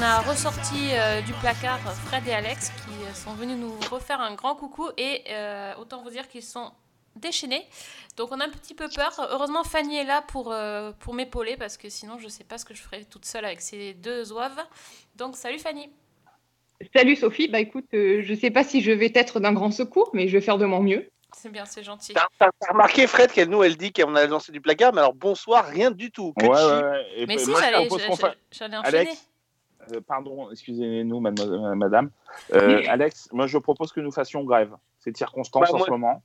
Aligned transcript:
On 0.00 0.02
a 0.02 0.20
ressorti 0.22 0.92
euh, 0.94 1.20
du 1.20 1.34
placard 1.34 1.78
Fred 2.06 2.26
et 2.26 2.32
Alex 2.32 2.70
qui 2.70 3.04
euh, 3.04 3.12
sont 3.12 3.34
venus 3.34 3.58
nous 3.58 3.74
refaire 3.90 4.18
un 4.18 4.34
grand 4.34 4.54
coucou 4.54 4.88
et 4.96 5.24
euh, 5.28 5.74
autant 5.78 6.02
vous 6.02 6.08
dire 6.08 6.26
qu'ils 6.26 6.42
sont 6.42 6.72
déchaînés. 7.16 7.66
Donc 8.16 8.32
on 8.32 8.40
a 8.40 8.46
un 8.46 8.48
petit 8.48 8.72
peu 8.72 8.88
peur. 8.88 9.12
Heureusement 9.30 9.62
Fanny 9.62 9.98
est 9.98 10.04
là 10.04 10.22
pour, 10.22 10.52
euh, 10.52 10.92
pour 11.00 11.12
m'épauler 11.12 11.58
parce 11.58 11.76
que 11.76 11.90
sinon 11.90 12.18
je 12.18 12.28
sais 12.28 12.44
pas 12.44 12.56
ce 12.56 12.64
que 12.64 12.72
je 12.72 12.80
ferais 12.80 13.04
toute 13.04 13.26
seule 13.26 13.44
avec 13.44 13.60
ces 13.60 13.92
deux 13.92 14.24
zouaves. 14.24 14.62
Donc 15.16 15.36
salut 15.36 15.58
Fanny. 15.58 15.90
Salut 16.96 17.14
Sophie, 17.14 17.48
bah 17.48 17.60
écoute, 17.60 17.84
euh, 17.92 18.22
je 18.24 18.34
sais 18.34 18.50
pas 18.50 18.64
si 18.64 18.80
je 18.80 18.92
vais 18.92 19.12
être 19.14 19.38
d'un 19.38 19.52
grand 19.52 19.70
secours, 19.70 20.08
mais 20.14 20.28
je 20.28 20.38
vais 20.38 20.42
faire 20.42 20.56
de 20.56 20.64
mon 20.64 20.80
mieux. 20.80 21.10
C'est 21.36 21.50
bien, 21.50 21.66
c'est 21.66 21.82
gentil. 21.82 22.14
T'as 22.14 22.48
remarqué, 22.70 23.06
Fred, 23.06 23.30
qu'elle 23.30 23.50
nous, 23.50 23.62
elle 23.62 23.76
dit 23.76 23.92
qu'on 23.92 24.14
a 24.16 24.26
lancé 24.26 24.50
du 24.50 24.62
placard, 24.62 24.94
mais 24.94 25.00
alors 25.00 25.14
bonsoir, 25.14 25.66
rien 25.66 25.90
du 25.90 26.10
tout. 26.10 26.32
Que 26.38 26.46
Ouais, 26.46 26.50
ouais, 26.50 26.90
ouais. 26.90 27.06
Et 27.16 27.26
Mais 27.26 27.36
puis, 27.36 27.44
si, 27.44 27.52
j'allais 27.54 27.88
enchaîner. 27.88 28.74
Alex, 28.82 29.29
euh, 29.92 30.00
pardon, 30.00 30.50
excusez-nous, 30.50 31.20
mademoiselle- 31.20 31.74
madame. 31.76 32.10
Euh, 32.52 32.82
Alex, 32.88 33.28
moi, 33.32 33.46
je 33.46 33.58
propose 33.58 33.92
que 33.92 34.00
nous 34.00 34.12
fassions 34.12 34.44
grève. 34.44 34.74
C'est 34.98 35.12
de 35.12 35.16
circonstance 35.16 35.62
Bah, 35.68 35.74
en 35.74 35.78
moi- 35.78 35.86
ce 35.86 35.90
moment. 35.90 36.22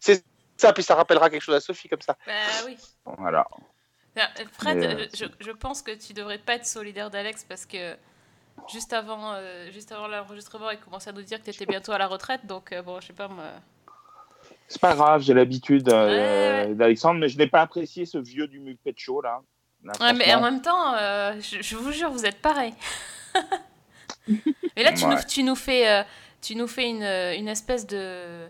C'est 0.00 0.24
ça, 0.56 0.72
puis 0.72 0.82
ça 0.82 0.94
rappellera 0.94 1.30
quelque 1.30 1.42
chose 1.42 1.54
à 1.54 1.60
Sophie 1.60 1.88
comme 1.88 2.00
ça. 2.00 2.16
Bah 2.26 2.32
oui. 2.66 2.76
Voilà. 3.18 3.46
Euh, 4.18 4.20
Fred, 4.52 4.78
euh, 4.78 5.04
euh, 5.04 5.06
je, 5.14 5.24
je 5.38 5.50
pense 5.52 5.82
que 5.82 5.92
tu 5.92 6.12
devrais 6.12 6.38
pas 6.38 6.54
être 6.56 6.66
solidaire 6.66 7.10
d'Alex 7.10 7.44
parce 7.44 7.64
que 7.64 7.96
juste 8.70 8.92
avant, 8.92 9.32
euh, 9.34 9.70
juste 9.70 9.92
avant 9.92 10.08
l'enregistrement, 10.08 10.70
il 10.70 10.78
commençait 10.78 11.10
à 11.10 11.12
nous 11.12 11.22
dire 11.22 11.38
que 11.38 11.44
tu 11.44 11.50
étais 11.50 11.66
bientôt 11.66 11.92
à 11.92 11.98
la 11.98 12.06
retraite. 12.08 12.44
Donc, 12.46 12.72
euh, 12.72 12.82
bon, 12.82 13.00
je 13.00 13.06
sais 13.06 13.12
pas, 13.12 13.28
moi. 13.28 13.44
C'est 14.68 14.80
pas 14.80 14.94
grave, 14.94 15.22
j'ai 15.22 15.34
l'habitude 15.34 15.88
euh, 15.88 16.66
ouais. 16.66 16.74
d'Alexandre, 16.74 17.20
mais 17.20 17.28
je 17.28 17.38
n'ai 17.38 17.46
pas 17.46 17.60
apprécié 17.60 18.04
ce 18.04 18.18
vieux 18.18 18.46
du 18.48 18.60
Muppet 18.60 18.94
Show, 18.96 19.20
là. 19.20 19.40
Ouais, 19.84 20.12
mais 20.12 20.34
en 20.34 20.40
même 20.42 20.60
temps, 20.62 20.94
euh, 20.94 21.34
je, 21.40 21.62
je 21.62 21.76
vous 21.76 21.90
jure, 21.92 22.10
vous 22.10 22.26
êtes 22.26 22.40
pareil. 22.42 22.74
mais 24.28 24.82
là, 24.82 24.92
tu, 24.92 25.04
nous, 25.06 25.12
Ouais. 25.14 25.24
tu 25.26 25.42
nous 25.42 25.54
fais, 25.54 25.88
euh, 25.88 26.02
tu 26.42 26.54
nous 26.54 26.66
fais 26.66 26.88
une, 26.88 27.02
une 27.02 27.48
espèce 27.48 27.86
de, 27.86 28.46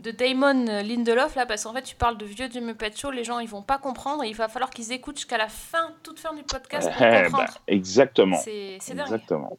de 0.00 0.10
Damon 0.10 0.64
Lindelof, 0.82 1.36
là, 1.36 1.46
parce 1.46 1.64
qu'en 1.64 1.72
fait, 1.72 1.82
tu 1.82 1.94
parles 1.94 2.18
de 2.18 2.24
vieux 2.26 2.48
du 2.48 2.60
Muppet 2.60 2.92
Show, 2.96 3.10
les 3.10 3.24
gens, 3.24 3.38
ils 3.38 3.48
vont 3.48 3.62
pas 3.62 3.78
comprendre. 3.78 4.24
et 4.24 4.28
il 4.28 4.34
va 4.36 4.48
falloir 4.48 4.70
qu'ils 4.70 4.92
écoutent 4.92 5.16
jusqu'à 5.16 5.38
la 5.38 5.48
fin, 5.48 5.92
toute 6.02 6.18
fin 6.18 6.34
du 6.34 6.42
podcast 6.42 6.90
pour 6.92 7.06
Eh 7.06 7.24
comprendre. 7.24 7.58
exactement. 7.66 8.38
C'est 8.38 8.78
dingue. 8.90 9.00
Exactement. 9.00 9.56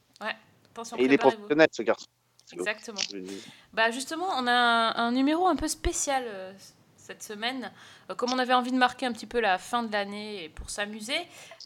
Attention, 0.74 0.98
Et 0.98 1.06
il 1.06 1.14
est 1.14 1.18
professionnel, 1.18 1.68
ce 1.72 1.82
garçon. 1.84 2.08
Exactement. 2.52 3.00
Bah 3.74 3.90
justement, 3.92 4.28
on 4.38 4.46
a 4.46 4.52
un, 4.52 4.96
un 4.96 5.12
numéro 5.14 5.48
un 5.48 5.56
peu 5.56 5.68
spécial 5.70 6.24
euh, 6.28 6.52
cette 7.06 7.24
semaine. 7.24 7.72
Euh, 8.10 8.16
comme 8.16 8.34
on 8.34 8.40
avait 8.40 8.54
envie 8.54 8.72
de 8.72 8.78
marquer 8.78 9.06
un 9.06 9.12
petit 9.14 9.28
peu 9.28 9.40
la 9.40 9.58
fin 9.58 9.84
de 9.84 9.92
l'année 9.92 10.44
et 10.44 10.50
pour 10.50 10.70
s'amuser, 10.70 11.18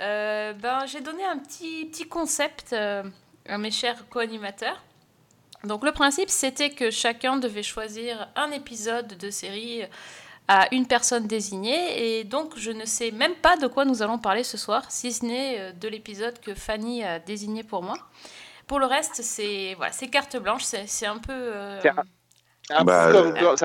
euh, 0.01 0.53
ben, 0.53 0.85
j'ai 0.85 1.01
donné 1.01 1.23
un 1.23 1.37
petit, 1.37 1.85
petit 1.85 2.07
concept 2.07 2.73
euh, 2.73 3.03
à 3.47 3.57
mes 3.57 3.71
chers 3.71 4.07
co-animateurs. 4.09 4.83
Donc 5.63 5.83
le 5.83 5.91
principe, 5.91 6.29
c'était 6.29 6.69
que 6.69 6.89
chacun 6.91 7.37
devait 7.37 7.63
choisir 7.63 8.29
un 8.35 8.51
épisode 8.51 9.17
de 9.17 9.29
série 9.29 9.83
à 10.47 10.73
une 10.73 10.87
personne 10.87 11.27
désignée. 11.27 12.19
Et 12.19 12.23
donc 12.23 12.57
je 12.57 12.71
ne 12.71 12.85
sais 12.85 13.11
même 13.11 13.35
pas 13.35 13.57
de 13.57 13.67
quoi 13.67 13.85
nous 13.85 14.01
allons 14.01 14.17
parler 14.19 14.43
ce 14.43 14.57
soir, 14.57 14.89
si 14.89 15.11
ce 15.13 15.25
n'est 15.25 15.73
de 15.73 15.87
l'épisode 15.87 16.39
que 16.39 16.53
Fanny 16.55 17.03
a 17.03 17.19
désigné 17.19 17.63
pour 17.63 17.83
moi. 17.83 17.97
Pour 18.67 18.79
le 18.79 18.85
reste, 18.85 19.21
c'est 19.23 19.73
voilà, 19.75 19.91
c'est 19.91 20.07
carte 20.07 20.37
blanche, 20.37 20.63
c'est 20.63 20.85
c'est 20.87 21.07
un 21.07 21.17
peu... 21.17 21.33
euh, 21.33 21.81
C'est 21.81 21.89
Un 22.69 22.83
Bah, 22.83 23.07
peu 23.07 23.13
comme 23.13 23.35
euh, 23.35 23.55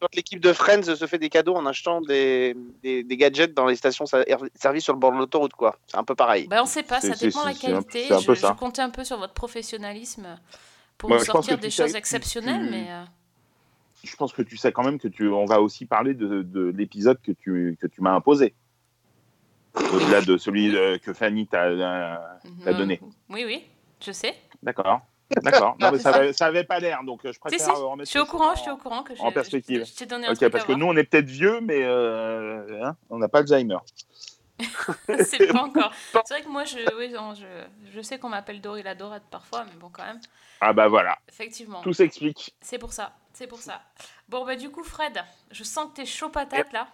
quand- 0.00 0.08
l'équipe 0.14 0.40
de 0.40 0.52
Friends 0.52 0.82
se 0.82 1.06
fait 1.06 1.18
des 1.18 1.28
cadeaux 1.28 1.54
en 1.54 1.66
achetant 1.66 2.00
des, 2.00 2.56
des, 2.82 3.04
des 3.04 3.16
gadgets 3.16 3.54
dans 3.54 3.66
les 3.66 3.76
stations 3.76 4.06
sa- 4.06 4.24
services 4.54 4.84
sur 4.84 4.92
le 4.94 4.98
bord 4.98 5.12
de 5.12 5.18
l'autoroute, 5.18 5.52
quoi. 5.52 5.78
C'est 5.86 5.96
un 5.96 6.04
peu 6.04 6.14
pareil. 6.14 6.46
Ben, 6.48 6.62
on 6.62 6.66
sait 6.66 6.82
pas, 6.82 7.00
ça 7.00 7.14
dépend 7.14 7.40
c'est- 7.40 7.46
la 7.46 7.54
qualité. 7.54 8.12
un 8.12 8.18
Je, 8.18 8.52
comptais 8.58 8.82
un 8.82 8.90
peu 8.90 9.04
sur 9.04 9.18
votre 9.18 9.34
professionnalisme 9.34 10.38
pour 10.98 11.10
nous 11.10 11.16
pense 11.16 11.26
sortir 11.26 11.58
des 11.58 11.70
sais- 11.70 11.84
choses 11.84 11.94
exceptionnelles, 11.96 12.64
tu- 12.64 12.70
mais 12.70 12.86
euh, 12.90 13.04
Je 14.02 14.16
pense 14.16 14.32
que 14.32 14.42
tu 14.42 14.56
sais 14.56 14.72
quand 14.72 14.82
même 14.84 14.98
que 14.98 15.08
tu, 15.08 15.28
on 15.28 15.44
va 15.44 15.60
aussi 15.60 15.84
parler 15.84 16.14
de, 16.14 16.42
de 16.42 16.72
l'épisode 16.76 17.20
que 17.22 17.32
tu, 17.32 17.76
que 17.80 17.86
tu 17.86 18.00
m'as 18.00 18.14
imposé. 18.14 18.54
Au-delà 19.92 20.20
de 20.22 20.36
celui 20.36 20.74
euh, 20.74 20.98
que 20.98 21.12
Fanny 21.12 21.46
t'a 21.46 21.64
euh, 21.66 22.16
euh, 22.66 22.72
donné. 22.74 23.00
Oui, 23.28 23.44
oui, 23.46 23.62
je 24.04 24.10
sais. 24.10 24.34
D'accord. 24.62 25.00
D'accord. 25.42 25.76
Non, 25.78 25.90
mais 25.92 25.98
C'est 25.98 26.04
ça, 26.04 26.12
ça. 26.12 26.18
avait, 26.18 26.32
ça 26.32 26.46
avait 26.46 26.64
pas 26.64 26.78
l'air, 26.80 27.02
donc 27.04 27.24
euh, 27.24 27.28
je 27.28 27.34
Si, 27.34 27.38
préfère 27.38 27.60
si, 27.64 27.70
euh, 27.70 27.74
remettre 27.84 28.06
je 28.06 28.10
suis 28.10 28.18
au 28.18 28.26
courant, 28.26 28.50
en- 28.52 28.54
je 28.56 28.60
suis 28.62 28.70
au 28.70 28.76
courant 28.76 29.02
que 29.02 29.14
je, 29.14 29.22
en 29.22 29.30
perspective. 29.32 29.84
je, 29.84 29.90
je 29.92 29.96
t'ai 29.96 30.06
donné 30.06 30.26
un 30.26 30.32
Ok, 30.32 30.38
truc 30.38 30.52
parce 30.52 30.64
que 30.64 30.72
nous, 30.72 30.86
on 30.86 30.96
est 30.96 31.04
peut-être 31.04 31.26
vieux, 31.28 31.60
mais 31.60 31.82
euh, 31.82 32.84
hein, 32.84 32.96
on 33.10 33.18
n'a 33.18 33.28
pas 33.28 33.38
Alzheimer. 33.40 33.78
c'est 35.24 35.46
pas 35.52 35.62
encore. 35.62 35.90
C'est 36.26 36.34
vrai 36.34 36.42
que 36.42 36.48
moi, 36.48 36.64
je, 36.64 36.76
oui, 36.98 37.08
non, 37.10 37.34
je, 37.34 37.46
je 37.94 38.00
sais 38.02 38.18
qu'on 38.18 38.28
m'appelle 38.28 38.60
Dory 38.60 38.82
la 38.82 38.94
Dorade 38.94 39.22
parfois, 39.30 39.64
mais 39.64 39.72
bon, 39.80 39.88
quand 39.90 40.04
même, 40.04 40.20
Ah 40.60 40.72
bah 40.74 40.88
voilà, 40.88 41.16
effectivement. 41.28 41.80
tout 41.80 41.92
s'explique. 41.94 42.54
C'est 42.60 42.76
pour 42.78 42.92
ça, 42.92 43.12
c'est 43.32 43.46
pour 43.46 43.58
ça. 43.60 43.80
Bon, 44.28 44.44
bah, 44.44 44.56
du 44.56 44.68
coup, 44.70 44.82
Fred, 44.84 45.22
je 45.50 45.64
sens 45.64 45.86
que 45.90 45.96
t'es 45.96 46.06
chaud 46.06 46.28
patate 46.28 46.72
là. 46.72 46.88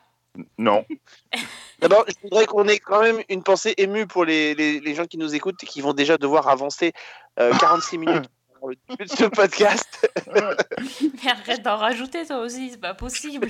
Non. 0.58 0.84
D'abord, 1.80 2.04
je 2.06 2.14
voudrais 2.22 2.46
qu'on 2.46 2.68
ait 2.68 2.78
quand 2.78 3.00
même 3.02 3.20
une 3.30 3.42
pensée 3.42 3.74
émue 3.78 4.06
pour 4.06 4.24
les, 4.24 4.54
les, 4.54 4.80
les 4.80 4.94
gens 4.94 5.06
qui 5.06 5.18
nous 5.18 5.34
écoutent 5.34 5.62
et 5.62 5.66
qui 5.66 5.80
vont 5.80 5.92
déjà 5.94 6.18
devoir 6.18 6.48
avancer 6.48 6.92
euh, 6.94 6.98
46 7.36 7.98
minutes 7.98 8.30
pour 8.58 8.70
le 8.70 8.76
début 8.88 9.04
de 9.04 9.10
ce 9.10 9.24
podcast. 9.40 10.08
Mais 11.24 11.30
arrête 11.30 11.62
d'en 11.62 11.76
rajouter 11.76 12.26
toi 12.26 12.38
aussi, 12.40 12.70
c'est 12.70 12.80
pas 12.80 12.94
possible. 12.94 13.48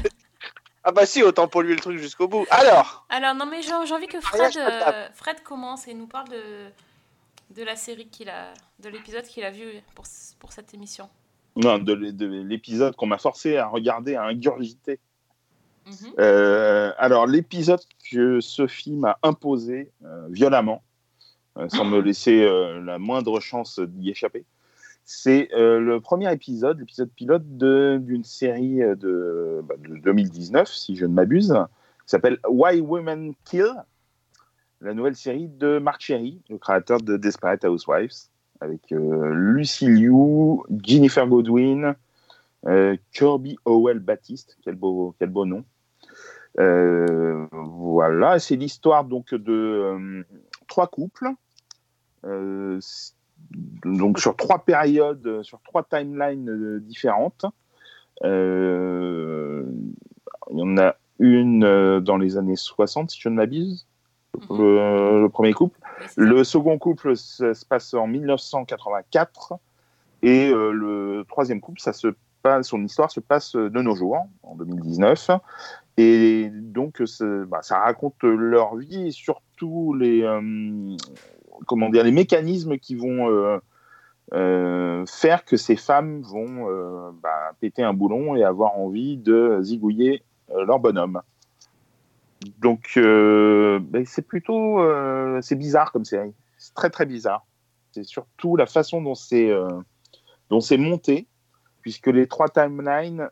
Ah 0.84 0.92
bah 0.92 1.04
si, 1.06 1.22
autant 1.22 1.48
polluer 1.48 1.74
le 1.74 1.80
truc 1.80 1.98
jusqu'au 1.98 2.28
bout. 2.28 2.46
Alors, 2.50 3.06
Alors, 3.08 3.34
non, 3.34 3.44
mais 3.46 3.60
j'ai 3.60 3.72
envie 3.72 4.06
que 4.06 4.20
Fred, 4.20 4.52
table. 4.52 4.94
euh, 4.94 5.08
Fred 5.14 5.42
commence 5.42 5.88
et 5.88 5.94
nous 5.94 6.06
parle 6.06 6.28
de, 6.28 6.68
de 7.56 7.64
la 7.64 7.74
série 7.74 8.06
qu'il 8.06 8.28
a, 8.28 8.52
de 8.78 8.88
l'épisode 8.88 9.24
qu'il 9.24 9.42
a 9.42 9.50
vu 9.50 9.66
pour, 9.96 10.04
pour 10.38 10.52
cette 10.52 10.72
émission. 10.74 11.08
Non, 11.56 11.78
de, 11.78 11.92
l'é- 11.92 12.12
de 12.12 12.26
l'épisode 12.42 12.94
qu'on 12.94 13.06
m'a 13.06 13.18
forcé 13.18 13.56
à 13.56 13.66
regarder, 13.66 14.14
à 14.14 14.22
ingurgiter. 14.24 15.00
Mhm. 15.86 16.12
Euh, 16.20 16.92
alors, 16.98 17.26
l'épisode 17.26 17.80
que 18.10 18.40
Sophie 18.40 18.92
m'a 18.92 19.18
imposé 19.24 19.90
euh, 20.04 20.26
violemment, 20.30 20.82
euh, 20.84 20.95
sans 21.68 21.84
me 21.84 22.00
laisser 22.00 22.42
euh, 22.44 22.80
la 22.82 22.98
moindre 22.98 23.40
chance 23.40 23.80
d'y 23.80 24.10
échapper, 24.10 24.44
c'est 25.04 25.48
euh, 25.54 25.78
le 25.78 26.00
premier 26.00 26.32
épisode, 26.32 26.80
l'épisode 26.80 27.10
pilote 27.10 27.46
d'une 27.46 28.24
série 28.24 28.82
euh, 28.82 28.96
de, 28.96 29.62
bah, 29.64 29.76
de 29.78 29.96
2019, 29.98 30.68
si 30.68 30.96
je 30.96 31.06
ne 31.06 31.12
m'abuse, 31.12 31.54
qui 32.04 32.10
s'appelle 32.10 32.38
Why 32.48 32.80
Women 32.80 33.34
Kill, 33.44 33.72
la 34.80 34.94
nouvelle 34.94 35.16
série 35.16 35.48
de 35.48 35.78
Mark 35.78 36.00
Cherry, 36.00 36.40
le 36.50 36.58
créateur 36.58 37.00
de 37.00 37.16
Desperate 37.16 37.64
Housewives, 37.64 38.28
avec 38.60 38.92
euh, 38.92 39.32
Lucy 39.32 39.86
Liu, 39.86 40.58
Jennifer 40.82 41.26
Godwin, 41.26 41.94
euh, 42.66 42.96
Kirby 43.12 43.58
Howell 43.64 44.00
Baptiste, 44.00 44.58
quel 44.64 44.74
beau, 44.74 45.14
quel 45.18 45.30
beau 45.30 45.46
nom. 45.46 45.64
Euh, 46.58 47.46
voilà, 47.52 48.38
c'est 48.38 48.56
l'histoire 48.56 49.04
donc 49.04 49.34
de 49.34 49.52
euh, 49.52 50.24
trois 50.66 50.88
couples, 50.88 51.28
euh, 51.28 51.32
donc 53.84 54.18
sur 54.18 54.36
trois 54.36 54.64
périodes, 54.64 55.26
euh, 55.26 55.42
sur 55.42 55.60
trois 55.62 55.84
timelines 55.84 56.48
euh, 56.50 56.80
différentes. 56.80 57.44
Euh, 58.24 59.64
il 60.50 60.58
y 60.58 60.62
en 60.62 60.78
a 60.78 60.96
une 61.18 61.64
euh, 61.64 62.00
dans 62.00 62.16
les 62.16 62.36
années 62.38 62.56
60, 62.56 63.10
si 63.10 63.20
je 63.20 63.28
ne 63.28 63.34
m'abuse, 63.34 63.86
Mhm. 64.50 64.58
le, 64.58 65.22
le 65.22 65.28
premier 65.28 65.52
couple. 65.52 65.78
Oui. 66.00 66.06
Le 66.16 66.44
second 66.44 66.78
couple 66.78 67.16
ça 67.16 67.54
se 67.54 67.64
passe 67.64 67.94
en 67.94 68.06
1984 68.06 69.54
et 70.22 70.50
euh, 70.50 70.72
le 70.72 71.24
troisième 71.28 71.60
couple, 71.60 71.80
ça 71.80 71.92
se 71.92 72.08
passe, 72.42 72.68
son 72.68 72.84
histoire 72.84 73.10
se 73.10 73.20
passe 73.20 73.54
de 73.56 73.80
nos 73.80 73.94
jours, 73.94 74.26
en 74.42 74.56
2019. 74.56 75.30
Et 75.98 76.50
donc, 76.52 77.02
bah, 77.48 77.60
ça 77.62 77.78
raconte 77.78 78.22
leur 78.22 78.76
vie 78.76 79.08
et 79.08 79.10
surtout 79.10 79.94
les, 79.94 80.22
euh, 80.22 80.96
comment 81.66 81.88
dire, 81.88 82.04
les 82.04 82.12
mécanismes 82.12 82.78
qui 82.78 82.94
vont 82.94 83.30
euh, 83.30 83.58
euh, 84.34 85.04
faire 85.06 85.44
que 85.44 85.56
ces 85.56 85.76
femmes 85.76 86.22
vont 86.22 86.68
euh, 86.70 87.10
bah, 87.22 87.52
péter 87.60 87.82
un 87.82 87.94
boulon 87.94 88.36
et 88.36 88.44
avoir 88.44 88.76
envie 88.76 89.16
de 89.16 89.60
zigouiller 89.62 90.22
leur 90.66 90.78
bonhomme. 90.78 91.20
Donc, 92.60 92.92
ben, 92.96 94.04
c'est 94.06 94.26
plutôt 94.26 94.78
c'est 95.40 95.56
bizarre 95.56 95.90
comme 95.90 96.04
série. 96.04 96.32
C'est 96.58 96.74
très 96.74 96.90
très 96.90 97.04
bizarre. 97.04 97.44
C'est 97.90 98.04
surtout 98.04 98.54
la 98.54 98.66
façon 98.66 99.02
dont 99.02 99.14
c'est 99.16 100.76
monté, 100.76 101.26
puisque 101.80 102.06
les 102.06 102.28
trois 102.28 102.48
timelines, 102.48 103.28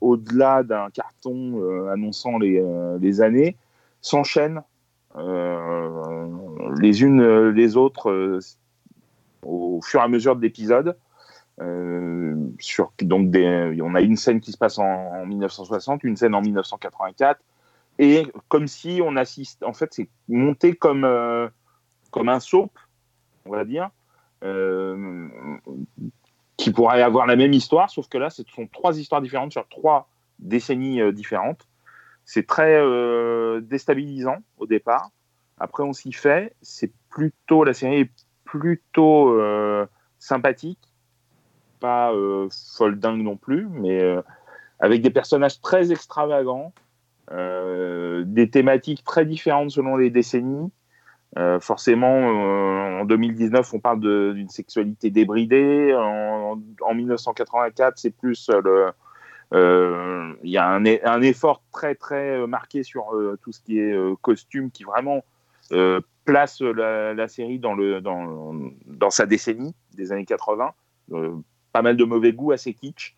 au-delà 0.00 0.62
d'un 0.62 0.88
carton 0.88 1.88
annonçant 1.90 2.38
les, 2.38 2.64
les 3.00 3.20
années, 3.20 3.56
s'enchaînent 4.00 4.62
les 5.16 7.02
unes 7.02 7.20
euh, 7.20 7.50
les 7.50 7.76
autres 7.76 8.10
euh, 8.10 8.38
au 9.42 9.80
fur 9.82 10.00
et 10.00 10.04
à 10.04 10.08
mesure 10.08 10.36
de 10.36 10.42
l'épisode. 10.42 10.96
Euh, 11.60 12.34
donc 13.02 13.34
on 13.36 13.94
a 13.94 14.00
une 14.00 14.16
scène 14.16 14.40
qui 14.40 14.52
se 14.52 14.58
passe 14.58 14.78
en, 14.78 14.84
en 14.84 15.26
1960, 15.26 16.04
une 16.04 16.16
scène 16.16 16.34
en 16.34 16.40
1984, 16.40 17.40
et 17.98 18.26
comme 18.48 18.66
si 18.66 19.00
on 19.04 19.14
assiste, 19.16 19.62
en 19.62 19.74
fait, 19.74 19.92
c'est 19.92 20.08
monté 20.28 20.74
comme 20.74 21.04
euh, 21.04 21.48
comme 22.10 22.30
un 22.30 22.40
soap, 22.40 22.70
on 23.44 23.50
va 23.50 23.66
dire, 23.66 23.90
euh, 24.42 25.28
qui 26.56 26.70
pourrait 26.70 27.02
avoir 27.02 27.26
la 27.26 27.36
même 27.36 27.52
histoire, 27.52 27.90
sauf 27.90 28.08
que 28.08 28.16
là, 28.16 28.30
ce 28.30 28.42
sont 28.54 28.66
trois 28.66 28.98
histoires 28.98 29.20
différentes 29.20 29.52
sur 29.52 29.68
trois 29.68 30.08
décennies 30.38 31.02
euh, 31.02 31.12
différentes. 31.12 31.68
C'est 32.32 32.46
très 32.46 32.76
euh, 32.76 33.60
déstabilisant 33.60 34.36
au 34.58 34.66
départ. 34.66 35.10
Après, 35.58 35.82
on 35.82 35.92
s'y 35.92 36.12
fait. 36.12 36.54
C'est 36.62 36.92
plutôt 37.08 37.64
la 37.64 37.74
série 37.74 38.02
est 38.02 38.10
plutôt 38.44 39.30
euh, 39.30 39.84
sympathique, 40.20 40.78
pas 41.80 42.12
euh, 42.12 42.46
folle 42.76 43.00
dingue 43.00 43.22
non 43.22 43.36
plus, 43.36 43.66
mais 43.68 44.00
avec 44.78 45.02
des 45.02 45.10
personnages 45.10 45.60
très 45.60 45.90
extravagants, 45.90 46.72
des 47.32 48.48
thématiques 48.48 49.02
très 49.02 49.24
différentes 49.24 49.72
selon 49.72 49.96
les 49.96 50.10
décennies. 50.10 50.70
Forcément, 51.58 53.00
en 53.00 53.04
2019, 53.06 53.74
on 53.74 53.80
parle 53.80 53.98
d'une 54.34 54.50
sexualité 54.50 55.10
débridée. 55.10 55.96
En, 55.96 56.60
en 56.80 56.94
1984, 56.94 57.98
c'est 57.98 58.10
plus 58.10 58.48
le. 58.50 58.92
Euh, 59.52 60.32
Il 60.42 60.50
y 60.50 60.58
a 60.58 60.68
un, 60.68 60.84
un 60.84 61.22
effort 61.22 61.62
très 61.72 61.94
très 61.94 62.38
euh, 62.38 62.46
marqué 62.46 62.82
sur 62.82 63.14
euh, 63.14 63.38
tout 63.42 63.52
ce 63.52 63.60
qui 63.60 63.78
est 63.78 63.92
euh, 63.92 64.14
costume, 64.22 64.70
qui 64.70 64.84
vraiment 64.84 65.24
euh, 65.72 66.00
place 66.24 66.60
la, 66.60 67.14
la 67.14 67.28
série 67.28 67.58
dans, 67.58 67.74
le, 67.74 68.00
dans, 68.00 68.54
dans 68.86 69.10
sa 69.10 69.26
décennie 69.26 69.74
des 69.94 70.12
années 70.12 70.24
80. 70.24 70.72
Euh, 71.12 71.34
pas 71.72 71.82
mal 71.82 71.96
de 71.96 72.04
mauvais 72.04 72.32
goût, 72.32 72.52
assez 72.52 72.74
kitsch. 72.74 73.16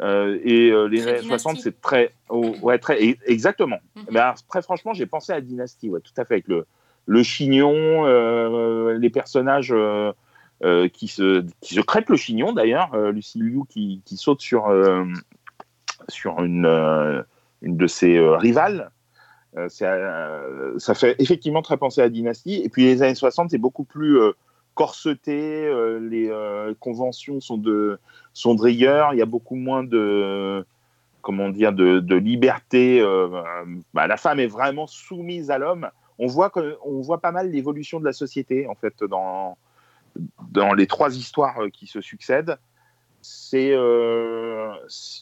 Euh, 0.00 0.38
et 0.44 0.70
euh, 0.70 0.86
les 0.86 1.06
années 1.06 1.18
60, 1.20 1.52
Dynasty. 1.52 1.62
c'est 1.62 1.80
très. 1.80 2.12
oh, 2.30 2.54
ouais, 2.62 2.78
très. 2.78 3.02
e- 3.02 3.16
Exactement. 3.26 3.78
Mhm. 3.96 4.04
Mais 4.12 4.20
alors, 4.20 4.36
très 4.48 4.62
franchement, 4.62 4.94
j'ai 4.94 5.06
pensé 5.06 5.32
à 5.32 5.40
Dynasty, 5.40 5.90
ouais, 5.90 6.00
tout 6.00 6.12
à 6.16 6.24
fait, 6.24 6.34
avec 6.34 6.48
le, 6.48 6.66
le 7.06 7.22
chignon, 7.22 8.06
euh, 8.06 8.96
les 8.96 9.10
personnages 9.10 9.72
euh, 9.72 10.12
euh, 10.64 10.88
qui, 10.88 11.08
se, 11.08 11.44
qui 11.60 11.74
se 11.74 11.80
crêpent 11.80 12.08
le 12.10 12.16
chignon 12.16 12.52
d'ailleurs, 12.52 12.94
euh, 12.94 13.12
Lucy 13.12 13.40
Liu 13.40 13.62
qui, 13.68 14.00
qui 14.06 14.16
saute 14.16 14.40
sur, 14.40 14.68
euh, 14.68 15.04
sur 16.10 16.42
une, 16.42 16.66
euh, 16.66 17.22
une 17.62 17.76
de 17.76 17.86
ses 17.86 18.16
euh, 18.16 18.36
rivales. 18.36 18.90
C'est, 19.68 19.84
euh, 19.84 20.78
ça 20.78 20.94
fait 20.94 21.16
effectivement 21.18 21.62
très 21.62 21.76
penser 21.76 22.00
à 22.00 22.08
Dynasty. 22.08 22.62
Et 22.62 22.68
puis 22.68 22.84
les 22.84 23.02
années 23.02 23.16
60, 23.16 23.50
c'est 23.50 23.58
beaucoup 23.58 23.82
plus 23.82 24.16
corseté, 24.74 25.68
les 26.00 26.32
conventions 26.78 27.40
sont 27.40 27.58
de, 27.58 27.98
sont 28.32 28.54
de 28.54 28.68
il 28.68 28.78
y 28.78 28.86
a 28.86 29.26
beaucoup 29.26 29.56
moins 29.56 29.82
de 29.82 30.64
comment 31.20 31.48
dire 31.48 31.72
de, 31.72 31.98
de 31.98 32.14
liberté. 32.14 33.04
bah, 33.92 34.06
la 34.06 34.16
femme 34.16 34.38
est 34.38 34.46
vraiment 34.46 34.86
soumise 34.86 35.50
à 35.50 35.58
l'homme. 35.58 35.90
On 36.20 36.28
voit 36.28 36.50
que, 36.50 36.76
on 36.84 37.00
voit 37.00 37.20
pas 37.20 37.32
mal 37.32 37.50
l'évolution 37.50 37.98
de 37.98 38.04
la 38.04 38.12
société 38.12 38.68
en 38.68 38.76
fait 38.76 39.02
dans 39.02 39.58
dans 40.52 40.74
les 40.74 40.86
trois 40.86 41.16
histoires 41.16 41.58
qui 41.72 41.88
se 41.88 42.00
succèdent. 42.00 42.56
C'est 43.22 43.72
euh, 43.72 44.72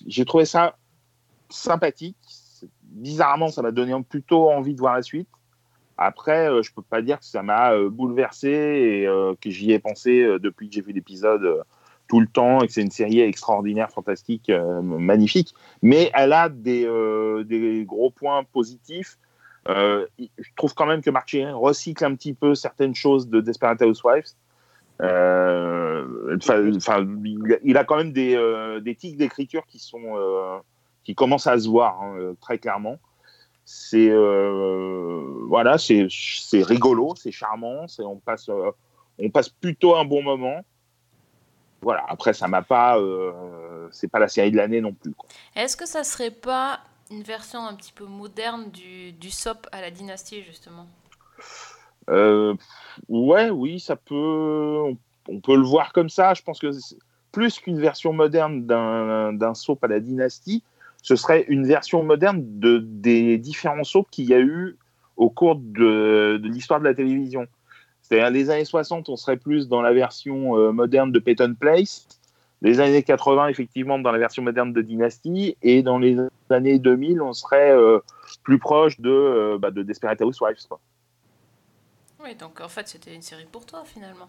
j'ai 0.07 0.25
trouvé 0.25 0.45
ça 0.45 0.77
sympathique. 1.49 2.17
Bizarrement, 2.83 3.49
ça 3.49 3.63
m'a 3.63 3.71
donné 3.71 3.95
plutôt 4.09 4.51
envie 4.51 4.75
de 4.75 4.81
voir 4.81 4.95
la 4.95 5.03
suite. 5.03 5.29
Après, 5.97 6.49
euh, 6.49 6.63
je 6.63 6.73
peux 6.73 6.83
pas 6.83 7.03
dire 7.03 7.19
que 7.19 7.25
ça 7.25 7.43
m'a 7.43 7.73
euh, 7.73 7.91
bouleversé 7.91 8.49
et 8.49 9.07
que 9.41 9.51
j'y 9.51 9.73
ai 9.73 9.79
pensé 9.79 10.39
depuis 10.41 10.69
que 10.69 10.75
j'ai 10.75 10.81
vu 10.81 10.93
l'épisode 10.93 11.65
tout 12.09 12.21
le 12.21 12.27
temps 12.27 12.61
et 12.61 12.67
que 12.67 12.73
c'est 12.73 12.83
une 12.83 12.91
série 12.91 13.21
extraordinaire, 13.21 13.91
fantastique, 13.91 14.51
magnifique. 14.83 15.55
Mais 15.83 16.11
elle 16.15 16.33
a 16.33 16.49
des, 16.49 17.85
gros 17.87 18.11
points 18.11 18.45
positifs. 18.45 19.19
Je 19.67 20.07
trouve 20.57 20.75
quand 20.75 20.87
même 20.87 21.03
que 21.03 21.11
Sheeran 21.27 21.59
recycle 21.59 22.05
un 22.05 22.15
petit 22.15 22.33
peu 22.33 22.55
certaines 22.55 22.95
choses 22.95 23.29
de 23.29 23.41
Desperate 23.41 23.83
Housewives. 23.83 24.35
Euh, 25.01 26.37
il 27.65 27.77
a- 27.77 27.85
quand 27.85 27.97
même 27.97 28.13
des, 28.13 28.35
euh, 28.37 28.81
des 28.81 28.95
tics 28.95 29.17
d'écriture 29.17 29.65
qui 29.67 29.79
sont 29.79 30.17
euh, 30.17 30.59
qui 31.05 31.15
commencent 31.15 31.47
à 31.47 31.59
se 31.59 31.69
voir 31.69 32.03
hein, 32.03 32.35
très 32.41 32.59
clairement. 32.59 32.99
C'est 33.65 34.11
voilà, 35.47 35.77
c'est 35.79 36.09
rigolo, 36.63 37.15
c'est 37.17 37.33
charmant, 37.33 37.87
c'est 37.87 38.03
on 38.03 38.17
passe 38.17 38.51
on 39.19 39.31
passe 39.31 39.49
plutôt 39.49 39.97
un 39.97 40.05
bon 40.05 40.23
moment. 40.23 40.61
Voilà. 41.81 42.05
Après, 42.09 42.33
ça 42.33 42.49
m'a 42.49 42.63
pas, 42.63 42.99
euh, 42.99 43.89
c'est 43.93 44.09
pas 44.09 44.19
la 44.19 44.29
série 44.29 44.51
de 44.51 44.57
l'année 44.57 44.81
non 44.81 44.93
plus. 44.93 45.13
Est-ce 45.55 45.77
que 45.77 45.87
ça 45.87 46.05
serait 46.05 46.31
pas 46.31 46.81
une 47.11 47.23
version 47.23 47.65
un 47.65 47.75
petit 47.75 47.93
peu 47.93 48.05
moderne 48.05 48.71
du, 48.71 49.13
du 49.13 49.31
SOP 49.31 49.67
à 49.73 49.81
la 49.81 49.91
dynastie, 49.91 50.43
justement? 50.43 50.87
Euh, 52.11 52.55
ouais, 53.09 53.51
oui, 53.51 53.81
ça 53.81 53.97
peut, 53.97 54.95
on, 55.29 55.41
peut 55.41 55.57
le 55.57 55.63
voir 55.63 55.93
comme 55.93 56.09
ça. 56.09 56.35
Je 56.35 56.43
pense 56.43 56.59
que 56.59 56.71
plus 57.33 57.59
qu'une 57.59 57.81
version 57.81 58.13
moderne 58.13 58.67
d'un 58.67 59.55
soap 59.55 59.85
à 59.85 59.89
la 59.89 60.01
dynastie, 60.01 60.63
ce 61.03 61.17
serait 61.17 61.45
une 61.49 61.67
version 61.67 62.03
moderne 62.03 62.43
de, 62.59 62.79
des 62.79 63.39
différents 63.39 63.85
soaps 63.85 64.09
qu'il 64.11 64.27
y 64.27 64.35
a 64.35 64.41
eu 64.41 64.77
au 65.17 65.31
cours 65.31 65.57
de, 65.57 66.39
de 66.43 66.49
l'histoire 66.49 66.81
de 66.81 66.85
la 66.85 66.95
télévision. 66.95 67.47
C'est-à-dire 68.03 68.31
les 68.31 68.51
années 68.51 68.65
60, 68.65 69.09
on 69.09 69.17
serait 69.17 69.37
plus 69.37 69.69
dans 69.69 69.83
la 69.83 69.93
version 69.93 70.57
euh, 70.57 70.73
moderne 70.73 71.13
de 71.13 71.19
Peyton 71.19 71.55
Place, 71.59 72.09
les 72.63 72.81
années 72.81 73.03
80, 73.03 73.49
effectivement, 73.49 73.99
dans 73.99 74.11
la 74.11 74.19
version 74.19 74.43
moderne 74.43 74.73
de 74.73 74.81
Dynasty, 74.81 75.57
et 75.63 75.83
dans 75.83 75.99
les 75.99 76.17
années 76.51 76.79
2000, 76.79 77.21
on 77.21 77.33
serait 77.33 77.71
euh, 77.71 77.99
plus 78.43 78.59
proche 78.59 78.99
de, 79.01 79.11
euh, 79.11 79.59
bah, 79.59 79.71
de 79.71 79.83
Desperate 79.83 80.21
Housewives. 80.23 80.67
Quoi. 80.69 80.81
Oui, 82.23 82.35
donc 82.35 82.61
en 82.61 82.69
fait, 82.69 82.89
c'était 82.89 83.15
une 83.15 83.23
série 83.23 83.47
pour 83.51 83.65
toi, 83.67 83.85
finalement. 83.85 84.29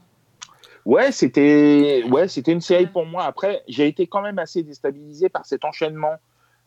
Ouais, 0.86 1.12
c'était 1.12 2.04
ouais, 2.10 2.28
c'était 2.28 2.52
une 2.52 2.62
série 2.62 2.88
pour 2.88 3.06
moi. 3.06 3.24
Après, 3.26 3.64
j'ai 3.68 3.88
été 3.88 4.08
quand 4.08 4.22
même 4.22 4.40
assez 4.40 4.64
déstabilisé 4.64 5.30
par 5.30 5.46
cet 5.46 5.66
enchaînement. 5.66 6.16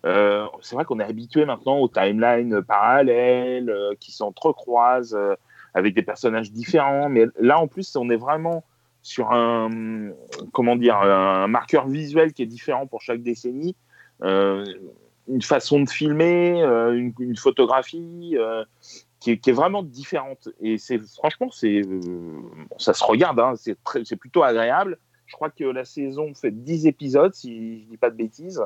Euh, 0.05 0.47
c'est 0.61 0.75
vrai 0.75 0.85
qu'on 0.85 0.99
est 1.01 1.05
habitué 1.05 1.45
maintenant 1.45 1.79
aux 1.79 1.89
timelines 1.89 2.61
parallèles 2.63 3.71
euh, 3.71 3.95
qui 4.01 4.11
s'entrecroisent 4.11 5.15
euh, 5.15 5.35
avec 5.75 5.95
des 5.95 6.03
personnages 6.03 6.51
différents. 6.51 7.09
Mais 7.09 7.27
là, 7.39 7.59
en 7.59 7.69
plus, 7.69 7.95
on 7.97 8.11
est 8.11 8.17
vraiment 8.17 8.65
sur 9.03 9.33
un 9.33 10.11
comment 10.53 10.77
dire 10.77 10.97
un 10.97 11.49
marqueur 11.49 11.89
visuel 11.89 12.33
qui 12.33 12.43
est 12.43 12.47
différent 12.47 12.87
pour 12.87 13.03
chaque 13.03 13.23
décennie. 13.23 13.75
Une 14.21 15.43
façon 15.43 15.81
de 15.81 15.89
filmer, 15.89 16.61
une, 16.61 17.13
une 17.19 17.37
photographie 17.37 18.37
qui, 19.23 19.51
est, 19.51 19.53
vraiment 19.53 19.83
différente. 19.83 20.49
Et 20.61 20.79
c'est 20.79 20.99
franchement, 20.99 21.49
c'est 21.51 21.83
euh, 21.83 22.41
ça 22.79 22.93
se 22.93 23.05
regarde, 23.05 23.39
hein, 23.39 23.55
c'est 23.57 24.17
plutôt 24.17 24.43
agréable. 24.43 24.99
Je 25.27 25.35
crois 25.35 25.51
que 25.51 25.65
la 25.65 25.85
saison 25.85 26.35
fait 26.35 26.51
10 26.51 26.87
épisodes, 26.87 27.33
si 27.33 27.83
je 27.83 27.89
dis 27.89 27.97
pas 27.97 28.11
de 28.11 28.17
bêtises. 28.17 28.63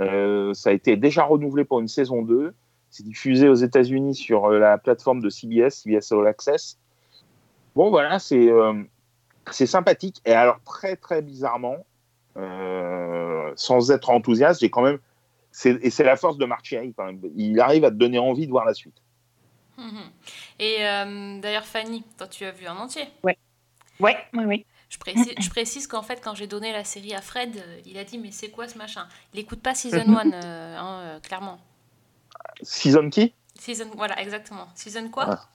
Euh, 0.00 0.52
ça 0.54 0.70
a 0.70 0.72
été 0.72 0.96
déjà 0.96 1.24
renouvelé 1.24 1.64
pour 1.64 1.80
une 1.80 1.88
saison 1.88 2.22
2. 2.22 2.52
C'est 2.90 3.04
diffusé 3.04 3.48
aux 3.48 3.54
États-Unis 3.54 4.14
sur 4.14 4.46
euh, 4.46 4.58
la 4.58 4.76
plateforme 4.76 5.20
de 5.20 5.30
CBS, 5.30 5.70
CBS 5.70 6.12
All 6.12 6.26
Access. 6.26 6.78
Bon, 7.74 7.90
voilà, 7.90 8.18
c'est 8.18 8.50
euh, 8.50 8.74
sympathique. 9.50 10.20
Et 10.26 10.32
alors, 10.32 10.60
très, 10.64 10.96
très 10.96 11.22
bizarrement, 11.22 11.86
sans 13.54 13.90
être 13.90 14.10
enthousiaste, 14.10 14.60
j'ai 14.60 14.70
quand 14.70 14.82
même. 14.82 14.98
Et 15.64 15.90
c'est 15.90 16.04
la 16.04 16.16
force 16.16 16.38
de 16.38 16.44
Mark 16.44 16.64
Cherry, 16.64 16.92
quand. 16.94 17.12
Il 17.36 17.60
arrive 17.60 17.84
à 17.84 17.90
te 17.90 17.96
donner 17.96 18.18
envie 18.18 18.46
de 18.46 18.50
voir 18.50 18.64
la 18.64 18.74
suite. 18.74 19.00
Mhm. 19.78 20.10
Et 20.58 20.86
euh, 20.86 21.40
d'ailleurs, 21.40 21.64
Fanny, 21.64 22.04
toi, 22.18 22.28
tu 22.28 22.44
as 22.44 22.50
vu 22.50 22.68
en 22.68 22.76
entier. 22.76 23.08
Ouais, 23.22 23.36
oui, 24.34 24.44
oui. 24.44 24.66
Je 24.88 24.98
précise, 24.98 25.32
je 25.38 25.48
précise 25.48 25.86
qu'en 25.86 26.02
fait, 26.02 26.20
quand 26.22 26.34
j'ai 26.34 26.46
donné 26.46 26.70
la 26.72 26.84
série 26.84 27.14
à 27.14 27.22
Fred, 27.22 27.56
euh, 27.56 27.80
il 27.86 27.96
a 27.96 28.04
dit 28.04 28.18
Mais 28.18 28.30
c'est 28.30 28.50
quoi 28.50 28.68
ce 28.68 28.76
machin? 28.76 29.08
Il 29.32 29.40
écoute 29.40 29.62
pas 29.62 29.74
Season 29.74 30.00
1, 30.06 30.32
euh, 30.32 30.76
hein, 30.76 30.98
euh, 31.00 31.20
clairement. 31.20 31.58
Season 32.62 33.08
qui? 33.08 33.32
Season, 33.58 33.90
voilà, 33.94 34.20
exactement. 34.20 34.68
Season 34.74 35.08
quoi? 35.08 35.24
Ah. 35.30 35.48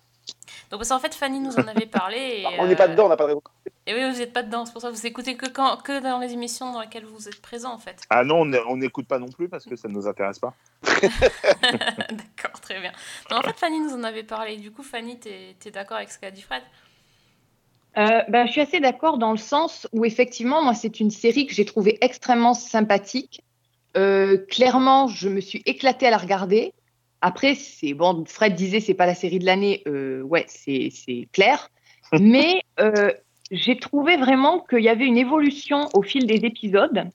Donc, 0.69 0.79
parce 0.79 0.89
qu'en 0.89 0.99
fait, 0.99 1.15
Fanny 1.15 1.39
nous 1.39 1.53
en 1.55 1.67
avait 1.67 1.85
parlé. 1.85 2.17
Et, 2.43 2.59
On 2.59 2.67
n'est 2.67 2.75
pas 2.75 2.87
euh, 2.87 2.91
dedans, 2.91 3.05
on 3.05 3.09
n'a 3.09 3.17
pas 3.17 3.23
de 3.23 3.29
raison. 3.29 3.41
Et 3.85 3.93
oui, 3.93 4.11
vous 4.11 4.19
n'êtes 4.19 4.33
pas 4.33 4.43
dedans. 4.43 4.65
C'est 4.65 4.73
pour 4.73 4.81
ça 4.81 4.89
que 4.89 4.95
vous 4.95 5.05
écoutez 5.05 5.37
que, 5.37 5.47
quand, 5.47 5.77
que 5.77 6.01
dans 6.01 6.19
les 6.19 6.33
émissions 6.33 6.73
dans 6.73 6.81
lesquelles 6.81 7.05
vous 7.05 7.27
êtes 7.27 7.41
présent, 7.41 7.73
en 7.73 7.77
fait. 7.77 8.01
Ah 8.09 8.23
non, 8.23 8.41
on 8.67 8.77
n'écoute 8.77 9.07
pas 9.07 9.19
non 9.19 9.29
plus 9.29 9.47
parce 9.47 9.65
que 9.65 9.75
ça 9.75 9.87
ne 9.87 9.93
nous 9.93 10.07
intéresse 10.07 10.39
pas. 10.39 10.53
D'accord, 10.83 12.59
très 12.61 12.79
bien. 12.81 12.91
Non, 13.31 13.37
en 13.37 13.41
fait, 13.43 13.57
Fanny 13.57 13.79
nous 13.79 13.93
en 13.93 14.03
avait 14.03 14.23
parlé. 14.23 14.57
Du 14.57 14.71
coup, 14.71 14.83
Fanny, 14.83 15.17
t'es 15.19 15.55
es, 15.65 15.71
d'accord 15.71 15.97
avec 15.97 16.11
ce 16.11 16.19
qu'a 16.19 16.31
dit 16.31 16.41
Fred? 16.41 16.63
Euh, 17.97 18.21
ben, 18.27 18.45
je 18.45 18.51
suis 18.51 18.61
assez 18.61 18.79
d'accord 18.79 19.17
dans 19.17 19.31
le 19.31 19.37
sens 19.37 19.87
où 19.91 20.05
effectivement, 20.05 20.61
moi, 20.61 20.73
c'est 20.73 20.99
une 20.99 21.09
série 21.09 21.47
que 21.47 21.53
j'ai 21.53 21.65
trouvée 21.65 21.97
extrêmement 22.01 22.53
sympathique. 22.53 23.41
Euh, 23.95 24.37
clairement, 24.49 25.07
je 25.07 25.29
me 25.29 25.39
suis 25.39 25.63
éclatée 25.65 26.07
à 26.07 26.11
la 26.11 26.17
regarder. 26.17 26.73
Après, 27.21 27.55
c'est 27.55 27.93
bon. 27.93 28.23
Fred 28.27 28.55
disait 28.55 28.79
c'est 28.79 28.93
pas 28.93 29.05
la 29.05 29.15
série 29.15 29.39
de 29.39 29.45
l'année. 29.45 29.81
Euh, 29.87 30.21
ouais, 30.21 30.45
c'est 30.47 30.89
c'est 30.91 31.27
clair. 31.31 31.69
Mais 32.19 32.61
euh, 32.79 33.11
j'ai 33.51 33.77
trouvé 33.77 34.17
vraiment 34.17 34.59
qu'il 34.59 34.83
y 34.83 34.89
avait 34.89 35.05
une 35.05 35.17
évolution 35.17 35.89
au 35.93 36.01
fil 36.01 36.25
des 36.25 36.45
épisodes. 36.45 37.09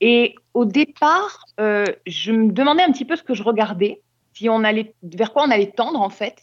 Et 0.00 0.34
au 0.52 0.64
départ, 0.64 1.44
euh, 1.60 1.86
je 2.06 2.32
me 2.32 2.52
demandais 2.52 2.82
un 2.82 2.92
petit 2.92 3.04
peu 3.04 3.16
ce 3.16 3.22
que 3.22 3.34
je 3.34 3.42
regardais, 3.42 4.02
si 4.34 4.48
on 4.48 4.62
allait 4.62 4.94
vers 5.02 5.32
quoi 5.32 5.44
on 5.46 5.50
allait 5.50 5.70
tendre 5.70 6.00
en 6.00 6.10
fait. 6.10 6.42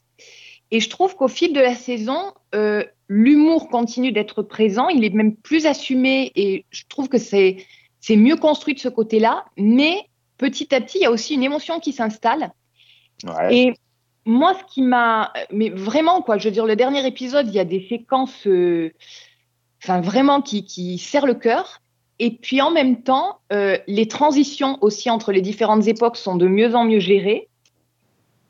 Et 0.71 0.79
je 0.79 0.89
trouve 0.89 1.15
qu'au 1.15 1.27
fil 1.27 1.53
de 1.53 1.59
la 1.59 1.75
saison, 1.75 2.33
l'humour 3.07 3.69
continue 3.69 4.11
d'être 4.11 4.41
présent. 4.41 4.87
Il 4.87 5.05
est 5.05 5.13
même 5.13 5.35
plus 5.35 5.67
assumé 5.67 6.31
et 6.35 6.65
je 6.71 6.83
trouve 6.89 7.09
que 7.09 7.19
c'est 7.19 7.57
c'est 7.99 8.15
mieux 8.15 8.37
construit 8.37 8.73
de 8.73 8.79
ce 8.79 8.89
côté-là. 8.89 9.45
Mais 9.55 9.97
petit 10.37 10.73
à 10.73 10.81
petit, 10.81 10.97
il 10.99 11.03
y 11.03 11.05
a 11.05 11.11
aussi 11.11 11.35
une 11.35 11.43
émotion 11.43 11.79
qui 11.79 11.93
s'installe. 11.93 12.51
Ouais. 13.23 13.55
Et 13.55 13.73
moi, 14.25 14.53
ce 14.53 14.73
qui 14.73 14.81
m'a. 14.81 15.31
Mais 15.51 15.69
vraiment, 15.69 16.21
quoi, 16.21 16.37
je 16.37 16.45
veux 16.45 16.53
dire, 16.53 16.65
le 16.65 16.75
dernier 16.75 17.05
épisode, 17.05 17.47
il 17.47 17.53
y 17.53 17.59
a 17.59 17.65
des 17.65 17.85
séquences. 17.89 18.47
euh, 18.47 18.91
Enfin, 19.83 19.99
vraiment 19.99 20.41
qui, 20.41 20.63
qui 20.63 20.97
serrent 20.97 21.25
le 21.25 21.33
cœur. 21.33 21.81
Et 22.19 22.31
puis 22.31 22.61
en 22.61 22.71
même 22.71 23.03
temps, 23.03 23.39
euh, 23.51 23.77
les 23.87 24.07
transitions 24.07 24.77
aussi 24.79 25.09
entre 25.09 25.33
les 25.33 25.41
différentes 25.41 25.87
époques 25.87 26.15
sont 26.15 26.37
de 26.37 26.47
mieux 26.47 26.73
en 26.73 26.85
mieux 26.85 26.99
gérées. 26.99 27.49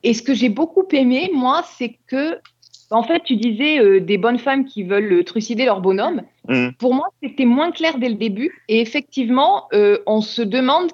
Et 0.04 0.14
ce 0.14 0.22
que 0.22 0.36
j'ai 0.36 0.50
beaucoup 0.50 0.86
aimé, 0.92 1.32
moi, 1.34 1.64
c'est 1.78 1.98
que, 2.06 2.40
en 2.92 3.02
fait, 3.02 3.24
tu 3.24 3.36
disais 3.36 3.80
euh, 3.80 4.00
des 4.00 4.20
bonnes 4.20 4.38
femmes 4.38 4.66
qui 4.66 4.84
veulent 4.84 5.12
euh, 5.12 5.24
trucider 5.24 5.66
leur 5.66 5.82
bonhomme. 5.82 6.22
Mhm. 6.50 6.74
Pour 6.78 6.94
moi, 6.94 7.08
c'était 7.24 7.46
moins 7.46 7.72
clair 7.72 7.98
dès 7.98 8.10
le 8.10 8.16
début. 8.16 8.64
Et 8.68 8.80
effectivement, 8.80 9.70
on 10.06 10.22
se 10.22 10.44
demande, 10.44 10.92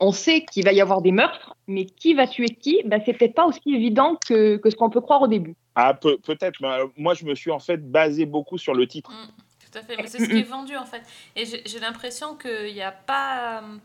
on 0.00 0.12
sait 0.12 0.44
qu'il 0.44 0.64
va 0.64 0.72
y 0.72 0.80
avoir 0.80 1.00
des 1.02 1.12
meurtres, 1.12 1.54
mais 1.68 1.84
qui 1.86 2.14
va 2.14 2.26
tuer 2.26 2.48
qui 2.48 2.82
ben, 2.84 3.00
C'est 3.04 3.12
peut-être 3.14 3.34
pas 3.34 3.46
aussi 3.46 3.60
évident 3.66 4.16
que, 4.26 4.56
que 4.56 4.70
ce 4.70 4.76
qu'on 4.76 4.90
peut 4.90 5.00
croire 5.00 5.22
au 5.22 5.28
début. 5.28 5.54
Ah, 5.76 5.94
peut- 5.94 6.18
peut-être. 6.18 6.60
mais, 6.60 6.68
euh, 6.68 6.86
moi, 6.96 7.14
je 7.14 7.24
me 7.24 7.34
suis 7.34 7.50
en 7.50 7.58
fait 7.58 7.78
basé 7.90 8.26
beaucoup 8.26 8.58
sur 8.58 8.74
le 8.74 8.86
titre. 8.86 9.10
Mm, 9.10 9.26
tout 9.72 9.78
à 9.78 9.82
fait, 9.82 9.96
mais 9.96 10.06
c'est 10.06 10.18
ce 10.20 10.28
qui 10.28 10.38
est 10.38 10.42
vendu 10.42 10.76
en 10.76 10.84
fait. 10.84 11.02
Et 11.36 11.44
j'ai 11.44 11.78
l'impression 11.80 12.36
qu'il 12.36 12.72
n'y 12.74 12.82
a 12.82 12.92
pas. 12.92 13.60
euh, 13.62 13.76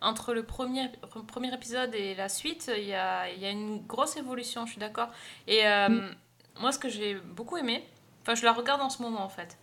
entre 0.00 0.34
le 0.34 0.42
premier, 0.42 0.90
premier 1.26 1.54
épisode 1.54 1.94
et 1.94 2.14
la 2.14 2.28
suite, 2.28 2.70
il 2.76 2.84
y 2.84 2.92
a, 2.92 3.30
il 3.30 3.40
y 3.40 3.46
a 3.46 3.50
une 3.50 3.78
grosse 3.86 4.18
évolution, 4.18 4.66
je 4.66 4.72
suis 4.72 4.80
d'accord. 4.80 5.08
Et 5.48 5.66
euh, 5.66 6.10
moi, 6.60 6.72
ce 6.72 6.78
que 6.78 6.90
j'ai 6.90 7.14
beaucoup 7.14 7.56
aimé, 7.56 7.82
enfin, 8.20 8.34
je 8.34 8.44
la 8.44 8.52
regarde 8.52 8.82
en 8.82 8.90
ce 8.90 9.00
moment 9.00 9.22
en 9.24 9.30
fait. 9.30 9.56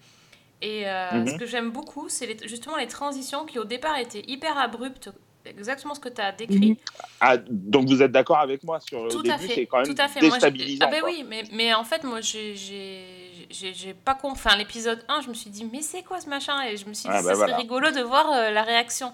Et 0.64 0.90
euh, 0.90 1.12
Mhm. 1.20 1.28
ce 1.28 1.36
que 1.36 1.46
j'aime 1.46 1.70
beaucoup, 1.70 2.10
c'est 2.10 2.48
justement 2.48 2.78
les 2.78 2.88
transitions 2.88 3.46
qui 3.46 3.60
au 3.60 3.66
départ 3.66 3.98
étaient 4.00 4.24
hyper 4.28 4.58
abruptes, 4.58 5.12
exactement 5.46 5.94
ce 5.96 6.00
que 6.00 6.10
tu 6.10 6.22
as 6.22 6.32
décrit. 6.32 6.72
Mhm. 6.72 6.76
Ah, 7.20 7.38
donc 7.38 7.88
vous 7.88 8.02
êtes 8.02 8.12
d'accord 8.12 8.40
avec 8.40 8.64
moi 8.64 8.80
sur 8.80 9.04
le 9.06 9.10
Tout 9.12 9.22
début, 9.22 9.36
à 9.36 9.38
fait. 9.38 9.54
c'est 9.56 9.66
quand 9.66 9.78
même 9.78 9.88
tout 9.96 10.02
à 10.02 10.08
fait. 10.08 10.20
Moi, 10.22 10.30
j'ai- 10.30 10.36
déstabilisant. 10.52 10.86
ah 10.88 10.92
ben 10.92 11.02
oui, 11.06 11.26
mais, 11.28 11.44
mais 11.52 11.74
en 11.74 11.84
fait, 11.84 12.04
moi, 12.04 12.22
j'ai- 12.22 13.94
pas 14.06 14.16
compris. 14.16 14.42
Enfin, 14.46 14.56
l'épisode 14.58 15.04
1, 15.08 15.22
je 15.22 15.30
me 15.30 15.34
suis 15.34 15.50
dit, 15.50 15.66
mais 15.72 15.82
c'est 15.82 16.04
quoi 16.04 16.20
ce 16.22 16.30
machin? 16.30 16.62
Et 16.64 16.78
je 16.78 16.86
me 16.86 16.94
suis 16.94 17.04
dit, 17.10 17.10
Ah, 17.16 17.18
ça 17.18 17.24
bah 17.24 17.28
serait 17.30 17.36
voilà. 17.36 17.58
rigolo 17.58 17.92
de 17.92 18.02
voir 18.02 18.32
euh, 18.32 18.50
la 18.52 18.64
réaction. 18.64 19.14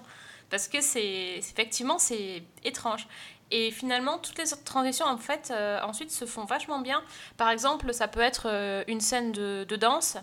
Parce 0.50 0.68
que 0.68 0.80
c'est 0.80 1.36
effectivement, 1.36 1.98
c'est 1.98 2.42
étrange. 2.64 3.06
Et 3.50 3.70
finalement, 3.70 4.18
toutes 4.18 4.38
les 4.38 4.52
autres 4.52 4.64
transitions, 4.64 5.06
en 5.06 5.16
fait, 5.18 5.50
euh, 5.50 5.80
ensuite 5.82 6.10
se 6.10 6.24
font 6.26 6.44
vachement 6.44 6.80
bien. 6.80 7.02
Par 7.36 7.50
exemple, 7.50 7.92
ça 7.94 8.06
peut 8.08 8.20
être 8.20 8.46
euh, 8.46 8.84
une 8.88 9.00
scène 9.00 9.32
de, 9.32 9.64
de 9.68 9.76
danse. 9.76 10.16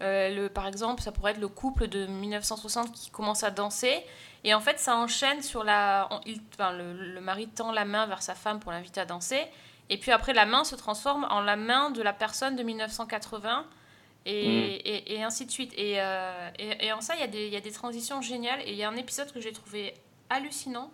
Euh, 0.00 0.28
le, 0.34 0.48
par 0.48 0.66
exemple, 0.68 1.02
ça 1.02 1.10
pourrait 1.10 1.32
être 1.32 1.40
le 1.40 1.48
couple 1.48 1.88
de 1.88 2.06
1960 2.06 2.92
qui 2.92 3.10
commence 3.10 3.42
à 3.42 3.50
danser. 3.50 4.00
Et 4.44 4.54
en 4.54 4.60
fait, 4.60 4.78
ça 4.78 4.96
enchaîne 4.96 5.42
sur 5.42 5.64
la. 5.64 6.08
on- 6.10 6.20
il- 6.26 6.40
enfin, 6.54 6.72
le, 6.72 6.92
le 6.92 7.20
mari 7.20 7.48
tend 7.48 7.72
la 7.72 7.84
main 7.84 8.06
vers 8.06 8.22
sa 8.22 8.34
femme 8.34 8.60
pour 8.60 8.70
l'inviter 8.72 9.00
à 9.00 9.04
danser. 9.04 9.46
Et 9.90 9.96
puis 9.98 10.10
après, 10.12 10.32
la 10.34 10.46
main 10.46 10.64
se 10.64 10.74
transforme 10.76 11.26
en 11.30 11.40
la 11.40 11.56
main 11.56 11.90
de 11.90 12.02
la 12.02 12.12
personne 12.12 12.54
de 12.56 12.62
1980. 12.62 13.64
Et, 14.26 14.34
et, 14.34 15.14
et 15.14 15.22
ainsi 15.22 15.46
de 15.46 15.50
suite. 15.50 15.72
Et, 15.76 15.94
euh, 16.00 16.50
et, 16.58 16.92
en 16.92 17.00
ça, 17.00 17.14
il 17.14 17.20
y, 17.20 17.24
a 17.24 17.26
des- 17.28 17.46
il 17.46 17.52
y 17.52 17.56
a 17.56 17.60
des 17.60 17.72
transitions 17.72 18.20
géniales. 18.20 18.60
Et 18.66 18.72
il 18.72 18.76
y 18.76 18.84
a 18.84 18.88
un 18.88 18.96
épisode 18.96 19.32
que 19.32 19.40
j'ai 19.40 19.52
trouvé 19.52 19.94
hallucinant 20.28 20.90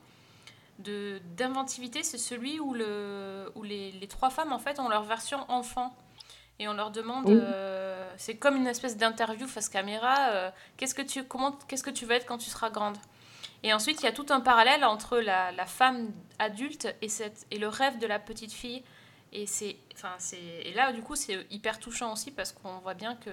de 0.79 1.21
d'inventivité, 1.37 2.03
c'est 2.03 2.19
celui 2.19 2.59
où, 2.61 2.75
le, 2.75 3.51
où 3.55 3.63
les, 3.63 3.93
les 3.93 4.09
trois 4.09 4.31
femmes, 4.31 4.53
en 4.53 4.59
fait, 4.59 4.79
ont 4.81 4.89
leur 4.89 5.03
version 5.05 5.45
enfant. 5.49 5.95
Et 6.61 6.69
on 6.69 6.73
leur 6.75 6.91
demande, 6.93 7.27
Oui. 7.27 7.35
euh, 7.37 8.09
c'est 8.17 8.37
comme 8.37 8.57
une 8.57 8.67
espèce 8.69 8.97
d'interview 8.97 9.47
face 9.49 9.69
caméra, 9.69 10.29
euh, 10.31 10.51
qu'est-ce 10.77 10.95
que 10.95 11.03
tu 11.03 11.25
comment 11.25 11.53
qu'est-ce 11.67 11.83
que 11.83 11.91
tu 11.91 12.05
veux 12.07 12.13
être 12.13 12.27
quand 12.27 12.39
tu 12.39 12.49
seras 12.51 12.71
grande? 12.71 12.97
Et 13.65 13.73
ensuite, 13.73 14.01
il 14.03 14.05
y 14.05 14.09
a 14.09 14.13
tout 14.13 14.27
un 14.31 14.41
parallèle 14.41 14.85
entre 14.85 15.19
la, 15.19 15.51
la 15.53 15.65
femme 15.67 16.13
adulte 16.39 16.95
et, 17.03 17.09
cette, 17.09 17.47
et 17.51 17.59
le 17.59 17.67
rêve 17.67 17.99
de 17.99 18.07
la 18.07 18.19
petite 18.19 18.53
fille. 18.53 18.83
Et, 19.33 19.47
c'est, 19.47 19.77
enfin, 19.95 20.13
c'est, 20.19 20.37
et 20.39 20.73
là, 20.75 20.93
du 20.93 21.01
coup, 21.03 21.17
c'est 21.17 21.47
hyper 21.51 21.81
touchant 21.81 22.13
aussi 22.13 22.31
parce 22.31 22.53
qu'on 22.53 22.79
voit 22.79 22.95
bien 22.95 23.17
que 23.17 23.31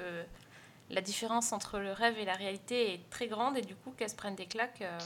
la 0.90 1.02
différence 1.02 1.52
entre 1.54 1.80
le 1.80 1.92
rêve 1.92 2.18
et 2.18 2.26
la 2.26 2.34
réalité 2.34 2.94
est 2.94 3.10
très 3.10 3.28
grande 3.28 3.58
et 3.58 3.62
du 3.62 3.76
coup, 3.76 3.92
qu'elles 3.98 4.10
se 4.10 4.16
prennent 4.16 4.36
des 4.36 4.48
claques. 4.48 4.82
euh, 4.82 4.98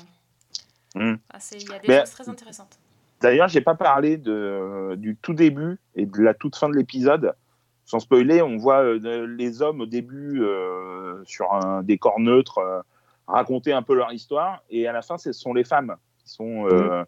Mm. 0.98 1.18
ah, 1.34 1.40
c'est- 1.42 1.58
Il 1.62 1.70
y 1.70 1.74
a 1.74 1.80
des 1.80 1.88
Mais- 1.90 2.00
choses 2.02 2.12
très 2.12 2.30
intéressantes. 2.30 2.78
D'ailleurs, 3.20 3.50
j'ai 3.50 3.60
pas 3.62 3.76
parlé 3.76 4.16
de, 4.16 4.94
du 4.98 5.18
tout 5.18 5.34
début 5.34 5.78
et 5.96 6.06
de 6.06 6.22
la 6.22 6.34
toute 6.34 6.56
fin 6.56 6.70
de 6.70 6.76
l'épisode. 6.76 7.34
Sans 7.84 8.00
spoiler, 8.00 8.42
on 8.42 8.56
voit 8.58 8.82
euh, 8.84 9.26
les 9.28 9.62
hommes 9.62 9.82
au 9.82 9.86
début 9.88 10.42
euh, 10.42 11.22
sur 11.26 11.52
un 11.54 11.84
décor 11.84 12.20
neutre 12.22 12.60
euh, 12.60 12.82
raconter 13.28 13.74
un 13.74 13.82
peu 13.82 13.96
leur 13.96 14.12
histoire, 14.14 14.62
et 14.70 14.88
à 14.88 14.92
la 14.92 15.02
fin, 15.02 15.18
ce 15.18 15.32
sont 15.32 15.54
les 15.54 15.64
femmes 15.64 15.96
qui 16.20 16.30
sont 16.30 16.68
euh, 16.68 17.04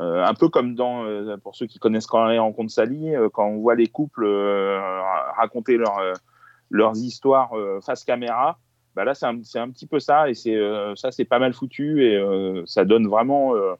euh, 0.00 0.24
un 0.24 0.34
peu 0.34 0.48
comme 0.48 0.74
dans, 0.74 1.04
euh, 1.04 1.36
pour 1.36 1.54
ceux 1.54 1.66
qui 1.66 1.78
connaissent 1.78 2.06
quand 2.06 2.26
les 2.26 2.38
rencontres 2.38 2.72
Sally, 2.72 3.14
euh, 3.14 3.28
quand 3.28 3.46
on 3.46 3.58
voit 3.58 3.74
les 3.74 3.86
couples 3.86 4.24
euh, 4.24 4.80
raconter 5.36 5.76
leur, 5.76 5.98
euh, 5.98 6.12
leurs 6.70 6.96
histoires 6.96 7.56
euh, 7.56 7.80
face 7.80 8.04
caméra. 8.04 8.58
Bah 8.94 9.04
là, 9.04 9.14
c'est 9.14 9.26
un, 9.26 9.42
c'est 9.42 9.58
un 9.58 9.70
petit 9.70 9.86
peu 9.86 10.00
ça, 10.00 10.28
et 10.28 10.34
c'est 10.34 10.54
euh, 10.54 10.94
ça, 10.94 11.10
c'est 11.10 11.24
pas 11.24 11.38
mal 11.38 11.52
foutu, 11.52 12.04
et 12.04 12.16
euh, 12.16 12.62
ça 12.66 12.84
donne 12.84 13.08
vraiment 13.08 13.54
euh, 13.56 13.74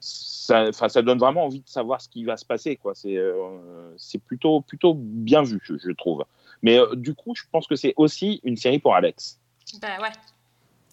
ça, 0.00 1.02
donne 1.02 1.18
vraiment 1.18 1.44
envie 1.44 1.60
de 1.60 1.68
savoir 1.68 2.00
ce 2.00 2.08
qui 2.08 2.24
va 2.24 2.36
se 2.36 2.44
passer. 2.44 2.76
Quoi. 2.76 2.94
C'est, 2.94 3.16
euh, 3.16 3.34
c'est 3.96 4.22
plutôt, 4.22 4.60
plutôt 4.60 4.94
bien 4.94 5.42
vu, 5.42 5.58
je, 5.62 5.76
je 5.78 5.90
trouve. 5.92 6.24
Mais 6.62 6.78
euh, 6.78 6.94
du 6.94 7.14
coup, 7.14 7.34
je 7.34 7.42
pense 7.50 7.66
que 7.66 7.76
c'est 7.76 7.94
aussi 7.96 8.40
une 8.44 8.56
série 8.56 8.78
pour 8.78 8.94
Alex. 8.94 9.40
Ben 9.80 10.00
ouais. 10.00 10.12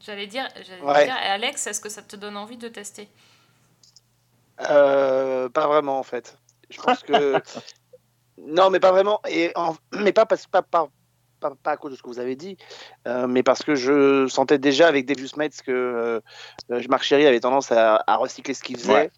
J'allais 0.05 0.27
dire, 0.27 0.47
Ouais. 0.81 1.05
dire, 1.05 1.15
Alex, 1.15 1.67
est-ce 1.67 1.79
que 1.79 1.89
ça 1.89 2.01
te 2.01 2.15
donne 2.15 2.37
envie 2.37 2.57
de 2.57 2.67
tester? 2.67 3.07
Euh, 4.69 5.49
pas 5.49 5.67
vraiment 5.67 5.99
en 5.99 6.03
fait. 6.03 6.37
Je 6.69 6.79
pense 6.81 7.03
que 7.03 7.41
non, 8.37 8.69
mais 8.69 8.79
pas 8.79 8.91
vraiment. 8.91 9.19
Et 9.27 9.51
en- 9.55 9.75
mais 9.93 10.13
pas 10.13 10.25
parce 10.25 10.47
pas, 10.47 10.61
pas, 10.61 10.89
pas, 11.41 11.51
pas 11.61 11.71
à 11.71 11.77
cause 11.77 11.91
de 11.91 11.97
ce 11.97 12.01
que 12.03 12.07
vous 12.07 12.19
avez 12.19 12.35
dit, 12.37 12.55
euh, 13.07 13.27
mais 13.27 13.43
parce 13.43 13.63
que 13.63 13.75
je 13.75 14.27
sentais 14.27 14.57
déjà 14.59 14.87
avec 14.87 15.05
Devious 15.05 15.31
Mates 15.35 15.61
que 15.65 15.71
euh, 16.69 16.81
Marc 16.87 17.03
Chéry 17.03 17.25
avait 17.25 17.39
tendance 17.41 17.71
à, 17.71 18.01
à 18.07 18.15
recycler 18.15 18.53
ce 18.53 18.63
qu'il 18.63 18.77
faisait. 18.77 18.93
Ouais. 18.93 19.11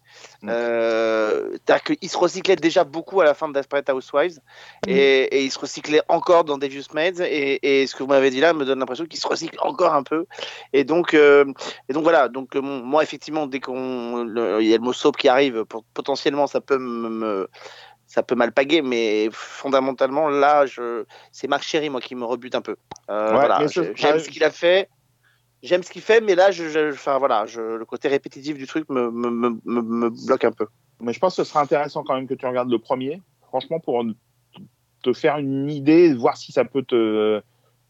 Euh, 0.44 1.50
c'est-à-dire 1.52 1.82
qu'il 1.98 2.08
se 2.10 2.16
recyclait 2.18 2.56
déjà 2.56 2.84
beaucoup 2.84 3.20
à 3.20 3.24
la 3.24 3.34
fin 3.34 3.48
de 3.48 3.52
Desperate 3.52 3.88
Housewives 3.90 4.38
et, 4.86 5.22
et 5.36 5.44
il 5.44 5.50
se 5.50 5.58
recyclait 5.58 6.02
encore 6.08 6.44
dans 6.44 6.58
Devious 6.58 6.84
Maids 6.94 7.20
et, 7.20 7.82
et 7.82 7.86
ce 7.86 7.94
que 7.94 8.02
vous 8.02 8.08
m'avez 8.08 8.30
dit 8.30 8.40
là 8.40 8.52
me 8.52 8.64
donne 8.64 8.78
l'impression 8.78 9.06
qu'il 9.06 9.18
se 9.20 9.26
recycle 9.28 9.56
encore 9.60 9.94
un 9.94 10.02
peu 10.02 10.26
et 10.72 10.84
donc 10.84 11.14
euh, 11.14 11.44
et 11.88 11.92
donc 11.92 12.02
voilà 12.04 12.28
donc 12.28 12.56
euh, 12.56 12.60
moi 12.60 13.02
effectivement 13.02 13.46
dès 13.46 13.60
qu'on 13.60 14.24
le- 14.24 14.62
il 14.62 14.68
y 14.68 14.74
a 14.74 14.76
le 14.76 14.82
mot 14.82 14.92
soap 14.92 15.16
qui 15.16 15.28
arrive 15.28 15.64
pour- 15.64 15.84
potentiellement 15.94 16.46
ça 16.46 16.60
peut 16.60 16.78
me, 16.78 17.08
me- 17.08 17.48
ça 18.14 18.22
peut 18.22 18.36
mal 18.36 18.52
paguer 18.52 18.80
mais 18.80 19.28
fondamentalement 19.32 20.28
là 20.28 20.66
je 20.66 21.04
c'est 21.32 21.48
Marc 21.48 21.64
Chéry 21.64 21.90
moi 21.90 22.00
qui 22.00 22.14
me 22.14 22.24
rebute 22.24 22.54
un 22.54 22.62
peu 22.62 22.76
Euh, 23.10 23.30
Ouais, 23.30 23.40
voilà 23.46 23.66
j'aime 23.66 23.92
ah, 24.02 24.18
ce 24.18 24.28
qu'il 24.28 24.44
a 24.44 24.50
fait 24.50 24.88
J'aime 25.64 25.82
ce 25.82 25.90
qu'il 25.90 26.02
fait, 26.02 26.20
mais 26.20 26.34
là, 26.34 26.50
je, 26.50 26.68
je- 26.68 26.92
enfin 26.92 27.16
voilà, 27.16 27.46
je, 27.46 27.62
le 27.62 27.86
côté 27.86 28.08
répétitif 28.08 28.58
du 28.58 28.66
truc 28.66 28.86
me, 28.90 29.10
me, 29.10 29.30
me, 29.30 29.48
me- 29.64 29.80
me 29.80 30.26
bloque 30.26 30.44
un 30.44 30.52
peu. 30.52 30.66
Mais 31.00 31.14
je 31.14 31.18
pense 31.18 31.36
que 31.36 31.42
ce 31.42 31.48
sera 31.48 31.62
intéressant 31.62 32.04
quand 32.04 32.14
même 32.16 32.28
que 32.28 32.34
tu 32.34 32.44
regardes 32.44 32.70
le 32.70 32.78
premier, 32.78 33.22
franchement, 33.48 33.80
pour 33.80 34.04
te 35.02 35.12
faire 35.14 35.38
une 35.38 35.70
idée, 35.70 36.12
voir 36.12 36.36
si 36.36 36.52
ça 36.52 36.66
peut 36.66 36.82
te 36.82 37.40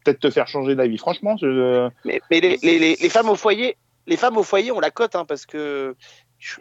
peut-être 0.03 0.19
te 0.21 0.29
faire 0.29 0.47
changer 0.47 0.75
d'avis. 0.75 0.97
Franchement, 0.97 1.35
je... 1.35 1.89
Mais, 2.05 2.21
mais 2.31 2.39
les, 2.39 2.55
les, 2.63 2.79
les, 2.79 2.95
les 2.95 3.09
femmes 3.09 3.27
au 3.27 3.35
foyer, 3.35 3.75
les 4.07 4.15
femmes 4.15 4.37
au 4.37 4.43
foyer, 4.43 4.71
on 4.71 4.79
la 4.79 4.91
cote 4.91 5.15
hein, 5.15 5.25
parce 5.25 5.45
que 5.45 5.97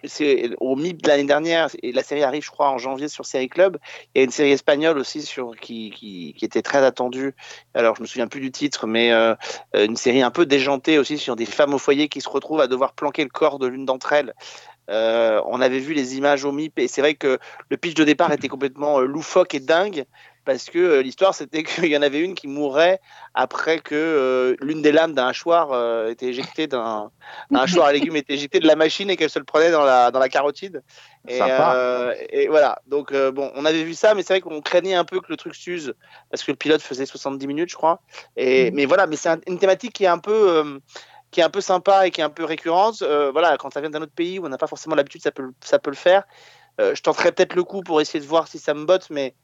c'est 0.04 0.50
au 0.60 0.76
MIP 0.76 1.02
de 1.02 1.08
l'année 1.08 1.24
dernière 1.24 1.68
et 1.82 1.92
la 1.92 2.02
série 2.02 2.22
arrive, 2.22 2.44
je 2.44 2.50
crois, 2.50 2.70
en 2.70 2.78
janvier 2.78 3.08
sur 3.08 3.26
Série 3.26 3.48
Club. 3.48 3.78
Il 4.14 4.18
y 4.18 4.20
a 4.22 4.24
une 4.24 4.30
série 4.30 4.52
espagnole 4.52 4.98
aussi 4.98 5.22
sur 5.22 5.54
qui 5.56 6.34
était 6.40 6.62
très 6.62 6.84
attendue. 6.84 7.34
Alors 7.74 7.96
je 7.96 8.02
me 8.02 8.06
souviens 8.06 8.28
plus 8.28 8.40
du 8.40 8.50
titre, 8.50 8.86
mais 8.86 9.12
euh, 9.12 9.34
une 9.74 9.96
série 9.96 10.22
un 10.22 10.30
peu 10.30 10.46
déjantée 10.46 10.98
aussi 10.98 11.18
sur 11.18 11.36
des 11.36 11.46
femmes 11.46 11.74
au 11.74 11.78
foyer 11.78 12.08
qui 12.08 12.20
se 12.20 12.28
retrouvent 12.28 12.60
à 12.60 12.66
devoir 12.66 12.92
planquer 12.92 13.24
le 13.24 13.30
corps 13.30 13.58
de 13.58 13.66
l'une 13.66 13.84
d'entre 13.84 14.12
elles. 14.12 14.34
Euh, 14.90 15.40
on 15.46 15.60
avait 15.60 15.78
vu 15.78 15.94
les 15.94 16.16
images 16.16 16.44
au 16.44 16.52
MIP 16.52 16.78
et 16.78 16.88
c'est 16.88 17.00
vrai 17.00 17.14
que 17.14 17.38
le 17.70 17.76
pitch 17.76 17.94
de 17.94 18.04
départ 18.04 18.32
était 18.32 18.48
complètement 18.48 19.00
euh, 19.00 19.06
loufoque 19.06 19.54
et 19.54 19.60
dingue. 19.60 20.04
Parce 20.44 20.64
que 20.70 20.78
euh, 20.78 21.02
l'histoire 21.02 21.34
c'était 21.34 21.62
qu'il 21.64 21.86
y 21.86 21.96
en 21.96 22.02
avait 22.02 22.20
une 22.20 22.34
qui 22.34 22.46
mourrait 22.48 23.00
après 23.34 23.78
que 23.80 23.94
euh, 23.94 24.56
l'une 24.60 24.82
des 24.82 24.92
lames 24.92 25.14
d'un 25.14 25.28
hachoir 25.28 25.72
euh, 25.72 26.10
était 26.10 26.26
éjectée 26.26 26.66
d'un 26.66 27.10
un 27.52 27.58
hachoir 27.62 27.86
à 27.86 27.92
légumes 27.92 28.16
était 28.16 28.34
éjectée 28.34 28.60
de 28.60 28.66
la 28.66 28.76
machine 28.76 29.10
et 29.10 29.16
qu'elle 29.16 29.30
se 29.30 29.38
le 29.38 29.44
prenait 29.44 29.70
dans 29.70 29.84
la 29.84 30.10
dans 30.10 30.18
la 30.18 30.28
carotide. 30.28 30.82
Et, 31.26 31.38
Sympa. 31.38 31.74
euh, 31.74 32.14
et 32.28 32.48
voilà. 32.48 32.78
Donc 32.86 33.12
bon, 33.12 33.50
on 33.54 33.64
avait 33.64 33.82
vu 33.82 33.94
ça, 33.94 34.14
mais 34.14 34.22
c'est 34.22 34.34
vrai 34.34 34.40
qu'on 34.42 34.60
craignait 34.60 34.94
un 34.94 35.04
peu 35.06 35.20
que 35.20 35.26
le 35.30 35.36
truc 35.36 35.54
s'use 35.54 35.94
parce 36.30 36.42
que 36.42 36.52
le 36.52 36.56
pilote 36.56 36.82
faisait 36.82 37.06
70 37.06 37.46
minutes, 37.46 37.70
je 37.70 37.76
crois. 37.76 38.02
Et 38.36 38.70
Mhm. 38.70 38.76
mais 38.76 38.84
voilà, 38.84 39.06
mais 39.06 39.16
c'est 39.16 39.30
un- 39.30 39.40
une 39.46 39.58
thématique 39.58 39.94
qui 39.94 40.04
est 40.04 40.08
un 40.08 40.18
peu 40.18 40.80
qui 41.30 41.40
est 41.40 41.44
un 41.44 41.50
peu 41.50 41.60
sympa 41.62 42.06
et 42.06 42.10
qui 42.10 42.20
est 42.20 42.24
un 42.24 42.30
peu 42.30 42.44
récurrente. 42.44 43.02
Voilà, 43.02 43.56
quand 43.56 43.72
ça 43.72 43.80
vient 43.80 43.90
d'un 43.90 44.02
autre 44.02 44.12
pays 44.14 44.38
où 44.38 44.44
on 44.44 44.48
n'a 44.50 44.58
pas 44.58 44.66
forcément 44.66 44.94
l'habitude, 44.94 45.22
ça 45.22 45.32
peut 45.32 45.50
ça 45.64 45.78
peut 45.78 45.90
le 45.90 45.96
faire. 45.96 46.24
Je 46.78 47.00
tenterai 47.00 47.32
peut-être 47.32 47.54
le 47.54 47.64
coup 47.64 47.80
pour 47.80 48.00
essayer 48.00 48.20
de 48.20 48.26
voir 48.28 48.46
si 48.48 48.58
ça 48.58 48.74
me 48.74 48.84
botte, 48.84 49.08
mais 49.10 49.34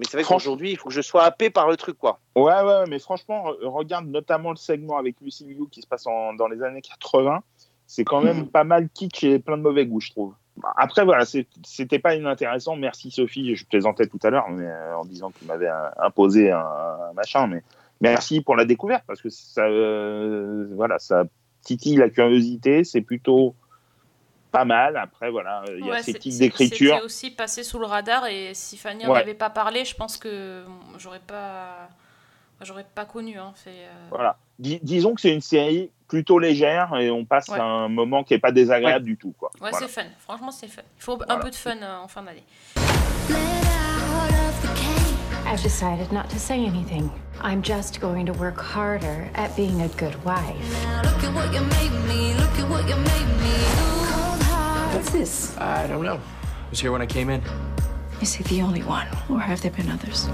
mais 0.00 0.06
c'est 0.08 0.16
vrai 0.16 0.24
qu'aujourd'hui, 0.24 0.70
il 0.72 0.76
faut 0.78 0.88
que 0.88 0.94
je 0.94 1.02
sois 1.02 1.22
happé 1.24 1.50
par 1.50 1.68
le 1.68 1.76
truc, 1.76 1.96
quoi. 1.98 2.18
Ouais, 2.34 2.42
ouais, 2.62 2.84
mais 2.88 2.98
franchement, 2.98 3.44
re- 3.52 3.66
regarde 3.66 4.06
notamment 4.08 4.50
le 4.50 4.56
segment 4.56 4.96
avec 4.96 5.20
Lucy 5.20 5.44
Liu 5.44 5.68
qui 5.70 5.82
se 5.82 5.86
passe 5.86 6.06
en- 6.06 6.32
dans 6.32 6.48
les 6.48 6.62
années 6.62 6.80
80. 6.80 7.42
C'est 7.86 8.04
quand 8.04 8.22
même 8.22 8.46
pas 8.48 8.64
mal 8.64 8.88
kitsch 8.88 9.24
et 9.24 9.38
plein 9.38 9.58
de 9.58 9.62
mauvais 9.62 9.84
goût, 9.86 10.00
je 10.00 10.10
trouve. 10.10 10.34
Après, 10.76 11.04
voilà, 11.04 11.24
c'était 11.64 11.98
pas 11.98 12.14
inintéressant. 12.14 12.76
Merci 12.76 13.10
Sophie, 13.10 13.54
je 13.54 13.66
plaisantais 13.66 14.06
tout 14.06 14.18
à 14.22 14.30
l'heure 14.30 14.46
euh, 14.50 14.94
en 14.94 15.04
disant 15.04 15.30
que 15.30 15.38
tu 15.38 15.44
m'avais 15.44 15.68
euh, 15.68 15.88
imposé 15.98 16.50
un, 16.50 16.58
un 16.58 17.12
machin, 17.14 17.46
mais 17.46 17.62
merci 18.00 18.40
pour 18.40 18.56
la 18.56 18.64
découverte 18.64 19.04
parce 19.06 19.20
que 19.20 19.28
ça, 19.28 19.66
euh, 19.66 20.66
voilà, 20.74 20.98
ça 20.98 21.24
titille 21.62 21.96
la 21.96 22.08
curiosité. 22.10 22.84
C'est 22.84 23.00
plutôt 23.02 23.54
pas 24.50 24.64
mal. 24.64 24.96
Après, 24.96 25.30
voilà, 25.30 25.62
il 25.68 25.84
y 25.84 25.88
a 25.88 25.92
Ouais, 25.92 26.02
ces 26.02 26.12
c'est- 26.12 26.18
tics 26.18 26.32
c'est- 26.32 26.38
d'écriture. 26.40 26.94
C'était 26.94 27.04
aussi 27.04 27.30
passé 27.30 27.62
sous 27.64 27.78
le 27.78 27.86
radar 27.86 28.26
et 28.26 28.52
si 28.54 28.76
Fanny 28.76 29.04
n'en 29.04 29.12
Ouais. 29.12 29.20
avait 29.20 29.34
pas 29.34 29.50
parlé, 29.50 29.84
je 29.84 29.94
pense 29.94 30.16
que 30.16 30.64
j'aurais 30.98 31.20
pas, 31.20 31.88
j'aurais 32.62 32.86
pas 32.94 33.04
connu. 33.04 33.38
Hein, 33.38 33.52
c'est, 33.56 33.70
euh, 33.70 34.06
Voilà. 34.10 34.36
Dis- 34.58 34.80
disons 34.82 35.14
que 35.14 35.20
c'est 35.22 35.32
une 35.32 35.40
série 35.40 35.90
plutôt 36.06 36.38
légère 36.38 36.94
et 36.96 37.10
on 37.10 37.24
passe 37.24 37.48
Ouais. 37.48 37.58
un 37.60 37.88
moment 37.88 38.24
qui 38.24 38.34
est 38.34 38.38
pas 38.38 38.52
désagréable 38.52 39.04
du 39.06 39.16
tout. 39.16 39.32
Quoi. 39.38 39.50
Ouais, 39.60 39.70
Voilà. 39.70 39.78
c'est 39.78 39.88
fun. 39.88 40.06
Franchement, 40.18 40.50
c'est 40.50 40.68
fun. 40.68 40.82
Il 40.98 41.02
faut 41.02 41.12
un 41.14 41.16
Voilà. 41.26 41.36
peu 41.36 41.50
de 41.50 41.54
fun 41.54 41.76
euh, 41.80 41.96
en 41.98 42.08
fin 42.08 42.22
d'année. 42.22 42.44
I've 45.52 45.62
decided 45.64 46.12
not 46.12 46.28
to 46.30 46.38
say 46.38 46.54
anything. 46.64 47.10
I'm 47.42 47.64
just 47.64 48.00
going 48.00 48.26
to 48.26 48.32
work 48.34 48.58
harder 48.60 49.28
at 49.34 49.48
being 49.56 49.80
a 49.82 49.88
good 49.98 50.14
wife. 50.24 50.54
What's 54.92 55.10
this? 55.10 55.56
I 55.58 55.86
don't 55.86 56.02
know. 56.04 56.18
Was 56.70 56.80
here 56.80 56.92
when 56.92 57.02
I 57.02 57.06
came 57.06 57.30
in. 57.30 57.42
Is 58.20 58.34
he 58.34 58.44
the 58.44 58.62
only 58.62 58.82
one, 58.82 59.06
or 59.30 59.40
have 59.40 59.60
there 59.62 59.70
been 59.70 59.90
others? 59.90 60.28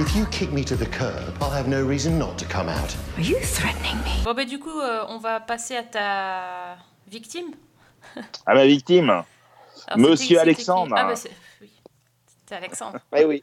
If 0.00 0.16
you 0.16 0.26
kick 0.26 0.52
me 0.52 0.64
to 0.64 0.76
the 0.76 0.86
curb, 0.86 1.34
I'll 1.42 1.50
have 1.50 1.68
no 1.68 1.82
reason 1.84 2.18
not 2.18 2.38
to 2.38 2.44
come 2.46 2.68
out. 2.68 2.96
Are 3.16 3.22
you 3.22 3.38
threatening 3.40 3.98
me? 4.04 4.22
Bon, 4.24 4.34
bah, 4.34 4.44
du 4.44 4.58
coup, 4.58 4.80
euh, 4.80 5.04
on 5.08 5.18
va 5.18 5.40
passer 5.40 5.76
à 5.76 5.82
ta 5.82 6.76
victime. 7.10 7.52
À 8.46 8.54
ma 8.54 8.66
victime, 8.66 9.10
Alors, 9.10 9.24
Monsieur 10.10 10.38
Alexandre. 10.40 10.94
qui 10.96 11.00
Ah, 11.02 11.04
bah, 11.06 11.16
c'est... 11.16 11.30
oui. 11.60 11.70
C'était 12.26 12.56
Alexandre. 12.56 12.98
Eh 13.16 13.24
oui. 13.24 13.42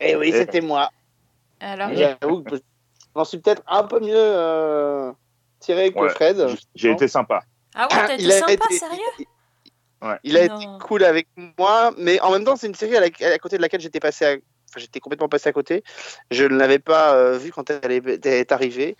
Eh 0.00 0.16
oui, 0.16 0.30
Eh. 0.34 0.38
c'était 0.38 0.60
moi. 0.60 0.90
Alors, 1.60 1.90
J'avoue 1.94 2.42
que 2.42 2.56
j'en 3.14 3.24
suis 3.24 3.38
peut-être 3.38 3.62
un 3.68 3.84
peu 3.84 4.00
mieux 4.00 4.12
euh, 4.16 5.12
tiré 5.60 5.92
que 5.92 5.98
Ouais. 5.98 6.08
Fred. 6.10 6.56
j'ai 6.74 6.90
été 6.90 7.06
sympa. 7.08 7.40
Ah 7.74 7.88
ouais, 7.90 8.06
t'as 8.06 8.14
été 8.14 8.22
Il 8.24 8.32
a 8.32 8.38
sympa, 8.38 8.52
été- 8.52 8.78
sérieux? 8.78 9.00
Il 10.24 10.36
a 10.38 10.48
Non. 10.48 10.56
été 10.56 10.66
cool 10.84 11.04
avec 11.04 11.28
moi, 11.58 11.92
mais 11.98 12.20
en 12.20 12.32
même 12.32 12.44
temps, 12.44 12.56
c'est 12.56 12.66
une 12.66 12.74
série 12.74 12.96
à, 12.96 13.00
la- 13.00 13.34
à 13.34 13.38
côté 13.38 13.56
de 13.58 13.62
laquelle 13.62 13.80
j'étais 13.80 14.00
passé 14.00 14.24
à- 14.24 14.30
enfin, 14.30 14.78
j'étais 14.78 14.98
complètement 15.00 15.28
passé 15.28 15.48
à 15.48 15.52
côté. 15.52 15.82
Je 16.30 16.44
ne 16.44 16.56
l'avais 16.56 16.78
pas 16.78 17.14
euh, 17.14 17.36
vue 17.36 17.52
quand 17.52 17.68
elle 17.70 17.92
est, 17.92 18.02
elle 18.06 18.32
est 18.32 18.52
arrivée. 18.52 18.96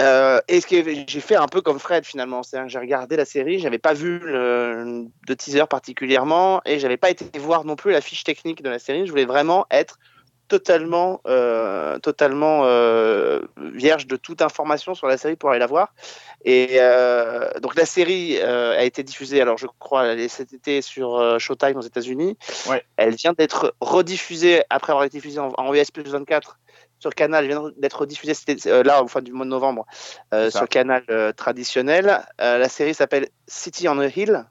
Euh, 0.00 0.40
et 0.48 0.60
ce 0.60 0.66
que 0.66 0.76
j'ai 1.06 1.20
fait 1.20 1.36
un 1.36 1.46
peu 1.46 1.60
comme 1.62 1.78
Fred 1.78 2.04
finalement, 2.04 2.42
c'est-à-dire 2.42 2.66
que 2.66 2.72
j'ai 2.72 2.78
regardé 2.80 3.16
la 3.16 3.24
série, 3.24 3.60
j'avais 3.60 3.78
pas 3.78 3.92
vu 3.92 4.18
le, 4.18 5.04
de 5.28 5.34
teaser 5.34 5.66
particulièrement 5.70 6.60
et 6.64 6.80
j'avais 6.80 6.96
pas 6.96 7.10
été 7.10 7.38
voir 7.38 7.64
non 7.64 7.76
plus 7.76 7.92
la 7.92 8.00
fiche 8.00 8.24
technique 8.24 8.60
de 8.62 8.70
la 8.70 8.80
série. 8.80 9.06
Je 9.06 9.10
voulais 9.10 9.24
vraiment 9.24 9.66
être 9.70 9.98
totalement, 10.48 11.20
euh, 11.26 11.98
totalement 11.98 12.62
euh, 12.64 13.40
vierge 13.56 14.06
de 14.06 14.16
toute 14.16 14.42
information 14.42 14.94
sur 14.94 15.06
la 15.06 15.16
série 15.16 15.36
pour 15.36 15.50
aller 15.50 15.58
la 15.58 15.66
voir. 15.66 15.94
Et 16.44 16.76
euh, 16.80 17.50
donc 17.60 17.74
la 17.74 17.86
série 17.86 18.38
euh, 18.40 18.78
a 18.78 18.82
été 18.82 19.02
diffusée, 19.02 19.40
alors 19.40 19.56
je 19.56 19.66
crois 19.78 20.14
cet 20.28 20.52
été 20.52 20.82
sur 20.82 21.16
euh, 21.16 21.38
Showtime 21.38 21.76
aux 21.76 21.82
États-Unis. 21.82 22.36
Ouais. 22.68 22.84
Elle 22.96 23.14
vient 23.14 23.32
d'être 23.32 23.74
rediffusée 23.80 24.62
après 24.70 24.92
avoir 24.92 25.04
été 25.04 25.18
diffusée 25.18 25.40
en, 25.40 25.52
en 25.56 25.72
US 25.72 25.90
plus 25.90 26.04
24 26.04 26.58
sur 26.98 27.14
Canal. 27.14 27.44
Elle 27.44 27.50
vient 27.50 27.70
d'être 27.76 28.00
rediffusée 28.00 28.34
euh, 28.66 28.82
là 28.82 29.02
au 29.02 29.08
fin 29.08 29.22
du 29.22 29.32
mois 29.32 29.44
de 29.44 29.50
novembre 29.50 29.86
euh, 30.32 30.50
sur 30.50 30.68
Canal 30.68 31.02
euh, 31.10 31.32
traditionnel. 31.32 32.22
Euh, 32.40 32.58
la 32.58 32.68
série 32.68 32.94
s'appelle 32.94 33.28
City 33.46 33.88
on 33.88 33.98
a 33.98 34.06
Hill. 34.06 34.44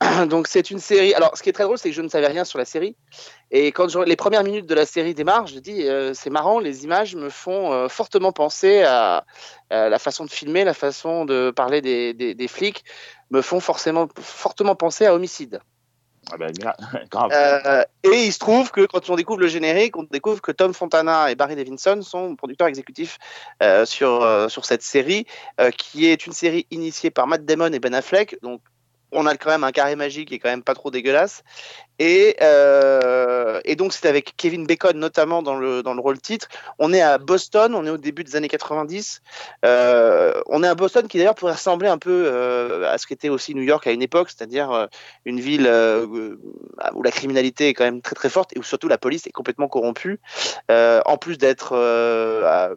Donc 0.28 0.46
c'est 0.46 0.70
une 0.70 0.78
série. 0.78 1.12
Alors 1.14 1.36
ce 1.36 1.42
qui 1.42 1.48
est 1.48 1.52
très 1.52 1.64
drôle, 1.64 1.78
c'est 1.78 1.88
que 1.90 1.94
je 1.94 2.02
ne 2.02 2.08
savais 2.08 2.28
rien 2.28 2.44
sur 2.44 2.58
la 2.58 2.64
série. 2.64 2.94
Et 3.50 3.72
quand 3.72 3.88
je- 3.88 3.98
les 3.98 4.16
premières 4.16 4.44
minutes 4.44 4.66
de 4.66 4.74
la 4.74 4.86
série 4.86 5.14
démarrent, 5.14 5.46
je 5.48 5.58
dis 5.58 5.88
euh, 5.88 6.14
c'est 6.14 6.30
marrant, 6.30 6.60
les 6.60 6.84
images 6.84 7.16
me 7.16 7.28
font 7.30 7.72
euh, 7.72 7.88
fortement 7.88 8.30
penser 8.32 8.82
à, 8.82 9.24
à 9.70 9.88
la 9.88 9.98
façon 9.98 10.24
de 10.24 10.30
filmer, 10.30 10.62
la 10.64 10.74
façon 10.74 11.24
de 11.24 11.50
parler 11.50 11.80
des, 11.80 12.14
des- 12.14 12.34
des 12.34 12.48
flics, 12.48 12.84
me 13.30 13.42
font 13.42 13.58
forcément 13.60 14.06
fortement 14.20 14.74
penser 14.76 15.04
à 15.04 15.14
Homicide. 15.14 15.60
Ah 16.30 16.36
grave. 17.10 17.30
Euh, 17.32 17.82
et 18.04 18.26
il 18.26 18.32
se 18.32 18.38
trouve 18.38 18.70
que 18.70 18.84
quand 18.86 19.08
on 19.10 19.16
découvre 19.16 19.40
le 19.40 19.48
générique, 19.48 19.96
on 19.96 20.02
découvre 20.04 20.40
que 20.42 20.52
Tom 20.52 20.74
Fontana 20.74 21.30
et 21.30 21.34
Barry 21.34 21.56
Davidson 21.56 22.02
sont 22.02 22.36
producteurs 22.36 22.68
exécutifs 22.68 23.18
euh, 23.62 23.84
sur, 23.86 24.22
euh, 24.22 24.48
sur 24.48 24.64
cette 24.66 24.82
série, 24.82 25.26
qui 25.78 26.06
est 26.06 26.26
une 26.26 26.32
série 26.34 26.66
initiée 26.70 27.10
par 27.10 27.26
Matt 27.26 27.44
Damon 27.46 27.72
et 27.72 27.78
Ben 27.80 27.94
Affleck. 27.94 28.36
Donc, 28.42 28.60
on 29.12 29.26
a 29.26 29.36
quand 29.36 29.50
même 29.50 29.64
un 29.64 29.72
carré 29.72 29.96
magique 29.96 30.28
qui 30.28 30.34
est 30.34 30.38
quand 30.38 30.50
même 30.50 30.62
pas 30.62 30.74
trop 30.74 30.90
dégueulasse. 30.90 31.42
Et, 31.98 32.36
euh, 32.42 33.60
et 33.64 33.74
donc, 33.74 33.92
c'est 33.92 34.06
avec 34.08 34.34
Kevin 34.36 34.66
Bacon 34.66 34.96
notamment 34.96 35.42
dans 35.42 35.56
le, 35.56 35.82
dans 35.82 35.94
le 35.94 36.00
rôle 36.00 36.20
titre. 36.20 36.48
On 36.78 36.92
est 36.92 37.00
à 37.00 37.18
Boston, 37.18 37.74
on 37.74 37.84
est 37.86 37.90
au 37.90 37.96
début 37.96 38.22
des 38.22 38.36
années 38.36 38.48
90. 38.48 39.20
Euh, 39.64 40.40
on 40.46 40.62
est 40.62 40.68
à 40.68 40.74
Boston 40.74 41.08
qui 41.08 41.18
d'ailleurs 41.18 41.34
pourrait 41.34 41.52
ressembler 41.52 41.88
un 41.88 41.98
peu 41.98 42.24
euh, 42.26 42.88
à 42.88 42.98
ce 42.98 43.06
qu'était 43.06 43.30
aussi 43.30 43.54
New 43.54 43.62
York 43.62 43.86
à 43.86 43.92
une 43.92 44.02
époque, 44.02 44.30
c'est-à-dire 44.30 44.88
une 45.24 45.40
ville 45.40 45.66
où 45.66 47.02
la 47.02 47.10
criminalité 47.10 47.68
est 47.68 47.74
quand 47.74 47.84
même 47.84 48.02
très 48.02 48.14
très 48.14 48.28
forte 48.28 48.54
et 48.54 48.58
où 48.58 48.62
surtout 48.62 48.88
la 48.88 48.98
police 48.98 49.26
est 49.26 49.32
complètement 49.32 49.68
corrompue, 49.68 50.20
en 50.68 51.16
plus 51.16 51.38
d'être 51.38 52.76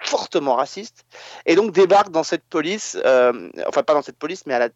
fortement 0.00 0.56
raciste. 0.56 1.04
Et 1.46 1.54
donc 1.54 1.72
débarque 1.72 2.10
dans 2.10 2.24
cette 2.24 2.44
police, 2.44 2.96
enfin 3.04 3.82
pas 3.82 3.94
dans 3.94 4.02
cette 4.02 4.18
police, 4.18 4.44
mais 4.46 4.54
à 4.54 4.58
la 4.58 4.68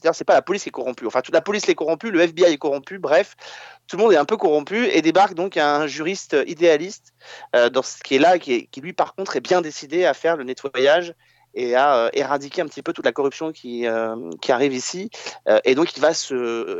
c'est-à-dire, 0.00 0.14
c'est 0.14 0.24
pas 0.24 0.34
la 0.34 0.42
police 0.42 0.62
qui 0.62 0.70
est 0.70 0.72
corrompue. 0.72 1.06
Enfin, 1.06 1.20
toute 1.20 1.34
la 1.34 1.42
police 1.42 1.68
est 1.68 1.74
corrompue, 1.74 2.10
le 2.10 2.20
FBI 2.20 2.52
est 2.52 2.58
corrompu, 2.58 2.98
bref, 2.98 3.36
tout 3.86 3.96
le 3.96 4.02
monde 4.02 4.12
est 4.12 4.16
un 4.16 4.24
peu 4.24 4.36
corrompu 4.36 4.86
et 4.86 5.02
débarque 5.02 5.34
donc 5.34 5.56
un 5.56 5.86
juriste 5.86 6.36
idéaliste 6.46 7.12
euh, 7.54 7.68
dans 7.68 7.82
ce 7.82 8.02
qui 8.02 8.14
est 8.14 8.18
là, 8.18 8.38
qui 8.38 8.68
lui 8.80 8.92
par 8.92 9.14
contre 9.14 9.36
est 9.36 9.40
bien 9.40 9.60
décidé 9.60 10.06
à 10.06 10.14
faire 10.14 10.36
le 10.36 10.44
nettoyage 10.44 11.14
et 11.54 11.74
à 11.74 11.96
euh, 11.96 12.10
éradiquer 12.12 12.62
un 12.62 12.66
petit 12.66 12.82
peu 12.82 12.92
toute 12.92 13.04
la 13.04 13.12
corruption 13.12 13.52
qui, 13.52 13.86
euh, 13.86 14.16
qui 14.40 14.52
arrive 14.52 14.72
ici. 14.72 15.10
Euh, 15.48 15.58
et 15.64 15.74
donc 15.74 15.96
il 15.96 16.00
va 16.00 16.14
se 16.14 16.34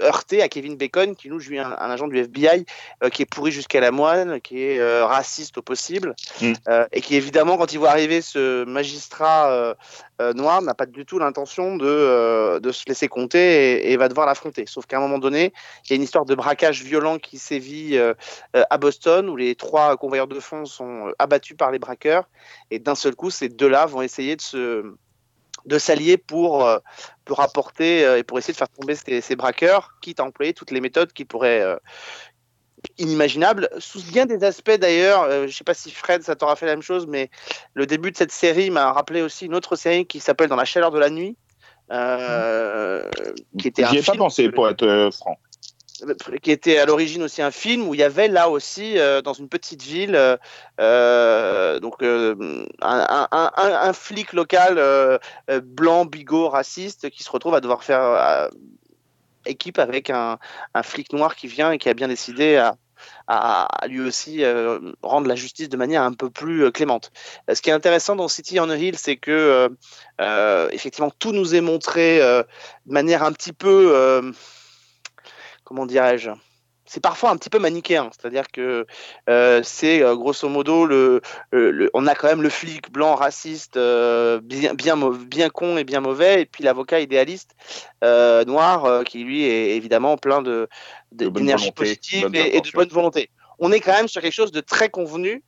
heurter 0.05 0.43
à 0.43 0.49
Kevin 0.49 0.77
Bacon, 0.77 1.17
qui 1.17 1.29
nous 1.29 1.41
joue 1.41 1.55
un, 1.59 1.77
un 1.79 1.91
agent 1.91 2.09
du 2.09 2.19
FBI 2.19 2.65
qui 3.13 3.23
est 3.23 3.27
pourri 3.27 3.51
jusqu'à 3.51 3.81
la 3.81 3.91
moelle, 3.91 4.41
qui 4.43 4.63
est 4.63 5.03
raciste 5.03 5.59
au 5.59 5.63
possible, 5.63 6.15
Mm. 6.41 6.53
et 6.93 7.01
qui 7.01 7.17
évidemment 7.17 7.57
quand 7.57 7.73
il 7.73 7.79
voit 7.79 7.91
arriver 7.91 8.21
ce 8.21 8.65
magistrat 8.65 9.77
noir 10.35 10.63
n'a 10.63 10.75
pas 10.75 10.87
du 10.87 11.05
tout 11.05 11.19
l'intention 11.19 11.77
de, 11.77 12.59
de 12.59 12.73
se 12.73 12.85
laisser 12.87 13.09
compter 13.09 13.89
et, 13.89 13.93
et 13.93 13.97
va 13.97 14.09
devoir 14.09 14.27
l'affronter. 14.27 14.65
Sauf 14.67 14.87
qu'à 14.87 14.99
un 14.99 15.01
moment 15.01 15.19
donné, 15.19 15.53
il 15.85 15.91
y 15.91 15.93
a 15.95 15.97
une 15.97 16.03
histoire 16.03 16.25
de 16.25 16.35
braquage 16.35 16.83
violent 16.83 17.19
qui 17.19 17.39
sévit 17.39 17.99
à 18.53 18.79
Boston, 18.79 19.29
où 19.29 19.37
les 19.37 19.55
trois 19.55 19.97
convoyeurs 19.97 20.29
de 20.29 20.41
fonds 20.41 20.65
sont 20.67 21.13
abattus 21.19 21.57
par 21.57 21.71
les 21.71 21.79
braqueurs, 21.79 22.25
et 22.71 22.79
d'un 22.79 22.95
seul 22.95 23.15
coup, 23.15 23.31
ces 23.31 23.49
deux-là 23.49 23.87
vont 23.87 24.03
essayer 24.03 24.37
de 24.37 24.41
se 24.41 24.60
de 25.67 25.79
s'allier 25.79 26.17
pour, 26.17 26.67
euh, 26.67 26.79
pour 27.25 27.41
apporter 27.41 28.05
euh, 28.05 28.19
et 28.19 28.23
pour 28.23 28.39
essayer 28.39 28.53
de 28.53 28.59
faire 28.59 28.69
tomber 28.69 28.95
ces, 28.95 29.21
ces 29.21 29.37
braqueurs, 29.37 29.95
quitte 30.01 30.21
à 30.21 30.25
employer 30.25 30.55
toutes 30.55 30.71
les 30.71 30.81
méthodes 30.81 31.13
qui 31.13 31.25
pourraient 31.25 31.61
euh, 31.61 31.77
inimaginables, 32.99 33.69
sous 33.79 34.03
bien 34.03 34.27
des 34.27 34.43
aspects 34.45 34.79
d'ailleurs. 34.79 35.23
euh, 35.25 35.47
je 35.47 35.55
sais 35.55 35.65
pas 35.65 35.75
si 35.75 35.91
Fred, 35.91 36.23
ça 36.23 36.37
t'aura 36.37 36.57
fait 36.57 36.67
la 36.67 36.73
même 36.73 36.83
chose, 36.83 37.07
mais 37.07 37.31
le 37.75 37.87
début 37.87 38.11
de 38.11 38.17
cette 38.17 38.33
série 38.33 38.71
m'a 38.71 38.93
rappelé 38.93 39.23
aussi 39.23 39.47
une 39.47 39.55
autre 39.55 39.77
série 39.77 40.07
qui 40.07 40.21
s'appelle 40.21 40.49
Dans 40.49 40.57
la 40.57 40.65
chaleur 40.65 40.91
de 40.91 40.99
la 40.99 41.11
nuit, 41.11 41.37
euh, 41.93 43.09
qui 43.59 43.69
était 43.69 43.85
J'y 43.87 43.99
ai 43.99 44.03
pas 44.03 44.15
pensé, 44.15 44.49
pour 44.51 44.69
être 44.69 45.11
franc. 45.13 45.39
Qui 46.43 46.51
était 46.51 46.79
à 46.79 46.87
l'origine 46.87 47.23
aussi 47.23 47.43
un 47.43 47.51
film 47.51 47.89
où 47.89 47.95
il 47.95 48.01
y 48.01 48.03
avait 48.03 48.29
là 48.29 48.49
aussi 48.49 48.99
euh, 48.99 49.23
dans 49.23 49.33
une 49.33 49.49
petite 49.49 49.83
ville 49.83 50.15
euh, 50.15 50.37
euh, 50.81 51.81
donc 51.81 52.03
un, 52.03 53.93
flic 53.93 54.33
local 54.33 55.21
blanc 55.63 56.05
bigot 56.05 56.49
raciste 56.49 57.11
qui 57.11 57.23
se 57.23 57.31
retrouve 57.31 57.55
à 57.55 57.61
devoir 57.61 57.85
faire 57.85 58.51
équipe 59.47 59.79
avec 59.79 60.11
un, 60.11 60.39
flic 60.83 61.13
noir 61.13 61.35
qui 61.37 61.47
vient 61.47 61.73
et 61.73 61.79
qui 61.79 61.89
a 61.89 61.95
bien 61.95 62.09
décidé 62.09 62.57
à, 63.27 63.69
lui 63.89 64.01
aussi 64.01 64.43
rendre 65.03 65.29
la 65.29 65.35
justice 65.35 65.69
de 65.69 65.77
manière 65.77 66.03
un 66.03 66.13
peu 66.13 66.31
plus 66.31 66.71
clémente. 66.73 67.13
Ce 67.53 67.61
qui 67.61 67.71
est 67.71 67.75
intéressant 67.75 68.17
dans 68.17 68.29
City 68.29 68.61
on 68.61 68.71
a 68.71 68.77
Hill, 68.77 68.97
c'est 68.99 69.17
que 69.17 69.71
effectivement 70.73 71.11
tout 71.19 71.33
nous 71.33 71.55
est 71.55 71.61
montré 71.61 72.19
de 72.19 72.45
manière 72.87 73.23
un 73.23 73.33
petit 73.33 73.53
peu, 73.53 74.33
comment 75.71 75.87
dirais-je, 75.87 76.31
c'est 76.85 77.01
parfois 77.01 77.31
un 77.31 77.37
petit 77.37 77.49
peu 77.49 77.61
manichéen, 77.61 78.11
c'est-à-dire 78.11 78.49
que 78.51 78.85
euh, 79.29 79.61
c'est 79.63 80.03
euh, 80.03 80.17
grosso 80.17 80.49
modo 80.49 80.85
le, 80.85 81.21
le- 81.53 81.71
le- 81.71 81.91
on 81.95 82.09
a 82.09 82.17
quand 82.17 82.27
même 82.27 82.43
le 82.43 82.49
flic 82.49 82.91
blanc 82.91 83.15
raciste 83.15 83.77
euh, 83.77 84.41
bien 84.43 84.75
bien 84.75 85.49
con 85.49 85.77
et 85.77 85.85
bien 85.85 86.01
mauvais, 86.01 86.43
et 86.43 86.47
puis 86.47 86.65
l'avocat 86.65 86.99
idéaliste 86.99 87.53
noir 88.03 89.05
qui 89.05 89.23
lui 89.23 89.45
est 89.45 89.77
évidemment 89.77 90.17
plein 90.17 90.43
de 90.43 90.69
d'énergie 91.13 91.71
positive 91.71 92.25
et, 92.35 92.57
et 92.57 92.61
de 92.61 92.71
bonne 92.75 92.89
volonté. 92.89 93.31
On 93.61 93.71
est 93.71 93.79
quand 93.79 93.93
même 93.93 94.09
sur 94.09 94.21
quelque 94.23 94.33
chose 94.35 94.51
de 94.51 94.61
très 94.61 94.89
convenu. 94.89 95.45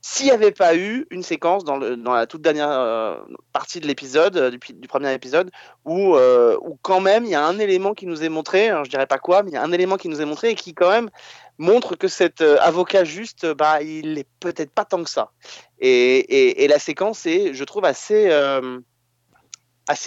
S'il 0.00 0.26
n'y 0.26 0.32
avait 0.32 0.52
pas 0.52 0.76
eu 0.76 1.06
une 1.10 1.24
séquence 1.24 1.64
dans, 1.64 1.76
la 1.76 2.26
toute 2.26 2.40
dernière 2.40 2.70
euh, 2.70 3.16
partie 3.52 3.80
de 3.80 3.86
l'épisode, 3.86 4.36
euh, 4.36 4.50
du, 4.50 4.88
premier 4.88 5.12
épisode, 5.12 5.50
où, 5.84 6.14
euh, 6.14 6.56
où 6.62 6.78
quand 6.82 7.00
même 7.00 7.24
il 7.24 7.30
y 7.30 7.34
a 7.34 7.44
un 7.44 7.58
élément 7.58 7.94
qui 7.94 8.06
nous 8.06 8.22
est 8.22 8.28
montré, 8.28 8.68
alors 8.68 8.84
je 8.84 8.90
dirais 8.90 9.08
pas 9.08 9.18
quoi, 9.18 9.42
mais 9.42 9.50
il 9.50 9.54
y 9.54 9.56
a 9.56 9.62
un 9.62 9.72
élément 9.72 9.96
qui 9.96 10.08
nous 10.08 10.20
est 10.20 10.24
montré 10.24 10.50
et 10.50 10.54
qui 10.54 10.72
quand 10.72 10.90
même 10.90 11.10
montre 11.58 11.96
que 11.96 12.06
cet 12.06 12.42
avocat 12.42 13.02
juste, 13.02 13.44
bah, 13.44 13.82
il 13.82 14.18
est 14.18 14.28
peut-être 14.38 14.70
pas 14.70 14.84
tant 14.84 15.02
que 15.02 15.10
ça. 15.10 15.32
Et, 15.80 16.66
la 16.68 16.78
séquence 16.78 17.26
est, 17.26 17.52
je 17.52 17.64
trouve, 17.64 17.84
assez, 17.84 18.30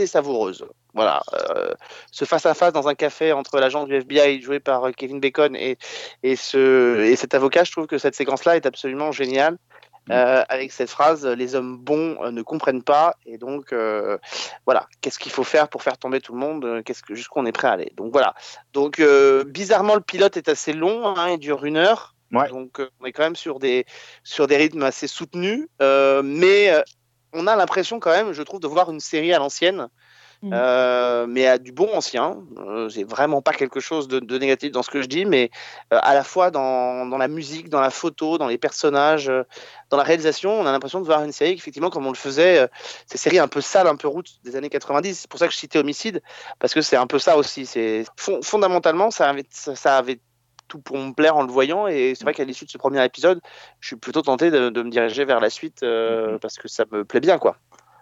savoureuse. 0.07 0.65
Voilà, 0.93 1.21
ce 2.11 2.23
face-à-face 2.23 2.71
dans 2.71 2.87
un 2.87 2.95
café 2.95 3.33
entre 3.33 3.59
l'agent 3.59 3.85
du 3.85 3.95
FBI 3.95 4.41
joué 4.41 4.61
par 4.61 4.91
Kevin 4.93 5.19
Bacon 5.19 5.53
et 5.57 5.77
cet 6.35 7.33
avocat, 7.33 7.65
je 7.65 7.71
trouve 7.71 7.87
que 7.87 7.97
cette 7.97 8.15
séquence-là 8.15 8.55
est 8.55 8.65
absolument 8.65 9.11
géniale. 9.11 9.57
Euh, 10.11 10.43
avec 10.49 10.71
cette 10.71 10.89
phrase 10.89 11.25
les 11.25 11.55
hommes 11.55 11.77
bons 11.77 12.17
euh, 12.21 12.31
ne 12.31 12.41
comprennent 12.41 12.83
pas. 12.83 13.15
Et 13.25 13.37
donc 13.37 13.73
euh, 13.73 14.17
voilà. 14.65 14.87
Qu'est-ce 15.01 15.19
qu'il 15.19 15.31
faut 15.31 15.43
faire 15.43 15.69
pour 15.69 15.83
faire 15.83 15.97
tomber 15.97 16.21
tout 16.21 16.33
le 16.33 16.39
monde 16.39 16.83
qu'est-ce 16.83 17.03
que 17.03 17.15
jusqu'où 17.15 17.39
on 17.39 17.45
est 17.45 17.51
prêt 17.51 17.67
à 17.67 17.71
aller. 17.71 17.91
Donc 17.95 18.11
voilà. 18.11 18.33
Donc 18.73 18.99
euh, 18.99 19.43
bizarrement 19.43 19.95
le 19.95 20.01
pilote 20.01 20.37
est 20.37 20.49
assez 20.49 20.73
long 20.73 21.15
hein, 21.15 21.29
il 21.31 21.39
dure 21.39 21.65
une 21.65 21.77
heure. 21.77 22.15
Ouais. 22.31 22.47
donc 22.47 22.81
on 23.01 23.05
est 23.05 23.11
quand 23.11 23.23
même 23.23 23.35
sur 23.35 23.59
des 23.59 23.85
sur 24.23 24.47
des 24.47 24.57
rythmes 24.57 24.83
assez 24.83 25.07
soutenus. 25.07 25.67
Mais 25.79 26.83
on 27.33 27.47
a 27.47 27.55
l'impression 27.55 27.99
quand 27.99 28.11
même 28.11 28.33
je 28.33 28.43
trouve 28.43 28.59
de 28.59 28.67
voir 28.67 28.91
une 28.91 28.99
série 28.99 29.33
à 29.33 29.39
l'ancienne 29.39 29.87
Mhm. 30.43 30.51
euh, 30.53 31.27
mais 31.27 31.45
à 31.47 31.57
du 31.59 31.71
bon 31.71 31.89
ancien. 31.93 32.37
Euh, 32.57 32.89
c'est 32.89 33.03
vraiment 33.03 33.41
pas 33.41 33.53
quelque 33.53 33.79
chose 33.79 34.07
de, 34.07 34.19
de 34.19 34.37
négatif 34.39 34.71
dans 34.71 34.81
ce 34.83 34.89
que 34.89 35.01
je 35.01 35.07
dis, 35.07 35.25
mais 35.25 35.51
euh, 35.93 35.99
à 36.01 36.13
la 36.15 36.23
fois 36.23 36.49
dans, 36.51 37.05
dans 37.05 37.17
la 37.17 37.27
musique, 37.27 37.69
dans 37.69 37.81
la 37.81 37.91
photo, 37.91 38.37
dans 38.39 38.47
les 38.47 38.57
personnages, 38.57 39.29
euh, 39.29 39.43
dans 39.89 39.97
la 39.97 40.03
réalisation, 40.03 40.51
on 40.59 40.65
a 40.65 40.71
l'impression 40.71 40.99
de 40.99 41.05
voir 41.05 41.23
une 41.23 41.31
série 41.31 41.51
qui, 41.53 41.59
effectivement, 41.59 41.89
comme 41.91 42.05
on 42.07 42.11
le 42.11 42.15
faisait, 42.17 42.67
ces 43.05 43.17
séries 43.17 43.39
un 43.39 43.47
peu 43.47 43.61
sales, 43.61 43.87
un 43.87 43.95
peu 43.95 44.07
routes 44.07 44.31
des 44.43 44.55
années 44.55 44.69
90. 44.69 45.19
C'est 45.21 45.29
pour 45.29 45.39
ça 45.39 45.47
que 45.47 45.53
je 45.53 45.57
citais 45.59 45.79
Homicide, 45.79 46.21
parce 46.59 46.73
que 46.73 46.81
c'est 46.81 46.97
un 46.97 47.07
peu 47.07 47.19
ça 47.19 47.37
aussi. 47.37 47.65
C'est 47.65 48.05
fon- 48.17 48.41
fondamentalement, 48.41 49.11
ça 49.11 49.29
avait, 49.29 49.45
ça, 49.49 49.75
ça 49.75 49.97
avait 49.97 50.19
tout 50.67 50.79
pour 50.79 50.97
me 50.97 51.11
plaire 51.13 51.35
en 51.35 51.43
le 51.43 51.51
voyant, 51.51 51.87
et 51.87 52.13
c'est 52.15 52.23
vrai 52.23 52.33
qu'à 52.33 52.45
l'issue 52.45 52.65
de 52.65 52.69
ce 52.71 52.77
premier 52.77 53.03
épisode, 53.03 53.41
je 53.81 53.87
suis 53.87 53.95
plutôt 53.97 54.21
tenté 54.21 54.49
de, 54.51 54.69
de 54.69 54.81
me 54.83 54.89
diriger 54.89 55.25
vers 55.25 55.39
la 55.41 55.49
suite 55.49 55.83
euh, 55.83 56.39
parce 56.39 56.55
que 56.57 56.67
ça 56.69 56.85
me 56.91 57.03
plaît 57.03 57.19
bien, 57.19 57.37
quoi. 57.37 57.57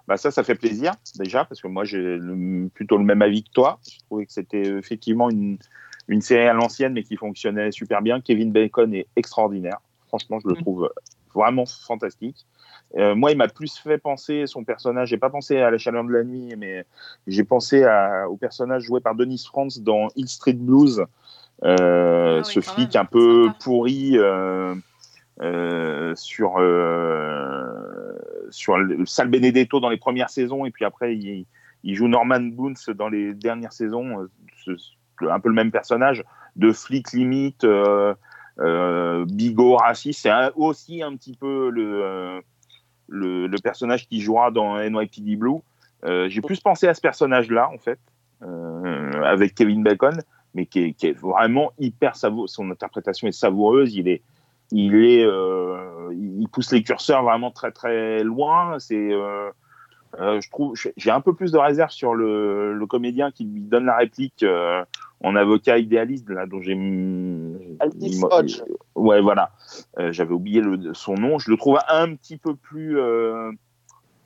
Bah 0.10 0.17
ça, 0.17 0.32
ça 0.32 0.43
fait 0.43 0.56
plaisir 0.56 0.93
déjà 1.19 1.45
parce 1.45 1.62
que 1.62 1.67
moi 1.67 1.84
j'ai 1.86 2.17
plutôt 2.74 2.98
le 2.98 3.04
même 3.04 3.22
avis 3.22 3.43
que 3.43 3.52
toi. 3.54 3.80
Je 3.88 4.00
trouvais 4.08 4.26
que 4.26 4.32
c'était 4.34 4.63
effectivement 4.63 5.30
une, 5.30 5.60
une 6.08 6.22
série 6.22 6.48
à 6.48 6.54
l'ancienne 6.54 6.93
mais 6.93 7.04
qui 7.04 7.15
fonctionnait 7.15 7.72
super 7.72 8.02
bien. 8.02 8.19
Kevin 8.19 8.52
Bacon 8.52 8.91
est 8.95 9.06
extraordinaire. 9.15 9.78
Franchement, 10.08 10.39
je 10.39 10.48
le 10.48 10.56
Mm. 10.56 10.62
trouve 10.62 10.91
vraiment 11.36 11.65
fantastique. 11.67 12.48
Euh, 12.98 13.13
moi, 13.13 13.30
il 13.30 13.38
m'a 13.38 13.50
plus 13.50 13.78
fait 13.78 14.00
penser 14.00 14.48
son 14.48 14.63
personnage. 14.63 15.10
J'ai 15.10 15.19
pas 15.19 15.30
pensé 15.30 15.58
à 15.60 15.69
la 15.69 15.78
chaleur 15.78 16.04
de 16.04 16.12
la 16.12 16.24
nuit, 16.24 16.56
mais 16.58 16.86
j'ai 17.28 17.43
pensé 17.43 17.84
à- 17.84 18.28
au 18.28 18.36
personnage 18.36 18.82
joué 18.82 19.02
par 19.02 19.13
Denis 19.13 19.45
France 19.45 19.80
dans 19.80 20.08
Hill 20.15 20.28
Street 20.28 20.54
Blues. 20.54 21.06
Euh, 21.63 22.38
Ah 22.39 22.48
oui, 22.48 22.52
ce 22.52 22.62
flic 22.62 22.95
même, 22.95 23.04
un 23.04 23.06
peu 23.06 23.52
pourri 23.60 24.17
euh, 24.17 24.74
euh, 25.41 26.15
sur 26.15 26.58
euh, 26.58 28.17
sur 28.52 28.78
le 28.78 29.06
Sal 29.06 29.30
Benedetto 29.30 29.80
dans 29.80 29.90
les 29.90 29.98
premières 29.98 30.30
saisons 30.30 30.66
et 30.66 30.72
puis 30.72 30.86
après 30.86 31.16
il, 31.16 31.46
joue 31.96 32.08
Norman 32.08 32.42
Boons 32.42 32.74
dans 32.96 33.10
les 33.10 33.34
dernières 33.34 33.74
saisons, 33.74 34.28
euh, 34.68 34.76
un 35.30 35.40
peu 35.40 35.50
le 35.50 35.56
même 35.56 35.72
personnage 35.72 36.24
de 36.56 36.72
flic 36.72 37.12
limite, 37.14 37.64
euh, 37.64 38.14
euh, 38.60 39.26
bigot, 39.26 39.76
raciste. 39.76 40.22
C'est 40.22 40.32
aussi 40.56 41.02
un 41.02 41.16
petit 41.16 41.36
peu 41.36 41.70
le, 41.70 42.42
personnage 43.64 44.08
qui 44.08 44.22
jouera 44.22 44.52
dans 44.52 44.78
NYPD 44.78 45.36
Blue. 45.36 45.60
J'ai 46.04 46.42
plus 46.42 46.60
pensé 46.60 46.88
à 46.88 46.94
ce 46.94 47.02
personnage-là 47.02 47.70
en 47.74 47.78
fait, 47.78 48.00
avec 49.24 49.56
Kevin 49.56 49.84
Bacon, 49.84 50.22
mais 50.54 50.66
qui 50.66 50.80
est, 50.80 50.94
qui 50.94 51.08
est 51.08 51.18
vraiment 51.18 51.72
hyper 51.80 52.16
savoureux. 52.16 52.48
Son 52.48 52.70
interprétation 52.72 53.28
est 53.28 53.34
savoureuse. 53.34 53.96
Il 53.96 54.08
est 54.08 54.22
il 54.72 54.96
est, 54.96 55.26
euh, 55.26 56.10
il 56.14 56.48
pousse 56.48 56.72
les 56.72 56.84
curseurs 56.84 57.24
vraiment 57.24 57.52
très 57.52 57.72
très 57.72 58.24
loin. 58.24 58.78
C'est, 58.80 59.14
euh, 59.14 59.50
euh, 60.20 60.42
je 60.42 60.50
trouve, 60.50 60.76
j'ai 60.98 61.12
un 61.12 61.22
peu 61.22 61.34
plus 61.34 61.52
de 61.52 61.58
réserve 61.58 61.92
sur 61.92 62.14
le, 62.14 62.74
le 62.74 62.86
comédien 62.86 63.32
qui 63.32 63.46
lui 63.46 63.62
donne 63.62 63.86
la 63.86 63.98
réplique 63.98 64.44
euh, 64.44 64.84
en 65.22 65.36
avocat 65.36 65.78
idéaliste 65.78 66.30
là, 66.30 66.46
dont 66.46 66.62
j'ai. 66.62 66.76
Ouais, 68.96 69.22
voilà. 69.22 69.52
Euh, 69.98 70.12
J'avais 70.12 70.34
oublié 70.34 70.62
le, 70.62 70.94
son 70.94 71.16
nom. 71.16 71.40
Je 71.40 71.52
le 71.52 71.58
trouve 71.58 71.80
un 71.88 72.16
petit 72.16 72.38
peu 72.38 72.56
plus 72.56 73.00
euh, 73.00 73.52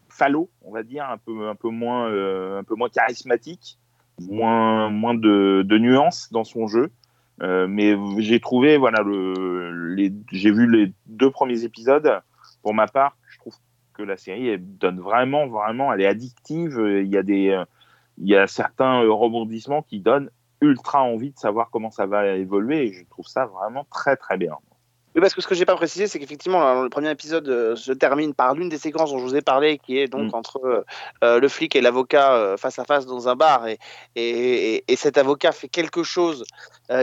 falot, 0.10 0.50
on 0.64 0.72
va 0.72 0.84
dire, 0.84 1.10
un 1.10 1.18
peu 1.18 1.48
un 1.48 1.56
peu 1.56 1.70
moins 1.70 2.10
euh, 2.10 2.60
un 2.60 2.64
peu 2.64 2.76
moins 2.76 2.90
charismatique, 2.90 3.78
moins 4.22 4.90
moins 4.90 5.16
de, 5.16 5.64
de 5.66 5.78
nuances 5.78 6.32
dans 6.32 6.44
son 6.44 6.68
jeu. 6.68 6.92
Euh, 7.42 7.68
mais 7.68 7.96
j'ai 8.20 8.40
trouvé, 8.40 8.78
voilà, 8.78 9.02
le, 9.02 9.96
j'ai 10.32 10.52
vu 10.52 10.70
les 10.70 10.94
deux 11.08 11.32
premiers 11.32 11.64
épisodes. 11.64 12.22
Pour 12.62 12.74
ma 12.74 12.88
part, 12.88 13.18
je 13.28 13.38
trouve 13.40 13.56
que 13.94 14.04
la 14.04 14.18
série 14.18 14.50
elle 14.50 14.78
donne 14.78 15.00
vraiment, 15.00 15.48
vraiment, 15.48 15.92
elle 15.92 16.02
est 16.02 16.08
addictive. 16.08 16.80
Il 16.80 17.08
y 17.08 17.18
a 17.18 17.24
des, 17.24 17.62
il 18.18 18.28
y 18.28 18.36
a 18.36 18.48
certains 18.48 19.02
rebondissements 19.02 19.82
qui 19.82 20.00
donnent 20.00 20.30
ultra 20.62 21.02
envie 21.02 21.32
de 21.32 21.38
savoir 21.38 21.70
comment 21.72 21.92
ça 21.92 22.06
va 22.06 22.28
évoluer. 22.36 22.88
Et 22.88 22.94
je 22.94 23.04
trouve 23.10 23.28
ça 23.28 23.46
vraiment 23.46 23.86
très, 23.92 24.16
très 24.16 24.38
bien. 24.38 24.56
Oui, 25.16 25.22
parce 25.22 25.34
que 25.36 25.42
ce 25.42 25.48
que 25.48 25.54
j'ai 25.54 25.66
pas 25.66 25.76
précisé, 25.76 26.08
c'est 26.08 26.18
qu'effectivement, 26.20 26.82
le 26.82 26.90
premier 26.90 27.12
épisode 27.12 27.48
euh, 27.48 27.76
se 27.76 27.92
termine 27.92 28.34
par 28.34 28.56
l'une 28.56 28.70
des 28.70 28.80
séquences 28.80 29.12
dont 29.12 29.20
je 29.20 29.24
vous 29.24 29.36
ai 29.36 29.42
parlé, 29.42 29.78
qui 29.78 30.00
est 30.00 30.08
donc 30.08 30.32
Mm. 30.32 30.36
entre 30.36 30.60
euh, 30.66 30.84
euh, 31.24 31.40
le 31.40 31.48
flic 31.48 31.76
et 31.76 31.82
l'avocat 31.82 32.34
euh, 32.34 32.58
face 32.58 32.80
à 32.80 32.84
face 32.84 33.06
dans 33.06 33.30
un 33.30 33.36
bar, 33.36 33.68
et, 33.68 33.78
et, 34.16 34.76
et- 34.76 34.84
et 34.88 34.96
cet 34.96 35.18
avocat 35.20 35.52
fait 35.52 35.68
quelque 35.70 36.04
chose 36.04 36.46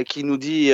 qui 0.08 0.24
nous 0.24 0.36
dit 0.36 0.72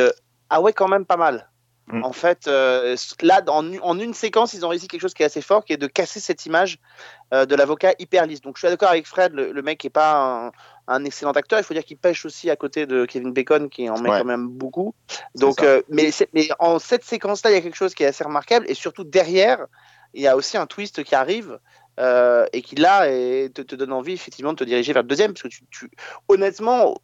ah 0.51 0.61
ouais, 0.61 0.73
quand 0.73 0.89
même 0.89 1.05
pas 1.05 1.17
mal. 1.17 1.51
Mm. 1.89 2.05
En 2.05 2.13
fait, 2.13 2.47
là, 2.49 3.43
en, 3.49 3.77
en 3.79 3.99
une 4.01 4.15
séquence, 4.15 4.55
ils 4.55 4.65
ont 4.65 4.69
réussi 4.69 4.89
quelque 4.89 5.03
chose 5.03 5.15
qui 5.15 5.23
est 5.23 5.27
assez 5.27 5.43
fort, 5.43 5.65
qui 5.65 5.73
est 5.73 5.77
de 5.77 5.87
casser 5.87 6.21
cette 6.21 6.45
image 6.47 6.79
de 7.33 7.55
l'avocat 7.55 7.93
hyper 7.99 8.27
lisse. 8.27 8.41
Donc, 8.41 8.57
je 8.57 8.61
suis 8.61 8.69
d'accord 8.69 8.91
avec 8.91 9.07
Fred, 9.07 9.33
le, 9.35 9.53
le 9.53 9.63
mec 9.63 9.85
n'est 9.85 9.91
pas 9.91 10.47
un, 10.47 10.53
un 10.89 11.05
excellent 11.05 11.33
acteur. 11.33 11.59
Il 11.59 11.65
faut 11.65 11.75
dire 11.75 11.85
qu'il 11.85 11.97
pêche 11.97 12.25
aussi 12.25 12.51
à 12.51 12.57
côté 12.57 12.87
de 12.87 13.05
Kevin 13.07 13.33
Bacon, 13.33 13.69
qui 13.69 13.89
en 13.91 13.99
met 13.99 14.11
Ouais. 14.11 14.19
quand 14.19 14.25
même 14.25 14.49
beaucoup. 14.49 14.95
Donc, 15.35 15.63
euh, 15.63 15.83
mais, 15.89 16.11
mais 16.33 16.49
en 16.59 16.79
cette 16.79 17.05
séquence-là, 17.05 17.51
il 17.51 17.55
y 17.55 17.57
a 17.57 17.61
quelque 17.61 17.77
chose 17.77 17.95
qui 17.95 18.03
est 18.03 18.07
assez 18.07 18.25
remarquable, 18.25 18.67
et 18.69 18.75
surtout 18.75 19.05
derrière, 19.05 19.67
il 20.15 20.23
y 20.23 20.27
a 20.27 20.37
aussi 20.37 20.57
un 20.57 20.67
twist 20.67 21.03
qui 21.05 21.15
arrive. 21.15 21.59
Euh, 21.99 22.47
et 22.53 22.63
qui 22.63 22.77
là 22.77 23.09
et 23.11 23.51
te, 23.55 23.63
te 23.63 23.75
donne 23.75 23.93
envie 23.93 24.13
effectivement 24.13 24.53
de 24.53 24.59
te 24.59 24.65
diriger 24.65 24.93
vers 24.93 25.03
le 25.03 25.09
deuxième 25.09 25.33
parce 25.33 25.43
que 25.43 25.49
tu, 25.49 25.65
tu- 25.71 25.91
honnêtement 26.29 26.95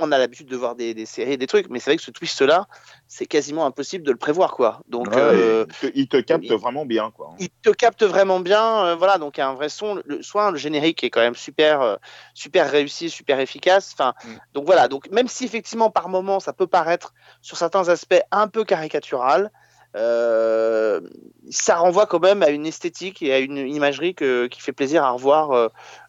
on 0.00 0.12
a 0.12 0.18
l'habitude 0.18 0.48
de 0.48 0.56
voir 0.56 0.74
des, 0.74 0.94
des 0.94 1.06
séries 1.06 1.38
des 1.38 1.46
trucs 1.46 1.68
mais 1.70 1.78
c'est 1.78 1.90
vrai 1.90 1.96
que 1.96 2.02
ce 2.02 2.10
twist 2.10 2.40
là 2.42 2.66
c'est 3.06 3.26
quasiment 3.26 3.66
impossible 3.66 4.04
de 4.04 4.10
le 4.10 4.18
prévoir 4.18 4.52
quoi 4.54 4.80
donc 4.88 5.08
Ouais, 5.08 5.20
euh, 5.20 5.66
il, 5.68 5.74
te, 5.74 5.86
il 5.94 6.08
te 6.08 6.16
capte 6.16 6.44
il- 6.44 6.54
vraiment 6.56 6.84
bien, 6.86 7.10
quoi. 7.10 7.30
il 7.38 7.48
te 7.62 7.70
capte 7.70 8.02
vraiment 8.02 8.40
bien. 8.40 8.84
euh, 8.86 8.94
voilà, 8.94 9.18
donc 9.18 9.36
il 9.36 9.40
y 9.40 9.42
a 9.42 9.48
un 9.48 9.54
vrai 9.54 9.68
son. 9.68 10.00
Le, 10.04 10.22
soit 10.22 10.50
le 10.50 10.56
générique 10.56 11.02
est 11.04 11.10
quand 11.10 11.20
même 11.20 11.34
super, 11.34 11.80
euh, 11.80 11.96
super 12.34 12.70
réussi, 12.70 13.10
super 13.10 13.38
efficace. 13.40 13.92
Enfin, 13.94 14.14
Mm. 14.24 14.36
donc 14.54 14.64
voilà. 14.66 14.88
Donc 14.88 15.10
même 15.10 15.28
si 15.28 15.44
effectivement 15.44 15.90
par 15.90 16.08
moment 16.08 16.40
ça 16.40 16.52
peut 16.52 16.66
paraître 16.66 17.12
sur 17.40 17.56
certains 17.56 17.88
aspects 17.88 18.20
un 18.30 18.48
peu 18.48 18.64
caricatural, 18.64 19.50
euh, 19.96 21.00
ça 21.50 21.76
renvoie 21.76 22.06
quand 22.06 22.20
même 22.20 22.42
à 22.42 22.50
une 22.50 22.66
esthétique 22.66 23.22
et 23.22 23.32
à 23.32 23.38
une 23.38 23.58
imagerie 23.58 24.14
que, 24.14 24.46
qui 24.46 24.60
fait 24.60 24.72
plaisir 24.72 25.04
à 25.04 25.10
revoir 25.10 25.50
euh, 25.52 25.68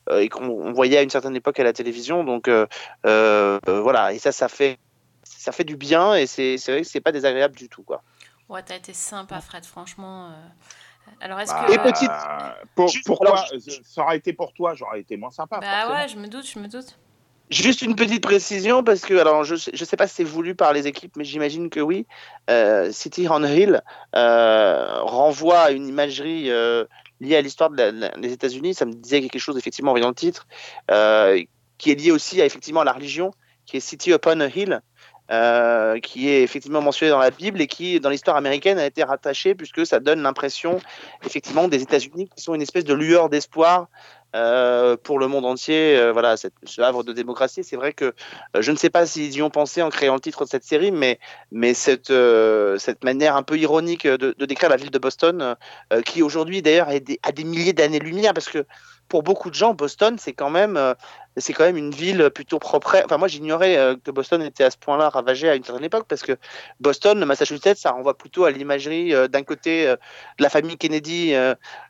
euh, 0.10 0.20
et 0.20 0.30
qu'on 0.30 0.46
on 0.46 0.72
voyait 0.72 0.98
à 0.98 1.02
une 1.02 1.10
certaine 1.10 1.36
époque 1.36 1.60
à 1.60 1.64
la 1.64 1.74
télévision. 1.74 2.24
Donc 2.24 2.48
euh, 2.48 2.66
euh, 3.06 3.60
euh, 3.68 3.82
voilà, 3.82 4.14
et 4.14 4.20
ça, 4.20 4.32
ça 4.32 4.48
fait, 4.48 4.78
ça 5.24 5.52
fait 5.52 5.64
du 5.64 5.76
bien 5.76 6.16
et 6.16 6.28
c'est 6.28 6.56
vrai 6.68 6.82
que 6.82 6.88
c'est 6.88 7.02
pas 7.02 7.12
désagréable 7.12 7.56
du 7.56 7.70
tout, 7.70 7.84
quoi. 7.84 8.04
Ouais, 8.50 8.62
t'as 8.64 8.76
été 8.76 8.94
sympa, 8.94 9.40
Fred, 9.42 9.66
franchement. 9.66 10.32
Alors, 11.20 11.40
est-ce 11.40 11.52
Bah, 11.52 11.66
que. 11.68 11.74
Et 11.74 11.78
petite- 11.80 12.10
pour- 12.76 12.92
pourquoi 13.06 13.40
alors, 13.40 13.62
ça 13.84 14.04
aurait 14.04 14.18
été 14.18 14.34
pour 14.34 14.54
toi, 14.54 14.74
j'aurais 14.74 15.02
été 15.02 15.18
moins 15.18 15.32
sympa. 15.32 15.60
Bah 15.60 15.68
forcément. 15.82 16.00
ouais, 16.00 16.08
je 16.08 16.18
me 16.18 16.28
doute, 16.28 16.48
je 16.48 16.60
me 16.60 16.68
doute. 16.68 16.98
Juste 17.54 17.84
une 17.84 17.96
petite 17.96 18.24
précision, 18.24 18.84
parce 18.84 19.02
que, 19.02 19.14
alors, 19.14 19.44
je 19.44 19.54
ne 19.54 19.86
sais 19.86 19.96
pas 19.96 20.08
si 20.08 20.16
c'est 20.16 20.24
voulu 20.24 20.56
par 20.56 20.74
les 20.74 20.88
équipes, 20.88 21.16
mais 21.16 21.24
j'imagine 21.24 21.70
que 21.70 21.80
oui. 21.80 22.08
Euh, 22.50 22.92
City 22.92 23.28
on 23.30 23.44
Hill 23.44 23.82
euh, 24.16 25.02
renvoie 25.04 25.60
à 25.60 25.72
une 25.72 25.88
imagerie 25.88 26.50
euh, 26.50 26.86
liée 27.22 27.36
à 27.36 27.42
l'histoire 27.42 27.70
des 27.70 28.34
États-Unis. 28.34 28.74
Ça 28.74 28.86
me 28.86 28.94
disait 28.94 29.22
quelque 29.22 29.40
chose, 29.40 29.56
effectivement, 29.56 29.92
en 29.92 29.94
voyant 29.94 30.10
le 30.10 30.16
titre, 30.16 30.48
qui 31.78 31.92
est 31.92 31.96
lié 31.96 32.12
aussi 32.12 32.42
à, 32.42 32.46
effectivement, 32.46 32.82
à 32.82 32.86
la 32.86 32.94
religion, 32.94 33.32
qui 33.68 33.78
est 33.78 33.82
City 33.82 34.10
upon 34.10 34.40
a 34.40 34.48
Hill. 34.48 34.82
Qui 36.02 36.30
est 36.30 36.42
effectivement 36.42 36.82
mentionné 36.82 37.12
dans 37.12 37.20
la 37.20 37.32
Bible 37.32 37.62
et 37.62 37.68
qui, 37.68 38.00
dans 38.00 38.10
l'histoire 38.10 38.36
américaine, 38.36 38.80
a 38.80 38.86
été 38.86 39.04
rattaché 39.04 39.54
puisque 39.54 39.86
ça 39.86 40.00
donne 40.00 40.24
l'impression, 40.24 40.80
effectivement, 41.24 41.68
des 41.68 41.84
États-Unis 41.84 42.30
qui 42.36 42.44
sont 42.44 42.56
une 42.56 42.64
espèce 42.64 42.84
de 42.84 42.94
lueur 42.96 43.30
d'espoir 43.30 43.88
euh, 44.36 44.98
pour 44.98 45.20
le 45.20 45.28
monde 45.28 45.46
entier. 45.46 45.98
Euh, 45.98 46.12
voilà, 46.12 46.36
ce 46.38 46.82
havre 46.82 47.04
de 47.04 47.14
démocratie. 47.14 47.64
C'est 47.64 47.76
vrai 47.76 47.94
que 47.94 48.06
euh, 48.56 48.62
je 48.62 48.72
ne 48.72 48.78
sais 48.78 48.90
pas 48.90 49.06
s'ils 49.06 49.34
y 49.34 49.42
ont 49.42 49.50
pensé 49.50 49.82
en 49.82 49.90
créant 49.90 50.16
le 50.16 50.20
titre 50.20 50.46
de 50.46 50.50
cette 50.50 50.64
série, 50.64 50.92
mais, 50.92 51.20
cette, 51.74 52.10
manière 53.04 53.36
un 53.36 53.44
peu 53.44 53.58
ironique 53.58 54.08
de, 54.08 54.34
décrire 54.46 54.70
la 54.70 54.78
ville 54.78 54.92
de 54.92 55.00
Boston, 55.00 55.56
qui 56.06 56.22
aujourd'hui 56.22 56.62
d'ailleurs 56.62 56.90
a 56.90 57.00
des, 57.00 57.20
des 57.34 57.44
milliers 57.44 57.74
d'années-lumière, 57.74 58.34
parce 58.34 58.50
que 58.50 58.66
pour 59.14 59.22
beaucoup 59.22 59.52
de 59.52 59.54
gens, 59.54 59.76
Boston, 59.76 60.16
c'est 60.18 60.34
quand 60.34 60.50
même, 60.50 60.76
euh, 60.76 60.96
c'est 61.38 61.54
quand 61.54 61.66
même 61.66 61.78
une 61.78 61.92
ville 61.92 62.32
plutôt 62.34 62.58
propre. 62.58 63.00
Enfin, 63.06 63.20
moi, 63.20 63.28
j'ignorais 63.28 63.78
euh, 63.78 63.96
que 63.96 64.10
Boston 64.10 64.42
était 64.42 64.64
à 64.64 64.72
ce 64.72 64.78
point-là 64.80 65.10
ravagé 65.10 65.48
à 65.48 65.54
une 65.54 65.64
certaine 65.64 65.84
époque, 65.86 66.08
parce 66.10 66.24
que 66.24 66.36
Boston, 66.80 67.20
le 67.20 67.28
Massachusetts, 67.28 67.78
ça 67.78 67.92
renvoie 67.92 68.18
plutôt 68.18 68.46
à 68.46 68.50
l'imagerie 68.50 69.14
euh, 69.14 69.28
d'un 69.28 69.44
côté 69.44 69.86
de 69.86 69.98
la 70.40 70.50
famille 70.50 70.78
Kennedy, 70.78 71.36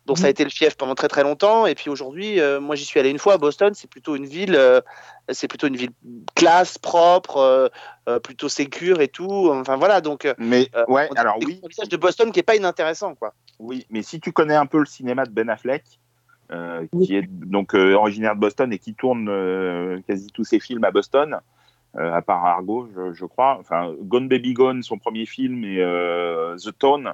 dont 0.06 0.18
ça 0.18 0.26
a 0.26 0.30
été 0.32 0.44
le 0.44 0.50
fief 0.50 0.76
pendant 0.76 0.96
très 0.96 1.08
très 1.08 1.24
longtemps, 1.24 1.66
et 1.66 1.76
puis 1.76 1.90
aujourd'hui, 1.90 2.42
moi, 2.60 2.76
j'y 2.76 2.84
suis 2.84 3.00
allé 3.00 3.10
une 3.10 3.20
fois 3.20 3.36
à 3.36 3.38
Boston, 3.38 3.72
c'est 3.74 3.90
plutôt 3.90 4.18
une 4.18 4.26
ville, 4.26 4.60
c'est 5.30 5.48
plutôt 5.48 5.68
une 5.68 5.78
ville 5.78 5.92
classe, 6.36 6.78
propre, 6.78 7.72
plutôt 8.22 8.50
sécure 8.50 9.00
et 9.00 9.08
tout. 9.08 9.50
Enfin 9.50 9.78
voilà, 9.78 10.02
donc. 10.02 10.28
Mais 10.38 10.70
euh, 10.76 10.84
ouais, 10.90 11.10
alors 11.16 11.38
oui, 11.40 11.62
un 11.64 11.70
visage 11.70 11.88
de 11.88 11.96
Boston 11.96 12.34
qui 12.34 12.42
est 12.42 12.44
pas 12.44 12.58
inintéressant, 12.58 13.16
quoi. 13.16 13.34
oui, 13.60 13.86
mais 13.90 14.04
si 14.04 14.20
tu 14.20 14.34
connais 14.34 14.56
un 14.56 14.66
peu 14.66 14.80
le 14.80 14.86
cinéma 14.86 15.26
de 15.26 15.32
Ben 15.32 15.50
Affleck, 15.50 15.84
euh, 16.52 16.86
qui 17.02 17.16
est 17.16 17.24
donc 17.24 17.74
euh, 17.74 17.94
originaire 17.94 18.36
de 18.36 18.42
Boston 18.42 18.74
et 18.74 18.80
qui 18.80 18.94
tourne 18.94 19.28
euh, 19.30 20.00
quasi 20.08 20.28
tous 20.28 20.44
ses 20.44 20.60
films 20.60 20.84
à 20.84 20.92
Boston, 20.92 21.40
à 21.96 22.22
part 22.24 22.44
Argo, 22.44 22.90
je, 22.96 23.14
je 23.14 23.26
crois. 23.26 23.58
Enfin, 23.60 23.94
Gone 24.02 24.28
Baby 24.28 24.54
Gone, 24.54 24.82
son 24.82 24.98
premier 24.98 25.28
film, 25.28 25.64
et 25.64 25.78
The 26.58 26.76
Town 26.78 27.14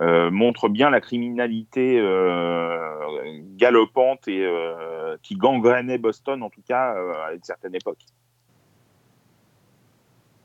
montrent 0.00 0.68
bien 0.68 0.90
la 0.90 1.00
criminalité 1.00 2.02
galopante 3.56 4.26
et 4.26 4.44
qui 5.22 5.36
gangrénait 5.36 5.98
Boston, 5.98 6.42
en 6.42 6.50
tout 6.50 6.62
cas 6.66 6.96
à 7.28 7.32
une 7.32 7.44
certaine 7.44 7.76
époque. 7.76 8.00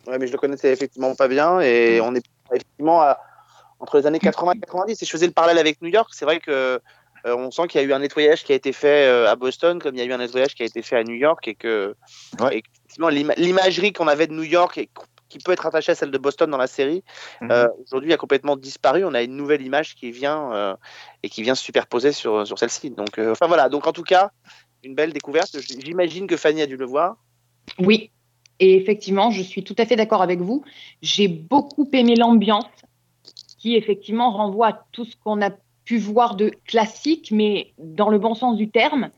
Ouais, 0.05 0.19
mais 0.19 0.27
je 0.27 0.33
le 0.33 0.37
connaissais 0.37 0.71
effectivement 0.71 1.15
pas 1.15 1.27
bien 1.27 1.59
et 1.59 1.99
on 2.01 2.13
est 2.13 2.25
effectivement 2.51 3.01
à- 3.01 3.17
entre 3.79 3.97
les 3.97 4.05
années 4.05 4.19
80 4.19 4.53
et 4.53 4.59
90. 4.59 5.01
Et 5.01 5.05
je 5.05 5.11
faisais 5.11 5.27
le 5.27 5.33
parallèle 5.33 5.57
avec 5.57 5.81
New 5.81 5.89
York. 5.89 6.09
C'est 6.13 6.25
vrai 6.25 6.39
que 6.39 6.79
euh, 7.25 7.35
on 7.35 7.51
sent 7.51 7.67
qu'il 7.67 7.81
y 7.81 7.83
a 7.83 7.87
eu 7.87 7.93
un 7.93 7.99
nettoyage 7.99 8.43
qui 8.43 8.51
a 8.51 8.55
été 8.55 8.73
fait 8.73 9.07
euh, 9.07 9.29
à 9.29 9.35
Boston, 9.35 9.79
comme 9.79 9.95
il 9.95 9.99
y 9.99 10.01
a 10.01 10.05
eu 10.05 10.13
un 10.13 10.17
nettoyage 10.17 10.55
qui 10.55 10.63
a 10.63 10.65
été 10.65 10.81
fait 10.81 10.97
à 10.97 11.03
New 11.03 11.15
York, 11.15 11.47
et 11.47 11.55
que 11.55 11.95
Ouais. 12.39 12.61
l'imagerie 13.37 13.93
qu'on 13.93 14.07
avait 14.07 14.27
de 14.27 14.33
New 14.33 14.43
York 14.43 14.77
et 14.77 14.89
qui 15.29 15.39
peut 15.39 15.51
être 15.51 15.65
attachée 15.65 15.91
à 15.91 15.95
celle 15.95 16.11
de 16.11 16.17
Boston 16.17 16.51
dans 16.51 16.57
la 16.57 16.67
série, 16.67 17.03
Mhm. 17.41 17.51
euh, 17.51 17.67
aujourd'hui 17.83 18.13
a 18.13 18.17
complètement 18.17 18.55
disparu. 18.55 19.03
On 19.03 19.15
a 19.15 19.23
une 19.23 19.35
nouvelle 19.35 19.63
image 19.63 19.95
qui 19.95 20.11
vient 20.11 20.53
euh, 20.53 20.75
et 21.23 21.29
qui 21.29 21.41
vient 21.41 21.55
se 21.55 21.63
superposer 21.63 22.11
sur, 22.11 22.45
sur 22.45 22.59
celle-ci. 22.59 22.91
Donc, 22.91 23.17
euh, 23.17 23.31
enfin 23.31 23.47
voilà. 23.47 23.67
Donc 23.67 23.87
en 23.87 23.93
tout 23.93 24.03
cas, 24.03 24.29
une 24.83 24.93
belle 24.93 25.11
découverte. 25.11 25.57
J'imagine 25.59 26.27
que 26.27 26.37
Fanny 26.37 26.61
a 26.61 26.67
dû 26.67 26.77
le 26.77 26.85
voir. 26.85 27.15
Oui, 27.79 28.11
et 28.59 28.75
effectivement, 28.75 29.31
je 29.31 29.41
suis 29.41 29.63
tout 29.63 29.75
à 29.77 29.85
fait 29.85 29.95
d'accord 29.95 30.21
avec 30.21 30.39
vous. 30.39 30.63
J'ai 31.01 31.27
beaucoup 31.27 31.89
aimé 31.93 32.15
l'ambiance 32.15 32.65
qui, 33.57 33.75
effectivement, 33.75 34.31
renvoie 34.31 34.67
à 34.67 34.85
tout 34.91 35.05
ce 35.05 35.15
qu'on 35.15 35.41
a 35.41 35.49
pu 35.85 35.97
voir 35.97 36.35
de 36.35 36.51
classique, 36.65 37.29
mais 37.31 37.73
dans 37.77 38.09
le 38.09 38.19
bon 38.19 38.35
sens 38.35 38.57
du 38.57 38.69
terme. 38.69 39.09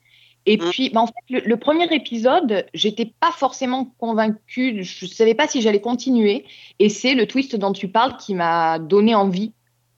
Et 0.47 0.58
Mm. 0.58 0.69
puis, 0.69 0.89
bah, 0.91 1.01
en 1.01 1.08
fait, 1.08 1.13
le, 1.30 1.39
le 1.39 1.58
premier 1.58 1.91
épisode, 1.93 2.67
j'étais 2.73 3.12
pas 3.19 3.32
forcément 3.32 3.86
convaincue, 3.97 4.84
je 4.84 5.06
savais 5.08 5.34
pas 5.34 5.47
si 5.47 5.62
j'allais 5.62 5.82
continuer. 5.82 6.45
Et 6.78 6.89
c'est 6.89 7.15
le 7.15 7.25
twist 7.25 7.56
dont 7.56 7.73
tu 7.73 7.88
parles 7.88 8.15
qui 8.17 8.36
m'a 8.36 8.78
donné 8.78 9.15
envie, 9.15 9.54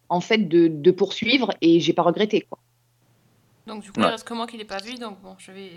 en 0.09 0.21
fait, 0.21 0.37
de, 0.47 0.67
de 0.69 0.91
poursuivre, 0.91 1.51
et 1.61 1.79
j'ai 1.81 1.91
pas 1.93 2.03
regretté, 2.03 2.41
quoi. 2.41 2.59
Donc 3.65 3.83
du 3.83 3.91
coup, 3.91 3.99
il 3.99 4.05
reste 4.05 4.25
que 4.25 4.33
moi 4.33 4.47
qui 4.47 4.55
l'ai 4.57 4.63
pas 4.63 4.77
vu, 4.77 4.95
donc 4.95 5.19
bon, 5.21 5.35
je 5.37 5.51
vais, 5.51 5.71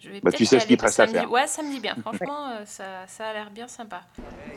je 0.00 0.10
vais 0.10 0.20
Bah, 0.20 0.32
tu 0.32 0.44
sais 0.44 0.58
ce 0.58 0.66
qu'il 0.66 0.76
te 0.76 0.82
reste 0.82 0.96
ça 0.96 1.04
à 1.04 1.06
faire. 1.06 1.30
Ouais, 1.30 1.46
ça 1.46 1.62
me 1.62 1.70
dit 1.70 1.78
bien. 1.78 1.94
Franchement, 2.00 2.48
euh, 2.48 2.62
ça, 2.64 3.06
ça 3.06 3.28
a 3.28 3.32
l'air 3.32 3.50
bien 3.52 3.68
sympa. 3.68 4.02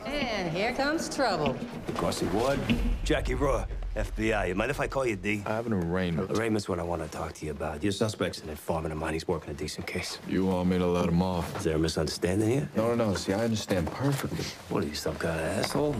And 0.04 0.52
here 0.52 0.74
comes 0.74 1.08
trouble. 1.08 1.54
Carsey 2.00 2.26
Ward, 2.34 2.58
Jackie 3.04 3.34
Raw, 3.34 3.60
FBI. 3.96 4.48
You 4.48 4.54
mind 4.54 4.70
if 4.70 4.78
I 4.78 4.86
call 4.86 5.06
you 5.06 5.16
D? 5.16 5.42
I 5.46 5.54
have 5.56 5.66
an 5.66 5.72
arraignment. 5.72 6.30
Arraignment's 6.30 6.68
what 6.68 6.78
I 6.78 6.82
want 6.82 7.02
to 7.02 7.08
talk 7.08 7.32
to 7.34 7.46
you 7.46 7.50
about. 7.52 7.82
Your 7.82 7.92
suspect's 7.92 8.40
an 8.42 8.50
informant 8.50 8.92
of 8.92 8.98
mine. 8.98 9.14
He's 9.14 9.26
working 9.26 9.50
a 9.50 9.54
decent 9.54 9.86
case. 9.86 10.18
You 10.28 10.44
want 10.44 10.68
me 10.68 10.76
to 10.78 10.86
let 10.86 11.06
him 11.08 11.22
off? 11.22 11.56
Is 11.56 11.64
there 11.64 11.76
a 11.76 11.78
misunderstanding 11.78 12.50
here? 12.50 12.68
No, 12.76 12.94
no, 12.94 13.06
no. 13.08 13.14
See, 13.14 13.32
I 13.32 13.42
understand 13.44 13.90
perfectly. 13.90 14.44
What 14.68 14.84
are 14.84 14.86
you, 14.86 14.94
some 14.94 15.16
kind 15.16 15.40
of 15.40 15.46
asshole? 15.58 15.94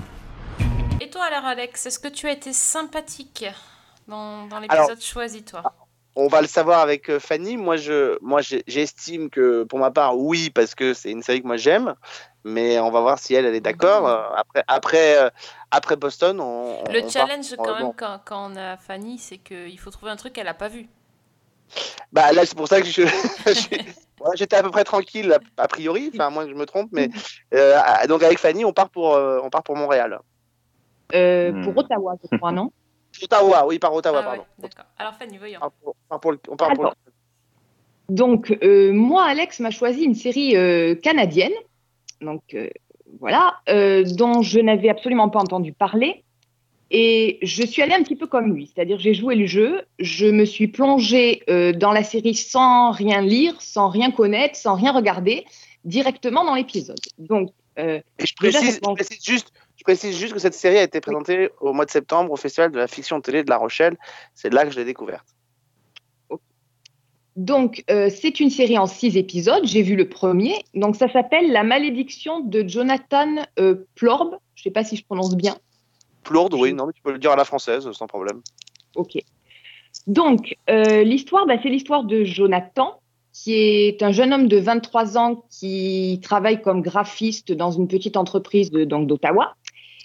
Et 1.00 1.10
toi 1.10 1.24
alors, 1.24 1.44
Alex, 1.46 1.86
est-ce 1.86 1.98
que 1.98 2.08
tu 2.08 2.26
as 2.26 2.32
été 2.32 2.52
sympathique 2.52 3.44
dans, 4.08 4.46
dans 4.46 4.60
l'épisode 4.60 5.00
choisi, 5.00 5.42
toi? 5.42 5.62
On 6.18 6.28
va 6.28 6.40
le 6.40 6.46
savoir 6.46 6.80
avec 6.80 7.10
euh, 7.10 7.20
Fanny. 7.20 7.58
Moi, 7.58 7.76
je, 7.76 8.16
moi, 8.22 8.40
j'estime 8.66 9.28
que 9.28 9.64
pour 9.64 9.78
ma 9.78 9.90
part, 9.90 10.16
oui, 10.16 10.48
parce 10.48 10.74
que 10.74 10.94
c'est 10.94 11.10
une 11.10 11.22
série 11.22 11.42
que 11.42 11.46
moi 11.46 11.58
j'aime. 11.58 11.94
Mais 12.42 12.78
on 12.78 12.90
va 12.90 13.00
voir 13.00 13.18
si 13.18 13.34
elle, 13.34 13.44
elle 13.44 13.54
est 13.54 13.60
d'accord. 13.60 14.08
Euh, 14.08 14.22
Après, 14.34 14.64
après, 14.66 15.18
euh, 15.18 15.30
après 15.76 15.96
Boston, 15.96 16.40
on. 16.40 16.82
Le 16.90 17.04
on 17.04 17.08
challenge 17.08 17.54
part- 17.56 17.66
quand 17.66 17.78
bon. 17.78 17.84
même 17.86 17.94
quand, 17.96 18.18
quand 18.24 18.52
on 18.52 18.56
a 18.56 18.76
Fanny, 18.76 19.18
c'est 19.18 19.38
qu'il 19.38 19.78
faut 19.78 19.90
trouver 19.90 20.10
un 20.10 20.16
truc 20.16 20.32
qu'elle 20.32 20.48
a 20.48 20.54
pas 20.54 20.68
vu. 20.68 20.88
Bah 22.12 22.32
là, 22.32 22.46
c'est 22.46 22.56
pour 22.56 22.68
ça 22.68 22.80
que 22.80 22.86
je, 22.86 23.02
j'étais 24.36 24.56
à 24.56 24.62
peu 24.62 24.70
près 24.70 24.84
tranquille 24.84 25.36
a, 25.56 25.68
priori. 25.68 26.10
Enfin, 26.14 26.30
moi, 26.30 26.46
je 26.48 26.54
me 26.54 26.64
trompe, 26.64 26.90
mais 26.92 27.10
euh, 27.54 27.78
donc 28.08 28.22
avec 28.22 28.38
Fanny, 28.38 28.64
on 28.64 28.72
part 28.72 28.88
pour, 28.90 29.14
euh, 29.14 29.40
on 29.42 29.50
part 29.50 29.62
pour 29.62 29.76
Montréal. 29.76 30.18
Euh, 31.14 31.52
Hmm. 31.52 31.62
Pour 31.64 31.76
Ottawa, 31.76 32.14
je 32.30 32.36
crois, 32.36 32.50
non? 32.52 32.72
Ottawa, 33.22 33.66
oui, 33.66 33.78
par 33.78 33.94
Ottawa, 33.94 34.18
Ah 34.18 34.30
ouais, 34.30 34.36
pardon. 34.38 34.44
d'accord. 34.58 34.84
Alors 34.98 35.14
Fanny, 35.14 35.38
voyons. 35.38 35.60
On 35.62 35.70
part 36.08 36.20
pour, 36.20 36.34
on 36.48 36.56
part 36.56 36.72
pour 36.74 36.92
Donc, 38.08 38.56
euh, 38.62 38.92
moi, 38.92 39.24
Alex 39.24 39.60
m'a 39.60 39.70
choisi 39.70 40.02
une 40.04 40.14
série 40.14 40.56
euh, 40.56 40.94
canadienne, 40.96 41.52
donc 42.20 42.42
euh, 42.54 42.68
voilà, 43.20 43.56
euh, 43.68 44.04
dont 44.04 44.42
je 44.42 44.60
n'avais 44.60 44.88
absolument 44.88 45.28
pas 45.28 45.40
entendu 45.40 45.72
parler. 45.72 46.22
Et 46.90 47.38
je 47.42 47.64
suis 47.66 47.82
allée 47.82 47.94
un 47.94 48.02
petit 48.02 48.14
peu 48.14 48.28
comme 48.28 48.54
lui, 48.54 48.70
c'est-à-dire 48.72 48.98
j'ai 49.00 49.12
joué 49.12 49.34
le 49.34 49.46
jeu, 49.46 49.82
je 49.98 50.26
me 50.26 50.44
suis 50.44 50.68
plongée 50.68 51.42
euh, 51.50 51.72
dans 51.72 51.90
la 51.90 52.04
série 52.04 52.36
sans 52.36 52.92
rien 52.92 53.20
lire, 53.22 53.60
sans 53.60 53.88
rien 53.88 54.12
connaître, 54.12 54.54
sans 54.54 54.76
rien 54.76 54.92
regarder, 54.92 55.44
directement 55.84 56.44
dans 56.44 56.54
l'épisode. 56.54 56.98
Donc, 57.18 57.50
euh, 57.80 58.00
Et 58.20 58.26
je 58.26 58.34
Déjà, 58.40 58.58
précise, 58.58 58.74
ça 58.74 58.80
commence- 58.80 58.98
je 58.98 59.04
précise 59.04 59.24
juste, 59.24 59.52
je 59.76 59.82
précise 59.82 60.16
juste 60.16 60.32
que 60.32 60.38
cette 60.38 60.54
série 60.54 60.78
a 60.78 60.84
été 60.84 61.00
présentée 61.00 61.50
au 61.60 61.72
mois 61.72 61.86
de 61.86 61.90
septembre 61.90 62.30
au 62.30 62.36
Festival 62.36 62.70
de 62.70 62.78
la 62.78 62.86
fiction 62.86 63.20
télé 63.20 63.42
de 63.42 63.50
La 63.50 63.56
Rochelle. 63.56 63.96
C'est 64.34 64.52
là 64.52 64.64
que 64.64 64.70
je 64.70 64.78
l'ai 64.78 64.84
découverte. 64.84 65.26
Donc, 67.36 67.84
euh, 67.90 68.08
c'est 68.08 68.40
une 68.40 68.48
série 68.48 68.78
en 68.78 68.86
six 68.86 69.18
épisodes. 69.18 69.64
J'ai 69.64 69.82
vu 69.82 69.94
le 69.94 70.08
premier. 70.08 70.54
Donc, 70.74 70.96
ça 70.96 71.10
s'appelle 71.12 71.52
La 71.52 71.64
malédiction 71.64 72.40
de 72.40 72.66
Jonathan 72.66 73.36
euh, 73.58 73.86
Plorb. 73.94 74.38
Je 74.54 74.60
ne 74.60 74.64
sais 74.64 74.70
pas 74.70 74.84
si 74.84 74.96
je 74.96 75.04
prononce 75.04 75.36
bien. 75.36 75.56
Plourde, 76.24 76.54
oui, 76.54 76.72
non, 76.72 76.86
mais 76.86 76.92
tu 76.94 77.02
peux 77.02 77.12
le 77.12 77.18
dire 77.18 77.32
à 77.32 77.36
la 77.36 77.44
française, 77.44 77.90
sans 77.92 78.06
problème. 78.06 78.40
Ok. 78.94 79.18
Donc, 80.06 80.56
euh, 80.70 81.02
l'histoire, 81.02 81.46
bah, 81.46 81.56
c'est 81.62 81.68
l'histoire 81.68 82.04
de 82.04 82.24
Jonathan, 82.24 83.00
qui 83.34 83.52
est 83.54 84.02
un 84.02 84.12
jeune 84.12 84.32
homme 84.32 84.48
de 84.48 84.56
23 84.56 85.18
ans 85.18 85.44
qui 85.50 86.18
travaille 86.22 86.62
comme 86.62 86.80
graphiste 86.80 87.52
dans 87.52 87.70
une 87.70 87.86
petite 87.86 88.16
entreprise 88.16 88.70
d'Ottawa. 88.70 89.54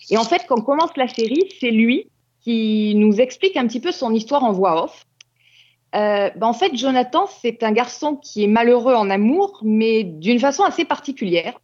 Et 0.09 0.17
en 0.17 0.25
fait, 0.25 0.43
quand 0.49 0.59
on 0.59 0.63
commence 0.63 0.95
la 0.97 1.07
série, 1.07 1.49
c'est 1.61 1.71
lui 1.71 2.07
qui 2.41 2.93
nous 2.95 3.21
explique 3.21 3.55
un 3.55 3.67
petit 3.67 3.79
peu 3.79 3.93
son 3.93 4.13
histoire 4.13 4.43
en 4.43 4.51
voix 4.51 4.83
off. 4.83 5.05
Euh, 5.95 6.29
bah, 6.35 6.47
en 6.47 6.53
fait, 6.53 6.75
Jonathan, 6.75 7.27
c'est 7.41 7.63
un 7.63 7.71
garçon 7.71 8.15
qui 8.15 8.43
est 8.43 8.47
malheureux 8.47 8.93
en 8.93 9.09
amour, 9.09 9.59
mais 9.63 10.03
d'une 10.03 10.39
façon 10.39 10.63
assez 10.63 10.85
particulière. 10.85 11.59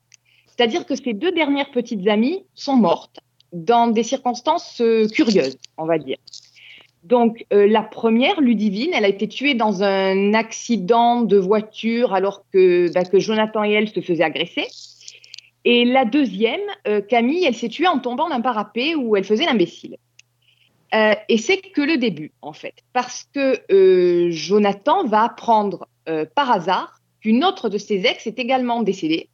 C'est-à-dire 0.47 0.85
que 0.85 0.95
ses 0.95 1.13
deux 1.13 1.31
dernières 1.31 1.71
petites 1.71 2.07
amies 2.07 2.45
sont 2.53 2.75
mortes 2.75 3.19
dans 3.53 3.87
des 3.87 4.03
circonstances 4.03 4.81
euh, 4.81 5.07
curieuses, 5.07 5.57
on 5.77 5.85
va 5.85 5.97
dire. 5.97 6.17
Donc, 7.03 7.45
euh, 7.53 7.67
la 7.67 7.83
première, 7.83 8.41
Ludivine, 8.41 8.89
elle 8.93 9.05
a 9.05 9.07
été 9.07 9.29
tuée 9.29 9.53
dans 9.53 9.81
un 9.81 10.33
accident 10.33 11.21
de 11.21 11.37
voiture 11.37 12.13
alors 12.13 12.43
que, 12.51 12.91
bah, 12.93 13.05
que 13.05 13.19
Jonathan 13.19 13.63
et 13.63 13.71
elle 13.71 13.87
se 13.87 14.01
faisaient 14.01 14.25
agresser. 14.25 14.65
Et 15.63 15.85
la 15.85 16.03
deuxième, 16.03 16.61
euh, 16.87 17.01
Camille, 17.01 17.45
elle 17.45 17.55
s'est 17.55 17.69
tuée 17.69 17.87
en 17.87 17.99
tombant 17.99 18.29
d'un 18.29 18.41
parapet 18.41 18.95
où 18.95 19.15
elle 19.15 19.23
faisait 19.23 19.45
l'imbécile. 19.45 19.97
Euh, 20.93 21.15
et 21.27 21.37
c'est 21.37 21.57
que 21.57 21.81
le 21.81 21.97
début, 21.97 22.31
en 22.41 22.53
fait, 22.53 22.75
parce 22.93 23.27
que 23.33 23.59
euh, 23.71 24.29
Jonathan 24.31 25.03
va 25.05 25.23
apprendre 25.23 25.87
euh, 26.07 26.25
par 26.33 26.49
hasard 26.49 27.01
qu'une 27.19 27.43
autre 27.43 27.69
de 27.69 27.77
ses 27.77 28.05
ex 28.05 28.25
est 28.25 28.39
également 28.39 28.83
décédée 28.83 29.29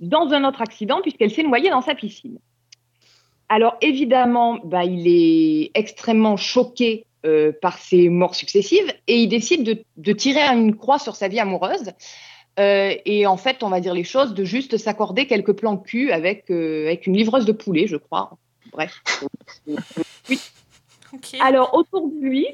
dans 0.00 0.32
un 0.32 0.44
autre 0.44 0.60
accident 0.60 1.00
puisqu'elle 1.00 1.30
s'est 1.30 1.42
noyée 1.42 1.70
dans 1.70 1.82
sa 1.82 1.94
piscine. 1.94 2.38
Alors 3.48 3.76
évidemment, 3.80 4.58
bah, 4.64 4.84
il 4.84 5.06
est 5.06 5.70
extrêmement 5.74 6.36
choqué 6.36 7.04
par 7.60 7.76
ces 7.76 8.08
morts 8.08 8.34
successives 8.34 8.90
et 9.06 9.18
il 9.18 9.28
décide 9.28 9.84
de, 9.96 10.12
tirer 10.12 10.40
une 10.40 10.76
croix 10.76 10.98
sur 10.98 11.14
sa 11.14 11.28
vie 11.28 11.40
amoureuse. 11.40 11.92
Et 12.56 13.26
en 13.26 13.36
fait, 13.36 13.62
on 13.62 13.68
va 13.68 13.80
dire 13.80 13.92
les 13.92 14.04
choses, 14.04 14.32
de 14.32 14.44
juste 14.44 14.78
s'accorder 14.78 15.26
quelques 15.26 15.52
plans 15.52 15.76
cul 15.76 16.10
avec, 16.10 16.48
une 16.48 17.16
livreuse 17.16 17.44
de 17.44 17.52
poulet, 17.52 17.86
je 17.86 17.96
crois. 17.96 18.38
Bref. 18.72 19.02
Alors, 21.40 21.74
autour 21.74 22.08
de 22.08 22.20
lui, 22.20 22.46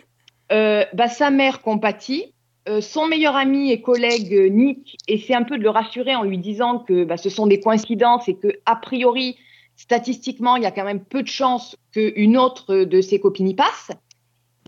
euh, 0.52 0.84
bah, 0.92 1.08
sa 1.08 1.30
mère 1.30 1.62
compatit. 1.62 2.32
Euh, 2.66 2.80
son 2.80 3.06
meilleur 3.06 3.36
ami 3.36 3.70
et 3.70 3.82
collègue 3.82 4.34
euh, 4.34 4.48
Nick 4.48 4.96
essaie 5.06 5.34
un 5.34 5.42
peu 5.42 5.58
de 5.58 5.62
le 5.62 5.68
rassurer 5.68 6.16
en 6.16 6.22
lui 6.22 6.38
disant 6.38 6.78
que 6.78 7.04
bah, 7.04 7.18
ce 7.18 7.28
sont 7.28 7.46
des 7.46 7.60
coïncidences 7.60 8.26
et 8.28 8.36
que, 8.36 8.48
a 8.64 8.76
priori, 8.76 9.36
statistiquement, 9.76 10.56
il 10.56 10.62
y 10.62 10.66
a 10.66 10.70
quand 10.70 10.84
même 10.84 11.04
peu 11.04 11.22
de 11.22 11.28
chances 11.28 11.76
qu'une 11.92 12.38
autre 12.38 12.74
de 12.74 13.00
ses 13.00 13.20
copines 13.20 13.48
y 13.48 13.54
passe. 13.54 13.90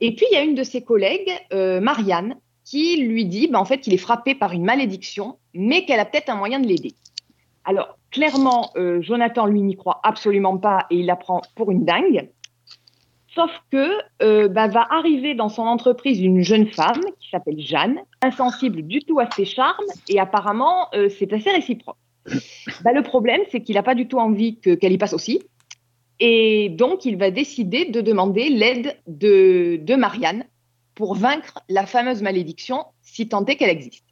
Et 0.03 0.15
puis, 0.15 0.27
il 0.31 0.35
y 0.35 0.39
a 0.39 0.43
une 0.43 0.55
de 0.55 0.63
ses 0.63 0.83
collègues, 0.83 1.33
Marianne, 1.53 2.37
qui 2.65 2.99
lui 2.99 3.25
dit 3.25 3.47
bah, 3.47 3.61
en 3.61 3.65
fait 3.65 3.79
qu'il 3.79 3.95
est 3.95 3.99
frappé 3.99 4.35
par 4.35 4.53
une 4.53 4.65
malédiction, 4.65 5.39
mais 5.55 5.87
qu'elle 5.87 6.01
a 6.01 6.05
peut-être 6.05 6.29
un 6.29 6.37
moyen 6.37 6.61
de 6.61 6.67
l'aider. 6.67 6.95
Alors, 7.65 7.97
clairement, 8.11 8.73
Jonathan, 9.01 9.47
lui, 9.47 9.63
n'y 9.63 9.77
croit 9.77 10.01
absolument 10.03 10.59
pas 10.59 10.87
et 10.91 10.97
il 10.97 11.07
la 11.07 11.17
prend 11.17 11.41
pour 11.55 11.71
une 11.71 11.87
dingue. 11.87 12.29
Sauf 13.37 13.51
que 13.71 13.93
euh, 14.23 14.49
bah, 14.49 14.67
va 14.67 14.87
arriver 14.91 15.35
dans 15.35 15.51
son 15.51 15.63
entreprise 15.63 16.21
une 16.21 16.41
jeune 16.43 16.67
femme 16.69 17.03
qui 17.21 17.29
s'appelle 17.31 17.61
Jeanne, 17.61 17.99
insensible 18.23 18.83
du 18.83 19.01
tout 19.01 19.21
à 19.21 19.31
ses 19.31 19.45
charmes 19.45 19.85
et 20.09 20.19
apparemment 20.19 20.89
euh, 20.95 21.11
c'est 21.11 21.31
assez 21.35 21.51
réciproque. 21.51 21.99
Bah, 22.83 22.93
le 22.95 23.03
problème, 23.03 23.43
c'est 23.53 23.61
qu'il 23.61 23.75
n'a 23.77 23.83
pas 23.83 23.95
du 23.95 24.09
tout 24.09 24.19
envie 24.19 24.59
que- 24.59 24.75
qu'elle 24.75 24.93
y 24.93 24.99
passe 24.99 25.13
aussi. 25.13 25.43
Et 26.19 26.71
donc, 26.71 27.05
il 27.05 27.19
va 27.19 27.31
décider 27.31 27.85
de 27.85 28.01
demander 28.01 28.49
l'aide 28.49 28.97
de, 29.07 29.79
de 29.83 29.95
Marianne 29.97 30.45
pour 30.95 31.15
vaincre 31.15 31.61
la 31.69 31.85
fameuse 31.85 32.23
malédiction, 32.23 32.87
si 33.03 33.29
tant 33.29 33.45
est 33.45 33.57
qu'elle 33.57 33.69
existe. 33.69 34.06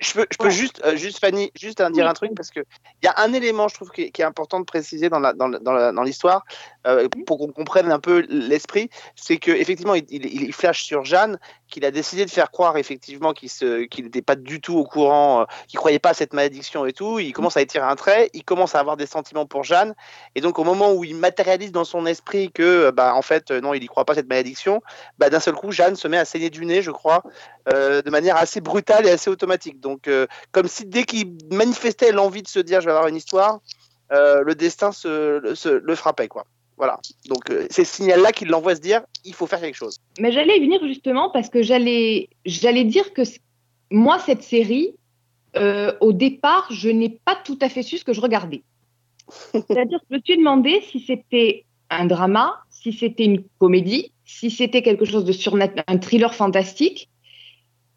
Je 0.00 0.12
peux, 0.12 0.26
je 0.30 0.36
peux 0.38 0.50
juste, 0.50 0.82
euh, 0.84 0.96
juste 0.96 1.20
Fanny, 1.20 1.52
juste 1.58 1.80
dire 1.92 2.08
un 2.08 2.12
truc 2.12 2.32
parce 2.34 2.50
que 2.50 2.60
il 3.02 3.06
y 3.06 3.08
a 3.08 3.14
un 3.18 3.32
élément, 3.32 3.68
je 3.68 3.74
trouve, 3.74 3.90
qui 3.90 4.02
est, 4.02 4.10
qui 4.10 4.22
est 4.22 4.24
important 4.24 4.58
de 4.60 4.64
préciser 4.64 5.08
dans 5.08 5.20
la, 5.20 5.32
dans, 5.32 5.48
la- 5.48 5.60
dans, 5.60 5.72
la- 5.72 5.92
dans 5.92 6.02
l'histoire 6.02 6.44
euh, 6.86 7.08
pour 7.26 7.38
qu'on 7.38 7.52
comprenne 7.52 7.92
un 7.92 8.00
peu 8.00 8.26
l'esprit, 8.28 8.90
c'est 9.14 9.38
que 9.38 9.50
effectivement, 9.50 9.94
il, 9.94 10.04
il, 10.10 10.24
il 10.26 10.52
flash 10.52 10.82
sur 10.82 11.04
Jeanne 11.04 11.38
qu'il 11.68 11.84
a 11.84 11.90
décidé 11.90 12.24
de 12.24 12.30
faire 12.30 12.50
croire 12.50 12.76
effectivement 12.76 13.32
qu'il 13.32 13.50
se, 13.50 13.84
qu'il 13.84 14.04
n'était 14.06 14.22
pas 14.22 14.36
du 14.36 14.60
tout 14.60 14.76
au 14.76 14.84
courant, 14.84 15.42
euh, 15.42 15.44
qu'il 15.68 15.78
croyait 15.78 15.98
pas 15.98 16.10
à 16.10 16.14
cette 16.14 16.32
malédiction 16.32 16.84
et 16.86 16.92
tout. 16.92 17.18
Il 17.18 17.32
commence 17.32 17.56
à 17.56 17.60
étirer 17.60 17.84
un 17.84 17.96
trait, 17.96 18.30
il 18.34 18.42
commence 18.44 18.74
à 18.74 18.80
avoir 18.80 18.96
des 18.96 19.06
sentiments 19.06 19.46
pour 19.46 19.64
Jeanne, 19.64 19.94
et 20.34 20.40
donc 20.40 20.58
au 20.58 20.64
moment 20.64 20.92
où 20.92 21.04
il 21.04 21.16
matérialise 21.16 21.72
dans 21.72 21.84
son 21.84 22.04
esprit 22.06 22.50
que, 22.50 22.62
euh, 22.62 22.92
bah, 22.92 23.14
en 23.14 23.22
fait, 23.22 23.50
non, 23.50 23.74
il 23.74 23.82
y 23.82 23.86
croit 23.86 24.04
pas 24.04 24.14
à 24.14 24.16
cette 24.16 24.28
malédiction, 24.28 24.82
bah, 25.18 25.30
d'un 25.30 25.40
seul 25.40 25.54
coup, 25.54 25.70
Jeanne 25.70 25.94
se 25.96 26.08
met 26.08 26.18
à 26.18 26.24
saigner 26.24 26.50
du 26.50 26.64
nez, 26.66 26.82
je 26.82 26.90
crois, 26.90 27.22
euh, 27.72 28.02
de 28.02 28.10
manière 28.10 28.36
assez 28.36 28.60
brutale 28.60 29.06
et 29.06 29.10
assez 29.10 29.30
automatique. 29.30 29.80
Donc, 29.80 30.08
euh, 30.08 30.26
comme 30.52 30.68
si 30.68 30.86
dès 30.86 31.04
qu'il 31.04 31.36
manifestait 31.50 32.12
l'envie 32.12 32.42
de 32.42 32.48
se 32.48 32.58
dire 32.60 32.80
je 32.80 32.86
vais 32.86 32.92
avoir 32.92 33.08
une 33.08 33.16
histoire, 33.16 33.60
euh, 34.12 34.42
le 34.42 34.54
destin 34.54 34.92
se, 34.92 35.38
le- 35.38 35.54
se- 35.54 35.68
le 35.68 35.94
frappait, 35.94 36.28
quoi. 36.28 36.44
Voilà. 36.76 37.00
Donc, 37.28 37.50
c'est 37.70 37.84
ce 37.84 37.96
signal-là 37.96 38.30
qui 38.32 38.44
l'envoie 38.44 38.76
se 38.76 38.80
dire 38.80 39.02
il 39.24 39.34
faut 39.34 39.46
faire 39.46 39.60
quelque 39.60 39.74
chose. 39.76 39.98
Mais 40.20 40.30
j'allais 40.30 40.56
y 40.58 40.60
venir 40.60 40.80
justement 40.86 41.28
parce 41.30 41.48
que 41.48 41.60
j'allais, 41.62 42.28
j'allais 42.44 42.84
dire 42.84 43.12
que 43.12 43.22
moi, 43.90 44.18
cette 44.20 44.42
série, 44.44 44.94
au 46.00 46.12
départ, 46.12 46.68
je 46.70 46.88
n'ai 46.88 47.08
pas 47.24 47.36
tout 47.44 47.58
à 47.62 47.68
fait 47.68 47.82
su 47.82 47.98
ce 47.98 48.04
que 48.04 48.12
je 48.12 48.20
regardais. 48.20 48.62
C'est-à-dire 49.52 49.98
que 49.98 50.04
je 50.10 50.16
me 50.16 50.20
suis 50.24 50.36
demandé 50.38 50.82
si 50.90 51.00
c'était 51.00 51.64
un 51.90 52.04
drama, 52.06 52.54
si 52.70 52.92
c'était 52.92 53.24
une 53.24 53.42
comédie, 53.58 54.12
si 54.24 54.50
c'était 54.50 54.82
quelque 54.82 55.04
chose 55.04 55.24
de 55.24 55.32
surnaturel, 55.32 55.84
un 55.86 55.98
thriller 55.98 56.32
fantastique. 56.34 57.08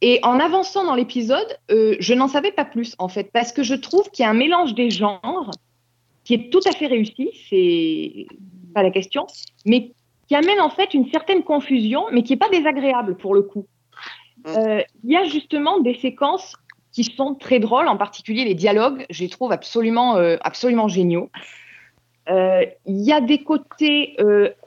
Et 0.01 0.19
en 0.23 0.39
avançant 0.39 0.83
dans 0.83 0.95
l'épisode, 0.95 1.57
euh, 1.69 1.95
je 1.99 2.13
n'en 2.13 2.27
savais 2.27 2.51
pas 2.51 2.65
plus 2.65 2.95
en 2.97 3.07
fait, 3.07 3.31
parce 3.31 3.51
que 3.51 3.61
je 3.61 3.75
trouve 3.75 4.09
qu'il 4.09 4.23
y 4.23 4.25
a 4.25 4.31
un 4.31 4.35
mélange 4.35 4.73
des 4.73 4.89
genres 4.89 5.51
qui 6.23 6.33
est 6.33 6.51
tout 6.51 6.61
à 6.65 6.71
fait 6.71 6.87
réussi, 6.87 7.29
c'est 7.49 8.25
pas 8.73 8.83
la 8.83 8.91
question, 8.91 9.27
mais 9.65 9.91
qui 10.27 10.35
amène 10.35 10.59
en 10.59 10.69
fait 10.69 10.93
une 10.93 11.09
certaine 11.11 11.43
confusion, 11.43 12.05
mais 12.11 12.23
qui 12.23 12.33
n'est 12.33 12.37
pas 12.37 12.49
désagréable 12.49 13.15
pour 13.15 13.35
le 13.35 13.43
coup. 13.43 13.67
Euh, 14.47 14.81
Il 15.03 15.11
y 15.11 15.15
a 15.15 15.23
justement 15.23 15.79
des 15.79 15.95
séquences 15.95 16.55
qui 16.91 17.03
sont 17.03 17.35
très 17.35 17.59
drôles, 17.59 17.87
en 17.87 17.97
particulier 17.97 18.43
les 18.43 18.55
dialogues, 18.55 19.05
je 19.09 19.23
les 19.23 19.29
trouve 19.29 19.51
absolument, 19.51 20.17
euh, 20.17 20.37
absolument 20.41 20.87
géniaux. 20.87 21.29
Euh, 22.29 22.65
Il 22.85 23.01
y 23.01 23.13
a 23.13 23.21
des 23.21 23.43
côtés 23.43 24.17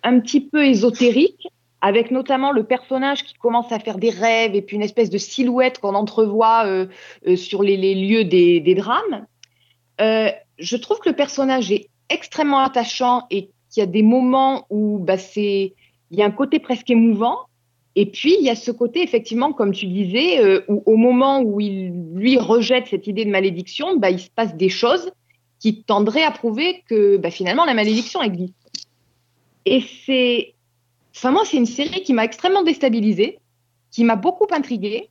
un 0.03 0.21
petit 0.21 0.41
peu 0.41 0.65
ésotériques, 0.65 1.49
avec 1.85 2.11
notamment 2.11 2.51
le 2.51 2.65
personnage 2.65 3.25
qui 3.25 3.35
commence 3.35 3.71
à 3.71 3.79
faire 3.79 3.99
des 3.99 4.09
rêves 4.09 4.55
et 4.55 4.63
puis 4.63 4.77
une 4.77 4.83
espèce 4.83 5.11
de 5.11 5.19
silhouette 5.19 5.81
qu'on 5.81 5.95
entrevoit 5.95 6.65
euh, 6.65 6.87
euh, 7.29 7.37
sur 7.37 7.63
les, 7.63 7.77
lieux 7.95 8.25
des, 8.25 8.75
drames. 8.75 9.27
Euh, 10.01 10.31
je 10.59 10.77
trouve 10.79 10.99
que 11.01 11.11
le 11.11 11.15
personnage 11.15 11.71
est 11.71 11.91
extrêmement 12.09 12.61
attachant 12.61 13.27
et 13.31 13.51
qu'il 13.69 13.81
y 13.81 13.83
a 13.83 13.87
des 13.87 14.03
moments 14.03 14.65
où 14.71 14.99
bah, 14.99 15.17
il 15.37 15.73
y 16.11 16.23
a 16.23 16.25
un 16.25 16.31
côté 16.31 16.59
presque 16.59 16.89
émouvant. 16.89 17.41
Et 17.97 18.07
puis, 18.07 18.35
il 18.41 18.47
y 18.47 18.51
a 18.51 18.57
ce 18.57 18.71
côté, 18.71 19.03
effectivement, 19.03 19.53
comme 19.53 19.73
tu 19.73 19.85
disais, 19.85 20.65
où 20.69 20.83
au 20.87 20.97
moment 20.97 21.43
où 21.43 21.61
il, 21.61 21.93
lui, 22.15 22.39
rejette 22.39 22.87
cette 22.87 23.07
idée 23.09 23.27
de 23.27 23.31
malédiction, 23.31 23.99
bah, 23.99 24.09
il 24.09 24.21
se 24.21 24.31
passe 24.31 24.57
des 24.57 24.71
choses 24.71 25.13
qui 25.61 25.83
tendraient 25.83 26.25
à 26.25 26.31
prouver 26.31 26.83
que 26.89 27.19
bah, 27.19 27.31
finalement, 27.31 27.67
la 27.67 27.75
malédiction 27.75 28.23
existe. 28.23 28.55
Et 29.67 29.83
c'est. 30.07 30.54
Moi, 31.23 31.45
c'est 31.45 31.57
une 31.57 31.67
série 31.67 32.03
qui 32.03 32.13
m'a 32.13 32.25
extrêmement 32.25 32.63
déstabilisée, 32.63 33.39
qui 33.91 34.05
m'a 34.05 34.17
beaucoup 34.17 34.47
intriguée, 34.51 35.11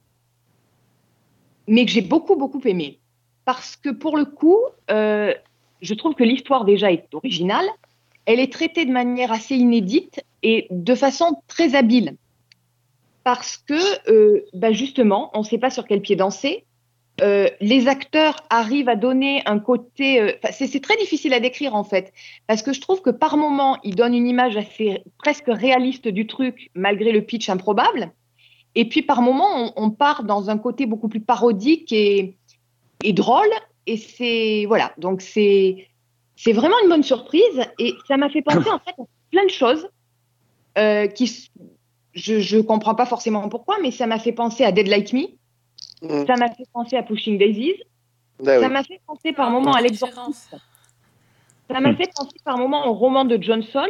mais 1.68 1.86
que 1.86 1.92
j'ai 1.92 2.02
beaucoup, 2.02 2.36
beaucoup 2.36 2.62
aimée. 2.66 3.00
Parce 3.46 3.76
que 3.76 3.90
pour 3.90 4.18
le 4.18 4.26
coup, 4.26 4.60
euh, 4.92 5.34
je 5.82 5.94
trouve 5.94 6.14
que 6.16 6.24
l'histoire 6.24 6.66
déjà 6.66 6.92
est 6.92 7.14
originale. 7.14 7.66
Elle 8.26 8.40
est 8.40 8.52
traitée 8.52 8.86
de 8.86 8.92
manière 8.92 9.32
assez 9.32 9.56
inédite 9.56 10.24
et 10.44 10.68
de 10.70 10.96
façon 10.96 11.42
très 11.48 11.76
habile. 11.76 12.16
Parce 13.24 13.58
que, 13.58 14.12
euh, 14.12 14.46
bah 14.54 14.72
justement, 14.72 15.32
on 15.34 15.40
ne 15.40 15.46
sait 15.46 15.58
pas 15.58 15.70
sur 15.70 15.86
quel 15.86 16.02
pied 16.02 16.16
danser. 16.16 16.66
Euh, 17.22 17.48
les 17.62 17.88
acteurs 17.88 18.38
arrivent 18.50 18.90
à 18.90 18.96
donner 18.96 19.44
un 19.46 19.60
côté. 19.60 20.20
euh, 20.20 20.32
c'est 20.52 20.82
très 20.82 20.98
difficile 20.98 21.34
à 21.34 21.40
décrire 21.40 21.76
en 21.76 21.84
fait, 21.84 22.12
parce 22.48 22.64
que 22.64 22.74
je 22.74 22.82
trouve 22.82 23.02
que 23.02 23.12
par 23.12 23.38
moment, 23.38 23.78
ils 23.84 23.96
donnent 23.96 24.16
une 24.16 24.28
image 24.28 24.58
assez 24.58 25.04
presque 25.20 25.46
réaliste 25.48 26.08
du 26.08 26.26
truc, 26.26 26.72
malgré 26.74 27.12
le 27.12 27.22
pitch 27.22 27.50
improbable. 27.50 28.12
Et 28.76 28.90
puis 28.90 29.04
par 29.04 29.22
moment, 29.22 29.48
on, 29.56 29.74
on 29.76 29.90
part 29.92 30.24
dans 30.24 30.50
un 30.50 30.58
côté 30.58 30.88
beaucoup 30.88 31.08
plus 31.08 31.20
parodique 31.20 31.92
et, 31.92 32.36
et 33.04 33.14
drôle. 33.14 33.52
Et 33.86 33.98
c'est 33.98 34.66
voilà, 34.68 34.94
donc 34.98 35.22
c'est 35.22 35.90
c'est 36.36 36.54
vraiment 36.54 36.76
une 36.84 36.90
bonne 36.90 37.04
surprise. 37.04 37.62
Et 37.78 37.94
ça 38.08 38.18
m'a 38.18 38.30
fait 38.30 38.42
penser 38.42 38.70
en 38.72 38.80
fait 38.80 38.96
à 39.00 39.06
plein 39.30 39.46
de 39.46 39.52
choses 39.52 39.88
euh, 40.80 41.06
qui 41.08 41.50
je 42.16 42.40
je 42.40 42.58
comprends 42.58 42.96
pas 42.96 43.06
forcément 43.06 43.48
pourquoi, 43.50 43.78
mais 43.84 43.92
ça 43.92 44.08
m'a 44.08 44.18
fait 44.18 44.32
penser 44.32 44.64
à 44.64 44.72
Dead 44.72 44.88
Like 44.88 45.14
Me. 45.14 45.28
Ça 46.10 46.36
m'a 46.36 46.50
fait 46.50 46.68
penser 46.74 46.98
à 46.98 47.04
Pushing 47.04 47.38
Daisies. 47.38 47.76
Bah 48.40 48.60
ça 48.60 48.68
oui. 48.68 48.74
m'a 48.74 48.84
fait 48.84 49.00
penser 49.08 49.32
par 49.32 49.50
moments 49.50 49.74
à 49.74 49.82
l'exorciste. 49.82 50.56
Ça 51.70 51.80
m'a 51.80 51.96
fait 51.96 52.12
penser 52.16 52.36
par 52.44 52.58
moments 52.58 52.88
au 52.88 52.94
roman 52.94 53.26
de 53.26 53.42
John 53.42 53.64
Saul. 53.64 53.90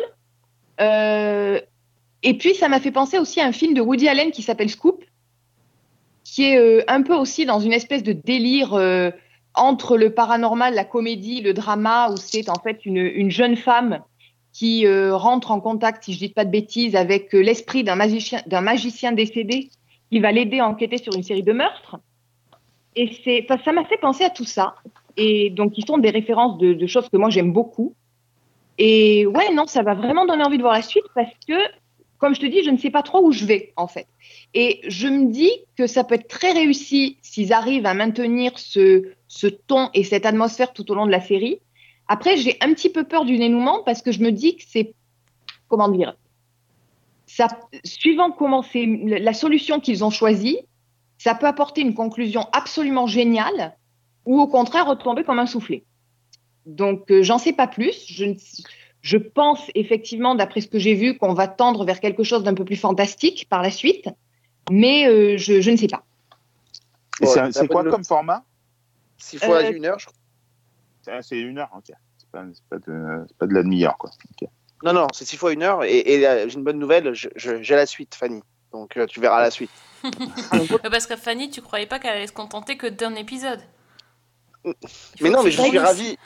Euh, 0.79 1.59
et 2.21 2.37
puis, 2.37 2.55
ça 2.55 2.69
m'a 2.69 2.79
fait 2.79 2.91
penser 2.91 3.17
aussi 3.17 3.41
à 3.41 3.45
un 3.45 3.51
film 3.51 3.73
de 3.73 3.81
Woody 3.81 4.07
Allen 4.07 4.31
qui 4.31 4.41
s'appelle 4.41 4.69
Scoop, 4.69 5.03
qui 6.23 6.45
est 6.45 6.57
euh, 6.57 6.83
un 6.87 7.01
peu 7.01 7.15
aussi 7.15 7.45
dans 7.45 7.59
une 7.59 7.73
espèce 7.73 8.03
de 8.03 8.13
délire 8.13 8.73
euh, 8.73 9.11
entre 9.55 9.97
le 9.97 10.13
paranormal, 10.13 10.73
la 10.73 10.85
comédie, 10.85 11.41
le 11.41 11.53
drama, 11.53 12.09
où 12.11 12.17
c'est 12.17 12.49
en 12.49 12.59
fait 12.61 12.85
une, 12.85 12.97
une 12.97 13.31
jeune 13.31 13.55
femme 13.55 14.01
qui 14.53 14.85
euh, 14.85 15.15
rentre 15.15 15.51
en 15.51 15.59
contact, 15.59 16.03
si 16.03 16.13
je 16.13 16.19
dis 16.19 16.29
pas 16.29 16.45
de 16.45 16.51
bêtises, 16.51 16.95
avec 16.95 17.33
euh, 17.33 17.39
l'esprit 17.39 17.83
d'un 17.83 17.95
magicien, 17.95 18.41
d'un 18.45 18.61
magicien 18.61 19.11
décédé 19.11 19.69
qui 20.13 20.19
va 20.19 20.31
l'aider 20.31 20.59
à 20.59 20.67
enquêter 20.67 20.99
sur 20.99 21.15
une 21.15 21.23
série 21.23 21.41
de 21.41 21.53
meurtres. 21.53 21.97
Et 22.95 23.09
c'est, 23.23 23.47
ça 23.65 23.71
m'a 23.71 23.83
fait 23.83 23.97
penser 23.97 24.23
à 24.23 24.29
tout 24.29 24.45
ça. 24.45 24.75
Et 25.17 25.49
donc, 25.49 25.75
ils 25.75 25.87
sont 25.87 25.97
des 25.97 26.11
références 26.11 26.59
de, 26.59 26.73
de 26.73 26.85
choses 26.85 27.09
que 27.09 27.17
moi 27.17 27.31
j'aime 27.31 27.51
beaucoup. 27.51 27.95
Et 28.77 29.25
ouais, 29.25 29.51
non, 29.51 29.65
ça 29.65 29.81
va 29.81 29.95
vraiment 29.95 30.27
donner 30.27 30.43
envie 30.43 30.57
de 30.57 30.61
voir 30.61 30.75
la 30.75 30.83
suite 30.83 31.05
parce 31.15 31.33
que, 31.47 31.55
comme 32.19 32.35
je 32.35 32.41
te 32.41 32.45
dis, 32.45 32.63
je 32.63 32.69
ne 32.69 32.77
sais 32.77 32.91
pas 32.91 33.01
trop 33.01 33.25
où 33.25 33.31
je 33.31 33.43
vais 33.43 33.73
en 33.75 33.87
fait. 33.87 34.05
Et 34.53 34.81
je 34.87 35.07
me 35.07 35.31
dis 35.31 35.51
que 35.77 35.87
ça 35.87 36.03
peut 36.03 36.13
être 36.13 36.27
très 36.27 36.51
réussi 36.51 37.17
s'ils 37.23 37.51
arrivent 37.51 37.87
à 37.87 37.95
maintenir 37.95 38.51
ce, 38.59 39.13
ce 39.27 39.47
ton 39.47 39.89
et 39.95 40.03
cette 40.03 40.27
atmosphère 40.27 40.73
tout 40.73 40.91
au 40.91 40.93
long 40.93 41.07
de 41.07 41.11
la 41.11 41.21
série. 41.21 41.57
Après, 42.07 42.37
j'ai 42.37 42.55
un 42.61 42.71
petit 42.75 42.91
peu 42.91 43.03
peur 43.03 43.25
du 43.25 43.39
dénouement 43.39 43.81
parce 43.81 44.03
que 44.03 44.11
je 44.11 44.19
me 44.19 44.31
dis 44.31 44.57
que 44.57 44.63
c'est, 44.67 44.93
comment 45.69 45.89
dire, 45.89 46.15
ça, 47.35 47.47
suivant 47.83 48.31
comment 48.31 48.61
c'est 48.61 48.85
la 48.85 49.33
solution 49.33 49.79
qu'ils 49.79 50.03
ont 50.03 50.11
choisie, 50.11 50.59
ça 51.17 51.33
peut 51.33 51.47
apporter 51.47 51.81
une 51.81 51.95
conclusion 51.95 52.47
absolument 52.51 53.07
géniale 53.07 53.75
ou 54.25 54.39
au 54.39 54.47
contraire 54.47 54.85
retomber 54.85 55.23
comme 55.23 55.39
un 55.39 55.47
soufflet. 55.47 55.83
Donc, 56.67 57.09
euh, 57.11 57.23
j'en 57.23 57.39
sais 57.39 57.53
pas 57.53 57.67
plus. 57.67 58.05
Je, 59.01 59.17
pense 59.17 59.71
effectivement, 59.73 60.35
d'après 60.35 60.61
ce 60.61 60.67
que 60.67 60.77
j'ai 60.77 60.93
vu, 60.93 61.17
qu'on 61.17 61.33
va 61.33 61.47
tendre 61.47 61.85
vers 61.85 61.99
quelque 61.99 62.23
chose 62.23 62.43
d'un 62.43 62.53
peu 62.53 62.65
plus 62.65 62.75
fantastique 62.75 63.47
par 63.49 63.63
la 63.63 63.71
suite, 63.71 64.09
mais 64.71 65.07
euh, 65.07 65.35
je, 65.37 65.59
je 65.59 65.71
ne 65.71 65.75
sais 65.75 65.87
pas. 65.87 66.03
Et 67.21 67.25
Ouais, 67.25 67.51
c'est- 67.51 67.67
quoi 67.67 67.83
de- 67.83 67.89
comme 67.89 68.05
format? 68.05 68.43
6 69.17 69.39
fois 69.39 69.63
Euh, 69.63 69.71
une 69.73 69.85
heure, 69.85 69.97
je 69.99 70.05
crois. 70.05 71.21
C'est 71.21 71.39
une 71.39 71.57
heure, 71.57 71.71
ok. 71.75 71.91
C'est 72.17 72.29
pas, 72.31 72.45
c'est 72.53 72.63
pas 72.69 72.77
de, 72.77 73.25
c'est 73.27 73.37
pas 73.37 73.47
de 73.47 73.53
la 73.53 73.63
demi-heure, 73.63 73.97
quoi. 73.97 74.11
Ok. 74.31 74.47
Non, 74.83 74.93
non, 74.93 75.07
c'est 75.13 75.25
6 75.25 75.37
fois 75.37 75.53
une 75.53 75.63
heure. 75.63 75.83
Et, 75.83 75.97
et, 75.99 76.27
euh, 76.27 76.47
j'ai 76.49 76.55
une 76.55 76.63
bonne 76.63 76.79
nouvelle, 76.79 77.13
j'ai 77.13 77.75
la 77.75 77.85
suite, 77.85 78.15
Fanny. 78.15 78.41
Donc 78.71 78.97
euh, 78.97 79.05
tu 79.05 79.19
verras 79.19 79.41
la 79.41 79.51
suite. 79.51 79.71
Euh, 80.53 80.89
Parce 80.91 81.07
que 81.07 81.15
Fanny, 81.15 81.49
tu 81.49 81.61
croyais 81.61 81.85
pas 81.85 81.97
qu'elle 81.97 82.11
allait 82.17 82.27
se 82.27 82.33
contenter 82.33 82.75
que 82.75 82.87
d'un 82.87 83.15
épisode 83.15 83.61
Mais 85.21 85.29
non, 85.29 85.43
mais 85.43 85.51
je 85.51 85.61
suis 85.61 85.77
ravi. 85.79 86.17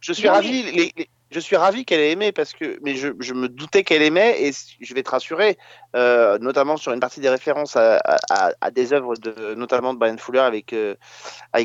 Je 0.00 0.12
suis 0.12 0.28
ravi. 0.28 0.62
les- 0.64 0.92
les- 0.96 1.10
je 1.30 1.38
suis 1.38 1.56
ravi 1.56 1.84
qu'elle 1.84 2.00
ait 2.00 2.10
aimé 2.10 2.32
parce 2.32 2.52
que, 2.52 2.78
mais 2.82 2.96
je, 2.96 3.34
me 3.34 3.48
doutais 3.48 3.84
qu'elle 3.84 4.02
aimait 4.02 4.42
et 4.42 4.52
je 4.80 4.94
vais 4.94 5.02
te 5.02 5.10
rassurer, 5.10 5.58
euh, 5.94 6.38
notamment 6.38 6.76
sur 6.76 6.92
une 6.92 7.00
partie 7.00 7.20
des 7.20 7.28
références 7.28 7.76
à, 7.76 8.70
des 8.72 8.92
œuvres 8.92 9.14
de, 9.16 9.54
notamment 9.54 9.94
de 9.94 9.98
Brian 9.98 10.16
Fuller 10.16 10.40
avec 10.40 10.72
euh, 10.72 10.96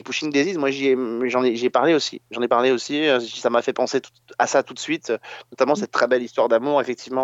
Pushing 0.03 0.32
Daisies. 0.32 0.57
Moi, 0.57 0.70
j'en 0.72 1.43
ai, 1.43 1.70
parlé 1.70 1.95
aussi. 1.95 2.22
J'en 2.30 2.41
ai 2.41 2.47
parlé 2.47 2.72
aussi. 2.72 3.07
euh, 3.07 3.20
Ça 3.20 3.49
m'a 3.49 3.63
fait 3.63 3.74
penser 3.74 4.01
à 4.38 4.45
ça 4.45 4.61
tout 4.61 4.74
de 4.74 4.80
suite, 4.80 5.11
notamment 5.51 5.76
cette 5.76 5.91
très 5.91 6.07
belle 6.07 6.24
histoire 6.24 6.47
d'amour 6.47 6.80
effectivement 6.82 7.24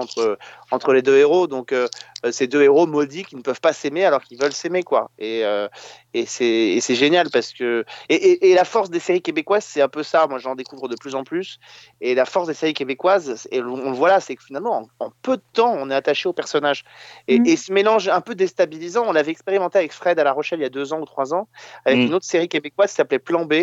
entre 0.71 0.93
les 0.93 1.01
deux 1.03 1.17
héros. 1.17 1.45
Donc 1.47 1.75
ces 2.29 2.45
deux 2.47 2.61
héros 2.61 2.85
maudits 2.85 3.23
qui 3.25 3.35
ne 3.35 3.41
peuvent 3.41 3.61
pas 3.61 3.73
s'aimer 3.73 4.05
alors 4.05 4.21
qu'ils 4.21 4.39
veulent 4.39 4.53
s'aimer 4.53 4.83
quoi. 4.83 5.09
Et 5.17 5.43
euh, 5.43 5.67
et 6.13 6.25
c'est 6.25 6.45
et 6.45 6.81
c'est 6.81 6.95
génial 6.95 7.29
parce 7.31 7.53
que 7.53 7.83
et, 8.09 8.15
et, 8.15 8.51
et 8.51 8.53
la 8.53 8.65
force 8.65 8.89
des 8.89 8.99
séries 8.99 9.21
québécoises, 9.21 9.63
c'est 9.65 9.81
un 9.81 9.87
peu 9.87 10.03
ça. 10.03 10.27
Moi, 10.27 10.37
j'en 10.39 10.55
découvre 10.55 10.87
de 10.87 10.95
plus 10.95 11.15
en 11.15 11.23
plus. 11.23 11.57
Et 12.01 12.13
la 12.13 12.25
force 12.25 12.47
des 12.47 12.53
séries 12.53 12.73
québécoises, 12.73 13.47
et 13.51 13.61
on 13.61 13.89
le 13.89 13.95
voit 13.95 14.09
là, 14.09 14.19
c'est 14.19 14.35
que 14.35 14.43
finalement, 14.43 14.87
en, 14.99 15.05
en 15.05 15.11
peu 15.21 15.37
de 15.37 15.43
temps, 15.53 15.73
on 15.77 15.89
est 15.89 15.95
attaché 15.95 16.29
au 16.29 16.33
personnage. 16.33 16.83
Et, 17.27 17.39
Mm. 17.39 17.45
et 17.47 17.55
ce 17.55 17.71
mélange 17.73 18.07
un 18.09 18.21
peu 18.21 18.35
déstabilisant, 18.35 19.05
on 19.07 19.13
l'avait 19.13 19.31
expérimenté 19.31 19.79
avec 19.79 19.93
Fred 19.93 20.19
à 20.19 20.23
La 20.23 20.33
Rochelle 20.33 20.59
il 20.59 20.63
y 20.63 20.65
a 20.65 20.69
deux 20.69 20.93
ans 20.93 20.99
ou 20.99 21.05
trois 21.05 21.33
ans, 21.33 21.47
avec 21.85 21.99
Mm. 21.99 22.01
une 22.07 22.13
autre 22.13 22.25
série 22.25 22.47
québécoise 22.49 22.89
qui 22.89 22.95
s'appelait 22.97 23.19
Plan 23.19 23.45
B. 23.45 23.53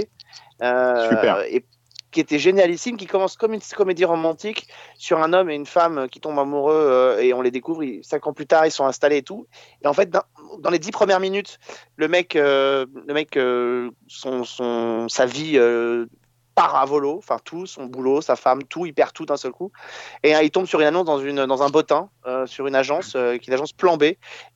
euh, 0.62 1.10
Super. 1.10 1.42
Et 1.42 1.64
qui 2.10 2.20
était 2.20 2.38
génialissime, 2.38 2.96
qui 2.96 3.06
commence 3.06 3.36
comme 3.36 3.52
une 3.52 3.60
comédie 3.60 4.04
romantique 4.04 4.68
sur 4.96 5.22
un 5.22 5.32
homme 5.32 5.50
et 5.50 5.54
une 5.54 5.66
femme 5.66 6.08
qui 6.10 6.20
tombent 6.20 6.38
amoureux 6.38 6.74
euh, 6.74 7.20
et 7.20 7.34
on 7.34 7.42
les 7.42 7.50
découvre 7.50 7.82
cinq 8.02 8.26
ans 8.26 8.32
plus 8.32 8.46
tard, 8.46 8.66
ils 8.66 8.70
sont 8.70 8.86
installés 8.86 9.18
et 9.18 9.22
tout. 9.22 9.46
Et 9.82 9.86
en 9.86 9.92
fait, 9.92 10.10
dans, 10.10 10.70
les 10.70 10.78
dix 10.78 10.90
premières 10.90 11.20
minutes, 11.20 11.58
le 11.96 12.08
mec, 12.08 12.36
euh, 12.36 12.86
le 13.06 13.14
mec, 13.14 13.36
euh, 13.36 13.90
son, 14.06 14.44
son, 14.44 15.08
sa 15.08 15.26
vie 15.26 15.58
part 16.54 16.74
à 16.74 16.84
volo, 16.86 17.16
enfin 17.18 17.36
tout, 17.44 17.66
son 17.66 17.84
boulot, 17.84 18.20
sa 18.20 18.34
femme, 18.34 18.64
tout, 18.64 18.84
il 18.84 18.92
perd 18.92 19.12
tout 19.12 19.24
d'un 19.24 19.36
seul 19.36 19.52
coup. 19.52 19.70
Et 20.24 20.34
euh, 20.34 20.42
il 20.42 20.50
tombe 20.50 20.66
sur 20.66 20.80
une 20.80 20.86
annonce 20.86 21.04
dans, 21.04 21.20
une, 21.20 21.46
dans 21.46 21.62
un 21.62 21.68
bottin, 21.68 22.08
sur 22.46 22.66
une 22.66 22.74
agence, 22.74 23.12
qui 23.12 23.16
est 23.16 23.50
l'agence 23.50 23.72
Plan 23.72 23.96
B, 23.96 24.02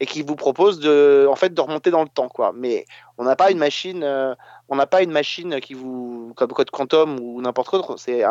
et 0.00 0.07
qui 0.07 0.22
vous 0.22 0.36
propose 0.36 0.80
de, 0.80 1.26
en 1.30 1.36
fait, 1.36 1.55
de 1.55 1.61
remonter 1.61 1.90
dans 1.90 2.03
le 2.03 2.09
temps, 2.09 2.28
quoi. 2.28 2.53
Mais 2.55 2.86
on 3.18 3.24
n'a 3.24 3.36
pas 3.36 3.50
une 3.50 3.59
machine, 3.59 4.05
on 4.73 4.77
n'a 4.77 4.87
pas 4.87 5.03
une 5.03 5.11
machine 5.11 5.61
qui 5.61 5.75
vous, 5.75 6.33
comme 6.35 6.51
Code 6.53 6.70
Quantum 6.70 7.18
ou 7.20 7.43
n'importe 7.43 7.79
quoi. 7.83 7.97
C'est 7.99 8.25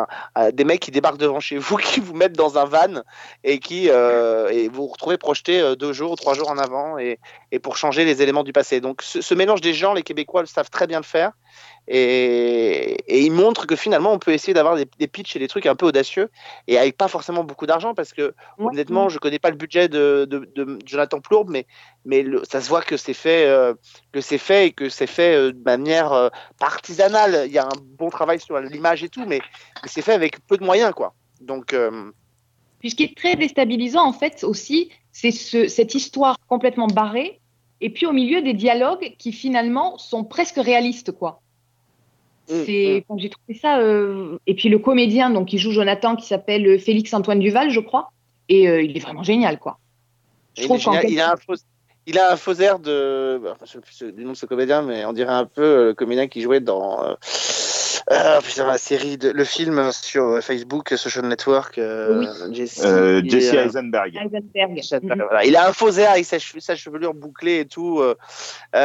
des 0.52 0.64
mecs 0.64 0.80
qui 0.80 0.90
débarquent 0.90 1.18
devant 1.18 1.38
chez 1.38 1.56
vous, 1.56 1.76
qui 1.88 2.00
vous 2.00 2.14
mettent 2.14 2.32
dans 2.36 2.58
un 2.58 2.64
van 2.64 3.02
et 3.44 3.60
qui 3.60 3.88
euh, 3.88 4.48
et 4.48 4.66
vous 4.68 4.82
vous 4.82 4.88
retrouvez 4.88 5.18
projeté 5.18 5.60
euh, 5.60 5.76
deux 5.76 5.92
jours 5.92 6.10
ou 6.10 6.16
trois 6.16 6.34
jours 6.34 6.50
en 6.50 6.58
avant 6.58 6.98
et, 6.98 7.20
et 7.52 7.60
pour 7.60 7.76
changer 7.76 8.04
les 8.04 8.22
éléments 8.22 8.42
du 8.42 8.52
passé. 8.52 8.80
Donc 8.80 9.02
ce, 9.02 9.20
ce 9.20 9.34
mélange 9.34 9.60
des 9.60 9.72
gens, 9.72 9.94
les 9.94 10.02
Québécois 10.02 10.40
le 10.40 10.48
savent 10.48 10.70
très 10.70 10.88
bien 10.88 10.98
le 10.98 11.04
faire 11.04 11.30
et, 11.88 12.96
et 13.06 13.20
ils 13.22 13.32
montrent 13.32 13.66
que 13.66 13.76
finalement 13.76 14.12
on 14.12 14.18
peut 14.18 14.32
essayer 14.32 14.54
d'avoir 14.54 14.76
des, 14.76 14.86
des 14.98 15.08
pitchs 15.08 15.36
et 15.36 15.38
des 15.38 15.48
trucs 15.48 15.66
un 15.66 15.74
peu 15.74 15.86
audacieux 15.86 16.30
et 16.68 16.78
avec 16.78 16.96
pas 16.96 17.08
forcément 17.08 17.44
beaucoup 17.44 17.66
d'argent 17.66 17.94
parce 17.94 18.12
que 18.12 18.34
Ouais. 18.58 18.66
honnêtement 18.72 19.08
je 19.08 19.18
connais 19.18 19.38
pas 19.38 19.50
le 19.50 19.56
budget 19.56 19.88
de, 19.88 20.26
de, 20.28 20.48
de 20.54 20.78
Jonathan 20.86 21.20
Plourbe 21.20 21.50
mais 21.50 21.66
mais 22.04 22.22
le- 22.22 22.42
ça 22.48 22.60
se 22.60 22.68
voit 22.68 22.82
que 22.82 22.96
c'est 22.96 23.14
fait 23.14 23.46
euh, 23.46 23.74
que 24.12 24.20
c'est 24.20 24.38
fait 24.38 24.66
et 24.68 24.72
que 24.72 24.88
c'est 24.88 25.06
fait 25.06 25.34
euh, 25.34 25.52
de 25.52 25.62
manière 25.64 26.30
pas 26.58 26.66
artisanale. 26.66 27.44
Il 27.46 27.52
y 27.52 27.58
a 27.58 27.66
un 27.66 27.78
bon 27.98 28.10
travail 28.10 28.40
sur 28.40 28.58
l'image 28.60 29.02
et 29.04 29.08
tout, 29.08 29.24
mais, 29.26 29.40
mais 29.82 29.88
c'est 29.88 30.02
fait 30.02 30.12
avec 30.12 30.44
peu 30.46 30.56
de 30.56 30.64
moyens, 30.64 30.92
quoi. 30.92 31.14
Donc, 31.40 31.72
euh, 31.72 32.10
Puis 32.80 32.90
ce 32.90 32.94
qui 32.96 33.04
est 33.04 33.16
très 33.16 33.36
déstabilisant, 33.36 34.04
en 34.06 34.12
fait, 34.12 34.44
aussi, 34.44 34.90
c'est 35.12 35.30
ce- 35.30 35.68
cette 35.68 35.94
histoire 35.94 36.36
complètement 36.48 36.86
barrée, 36.88 37.40
et 37.80 37.90
puis 37.90 38.06
au 38.06 38.12
milieu 38.12 38.42
des 38.42 38.54
dialogues 38.54 39.14
qui 39.18 39.32
finalement 39.32 39.98
sont 39.98 40.24
presque 40.24 40.56
réalistes, 40.56 41.12
quoi. 41.12 41.40
Mm, 42.48 42.62
C'est, 42.66 43.04
enfin, 43.08 43.20
j'ai 43.20 43.30
trouvé 43.30 43.58
ça. 43.58 43.78
euh, 43.78 44.38
Et 44.46 44.54
puis 44.54 44.68
le 44.68 44.78
comédien, 44.78 45.30
donc 45.30 45.48
qui 45.48 45.58
joue 45.58 45.70
Jonathan, 45.72 46.16
qui 46.16 46.26
s'appelle 46.26 46.78
Félix 46.80 47.14
Antoine 47.14 47.38
Duval, 47.40 47.70
je 47.70 47.80
crois, 47.80 48.10
et 48.48 48.68
euh, 48.68 48.82
il 48.82 48.96
est 48.96 49.00
vraiment 49.00 49.22
génial, 49.22 49.58
quoi. 49.58 49.78
Je 50.56 50.62
il, 50.62 50.66
trouve 50.68 50.78
il 51.08 51.20
a 51.20 51.32
un 51.32 51.36
faux, 51.36 51.54
il 52.06 52.18
a 52.18 52.32
un 52.32 52.36
faux 52.36 52.54
air 52.54 52.78
de, 52.78 53.40
bah, 53.42 53.56
je 53.64 53.72
sais 53.72 53.80
plus 53.80 54.02
du 54.12 54.24
nom 54.24 54.32
de 54.32 54.36
ce 54.36 54.46
comédien, 54.46 54.82
mais 54.82 55.04
on 55.04 55.12
dirait 55.12 55.32
un 55.32 55.46
peu 55.46 55.62
euh, 55.62 55.84
le 55.86 55.94
comédien 55.94 56.28
qui 56.28 56.42
jouait 56.42 56.60
dans. 56.60 57.16
Euh, 58.10 58.14
euh, 58.14 58.40
putain, 58.40 58.66
la 58.66 58.78
série, 58.78 59.16
de, 59.18 59.30
le 59.30 59.44
film 59.44 59.90
sur 59.92 60.42
Facebook, 60.42 60.90
Social 60.96 61.26
Network, 61.26 61.78
euh, 61.78 62.52
Jesse, 62.52 62.82
Euh, 62.84 63.22
Jesse 63.24 63.54
euh, 63.54 63.64
Eisenberg. 63.66 64.16
Heisenberg. 64.16 64.80
J'adore, 64.82 65.16
Mhm. 65.16 65.22
voilà. 65.28 65.44
Il 65.44 65.56
a 65.56 65.68
un 65.68 65.72
faux 65.72 65.90
air 65.92 66.10
avec 66.10 66.24
sa, 66.24 66.38
che- 66.38 66.58
sa 66.60 66.74
chevelure 66.76 67.14
bouclée 67.14 67.60
et 67.60 67.66
tout. 67.66 68.00
euh. 68.00 68.14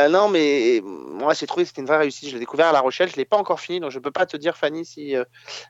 Non, 0.10 0.30
mais 0.30 0.82
moi, 0.84 1.34
j'ai 1.34 1.48
trouvé 1.48 1.64
que 1.64 1.70
c'était 1.70 1.82
une 1.82 1.88
vraie 1.88 1.98
réussite. 1.98 2.30
Je 2.30 2.34
l'ai 2.34 2.40
découvert 2.40 2.68
à 2.68 2.72
La 2.72 2.80
Rochelle. 2.82 3.10
Je 3.10 3.16
l'ai 3.16 3.26
pas 3.26 3.38
encore 3.38 3.60
fini, 3.60 3.80
donc 3.80 3.92
je 3.92 4.00
peux 4.00 4.12
pas 4.12 4.26
te 4.26 4.38
dire, 4.38 4.56
Fanny, 4.58 4.86
si 4.86 5.16
euh, 5.16 5.24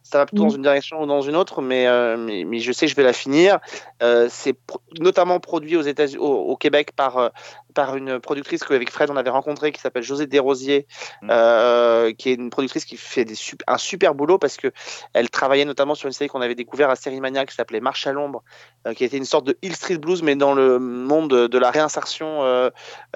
ça 0.04 0.18
va 0.18 0.26
plutôt 0.26 0.44
Mhm. 0.44 0.50
dans 0.50 0.56
une 0.56 0.62
direction 0.64 1.02
ou 1.02 1.06
dans 1.06 1.22
une 1.22 1.36
autre, 1.36 1.62
mais, 1.62 1.88
euh, 1.88 2.18
mais, 2.18 2.44
mais 2.46 2.60
je 2.60 2.72
sais 2.72 2.86
que 2.86 2.92
je 2.92 2.96
vais 2.96 3.04
la 3.04 3.14
finir. 3.14 3.60
Euh, 4.04 4.28
c'est 4.30 4.54
pro- 4.54 4.82
notamment 5.00 5.40
produit 5.40 5.76
aux 5.78 5.82
États 5.82 6.06
au, 6.20 6.26
au 6.26 6.56
Québec 6.58 6.92
par, 6.96 7.18
euh, 7.18 7.30
par 7.78 7.96
une 7.96 8.20
productrice 8.20 8.64
qu'avec 8.64 8.90
Fred, 8.90 9.12
on 9.12 9.18
avait 9.18 9.30
rencontrée 9.30 9.72
qui 9.72 9.80
s'appelle 9.80 10.02
José 10.02 10.26
Desrosiers, 10.26 10.88
Mhm. 11.22 11.30
euh, 11.32 12.12
qui 12.12 12.32
est 12.32 12.34
une 12.34 12.50
productrice 12.50 12.86
qui 12.86 12.98
fait 12.98 13.24
des 13.24 13.36
sup- 13.36 13.62
un 13.68 13.78
super 13.78 14.16
boulot 14.16 14.40
parce 14.40 14.58
que 14.58 14.72
elle 15.14 15.30
travaillait 15.30 15.64
notamment 15.64 15.94
sur 15.94 16.08
une 16.08 16.14
série 16.14 16.28
qu'on 16.28 16.42
avait 16.42 16.56
découvert 16.56 16.90
à 16.90 16.96
Série 16.96 17.22
Mania 17.22 17.46
qui 17.46 17.54
s'appelait 17.54 17.80
Marche 17.80 18.08
à 18.08 18.14
l'ombre, 18.14 18.44
euh, 18.88 18.96
qui 18.96 19.04
était 19.04 19.18
une 19.18 19.26
sorte 19.26 19.46
de 19.46 19.56
Hill 19.62 19.76
Street 19.76 20.00
Blues, 20.00 20.24
mais 20.24 20.36
dans 20.36 20.56
le 20.56 20.80
monde 20.80 21.30
de, 21.48 21.58
la 21.60 21.70
réinsertion 21.70 22.44
euh, 22.44 22.72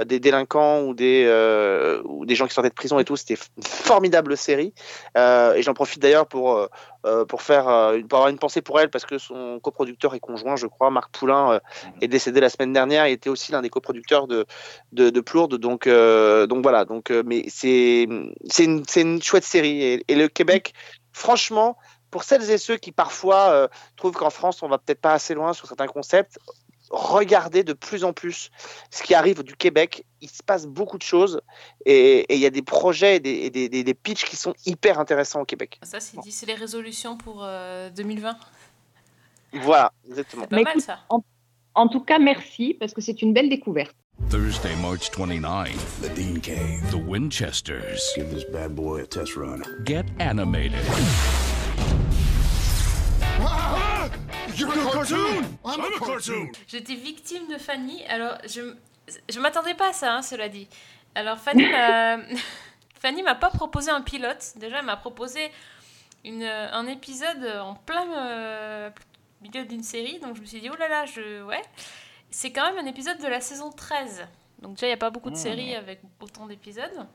des 0.06 0.20
délinquants 0.20 0.82
ou 0.84 0.94
des, 0.94 1.26
ou 2.06 2.28
des 2.28 2.36
gens 2.36 2.46
qui 2.46 2.54
sortaient 2.54 2.70
de 2.70 2.76
prison 2.76 3.00
et 3.00 3.04
tout. 3.04 3.16
C'était 3.16 3.38
une 3.58 3.64
formidable 3.64 4.38
série. 4.38 4.76
Et 5.18 5.62
j'en 5.64 5.74
profite 5.74 6.02
d'ailleurs 6.04 6.28
pour, 6.28 6.68
euh, 7.06 7.26
pour, 7.26 7.42
faire, 7.42 7.68
euh, 7.68 7.98
une- 7.98 8.08
pour 8.08 8.18
avoir 8.20 8.30
une 8.30 8.38
pensée 8.40 8.62
pour 8.62 8.80
elle, 8.80 8.90
parce 8.90 9.06
que 9.06 9.18
son 9.18 9.60
coproducteur 9.60 10.14
et 10.16 10.20
conjoint, 10.20 10.56
je 10.56 10.68
crois, 10.68 10.90
Marc 10.90 11.12
Poulain, 11.12 11.54
euh, 11.54 11.60
est 12.02 12.08
décédé 12.08 12.40
la 12.40 12.50
semaine 12.50 12.74
dernière. 12.74 13.08
Il 13.08 13.14
était 13.14 13.30
aussi 13.30 13.52
l'un 13.52 13.62
des 13.62 13.70
coproducteurs 13.70 14.28
de, 14.28 14.46
de, 14.92 15.10
de 15.10 15.22
Plourde. 15.22 15.56
Donc, 15.56 15.88
euh, 15.88 16.48
donc 16.48 16.64
voilà. 16.64 16.86
Donc, 16.86 17.10
mais 17.26 17.46
c'est 17.48 18.08
c'est 18.50 18.66
une, 18.66 18.84
c'est 18.88 19.02
une 19.02 19.22
chouette 19.22 19.44
série. 19.44 19.84
Et, 19.84 20.06
et 20.08 20.16
le 20.16 20.28
Québec, 20.28 20.74
franchement, 21.12 21.78
pour 22.12 22.24
celles 22.24 22.50
et 22.52 22.58
ceux 22.58 22.78
qui 22.78 22.92
parfois 22.92 23.70
trouvent 23.96 24.14
qu'en 24.14 24.30
France, 24.30 24.62
on 24.64 24.68
va 24.68 24.78
peut-être 24.78 25.00
pas 25.00 25.14
assez 25.14 25.34
loin 25.34 25.54
sur 25.54 25.66
certains 25.68 25.88
concepts, 25.88 26.38
regardez 26.92 27.64
de 27.64 27.74
plus 27.74 28.04
en 28.04 28.14
plus 28.14 28.50
ce 28.90 29.02
qui 29.02 29.16
arrive 29.16 29.44
du 29.44 29.56
Québec. 29.56 30.06
Il 30.22 30.30
se 30.30 30.44
passe 30.44 30.68
beaucoup 30.68 30.98
de 30.98 31.04
choses 31.04 31.42
et 31.86 32.26
il 32.34 32.40
y 32.40 32.46
a 32.46 32.50
des 32.50 32.62
projets 32.62 33.16
et 33.16 33.20
des, 33.20 33.50
des, 33.50 33.70
des, 33.70 33.84
des 33.84 33.94
pitchs 33.94 34.26
qui 34.26 34.36
sont 34.36 34.54
hyper 34.66 35.00
intéressants 35.00 35.42
au 35.42 35.46
Québec. 35.46 35.80
Ça, 35.84 36.00
c'est 36.00 36.20
dit, 36.20 36.32
c'est 36.32 36.46
les 36.46 36.56
résolutions 36.56 37.18
pour 37.18 37.44
euh, 37.44 37.90
2020. 37.90 38.38
Voilà, 39.54 39.92
exactement. 40.08 40.44
Pas 40.48 40.56
Mais 40.56 40.64
mal 40.64 40.74
écoute, 40.74 40.84
ça. 40.86 41.00
en, 41.10 41.24
en 41.74 41.88
tout 41.88 42.02
cas, 42.02 42.20
merci, 42.20 42.76
parce 42.80 42.94
que 42.94 43.02
c'est 43.02 43.22
une 43.22 43.34
belle 43.34 43.50
découverte. 43.50 43.96
Thursday, 44.30 44.76
March 44.82 45.10
29th. 45.12 45.72
The 46.02 46.14
Dean 46.14 46.40
Cave. 46.40 46.92
The 46.92 46.96
Winchesters. 47.08 48.14
Give 48.16 48.30
this 48.34 48.44
bad 48.46 48.76
boy 48.76 49.02
a 49.02 49.06
test 49.08 49.36
run. 49.36 49.64
Get 49.84 50.06
animated. 50.20 50.86
You're 54.56 54.72
a 54.72 54.92
cartoon! 54.92 55.58
I'm 55.66 55.80
a 55.82 56.00
cartoon! 56.06 56.52
J'étais 56.68 56.96
victime 56.96 57.48
de 57.48 57.58
Fanny. 57.58 58.06
Alors, 58.08 58.38
je, 58.48 58.76
je 59.30 59.40
m'attendais 59.40 59.74
pas 59.74 59.90
à 59.90 59.94
ça, 59.94 60.14
hein, 60.16 60.22
cela 60.22 60.50
dit. 60.50 60.68
Alors, 61.16 61.38
Fanny 61.38 61.68
m'a, 61.70 62.18
Fanny 63.00 63.24
m'a 63.24 63.36
pas 63.36 63.50
proposé 63.50 63.92
un 63.92 64.02
pilote. 64.02 64.54
Déjà, 64.56 64.80
elle 64.80 64.86
m'a 64.86 64.98
proposé 64.98 65.52
une, 66.26 66.44
un 66.44 66.88
épisode 66.88 67.46
en 67.62 67.76
plein 67.76 68.08
euh, 68.18 68.90
milieu 69.42 69.66
d'une 69.66 69.84
série. 69.84 70.20
Donc, 70.20 70.36
je 70.36 70.42
me 70.42 70.46
suis 70.46 70.62
dit, 70.62 70.70
oh 70.70 70.76
là 70.78 70.88
là, 70.88 71.06
je. 71.06 71.44
Ouais. 71.44 71.62
C'est 72.30 72.52
quand 72.52 72.72
même 72.74 72.86
un 72.86 72.90
épisode 72.90 73.20
de 73.20 73.28
la 73.28 73.42
saison 73.42 73.72
13. 73.72 74.28
Donc, 74.62 74.76
déjà, 74.76 74.88
il 74.88 74.90
n'y 74.90 74.96
a 74.96 74.98
pas 74.98 75.10
beaucoup 75.10 75.30
de 75.30 75.36
séries 75.36 75.76
avec 75.76 76.02
autant 76.20 76.46
d'épisodes. 76.46 77.06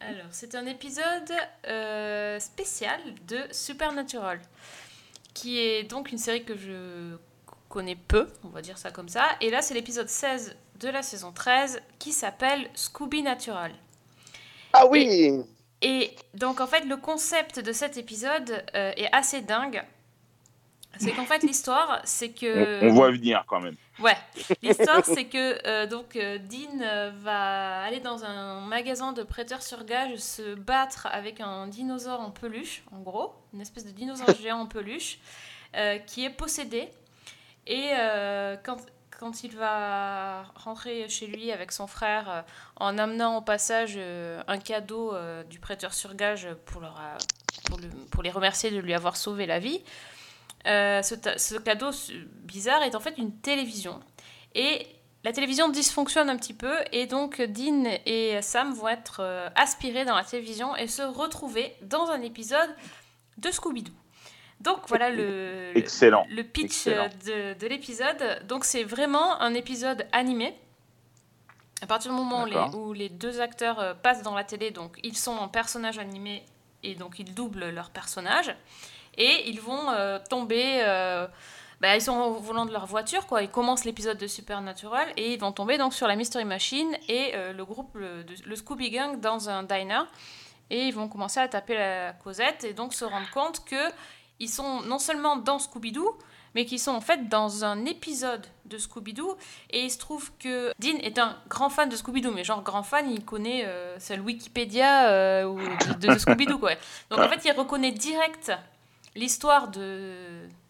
Alors, 0.00 0.26
c'est 0.30 0.54
un 0.54 0.66
épisode 0.66 1.32
euh, 1.66 2.38
spécial 2.38 3.00
de 3.26 3.38
Supernatural, 3.50 4.40
qui 5.36 5.58
est 5.60 5.82
donc 5.82 6.10
une 6.10 6.18
série 6.18 6.44
que 6.44 6.56
je 6.56 7.16
connais 7.68 7.94
peu, 7.94 8.26
on 8.42 8.48
va 8.48 8.62
dire 8.62 8.78
ça 8.78 8.90
comme 8.90 9.10
ça. 9.10 9.26
Et 9.42 9.50
là, 9.50 9.60
c'est 9.60 9.74
l'épisode 9.74 10.08
16 10.08 10.56
de 10.80 10.88
la 10.88 11.02
saison 11.02 11.30
13 11.30 11.82
qui 11.98 12.12
s'appelle 12.12 12.70
Scooby 12.74 13.22
Natural. 13.22 13.70
Ah 14.72 14.86
oui 14.86 15.44
Et 15.82 16.16
donc 16.32 16.60
en 16.60 16.66
fait 16.66 16.86
le 16.86 16.96
concept 16.96 17.60
de 17.60 17.72
cet 17.72 17.98
épisode 17.98 18.64
euh, 18.74 18.92
est 18.96 19.14
assez 19.14 19.42
dingue. 19.42 19.82
C'est 20.98 21.12
qu'en 21.12 21.26
fait 21.26 21.42
l'histoire 21.42 22.00
c'est 22.04 22.30
que... 22.30 22.82
On, 22.84 22.88
on 22.88 22.94
voit 22.94 23.10
venir 23.10 23.44
quand 23.46 23.60
même. 23.60 23.76
Ouais, 23.98 24.16
l'histoire 24.62 25.04
c'est 25.06 25.24
que 25.24 25.66
euh, 25.66 25.86
donc 25.86 26.16
euh, 26.16 26.36
Dean 26.38 26.80
euh, 26.82 27.10
va 27.22 27.80
aller 27.82 28.00
dans 28.00 28.24
un 28.24 28.60
magasin 28.60 29.12
de 29.12 29.22
prêteurs 29.22 29.62
sur 29.62 29.84
gage 29.84 30.16
se 30.18 30.54
battre 30.54 31.06
avec 31.10 31.40
un 31.40 31.66
dinosaure 31.66 32.20
en 32.20 32.30
peluche, 32.30 32.82
en 32.92 33.00
gros, 33.00 33.32
une 33.54 33.62
espèce 33.62 33.86
de 33.86 33.90
dinosaure 33.92 34.28
géant 34.42 34.58
en 34.60 34.66
peluche, 34.66 35.18
euh, 35.76 35.96
qui 35.98 36.24
est 36.26 36.30
possédé. 36.30 36.90
Et 37.66 37.90
euh, 37.94 38.56
quand, 38.62 38.76
quand 39.18 39.42
il 39.44 39.56
va 39.56 40.42
rentrer 40.56 41.08
chez 41.08 41.26
lui 41.26 41.50
avec 41.50 41.72
son 41.72 41.86
frère, 41.86 42.44
en 42.78 42.98
amenant 42.98 43.38
au 43.38 43.40
passage 43.40 43.98
un 44.46 44.58
cadeau 44.58 45.14
du 45.48 45.58
prêteur 45.58 45.94
sur 45.94 46.14
gage 46.14 46.48
pour, 46.66 46.82
leur, 46.82 47.00
pour, 47.64 47.78
le- 47.78 47.88
pour 48.10 48.22
les 48.22 48.30
remercier 48.30 48.70
de 48.70 48.78
lui 48.78 48.92
avoir 48.94 49.16
sauvé 49.16 49.46
la 49.46 49.58
vie, 49.58 49.82
euh, 50.66 51.02
ce, 51.02 51.58
cadeau 51.58 51.90
bizarre 52.44 52.82
est 52.82 52.94
en 52.94 53.00
fait 53.00 53.14
une 53.18 53.32
télévision. 53.40 54.00
Et 54.54 54.86
la 55.24 55.32
télévision 55.32 55.68
dysfonctionne 55.68 56.30
un 56.30 56.36
petit 56.36 56.54
peu, 56.54 56.74
et 56.92 57.06
donc 57.06 57.40
Dean 57.40 57.84
et 58.06 58.40
Sam 58.42 58.72
vont 58.74 58.88
être 58.88 59.18
euh, 59.20 59.48
aspirés 59.54 60.04
dans 60.04 60.14
la 60.16 60.24
télévision 60.24 60.76
et 60.76 60.86
se 60.86 61.02
retrouver 61.02 61.74
dans 61.82 62.06
un 62.10 62.22
épisode 62.22 62.70
de 63.38 63.50
Scooby-Doo. 63.50 63.92
Donc 64.60 64.78
voilà 64.88 65.10
le, 65.10 65.72
le- 65.72 65.78
Excellent. 65.78 66.24
le 66.30 66.42
pitch 66.42 66.64
Excellent. 66.86 67.08
de, 67.26 67.58
de 67.58 67.66
l'épisode. 67.66 68.46
Donc 68.46 68.64
c'est 68.64 68.84
vraiment 68.84 69.40
un 69.42 69.52
épisode 69.54 70.06
animé. 70.12 70.54
À 71.82 71.86
partir 71.86 72.10
du 72.10 72.16
moment 72.16 72.44
où 72.44 72.46
les, 72.46 72.54
D'accord. 72.54 72.74
où 72.80 72.92
les 72.94 73.10
deux 73.10 73.40
acteurs 73.42 73.78
euh, 73.80 73.92
passent 73.94 74.22
dans 74.22 74.34
la 74.34 74.44
télé, 74.44 74.70
donc 74.70 74.98
ils 75.02 75.16
sont 75.16 75.36
en 75.36 75.48
personnage 75.48 75.98
animé 75.98 76.42
et 76.82 76.94
donc 76.94 77.18
ils 77.18 77.34
doublent 77.34 77.68
leur 77.68 77.90
personnage. 77.90 78.54
Et 79.16 79.48
ils 79.48 79.60
vont 79.60 79.90
euh, 79.90 80.18
tomber. 80.28 80.82
euh, 80.82 81.26
bah, 81.80 81.94
ils 81.94 82.00
sont 82.00 82.16
au 82.16 82.34
volant 82.34 82.64
de 82.64 82.72
leur 82.72 82.86
voiture, 82.86 83.26
quoi. 83.26 83.42
Ils 83.42 83.50
commencent 83.50 83.84
l'épisode 83.84 84.16
de 84.16 84.26
Supernatural 84.26 85.08
et 85.16 85.34
ils 85.34 85.38
vont 85.38 85.52
tomber 85.52 85.76
donc 85.76 85.92
sur 85.92 86.06
la 86.06 86.16
Mystery 86.16 86.44
Machine 86.44 86.96
et 87.08 87.32
euh, 87.34 87.52
le 87.52 87.64
groupe, 87.64 87.94
le, 87.96 88.56
Scooby 88.56 88.90
Gang, 88.90 89.20
dans 89.20 89.50
un 89.50 89.62
diner. 89.62 90.02
Et 90.70 90.84
ils 90.84 90.94
vont 90.94 91.08
commencer 91.08 91.38
à 91.38 91.48
taper 91.48 91.74
la 91.74 92.12
Cosette 92.12 92.64
et 92.64 92.72
donc 92.72 92.94
se 92.94 93.04
rendre 93.04 93.28
compte 93.30 93.64
que 93.64 93.90
ils 94.40 94.48
sont 94.48 94.80
non 94.82 94.98
seulement 94.98 95.36
dans 95.36 95.58
Scooby-Doo, 95.58 96.18
mais 96.54 96.64
qu'ils 96.64 96.80
sont 96.80 96.90
en 96.92 97.00
fait 97.00 97.28
dans 97.28 97.64
un 97.64 97.84
épisode 97.84 98.46
de 98.64 98.78
Scooby-Doo. 98.78 99.36
Et 99.70 99.84
il 99.84 99.90
se 99.90 99.98
trouve 99.98 100.32
que 100.38 100.72
Dean 100.78 100.96
est 101.02 101.18
un 101.18 101.36
grand 101.48 101.68
fan 101.68 101.88
de 101.88 101.96
Scooby-Doo, 101.96 102.32
mais 102.32 102.42
genre 102.42 102.62
grand 102.62 102.82
fan, 102.82 103.10
il 103.10 103.24
connaît, 103.24 103.64
euh, 103.66 103.96
c'est 103.98 104.16
le 104.16 104.22
Wikipédia 104.22 105.10
euh, 105.10 105.56
de 106.00 106.18
Scooby-Doo, 106.18 106.58
quoi. 106.58 106.72
Donc 107.10 107.20
en 107.20 107.28
fait, 107.28 107.44
il 107.44 107.52
reconnaît 107.52 107.92
direct 107.92 108.50
l'histoire 109.16 109.68
de, 109.68 110.14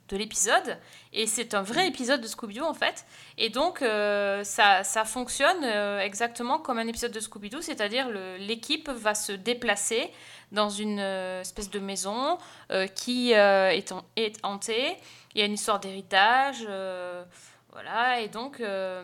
de 0.09 0.17
l'épisode. 0.17 0.79
Et 1.13 1.27
c'est 1.27 1.55
un 1.55 1.63
vrai 1.63 1.89
épisode 1.89 2.21
de 2.21 2.27
Scooby-Doo, 2.27 2.65
en 2.65 2.75
fait. 2.75 3.05
Et 3.39 3.51
donc, 3.51 3.83
euh, 3.83 4.45
ça, 4.45 4.85
ça 4.85 5.05
fonctionne 5.05 5.65
euh, 5.65 6.01
exactement 6.01 6.59
comme 6.59 6.79
un 6.79 6.87
épisode 6.87 7.13
de 7.13 7.21
Scooby-Doo, 7.21 7.61
c'est-à-dire 7.61 8.09
l'équipe 8.39 8.89
va 8.89 9.15
se 9.15 9.33
déplacer 9.33 10.11
dans 10.53 10.71
une 10.71 11.01
euh, 11.01 11.41
espèce 11.41 11.71
de 11.71 11.81
maison 11.81 12.39
qui 12.95 13.33
est, 13.33 13.93
est 14.17 14.39
hantée. 14.43 14.97
Il 15.35 15.41
y 15.41 15.43
a 15.43 15.47
une 15.47 15.55
histoire 15.55 15.81
d'héritage. 15.81 16.67
Voilà, 17.77 18.23
et 18.23 18.29
donc, 18.29 18.61
euh, 18.61 19.03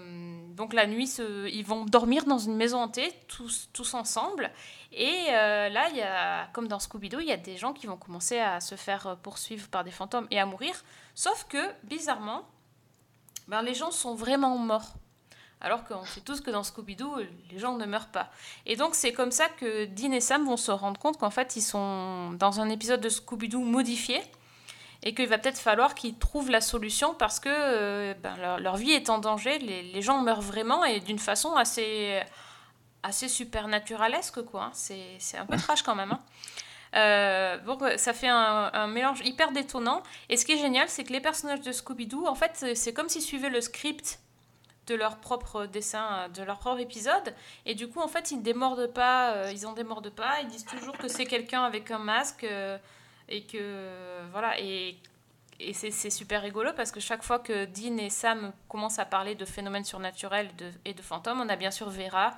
donc 0.57 0.73
la 0.73 0.87
nuit, 0.87 1.15
ils 1.53 1.63
vont 1.63 1.85
dormir 1.85 2.25
dans 2.25 2.39
une 2.39 2.57
maison 2.57 2.79
hantée, 2.79 3.13
tous, 3.29 3.69
tous 3.75 3.93
ensemble. 3.93 4.51
Et 4.93 5.27
euh, 5.29 5.69
là, 5.69 5.91
y 5.91 6.01
a, 6.01 6.47
comme 6.55 6.69
dans 6.69 6.79
Scooby-Doo, 6.79 7.21
il 7.21 7.27
y 7.27 7.33
a 7.33 7.37
des 7.37 7.59
gens 7.59 7.75
qui 7.75 7.87
vont 7.87 7.99
commencer 7.99 8.39
à 8.39 8.61
se 8.61 8.75
faire 8.75 9.19
poursuivre 9.23 9.69
par 9.69 9.85
des 9.85 9.91
fantômes 9.91 10.27
et 10.31 10.41
à 10.41 10.47
mourir. 10.47 10.73
Sauf 11.15 11.45
que, 11.51 11.59
bizarrement, 11.83 12.49
ben, 13.47 13.61
les 13.61 13.75
gens 13.75 13.91
sont 13.91 14.15
vraiment 14.15 14.57
morts. 14.57 14.95
Alors 15.61 15.85
qu'on 15.85 16.07
sait 16.07 16.23
tous 16.23 16.41
que 16.41 16.51
dans 16.51 16.63
Scooby-Doo, 16.63 17.17
les 17.51 17.59
gens 17.59 17.77
ne 17.77 17.85
meurent 17.85 18.11
pas. 18.11 18.31
Et 18.65 18.77
donc, 18.77 18.95
c'est 18.95 19.13
comme 19.13 19.33
ça 19.33 19.51
que 19.51 19.85
Dean 19.85 20.13
et 20.13 20.23
Sam 20.23 20.47
vont 20.47 20.57
se 20.57 20.71
rendre 20.71 20.99
compte 20.99 21.19
qu'en 21.19 21.29
fait, 21.29 21.57
ils 21.57 21.63
sont 21.63 22.31
dans 22.39 22.59
un 22.59 22.71
épisode 22.71 23.03
de 23.03 23.11
Scooby-Doo 23.11 23.61
modifié 23.61 24.23
et 25.03 25.15
qu'il 25.15 25.27
va 25.29 25.39
peut-être 25.39 25.59
falloir 25.59 25.95
qu'ils 25.95 26.17
trouvent 26.19 26.51
la 26.51 26.61
solution 26.61 27.15
parce 27.15 27.41
que 27.41 27.49
euh, 27.51 28.15
ben, 28.23 28.37
leur, 28.37 28.61
leur 28.61 28.77
vie 28.77 28.93
est 28.93 29.11
en 29.11 29.19
danger, 29.19 29.59
les, 29.59 29.83
les 29.83 30.03
gens 30.03 30.21
meurent 30.23 30.41
vraiment 30.43 30.85
et 30.85 31.01
d'une 31.01 31.19
façon 31.19 31.55
assez, 31.57 32.21
assez 33.03 33.29
supernaturalesque, 33.29 34.43
quoi. 34.43 34.65
hein. 34.65 34.71
C'est 34.75 35.17
c'est 35.19 35.39
un 35.39 35.47
peu 35.47 35.57
trash 35.57 35.83
quand 35.83 35.95
même. 35.97 36.13
hein. 36.13 36.21
Euh, 36.95 37.59
ouais, 37.81 37.97
ça 37.97 38.13
fait 38.13 38.29
un, 38.29 38.71
un 38.73 38.87
mélange 38.87 39.21
hyper 39.25 39.51
détonnant. 39.53 40.03
Et 40.29 40.37
ce 40.37 40.45
qui 40.45 40.53
est 40.53 40.59
génial, 40.59 40.89
c'est 40.89 41.05
que 41.05 41.13
les 41.13 41.21
personnages 41.21 41.63
de 41.63 41.73
Scooby-Doo, 41.73 42.27
en 42.27 42.35
fait, 42.35 42.67
c'est- 42.75 42.93
comme 42.93 43.09
s'ils 43.09 43.23
suivaient 43.23 43.49
le 43.51 43.63
script 43.63 44.21
de 44.89 44.95
leur 44.95 45.17
propre 45.17 45.65
dessin, 45.67 46.29
de 46.35 46.43
leur 46.43 46.59
propre 46.59 46.81
épisode. 46.81 47.35
Et 47.67 47.75
du 47.75 47.89
coup, 47.89 48.01
en 48.01 48.09
fait, 48.09 48.31
ils 48.31 48.43
démordent 48.43 48.93
pas, 48.93 49.31
euh, 49.33 49.51
ils 49.53 49.67
en 49.67 49.73
démordent 49.73 50.11
pas. 50.11 50.41
Ils 50.43 50.49
disent 50.49 50.67
toujours 50.67 50.99
que 50.99 51.09
c'est 51.09 51.25
quelqu'un 51.25 51.65
avec 51.65 51.91
un 51.91 51.99
masque 51.99 52.45
euh, 52.45 52.77
et 53.29 53.43
que 53.45 54.21
voilà. 54.31 54.59
Et, 54.61 54.97
et 55.61 55.73
c'est 55.73 56.11
super 56.11 56.43
rigolo 56.43 56.71
parce 56.75 56.91
que 56.91 57.01
chaque 57.01 57.23
fois 57.23 57.39
que 57.39 57.67
Dean 57.67 57.97
et 57.99 58.11
Sam 58.11 58.53
commencent 58.69 58.99
à 58.99 59.05
parler 59.05 59.35
de 59.35 59.45
phénomènes 59.45 59.85
surnaturels 59.85 60.51
et 60.85 60.95
de 60.95 61.03
fantômes, 61.03 61.41
on 61.41 61.49
a 61.49 61.57
bien 61.57 61.71
sûr 61.71 61.89
Vera 61.89 62.37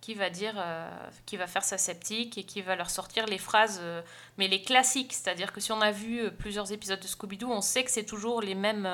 qui 0.00 0.14
va 0.14 0.30
dire, 0.30 0.54
euh, 0.56 0.88
qui 1.26 1.36
va 1.36 1.46
faire 1.46 1.62
sa 1.62 1.76
sceptique 1.76 2.38
et 2.38 2.44
qui 2.44 2.62
va 2.62 2.74
leur 2.74 2.88
sortir 2.88 3.26
les 3.26 3.36
phrases, 3.36 3.80
euh, 3.82 4.00
mais 4.38 4.48
les 4.48 4.62
classiques. 4.62 5.12
C'est-à-dire 5.12 5.52
que 5.52 5.60
si 5.60 5.72
on 5.72 5.80
a 5.80 5.90
vu 5.90 6.20
euh, 6.20 6.30
plusieurs 6.30 6.72
épisodes 6.72 7.00
de 7.00 7.06
Scooby-Doo, 7.06 7.50
on 7.50 7.60
sait 7.60 7.84
que 7.84 7.90
c'est 7.90 8.04
toujours 8.04 8.40
les 8.40 8.54
mêmes. 8.54 8.88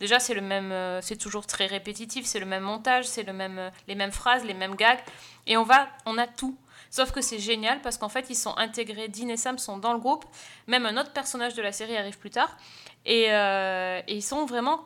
déjà, 0.00 0.18
c'est 0.18 0.34
le 0.34 0.40
même, 0.40 1.00
c'est 1.02 1.16
toujours 1.16 1.46
très 1.46 1.66
répétitif, 1.66 2.26
c'est 2.26 2.40
le 2.40 2.46
même 2.46 2.64
montage, 2.64 3.06
c'est 3.06 3.22
le 3.22 3.32
même, 3.32 3.70
les 3.86 3.94
mêmes 3.94 4.10
phrases, 4.10 4.44
les 4.44 4.54
mêmes 4.54 4.74
gags, 4.74 5.00
et 5.46 5.56
on 5.56 5.62
va, 5.62 5.88
on 6.06 6.18
a 6.18 6.26
tout. 6.26 6.56
Sauf 6.90 7.12
que 7.12 7.20
c'est 7.20 7.38
génial 7.38 7.80
parce 7.82 7.96
qu'en 7.96 8.08
fait, 8.08 8.26
ils 8.30 8.36
sont 8.36 8.56
intégrés. 8.56 9.08
Dean 9.08 9.28
et 9.28 9.36
Sam 9.36 9.58
sont 9.58 9.78
dans 9.78 9.92
le 9.92 10.00
groupe. 10.00 10.24
Même 10.66 10.86
un 10.86 10.96
autre 10.96 11.12
personnage 11.12 11.54
de 11.54 11.62
la 11.62 11.70
série 11.70 11.96
arrive 11.96 12.18
plus 12.18 12.30
tard. 12.30 12.56
Et, 13.06 13.26
euh, 13.30 14.00
ils 14.08 14.22
sont 14.22 14.44
vraiment 14.44 14.84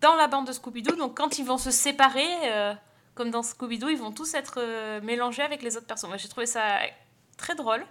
dans 0.00 0.16
la 0.16 0.26
bande 0.26 0.46
de 0.46 0.52
Scooby-Doo. 0.52 0.96
Donc 0.96 1.16
quand 1.16 1.38
ils 1.38 1.44
vont 1.44 1.58
se 1.58 1.70
séparer, 1.70 2.26
euh, 2.44 2.74
comme 3.14 3.30
dans 3.30 3.42
Scooby-Doo, 3.42 3.90
ils 3.90 3.98
vont 3.98 4.10
tous 4.10 4.32
être 4.34 4.54
euh, 4.56 5.02
mélangés 5.02 5.42
avec 5.42 5.62
les 5.62 5.76
autres 5.76 5.86
personnes. 5.86 6.10
J'ai 6.16 6.28
trouvé 6.28 6.46
ça 6.46 6.78
très 7.36 7.54
drôle. 7.54 7.84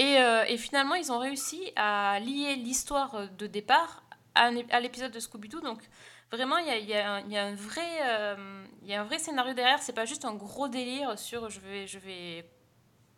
Et, 0.00 0.56
finalement, 0.56 0.94
ils 0.94 1.10
ont 1.10 1.18
réussi 1.18 1.72
à 1.74 2.20
lier 2.20 2.54
l'histoire 2.54 3.28
de 3.36 3.48
départ 3.48 4.04
à, 4.36 4.50
à 4.70 4.78
l'épisode 4.78 5.10
de 5.10 5.18
Scooby-Doo. 5.18 5.60
Donc 5.60 5.80
vraiment, 6.30 6.58
il 6.58 6.84
y 6.84 6.94
a, 6.94 7.14
un- 7.14 7.54
vrai, 7.54 9.18
scénario 9.18 9.54
derrière. 9.54 9.82
C'est 9.82 9.92
pas 9.92 10.04
juste 10.04 10.24
un 10.24 10.34
gros 10.34 10.68
délire 10.68 11.18
sur 11.18 11.48
je 11.50 11.60
vais, 11.60 12.44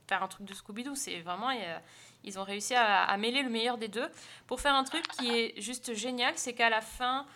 faire 0.08 0.22
un 0.22 0.28
truc 0.28 0.46
de 0.46 0.54
Scooby-Doo. 0.54 0.94
C'est 0.94 1.20
vraiment, 1.20 1.50
ils 2.24 2.38
ont 2.38 2.44
réussi 2.44 2.74
à, 2.74 3.16
mêler 3.16 3.42
le 3.42 3.50
meilleur 3.50 3.78
des 3.78 3.88
deux 3.88 4.08
pour 4.46 4.60
faire 4.60 4.74
un 4.74 4.84
truc 4.84 5.06
qui 5.08 5.30
est 5.30 5.60
juste 5.60 5.94
génial. 5.94 6.34
C'est 6.36 6.54
qu'à 6.54 6.70
la 6.70 6.80
fin, 6.80 7.26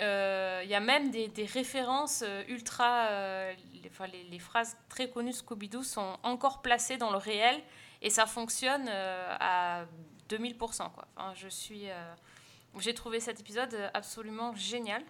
euh, 0.00 0.60
il 0.64 0.70
y 0.70 0.74
a 0.74 0.80
même 0.80 1.10
des, 1.10 1.30
références 1.52 2.22
euh, 2.26 2.44
ultra. 2.48 3.08
euh, 3.08 3.54
les, 4.30 4.38
phrases 4.38 4.76
très 4.88 5.10
connues 5.10 5.30
de 5.30 5.36
Scooby-Doo 5.36 5.82
sont 5.82 6.18
encore 6.22 6.62
placées 6.62 6.96
dans 6.96 7.10
le 7.10 7.16
réel 7.16 7.60
et 8.02 8.10
ça 8.10 8.26
fonctionne 8.26 8.88
à 8.88 9.84
2000%. 10.28 10.56
Quoi. 10.92 11.08
Enfin, 11.16 11.32
je 11.34 11.48
suis. 11.48 11.86
Euh, 12.74 12.80
j'ai 12.80 12.94
trouvé 12.94 13.20
cet 13.20 13.40
épisode 13.40 13.76
absolument 13.94 14.54
génial. 14.54 15.02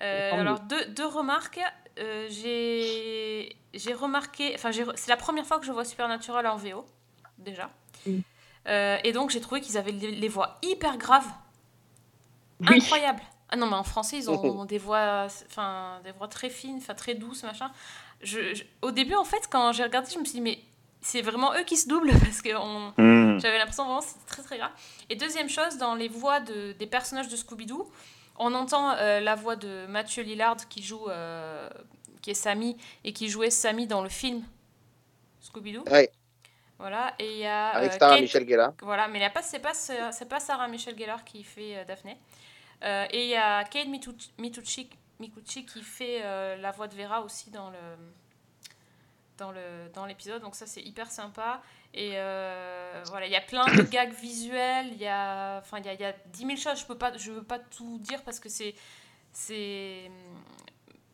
Euh, 0.00 0.32
alors, 0.32 0.60
deux, 0.60 0.84
deux 0.86 1.06
remarques. 1.06 1.60
Euh, 1.98 2.28
j'ai 2.30 3.92
remarqué. 3.94 4.52
Enfin, 4.54 4.70
c'est 4.72 5.08
la 5.08 5.16
première 5.16 5.44
fois 5.46 5.58
que 5.58 5.66
je 5.66 5.72
vois 5.72 5.84
Supernatural 5.84 6.46
en 6.46 6.56
VO, 6.56 6.86
déjà. 7.38 7.70
Mm. 8.06 8.18
Euh, 8.68 8.98
et 9.02 9.12
donc, 9.12 9.30
j'ai 9.30 9.40
trouvé 9.40 9.60
qu'ils 9.60 9.76
avaient 9.78 9.92
les, 9.92 10.12
les 10.12 10.28
voix 10.28 10.58
hyper 10.62 10.98
graves. 10.98 11.26
Oui. 12.60 12.76
Incroyable. 12.76 13.22
Ah 13.50 13.56
non, 13.56 13.66
mais 13.66 13.76
en 13.76 13.82
français, 13.84 14.18
ils 14.18 14.30
ont 14.30 14.64
des 14.66 14.78
voix, 14.78 15.26
enfin, 15.46 16.00
des 16.04 16.12
voix 16.12 16.28
très 16.28 16.50
fines, 16.50 16.76
enfin, 16.76 16.94
très 16.94 17.14
douces, 17.14 17.44
machin. 17.44 17.70
Je, 18.20 18.52
je- 18.54 18.64
au 18.82 18.90
début, 18.90 19.14
en 19.14 19.24
fait, 19.24 19.48
quand 19.50 19.72
j'ai 19.72 19.84
regardé, 19.84 20.10
je 20.12 20.18
me 20.18 20.24
suis 20.24 20.34
dit, 20.34 20.40
mais 20.42 20.58
c'est 21.00 21.22
vraiment 21.22 21.54
eux 21.54 21.64
qui 21.64 21.76
se 21.76 21.88
doublent 21.88 22.12
parce 22.20 22.42
que 22.42 22.54
on- 22.56 22.92
Hmm. 22.98 23.38
j'avais 23.40 23.58
l'impression 23.58 23.84
vraiment 23.84 24.00
que 24.00 24.06
c'était 24.06 24.26
très 24.26 24.42
très 24.42 24.58
grave. 24.58 24.72
Et 25.10 25.16
deuxième 25.16 25.48
chose, 25.48 25.78
dans 25.78 25.94
les 25.94 26.08
voix 26.08 26.40
de, 26.40 26.72
des 26.72 26.86
personnages 26.86 27.28
de 27.28 27.36
Scooby-Doo, 27.36 27.90
on 28.38 28.54
entend 28.54 28.92
euh, 28.92 29.20
la 29.20 29.34
voix 29.34 29.56
de 29.56 29.86
Mathieu 29.88 30.22
Lillard 30.22 30.68
qui 30.68 30.82
joue, 30.82 31.08
euh, 31.08 31.68
qui 32.22 32.30
est 32.30 32.34
Sammy 32.34 32.76
et 33.04 33.12
qui 33.12 33.28
jouait 33.28 33.50
Sammy 33.50 33.86
dans 33.86 34.02
le 34.02 34.08
film 34.08 34.42
Scooby-Doo. 35.40 35.84
Ouais. 35.90 36.10
Voilà, 36.78 37.14
et 37.18 37.32
il 37.32 37.38
y 37.38 37.46
a. 37.46 37.70
Avec 37.70 37.92
euh, 37.92 37.98
Sarah 37.98 38.14
Kate- 38.14 38.22
Michel 38.22 38.48
Gellar. 38.48 38.72
Voilà, 38.82 39.08
mais 39.08 39.20
c'est 39.42 39.58
pas, 39.58 39.74
c'est 39.74 40.28
pas 40.28 40.38
Sarah 40.38 40.68
Michel 40.68 40.96
Gellar 40.96 41.24
qui 41.24 41.42
fait 41.42 41.84
Daphné. 41.86 42.16
Et 42.82 43.24
il 43.24 43.28
y 43.28 43.34
a 43.34 43.64
Kate 43.64 43.88
Mitucci, 43.88 44.30
Mitucci, 44.38 44.88
Mikuchi 45.18 45.66
qui 45.66 45.82
fait 45.82 46.20
la 46.56 46.70
voix 46.70 46.86
de 46.86 46.94
Vera 46.94 47.22
aussi 47.22 47.50
dans 47.50 47.70
le 47.70 47.78
dans 49.38 49.52
le 49.52 49.88
dans 49.94 50.04
l'épisode. 50.04 50.42
Donc 50.42 50.54
ça 50.54 50.66
c'est 50.66 50.82
hyper 50.82 51.10
sympa. 51.10 51.62
Et 51.94 52.12
euh, 52.14 53.02
voilà 53.06 53.26
il 53.26 53.32
y 53.32 53.36
a 53.36 53.40
plein 53.40 53.64
de 53.74 53.82
gags 53.82 54.12
visuels. 54.12 54.88
Il 54.92 54.98
y 54.98 55.06
a 55.06 55.58
enfin 55.58 55.78
il 55.78 55.86
y 55.86 55.88
a, 55.88 55.94
y 55.94 56.04
a 56.04 56.12
10 56.12 56.38
000 56.46 56.56
choses. 56.56 56.80
Je 56.80 56.86
peux 56.86 56.98
pas 56.98 57.16
je 57.16 57.32
veux 57.32 57.42
pas 57.42 57.58
tout 57.58 57.98
dire 57.98 58.22
parce 58.24 58.40
que 58.40 58.48
c'est 58.48 58.74
c'est 59.32 60.10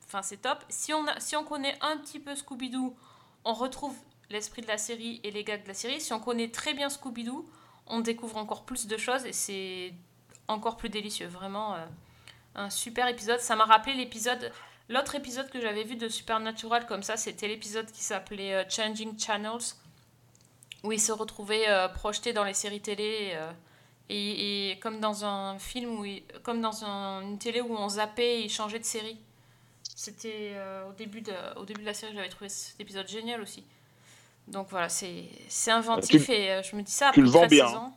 enfin 0.07 0.22
c'est 0.22 0.39
top. 0.39 0.64
Si 0.68 0.93
on 0.93 1.05
si 1.18 1.37
on 1.37 1.45
connaît 1.45 1.77
un 1.81 1.99
petit 1.99 2.18
peu 2.18 2.35
Scooby 2.35 2.70
Doo 2.70 2.97
on 3.45 3.53
retrouve 3.53 3.97
l'esprit 4.31 4.62
de 4.62 4.68
la 4.68 4.79
série 4.79 5.20
et 5.22 5.31
les 5.31 5.45
gags 5.45 5.62
de 5.62 5.68
la 5.68 5.75
série. 5.75 6.01
Si 6.01 6.12
on 6.12 6.20
connaît 6.20 6.51
très 6.51 6.75
bien 6.75 6.89
Scooby 6.89 7.25
Doo 7.25 7.49
on 7.87 8.01
découvre 8.01 8.39
encore 8.39 8.64
plus 8.64 8.87
de 8.87 8.97
choses 8.97 9.27
et 9.27 9.33
c'est 9.33 9.93
encore 10.49 10.77
plus 10.77 10.89
délicieux. 10.89 11.27
Vraiment 11.27 11.75
euh, 11.75 11.85
un 12.55 12.70
super 12.70 13.09
épisode. 13.09 13.41
Ça 13.41 13.57
m'a 13.57 13.64
rappelé 13.64 13.95
l'épisode 13.95 14.51
L'autre 14.89 15.14
épisode 15.14 15.49
que 15.51 15.61
j'avais 15.61 15.82
vu 15.85 15.97
de 15.97 16.09
Supernatural 16.09 16.87
comme 16.87 17.03
ça, 17.03 17.16
c'était 17.16 17.49
l'épisode 17.49 17.91
qui 17.91 18.03
s'appelait 18.03 18.55
euh, 18.55 18.64
Changing 18.68 19.18
Channels, 19.18 19.74
où 20.82 20.93
il 20.93 21.01
se 21.01 21.12
retrouvait 21.12 21.68
euh, 21.68 21.89
projeté 21.89 22.32
dans 22.35 22.45
les 22.45 22.53
séries 22.55 22.80
télé, 22.82 23.30
euh, 23.35 23.51
et, 24.11 24.70
et 24.72 24.78
comme 24.80 25.01
dans 25.01 25.24
un 25.24 25.59
film, 25.59 25.99
où 25.99 26.05
comme 26.43 26.61
dans 26.61 26.85
un- 26.85 27.22
une 27.22 27.39
télé 27.39 27.62
où 27.62 27.74
on 27.74 27.89
zappait 27.89 28.41
et 28.41 28.45
il 28.45 28.51
changeait 28.51 28.78
de 28.78 28.85
série. 28.85 29.18
C'était 29.97 30.53
euh, 30.55 30.89
au, 30.91 30.93
début 30.93 31.22
de, 31.22 31.32
au 31.59 31.64
début 31.64 31.80
de 31.80 31.87
la 31.87 31.95
série, 31.95 32.12
j'avais 32.14 32.28
trouvé 32.28 32.51
cet 32.51 32.78
épisode 32.80 33.09
génial 33.09 33.41
aussi. 33.41 33.64
Donc 34.49 34.66
voilà, 34.68 34.91
c'est 34.91 35.30
inventif 35.68 36.26
Tu- 36.26 36.32
et 36.32 36.61
je 36.62 36.76
me 36.76 36.82
dis 36.82 36.93
ça 36.93 37.07
tu 37.14 37.20
après 37.20 37.22
le 37.22 37.28
vends 37.28 37.39
13 37.47 37.51
bien, 37.51 37.66
saisons. 37.68 37.93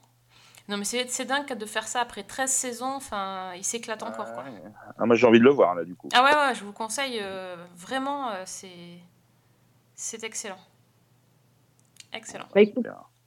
Non 0.69 0.75
mais 0.77 0.83
c'est 0.83 1.25
dingue 1.25 1.57
de 1.57 1.65
faire 1.65 1.87
ça 1.87 2.01
après 2.01 2.23
13 2.23 2.51
saisons, 2.51 2.93
enfin 2.95 3.53
il 3.55 3.63
s'éclate 3.63 4.03
encore 4.03 4.33
quoi. 4.33 4.43
Ah, 4.97 5.05
moi, 5.05 5.15
j'ai 5.15 5.25
envie 5.25 5.39
de 5.39 5.43
le 5.45 5.51
voir, 5.51 5.75
là, 5.75 5.85
du 5.85 5.95
coup. 5.95 6.09
Ah 6.13 6.23
ouais, 6.23 6.31
ouais, 6.31 6.55
je 6.55 6.61
vous 6.61 6.67
le 6.67 6.73
conseille 6.73 7.19
euh, 7.21 7.55
vraiment, 7.75 8.31
euh, 8.31 8.43
c'est 8.45 8.99
c'est 9.95 10.23
excellent. 10.23 10.59
Excellent. 12.13 12.45
Bah, 12.53 12.61
écoute, 12.61 12.85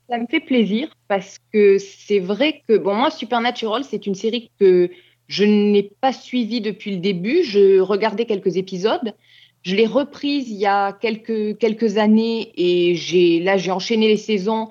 ça 0.09 0.19
me 0.19 0.27
fait 0.27 0.41
plaisir 0.41 0.89
parce 1.09 1.39
que 1.53 1.79
c'est 1.79 2.19
vrai 2.19 2.63
que, 2.69 2.77
bon, 2.77 2.95
moi, 2.95 3.11
Supernatural, 3.11 3.85
c'est 3.85 4.07
une 4.07 4.15
série 4.15 4.51
que 4.59 4.91
je 5.29 5.45
n'ai 5.45 5.93
pas 6.01 6.13
suivie 6.13 6.61
depuis 6.61 6.93
le 6.93 6.99
début. 6.99 7.43
Je 7.43 7.81
regardais 7.81 8.27
quelques 8.27 8.57
épisodes. 8.57 9.15
Je 9.63 9.77
l'ai 9.77 9.87
reprise 9.87 10.49
il 10.49 10.57
y 10.57 10.67
a 10.67 10.93
quelques, 10.93 11.59
quelques 11.59 11.99
années 11.99 12.53
et 12.57 12.95
j'ai, 12.95 13.41
là, 13.41 13.57
j'ai 13.57 13.71
enchaîné 13.71 14.09
les 14.09 14.17
saisons, 14.17 14.71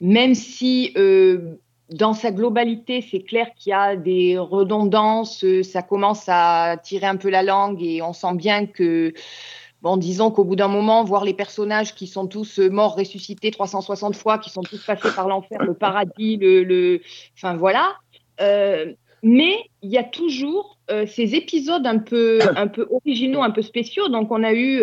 même 0.00 0.34
si 0.34 0.92
euh, 0.96 1.58
dans 1.90 2.14
sa 2.14 2.32
globalité, 2.32 3.00
c'est 3.00 3.20
clair 3.20 3.48
qu'il 3.56 3.70
y 3.70 3.72
a 3.72 3.94
des 3.96 4.38
redondances, 4.38 5.44
euh, 5.44 5.62
ça 5.62 5.82
commence 5.82 6.24
à 6.26 6.76
tirer 6.82 7.06
un 7.06 7.16
peu 7.16 7.30
la 7.30 7.42
langue 7.42 7.82
et 7.82 8.02
on 8.02 8.12
sent 8.12 8.34
bien 8.34 8.66
que 8.66 9.12
Bon, 9.82 9.98
disons 9.98 10.30
qu'au 10.30 10.42
bout 10.42 10.56
d'un 10.56 10.68
moment, 10.68 11.04
voir 11.04 11.24
les 11.24 11.34
personnages 11.34 11.94
qui 11.94 12.06
sont 12.06 12.26
tous 12.26 12.58
euh, 12.58 12.70
morts, 12.70 12.96
ressuscités 12.96 13.50
360 13.50 14.16
fois, 14.16 14.38
qui 14.38 14.50
sont 14.50 14.62
tous 14.62 14.84
passés 14.84 15.10
par 15.14 15.28
l'enfer, 15.28 15.62
le 15.62 15.74
paradis, 15.74 16.38
le, 16.38 16.64
le... 16.64 17.02
enfin 17.36 17.54
voilà. 17.54 17.94
Euh, 18.40 18.94
mais 19.22 19.58
il 19.82 19.90
y 19.90 19.98
a 19.98 20.02
toujours 20.02 20.78
ces 21.08 21.34
épisodes 21.34 21.84
un 21.84 21.98
peu, 21.98 22.38
un 22.56 22.68
peu 22.68 22.86
originaux, 22.90 23.42
un 23.42 23.50
peu 23.50 23.62
spéciaux. 23.62 24.08
Donc, 24.08 24.30
on 24.30 24.44
a 24.44 24.52
eu, 24.52 24.80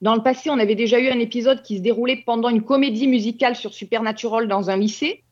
dans 0.00 0.14
le 0.14 0.22
passé, 0.22 0.48
on 0.48 0.58
avait 0.58 0.74
déjà 0.74 0.98
eu 0.98 1.08
un 1.08 1.18
épisode 1.18 1.62
qui 1.62 1.76
se 1.76 1.82
déroulait 1.82 2.22
pendant 2.24 2.48
une 2.48 2.62
comédie 2.62 3.06
musicale 3.06 3.54
sur 3.54 3.74
Supernatural 3.74 4.48
dans 4.48 4.70
un 4.70 4.76
lycée. 4.76 5.22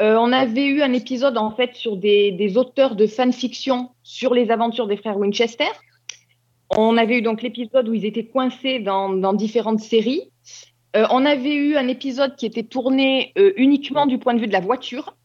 Euh, 0.00 0.16
on 0.16 0.32
avait 0.32 0.66
eu 0.66 0.82
un 0.82 0.92
épisode, 0.92 1.36
en 1.36 1.50
fait, 1.50 1.74
sur 1.74 1.96
des, 1.96 2.30
des 2.32 2.56
auteurs 2.56 2.94
de 2.94 3.06
fanfiction 3.06 3.90
sur 4.02 4.32
les 4.32 4.50
aventures 4.50 4.86
des 4.86 4.96
frères 4.96 5.18
Winchester. 5.18 5.68
On 6.70 6.96
avait 6.96 7.18
eu 7.18 7.22
donc 7.22 7.42
l'épisode 7.42 7.88
où 7.88 7.94
ils 7.94 8.04
étaient 8.04 8.26
coincés 8.26 8.78
dans, 8.78 9.08
dans 9.08 9.32
différentes 9.32 9.80
séries. 9.80 10.30
Euh, 10.96 11.06
on 11.10 11.24
avait 11.24 11.54
eu 11.54 11.76
un 11.76 11.88
épisode 11.88 12.36
qui 12.36 12.46
était 12.46 12.62
tourné 12.62 13.32
euh, 13.38 13.52
uniquement 13.56 14.06
du 14.06 14.18
point 14.18 14.34
de 14.34 14.40
vue 14.40 14.46
de 14.46 14.52
la 14.52 14.60
voiture. 14.60 15.16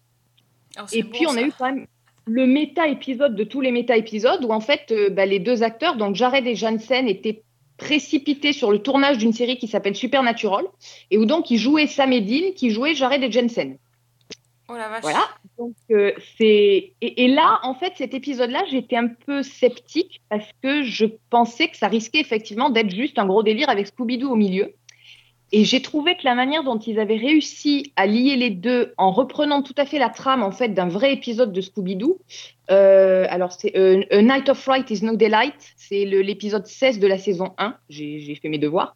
Oh, 0.80 0.86
Et 0.91 1.03
bon, 1.03 1.09
puis, 1.11 1.28
on 1.28 1.36
a 1.36 1.41
eu 1.41 1.51
quand 1.51 1.65
même 1.65 1.86
le 2.26 2.47
méta-épisode 2.47 3.36
de 3.36 3.43
tous 3.43 3.61
les 3.61 3.71
méta-épisodes 3.71 4.43
où, 4.43 4.51
en 4.51 4.61
fait, 4.61 4.93
bah, 5.11 5.26
les 5.26 5.39
deux 5.39 5.61
acteurs, 5.61 5.97
donc 5.97 6.15
Jared 6.15 6.47
et 6.47 6.55
Jansen, 6.55 7.07
étaient 7.07 7.43
précipités 7.78 8.53
sur 8.53 8.71
le 8.71 8.80
tournage 8.80 9.17
d'une 9.17 9.34
série 9.34 9.57
qui 9.57 9.67
s'appelle 9.67 9.95
Supernatural 9.95 10.65
et 11.11 11.17
où 11.17 11.26
donc 11.26 11.51
ils 11.51 11.57
jouaient 11.57 11.88
Sam 11.88 12.13
et 12.13 12.21
Dean 12.21 12.53
qui 12.55 12.69
jouaient 12.69 12.95
Jared 12.95 13.21
et 13.24 13.32
Jensen. 13.32 13.78
Oh. 14.74 14.99
Voilà. 15.01 15.28
Donc, 15.57 15.76
euh, 15.91 16.11
c'est 16.38 16.93
et, 17.01 17.28
là, 17.28 17.59
en 17.63 17.76
fait, 17.76 17.93
cet 17.95 18.13
épisode-là, 18.13 18.63
j'étais 18.69 18.95
un 18.95 19.07
peu 19.07 19.43
sceptique 19.43 20.21
parce 20.30 20.49
que 20.61 20.84
je 20.84 21.05
pensais 21.30 21.67
que 21.67 21.78
ça 21.78 21.88
risquait 21.88 22.19
effectivement 22.19 22.69
d'être 22.69 22.89
juste 22.89 23.19
un 23.19 23.26
gros 23.26 23.43
délire 23.43 23.69
avec 23.69 23.88
Scooby-Doo 23.88 24.30
au 24.30 24.36
milieu. 24.36 24.74
Et 25.51 25.65
j'ai 25.65 25.84
trouvé 25.84 26.15
que 26.15 26.24
la 26.24 26.34
manière 26.34 26.63
dont 26.63 26.80
ils 26.80 26.99
avaient 26.99 27.17
réussi 27.17 27.93
à 27.95 28.07
lier 28.07 28.36
les 28.36 28.49
deux 28.49 28.93
en 28.97 29.11
reprenant 29.11 29.61
tout 29.61 29.76
à 29.78 29.86
fait 29.86 29.99
la 29.99 30.09
trame 30.09 30.41
en 30.41 30.49
fait 30.49 30.69
d'un 30.69 30.88
vrai 30.88 31.13
épisode 31.13 31.53
de 31.53 31.61
Scooby-Doo. 31.61 32.17
euh, 32.71 33.28
alors 33.30 33.51
c'est 33.51 33.78
euh, 33.78 34.03
A 34.09 34.21
Night 34.24 34.49
of 34.49 34.57
Fright 34.57 34.89
is 34.89 35.05
No 35.05 35.15
Delight, 35.15 35.53
c'est 35.78 36.05
l'épisode 36.05 36.65
16 36.65 36.97
de 36.97 37.05
la 37.05 37.19
saison 37.19 37.53
1. 37.59 37.76
J'ai 37.89 38.36
fait 38.41 38.49
mes 38.49 38.57
devoirs. 38.57 38.95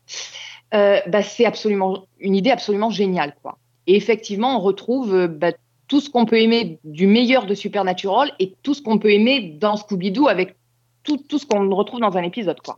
Bah, 0.72 1.22
c'est 1.22 1.46
absolument 1.46 2.08
une 2.20 2.36
idée 2.36 2.50
absolument 2.50 2.90
géniale 2.90 3.36
quoi. 3.44 3.60
Et 3.86 3.96
effectivement, 3.96 4.58
on 4.58 4.60
retrouve 4.60 5.28
bah, 5.28 5.52
tout 5.88 6.02
ce 6.02 6.10
qu'on 6.10 6.26
peut 6.26 6.40
aimer 6.40 6.80
du 6.84 7.08
meilleur 7.08 7.46
de 7.46 7.56
Supernatural 7.56 8.32
et 8.40 8.56
tout 8.64 8.74
ce 8.74 8.82
qu'on 8.82 9.00
peut 9.00 9.12
aimer 9.12 9.56
dans 9.60 9.76
Scooby-Doo 9.78 10.28
avec 10.28 10.56
tout, 11.04 11.18
tout 11.18 11.40
ce 11.40 11.46
qu'on 11.46 11.70
retrouve 11.74 12.02
dans 12.02 12.18
un 12.18 12.24
épisode 12.24 12.60
quoi. 12.62 12.78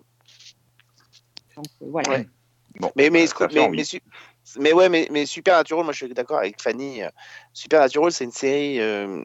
Donc 1.56 1.66
euh, 1.82 1.86
voilà. 1.90 2.10
Ouais. 2.10 2.28
Bon, 2.80 2.92
Mais, 2.96 3.10
mais, 3.10 3.26
mais, 3.52 3.70
mais, 3.70 3.84
mais 4.60 4.74
ouais, 4.74 4.90
mais, 4.90 5.08
mais 5.12 5.26
Supernatural, 5.26 5.84
moi 5.84 5.92
je 5.94 6.06
suis 6.06 6.14
d'accord 6.14 6.38
avec 6.38 6.62
Fanny. 6.62 7.02
euh, 7.04 7.10
Supernatural, 7.54 8.12
c'est 8.12 8.26
une 8.26 8.32
série. 8.32 8.80
euh, 8.80 9.24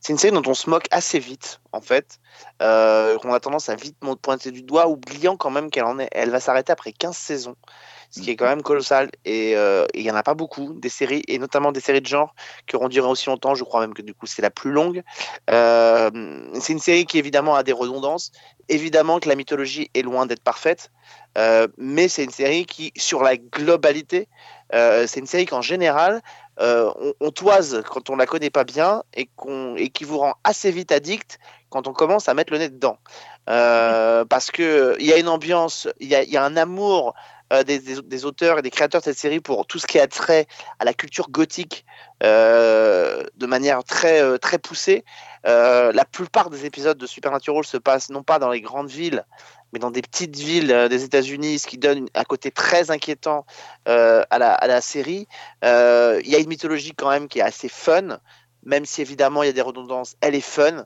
c'est 0.00 0.14
une 0.14 0.18
série 0.18 0.32
dont 0.32 0.42
on 0.46 0.54
se 0.54 0.68
moque 0.70 0.86
assez 0.90 1.18
vite, 1.18 1.60
en 1.72 1.80
fait. 1.82 2.18
Euh, 2.62 3.18
qu'on 3.18 3.34
a 3.34 3.40
tendance 3.40 3.68
à 3.68 3.74
vite 3.74 3.96
pointer 4.22 4.50
du 4.50 4.62
doigt, 4.62 4.88
oubliant 4.88 5.36
quand 5.36 5.50
même 5.50 5.70
qu'elle 5.70 5.84
en 5.84 5.98
est. 5.98 6.08
Elle 6.12 6.30
va 6.30 6.40
s'arrêter 6.40 6.72
après 6.72 6.92
15 6.92 7.14
saisons, 7.14 7.56
ce 8.10 8.20
qui 8.22 8.30
est 8.30 8.36
quand 8.36 8.46
même 8.46 8.62
colossal. 8.62 9.10
Et 9.26 9.56
euh, 9.56 9.86
il 9.92 10.00
y 10.00 10.10
en 10.10 10.16
a 10.16 10.22
pas 10.22 10.32
beaucoup, 10.32 10.72
des 10.72 10.88
séries, 10.88 11.22
et 11.28 11.38
notamment 11.38 11.70
des 11.70 11.80
séries 11.80 12.00
de 12.00 12.06
genre, 12.06 12.34
qui 12.66 12.76
auront 12.76 12.88
duré 12.88 13.08
aussi 13.08 13.28
longtemps. 13.28 13.54
Je 13.54 13.64
crois 13.64 13.80
même 13.80 13.92
que 13.92 14.02
du 14.02 14.14
coup, 14.14 14.26
c'est 14.26 14.42
la 14.42 14.50
plus 14.50 14.70
longue. 14.70 15.02
Euh, 15.50 16.10
c'est 16.54 16.72
une 16.72 16.78
série 16.80 17.04
qui 17.04 17.18
évidemment 17.18 17.54
a 17.54 17.62
des 17.62 17.72
redondances. 17.72 18.32
Évidemment 18.70 19.20
que 19.20 19.28
la 19.28 19.34
mythologie 19.34 19.90
est 19.94 20.02
loin 20.02 20.24
d'être 20.24 20.42
parfaite. 20.42 20.90
Euh, 21.38 21.68
mais 21.76 22.08
c'est 22.08 22.24
une 22.24 22.30
série 22.30 22.64
qui, 22.64 22.92
sur 22.96 23.22
la 23.22 23.36
globalité, 23.36 24.28
euh, 24.74 25.06
c'est 25.06 25.20
une 25.20 25.26
série 25.26 25.46
qu'en 25.46 25.62
général, 25.62 26.22
euh, 26.60 26.92
on, 27.20 27.30
toise 27.30 27.82
quand 27.88 28.10
on 28.10 28.16
la 28.16 28.26
connaît 28.26 28.50
pas 28.50 28.64
bien 28.64 29.02
et, 29.14 29.28
qui 29.88 30.04
vous 30.04 30.18
rend 30.18 30.34
assez 30.44 30.70
vite 30.70 30.92
addict 30.92 31.38
quand 31.70 31.88
on 31.88 31.94
commence 31.94 32.28
à 32.28 32.34
mettre 32.34 32.52
le 32.52 32.58
nez 32.58 32.68
dedans. 32.68 32.98
Euh, 33.48 34.26
parce 34.26 34.50
que 34.50 34.94
il 34.98 35.06
y 35.06 35.12
a 35.12 35.16
une 35.16 35.28
ambiance, 35.28 35.88
il 36.00 36.08
y 36.08 36.36
a, 36.36 36.44
un 36.44 36.56
amour 36.56 37.14
euh, 37.52 37.62
des, 37.62 38.24
auteurs 38.26 38.58
et 38.58 38.62
des 38.62 38.70
créateurs 38.70 39.00
de 39.00 39.06
cette 39.06 39.18
série 39.18 39.40
pour 39.40 39.66
tout 39.66 39.78
ce 39.78 39.86
qui 39.86 39.98
a 39.98 40.06
trait 40.06 40.46
à 40.78 40.84
la 40.84 40.92
culture 40.92 41.30
gothique 41.30 41.86
de 42.22 43.46
manière 43.46 43.82
très, 43.82 44.38
très 44.38 44.58
poussée. 44.58 45.04
La 45.44 46.04
plupart 46.04 46.50
des 46.50 46.66
épisodes 46.66 46.98
de 46.98 47.06
Supernatural 47.06 47.64
se 47.64 47.78
passent 47.78 48.10
non 48.10 48.22
pas 48.22 48.38
dans 48.38 48.50
les 48.50 48.60
grandes 48.60 48.90
villes, 48.90 49.24
mais 49.72 49.78
dans 49.78 49.90
des 49.90 50.02
petites 50.02 50.36
villes 50.36 50.72
euh, 50.72 50.88
des 50.88 51.04
États-Unis, 51.04 51.58
ce 51.58 51.66
qui 51.66 51.78
donne 51.78 52.06
un 52.14 52.24
côté 52.24 52.50
très 52.50 52.90
inquiétant 52.90 53.46
euh, 53.88 54.22
à, 54.30 54.38
la, 54.38 54.80
série. 54.80 55.28
Euh, 55.64 56.20
Il 56.24 56.30
y 56.30 56.36
a 56.36 56.38
une 56.38 56.48
mythologie 56.48 56.92
quand 56.92 57.10
même 57.10 57.28
qui 57.28 57.38
est 57.38 57.42
assez 57.42 57.68
fun, 57.68 58.18
même 58.64 58.84
si 58.84 59.00
évidemment 59.00 59.42
il 59.42 59.46
y 59.46 59.50
a 59.50 59.52
des 59.52 59.60
redondances, 59.62 60.16
elle 60.20 60.34
est 60.34 60.40
fun. 60.40 60.84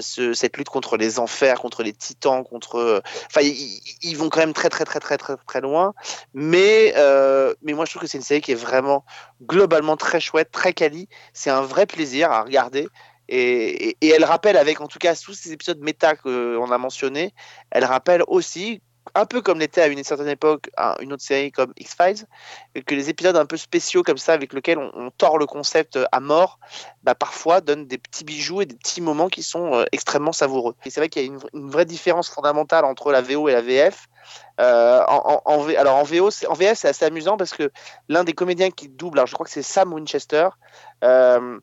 Ce- 0.00 0.32
cette 0.32 0.56
lutte 0.56 0.70
contre 0.70 0.96
les 0.96 1.18
enfers, 1.18 1.60
contre 1.60 1.82
les 1.82 1.92
titans, 1.92 2.42
contre, 2.44 3.02
enfin, 3.26 3.42
ils, 3.42 4.16
vont 4.16 4.30
quand 4.30 4.40
même 4.40 4.54
très 4.54 4.70
très 4.70 4.86
très 4.86 5.00
très 5.00 5.18
très 5.18 5.36
très 5.36 5.60
loin. 5.60 5.92
Mais 6.32 6.94
mais 7.60 7.74
moi 7.74 7.84
je 7.84 7.90
trouve 7.90 8.00
que 8.00 8.08
c'est 8.08 8.16
une 8.16 8.24
série 8.24 8.40
qui 8.40 8.52
est 8.52 8.54
vraiment 8.54 9.04
globalement 9.42 9.98
très 9.98 10.18
chouette, 10.18 10.50
très 10.50 10.72
quali. 10.72 11.10
C'est 11.34 11.50
un 11.50 11.60
vrai 11.60 11.84
plaisir 11.84 12.32
à 12.32 12.42
regarder. 12.42 12.88
Et, 13.28 13.96
elle 14.02 14.24
rappelle, 14.24 14.56
avec 14.56 14.80
en 14.80 14.86
tout 14.86 14.98
cas 14.98 15.14
tous 15.14 15.34
ces 15.34 15.52
épisodes 15.52 15.80
méta 15.80 16.16
qu'on 16.16 16.70
a 16.70 16.78
mentionnés, 16.78 17.34
elle 17.70 17.84
rappelle 17.84 18.22
aussi, 18.28 18.80
un 19.14 19.26
peu 19.26 19.40
comme 19.40 19.58
l'était 19.58 19.82
à 19.82 19.86
une 19.86 20.02
certaine 20.02 20.28
époque 20.28 20.70
un- 20.76 20.94
une 21.00 21.12
autre 21.12 21.22
série 21.22 21.52
comme 21.52 21.72
X-Files, 21.76 22.26
que 22.86 22.94
les 22.94 23.08
épisodes 23.08 23.36
un 23.36 23.46
peu 23.46 23.56
spéciaux 23.56 24.02
comme 24.02 24.18
ça, 24.18 24.32
avec 24.32 24.52
lesquels 24.52 24.78
on, 24.78 24.90
on 24.94 25.10
tord 25.10 25.38
le 25.38 25.46
concept 25.46 25.98
à 26.12 26.20
mort, 26.20 26.58
bah, 27.02 27.14
parfois 27.14 27.60
donnent 27.60 27.86
des 27.86 27.98
petits 27.98 28.24
bijoux 28.24 28.62
et 28.62 28.66
des 28.66 28.74
petits 28.76 29.00
moments 29.00 29.28
qui 29.28 29.42
sont 29.42 29.74
euh, 29.74 29.84
extrêmement 29.92 30.32
savoureux. 30.32 30.74
Et 30.84 30.90
c'est 30.90 31.00
vrai 31.00 31.08
qu'il 31.08 31.22
y 31.22 31.24
a 31.24 31.28
une, 31.28 31.70
vraie 31.70 31.84
différence 31.84 32.28
fondamentale 32.28 32.84
entre 32.84 33.12
la 33.12 33.22
VO 33.22 33.48
et 33.48 33.52
la 33.52 33.62
VF. 33.62 34.06
Euh, 34.60 35.02
alors 35.06 35.96
en 35.96 36.02
VO, 36.02 36.30
en 36.48 36.54
VF, 36.54 36.78
c'est 36.78 36.88
assez 36.88 37.04
amusant 37.04 37.36
parce 37.36 37.52
que 37.52 37.70
l'un 38.08 38.24
des 38.24 38.32
comédiens 38.32 38.70
qui 38.70 38.88
double, 38.88 39.18
alors 39.18 39.28
je 39.28 39.34
crois 39.34 39.46
que 39.46 39.52
c'est 39.52 39.62
Sam 39.62 39.92
Winchester, 39.92 40.48
euh, 41.04 41.60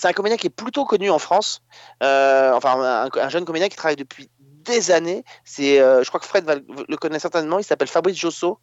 c'est 0.00 0.08
un 0.08 0.12
comédien 0.12 0.36
qui 0.36 0.46
est 0.46 0.50
plutôt 0.50 0.84
connu 0.84 1.10
en 1.10 1.18
France, 1.18 1.62
euh, 2.02 2.52
enfin 2.54 2.80
un, 2.80 3.08
un 3.12 3.28
jeune 3.28 3.44
comédien 3.44 3.68
qui 3.68 3.76
travaille 3.76 3.96
depuis 3.96 4.30
des 4.64 4.90
années. 4.90 5.24
C'est, 5.44 5.80
euh, 5.80 6.02
je 6.02 6.08
crois 6.08 6.20
que 6.20 6.26
Fred 6.26 6.44
va 6.44 6.56
le, 6.56 6.96
connaît 6.96 7.18
certainement. 7.18 7.58
Il 7.58 7.64
s'appelle 7.64 7.88
Fabrice 7.88 8.16
Josso. 8.16 8.58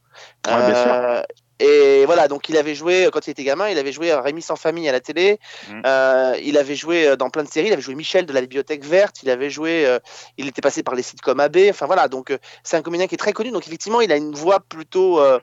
Ouais, 0.47 0.65
bien 0.65 0.75
sûr. 0.75 0.93
Euh, 0.93 1.21
et 1.59 2.05
voilà, 2.05 2.27
donc 2.27 2.49
il 2.49 2.57
avait 2.57 2.75
joué 2.75 3.07
quand 3.13 3.27
il 3.27 3.29
était 3.29 3.43
gamin, 3.43 3.69
il 3.69 3.77
avait 3.77 3.93
joué 3.93 4.13
Rémi 4.13 4.41
sans 4.41 4.57
famille 4.57 4.89
à 4.89 4.91
la 4.91 4.99
télé. 4.99 5.39
Mm. 5.69 5.81
Euh, 5.85 6.35
il 6.43 6.57
avait 6.57 6.75
joué 6.75 7.07
euh, 7.07 7.15
dans 7.15 7.29
plein 7.29 7.43
de 7.43 7.49
séries. 7.49 7.67
Il 7.67 7.73
avait 7.73 7.81
joué 7.81 7.95
Michel 7.95 8.25
de 8.25 8.33
la 8.33 8.41
Bibliothèque 8.41 8.83
Verte. 8.83 9.23
Il 9.23 9.29
avait 9.29 9.49
joué, 9.49 9.85
euh, 9.85 9.99
il 10.37 10.47
était 10.47 10.61
passé 10.61 10.83
par 10.83 10.95
les 10.95 11.01
sites 11.01 11.21
comme 11.21 11.39
AB. 11.39 11.57
Enfin 11.69 11.85
voilà, 11.85 12.09
donc 12.09 12.31
euh, 12.31 12.37
c'est 12.63 12.75
un 12.75 12.81
comédien 12.81 13.07
qui 13.07 13.15
est 13.15 13.19
très 13.19 13.33
connu. 13.33 13.51
Donc 13.51 13.65
effectivement, 13.65 14.01
il 14.01 14.11
a 14.11 14.17
une 14.17 14.35
voix 14.35 14.59
plutôt, 14.59 15.21
euh, 15.21 15.39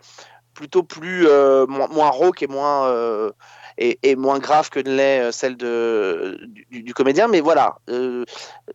plutôt 0.53 0.83
plus 0.83 1.27
euh, 1.27 1.67
moins, 1.67 1.89
moins 1.89 2.11
rauque 2.11 2.43
et 2.43 2.47
moins 2.47 2.93
et, 3.79 3.99
et 4.03 4.17
moins 4.17 4.39
grave 4.39 4.71
que 4.71 4.81
ne 4.81 4.95
l'est 4.95 5.21
euh, 5.21 5.33
celle 5.33 5.57
de 5.57 6.39
du, 6.71 6.83
du 6.83 6.95
comédien. 6.95 7.29
Mais 7.29 7.41
voilà, 7.41 7.77
euh, 7.89 8.25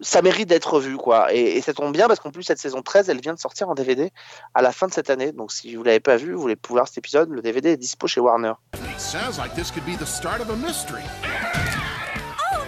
ça 0.02 0.22
mérite 0.22 0.50
d'être 0.50 0.80
vu 0.80 0.98
quoi. 0.98 1.34
Et, 1.34 1.58
et 1.58 1.62
ça 1.62 1.74
tombe 1.74 1.93
bien 1.93 2.08
parce 2.08 2.20
qu'en 2.20 2.32
plus 2.32 2.43
cette 2.43 2.60
saison 2.60 2.82
13, 2.82 3.10
elle 3.10 3.22
vient 3.22 3.34
de 3.34 3.39
sortir 3.39 3.70
en 3.70 3.76
DVD 3.76 4.12
à 4.54 4.62
la 4.62 4.72
fin 4.72 4.88
de 4.88 4.93
cette 4.93 5.10
année. 5.10 5.32
Donc 5.32 5.52
si 5.52 5.76
vous 5.76 5.84
l'avez 5.84 6.00
pas 6.00 6.18
vu, 6.18 6.34
vous 6.34 6.41
voulez 6.41 6.56
pouvoir 6.56 6.88
cet 6.88 7.00
épisode, 7.00 7.30
le 7.30 7.41
DVD 7.41 7.72
est 7.72 7.78
dispo 7.78 8.08
chez 8.08 8.20
Warner. 8.20 8.54
Sounds 8.98 9.38
like 9.38 9.54
this 9.56 9.72
could 9.72 9.86
be 9.86 9.95
the 9.95 10.08
start 10.08 10.41
of 10.41 10.50
a 10.50 10.56
mystery. 10.56 11.04
Oh! 12.52 12.64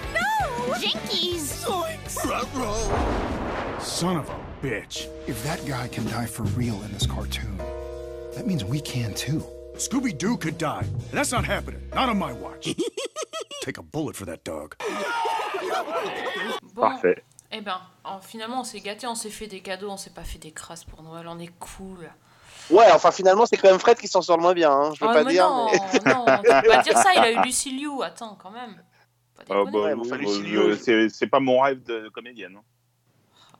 Son 3.79 4.17
of 4.17 4.29
a 4.29 4.35
bitch. 4.61 5.07
If 5.27 5.43
that 5.43 5.65
guy 5.65 5.87
can 5.87 6.05
die 6.05 6.25
for 6.25 6.43
real 6.55 6.81
in 6.83 6.91
this 6.91 7.05
cartoon, 7.05 7.57
that 8.35 8.45
means 8.45 8.63
we 8.63 8.81
can 8.81 9.13
too. 9.13 9.43
Scooby 9.79 10.13
Doo 10.13 10.37
could 10.37 10.57
die. 10.57 10.83
And 11.11 11.13
that's 11.17 11.31
not 11.31 11.45
happening. 11.45 11.81
Not 11.95 12.09
on 12.09 12.15
my 12.17 12.33
watch. 12.33 12.75
Take 13.61 13.77
a 13.77 13.81
bullet 13.83 14.15
for 14.15 14.25
that 14.25 14.43
dog. 14.43 14.75
Bon, 16.73 16.81
Parfait. 16.81 17.23
eh 17.51 17.61
ben, 17.61 17.79
en- 18.03 18.19
finalement, 18.21 18.61
on 18.61 18.63
s'est 18.63 18.79
gâté, 18.81 19.07
on 19.07 19.15
s'est 19.15 19.29
fait 19.29 19.47
des 19.47 19.61
cadeaux, 19.61 19.89
on 19.89 19.97
s'est 19.97 20.09
pas 20.13 20.23
fait 20.23 20.37
des 20.39 20.51
crasses 20.51 20.83
pour 20.83 21.01
Noël, 21.03 21.27
on 21.27 21.39
est 21.39 21.51
cool. 21.59 22.09
Ouais, 22.69 22.85
enfin 22.93 23.09
finalement 23.09 23.47
c'est 23.47 23.57
quand 23.57 23.69
même 23.69 23.79
Fred 23.79 23.97
qui 23.97 24.07
s'en 24.07 24.21
sort 24.21 24.37
le 24.37 24.43
moins 24.43 24.53
bien. 24.53 24.71
Hein. 24.71 24.91
Je 24.93 25.03
veux 25.03 25.09
Ah, 25.09 25.13
pas 25.15 25.23
mais 25.23 25.31
dire. 25.31 25.49
non, 25.49 25.65
mais- 25.71 26.13
non, 26.13 26.25
tu 26.25 26.41
peux 26.61 26.69
pas 26.69 26.77
dire 26.83 26.97
ça, 26.97 27.13
il 27.15 27.19
a 27.19 27.31
eu 27.31 27.41
Lucy 27.43 27.71
Liu, 27.71 28.03
attends, 28.03 28.37
quand 28.41 28.51
même. 28.51 28.81
Déconner. 29.39 29.71
bah, 29.71 29.79
Ouais, 29.79 29.93
enfin, 29.93 30.15
euh, 30.17 30.75
je- 30.77 30.91
Liu, 31.01 31.09
c'est 31.09 31.27
pas 31.27 31.39
mon 31.39 31.59
rêve 31.61 31.81
de 31.83 32.09
comédienne. 32.09 32.55
hein. 32.57 32.63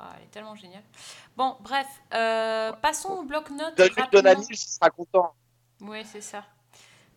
Ah, 0.02 0.12
elle 0.18 0.24
est 0.26 0.32
tellement 0.32 0.56
géniale. 0.56 0.84
Bon, 1.36 1.58
bref, 1.62 1.88
euh, 2.14 2.72
passons 2.74 3.10
au 3.10 3.24
bloc-notes. 3.24 3.76
Donald, 4.12 4.40
il 4.50 4.58
sera 4.58 4.90
content. 4.92 5.34
Oui, 5.82 6.00
c'est 6.06 6.22
ça. 6.22 6.44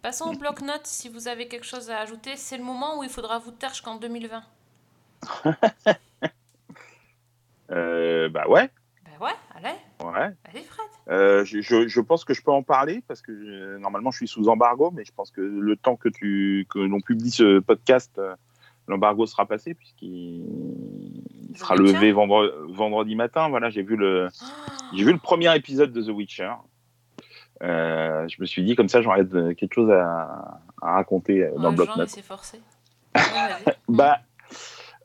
Passons 0.02 0.32
au 0.32 0.36
bloc-notes. 0.36 0.86
Si 0.86 1.08
vous 1.08 1.28
avez 1.28 1.46
quelque 1.48 1.66
chose 1.66 1.90
à 1.90 1.98
ajouter, 1.98 2.36
c'est 2.36 2.56
le 2.58 2.64
moment 2.64 2.98
où 2.98 3.02
il 3.04 3.08
faudra 3.10 3.38
vous 3.38 3.50
taire 3.52 3.70
jusqu'en 3.70 3.96
2020. 3.96 4.42
Euh, 7.70 8.28
bah 8.28 8.46
ouais, 8.48 8.68
Ben 9.04 9.12
ouais, 9.24 9.32
allez, 9.54 9.76
ouais. 10.04 10.34
allez 10.44 10.62
Fred. 10.62 10.86
Euh, 11.08 11.44
je, 11.44 11.60
je- 11.60 11.88
je 11.88 12.00
pense 12.00 12.24
que 12.24 12.34
je 12.34 12.42
peux 12.42 12.50
en 12.50 12.62
parler 12.62 13.02
parce 13.08 13.22
que 13.22 13.32
euh, 13.32 13.78
normalement 13.78 14.10
je 14.10 14.18
suis 14.18 14.28
sous 14.28 14.48
embargo, 14.48 14.90
mais 14.92 15.04
je 15.04 15.12
pense 15.12 15.30
que 15.30 15.40
le 15.40 15.76
temps 15.76 15.96
que 15.96 16.08
tu 16.08 16.66
que 16.68 16.78
l'on 16.80 17.00
publie 17.00 17.30
ce 17.30 17.60
podcast, 17.60 18.18
euh, 18.18 18.34
l'embargo 18.88 19.24
sera 19.26 19.46
passé 19.46 19.74
puisqu'il 19.74 20.44
il 21.50 21.56
sera 21.58 21.74
levé 21.76 22.12
vendre- 22.12 22.52
vendredi 22.68 23.14
matin. 23.16 23.48
Voilà, 23.48 23.70
j'ai 23.70 23.82
vu 23.82 23.96
le 23.96 24.28
j'ai 24.94 25.04
vu 25.04 25.12
le 25.12 25.18
premier 25.18 25.54
épisode 25.56 25.92
de 25.92 26.02
The 26.02 26.08
Witcher. 26.10 26.52
Euh, 27.62 28.26
je 28.28 28.40
me 28.40 28.46
suis 28.46 28.64
dit 28.64 28.74
comme 28.74 28.88
ça 28.88 29.02
j'aurais 29.02 29.24
quelque 29.54 29.74
chose 29.74 29.90
à, 29.90 30.60
à 30.80 30.94
raconter 30.94 31.48
dans 31.56 31.70
le 31.70 31.76
bloc-notes. 31.76 32.10
forcé. 32.22 32.60
Ouais. 33.14 33.72
Bah, 33.88 34.18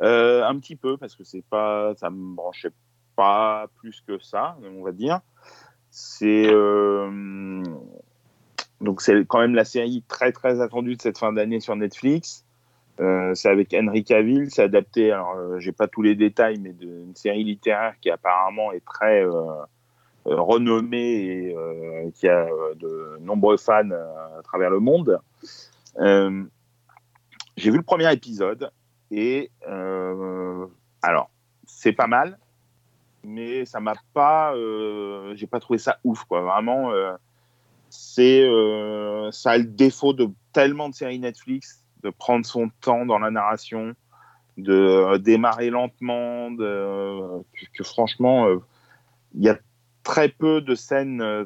euh, 0.02 0.44
un 0.44 0.58
petit 0.60 0.76
peu, 0.76 0.98
parce 0.98 1.16
que 1.16 1.24
c'est 1.24 1.44
pas, 1.44 1.94
ça 1.96 2.10
me 2.10 2.36
branchait 2.36 2.72
pas 3.16 3.68
plus 3.78 4.02
que 4.08 4.20
ça, 4.20 4.58
on 4.64 4.84
va 4.84 4.92
dire. 4.92 5.20
C'est 5.90 6.48
euh, 6.48 7.64
donc 8.82 9.02
c'est 9.02 9.26
quand 9.26 9.40
même 9.40 9.56
la 9.56 9.66
série 9.66 10.04
très 10.08 10.32
très 10.32 10.62
attendue 10.62 10.96
de 10.96 11.02
cette 11.02 11.18
fin 11.18 11.34
d'année 11.34 11.60
sur 11.60 11.76
Netflix. 11.76 12.46
Euh, 13.00 13.34
c'est 13.36 13.50
avec 13.50 13.74
Henry 13.74 14.04
Cavill, 14.04 14.50
c'est 14.50 14.64
adapté. 14.64 15.12
Alors, 15.12 15.36
euh, 15.36 15.60
j'ai 15.60 15.72
pas 15.72 15.88
tous 15.88 16.02
les 16.02 16.16
détails, 16.16 16.60
mais 16.60 16.74
d'une 16.74 17.16
série 17.16 17.44
littéraire 17.44 17.94
qui 18.02 18.10
apparemment 18.10 18.72
est 18.72 18.84
très 18.86 19.24
euh, 19.24 19.64
renommée 20.36 21.14
et 21.14 21.56
euh, 21.56 22.10
qui 22.14 22.28
a 22.28 22.46
euh, 22.46 22.76
de 22.76 23.18
nombreux 23.22 23.58
fans 23.58 23.90
euh, 23.92 24.40
à 24.40 24.42
travers 24.44 24.70
le 24.70 24.80
monde. 24.80 25.20
Euh, 26.00 26.44
j'ai 27.56 27.72
vu 27.72 27.78
le 27.78 27.84
premier 27.84 28.12
épisode 28.14 28.72
et 29.12 29.52
euh, 29.68 30.66
alors 31.02 31.30
c'est 31.66 31.94
pas 31.94 32.08
mal, 32.08 32.38
mais 33.24 33.66
ça 33.66 33.80
m'a 33.80 33.96
pas, 34.14 34.54
euh, 34.56 35.36
j'ai 35.36 35.48
pas 35.48 35.60
trouvé 35.60 35.80
ça 35.80 36.00
ouf 36.04 36.24
quoi. 36.26 36.42
Vraiment, 36.42 36.92
euh, 36.92 37.14
c'est 37.90 38.44
euh, 38.44 39.32
ça 39.32 39.52
a 39.52 39.58
le 39.58 39.66
défaut 39.66 40.14
de 40.14 40.30
tellement 40.54 40.90
de 40.90 40.94
séries 40.94 41.20
Netflix 41.20 41.84
de 42.04 42.10
prendre 42.10 42.46
son 42.46 42.70
temps 42.82 43.06
dans 43.06 43.20
la 43.20 43.32
narration, 43.32 43.94
de 44.58 44.74
euh, 44.74 45.18
démarrer 45.18 45.70
lentement, 45.70 46.52
de, 46.52 47.42
que, 47.74 47.84
franchement 47.84 48.48
euh, 48.48 48.58
il 49.34 49.44
y 49.44 49.50
a 49.50 49.58
très 50.08 50.30
peu 50.30 50.62
de 50.62 50.74
scènes 50.74 51.22
euh, 51.22 51.44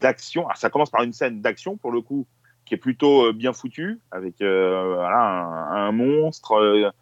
d'action. 0.00 0.42
Alors, 0.46 0.56
ça 0.56 0.70
commence 0.70 0.90
par 0.90 1.04
une 1.04 1.12
scène 1.12 1.40
d'action 1.40 1.76
pour 1.76 1.92
le 1.92 2.00
coup 2.00 2.26
qui 2.64 2.74
est 2.74 2.78
plutôt 2.78 3.26
euh, 3.26 3.32
bien 3.32 3.52
foutu, 3.52 4.00
avec 4.10 4.42
euh, 4.42 5.00
un, 5.06 5.92
monstre. 5.92 6.92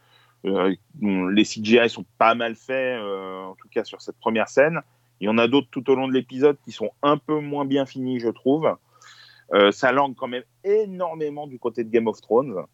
les 0.44 1.44
CGI 1.44 1.88
sont 1.88 2.04
pas 2.18 2.34
mal 2.34 2.54
faits, 2.54 3.00
en 3.00 3.54
tout 3.54 3.68
cas 3.70 3.84
sur 3.84 4.02
cette 4.02 4.18
première 4.18 4.48
scène. 4.48 4.80
Il 5.20 5.24
y 5.24 5.28
en 5.28 5.38
a 5.38 5.48
d'autres 5.48 5.68
tout 5.70 5.90
au 5.90 5.94
long 5.94 6.06
de 6.06 6.12
l'épisode 6.12 6.58
qui 6.64 6.70
sont 6.70 6.90
un 7.02 7.16
peu 7.16 7.40
moins 7.40 7.64
bien 7.64 7.86
finis, 7.86 8.20
je 8.20 8.28
trouve. 8.28 8.76
Ça 9.72 9.90
langue 9.92 10.14
quand 10.14 10.28
même 10.28 10.44
énormément 10.64 11.46
du 11.46 11.58
côté 11.58 11.82
de 11.82 11.90
Game 11.90 12.06
of 12.06 12.20
Thrones, 12.20 12.64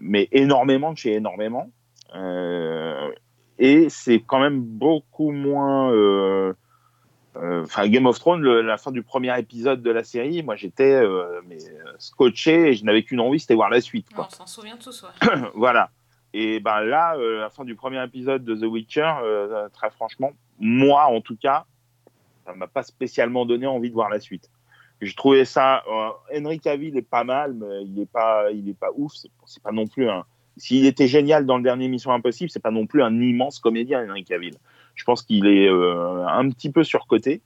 mais 0.00 0.28
énormément 0.32 0.92
de 0.92 0.98
chez 0.98 1.14
énormément. 1.14 1.70
Et 3.58 3.88
c'est 3.88 4.20
quand 4.20 4.40
même 4.40 4.60
beaucoup 4.60 5.30
moins. 5.30 5.90
euh, 5.92 6.52
euh, 7.36 7.62
Enfin, 7.64 7.88
Game 7.88 8.06
of 8.06 8.18
Thrones, 8.18 8.40
le- 8.42 8.62
la 8.62 8.76
fin 8.76 8.92
du 8.92 9.02
premier 9.02 9.36
épisode 9.38 9.82
de 9.82 9.90
la 9.90 10.04
série, 10.04 10.42
moi 10.42 10.54
j'étais 10.56 10.92
euh, 10.94 11.40
scotché 11.98 12.68
et 12.70 12.74
je 12.74 12.84
n'avais 12.84 13.02
qu'une 13.02 13.20
envie, 13.20 13.40
c'était 13.40 13.54
voir 13.54 13.70
la 13.70 13.80
suite. 13.80 14.08
Quoi. 14.14 14.26
on 14.28 14.34
s'en 14.34 14.46
souvient 14.46 14.76
tous, 14.76 15.02
ouais. 15.04 15.28
voilà. 15.54 15.90
Et 16.32 16.58
ben 16.60 16.80
là, 16.80 17.16
euh, 17.16 17.40
la 17.40 17.50
fin 17.50 17.64
du 17.64 17.74
premier 17.76 18.02
épisode 18.04 18.44
de 18.44 18.54
The 18.56 18.64
Witcher, 18.64 19.12
euh, 19.22 19.68
très 19.72 19.90
franchement, 19.90 20.32
moi 20.58 21.04
en 21.06 21.20
tout 21.20 21.36
cas, 21.36 21.64
ça 22.46 22.54
m'a 22.54 22.66
pas 22.66 22.82
spécialement 22.82 23.46
donné 23.46 23.66
envie 23.66 23.88
de 23.88 23.94
voir 23.94 24.10
la 24.10 24.20
suite. 24.20 24.50
Je 25.00 25.14
trouvais 25.16 25.44
ça. 25.44 25.82
Euh, 25.88 26.10
Henry 26.38 26.60
Cavill 26.60 26.96
est 26.96 27.02
pas 27.02 27.24
mal, 27.24 27.54
mais 27.54 27.82
il 27.84 28.00
est 28.00 28.10
pas, 28.10 28.50
il 28.52 28.68
est 28.68 28.78
pas 28.78 28.90
ouf. 28.94 29.12
C'est 29.44 29.62
pas 29.62 29.72
non 29.72 29.86
plus 29.86 30.08
un. 30.08 30.24
S'il 30.56 30.86
était 30.86 31.08
génial 31.08 31.46
dans 31.46 31.56
le 31.56 31.62
dernier 31.62 31.88
Mission 31.88 32.12
Impossible, 32.12 32.50
c'est 32.50 32.62
pas 32.62 32.70
non 32.70 32.86
plus 32.86 33.02
un 33.02 33.20
immense 33.20 33.58
comédien, 33.58 34.06
Henry 34.08 34.24
Cavill. 34.24 34.54
Je 34.94 35.04
pense 35.04 35.22
qu'il 35.22 35.46
est 35.46 35.68
euh, 35.68 36.26
un 36.26 36.48
petit 36.50 36.70
peu 36.70 36.84
surcoté. 36.84 37.40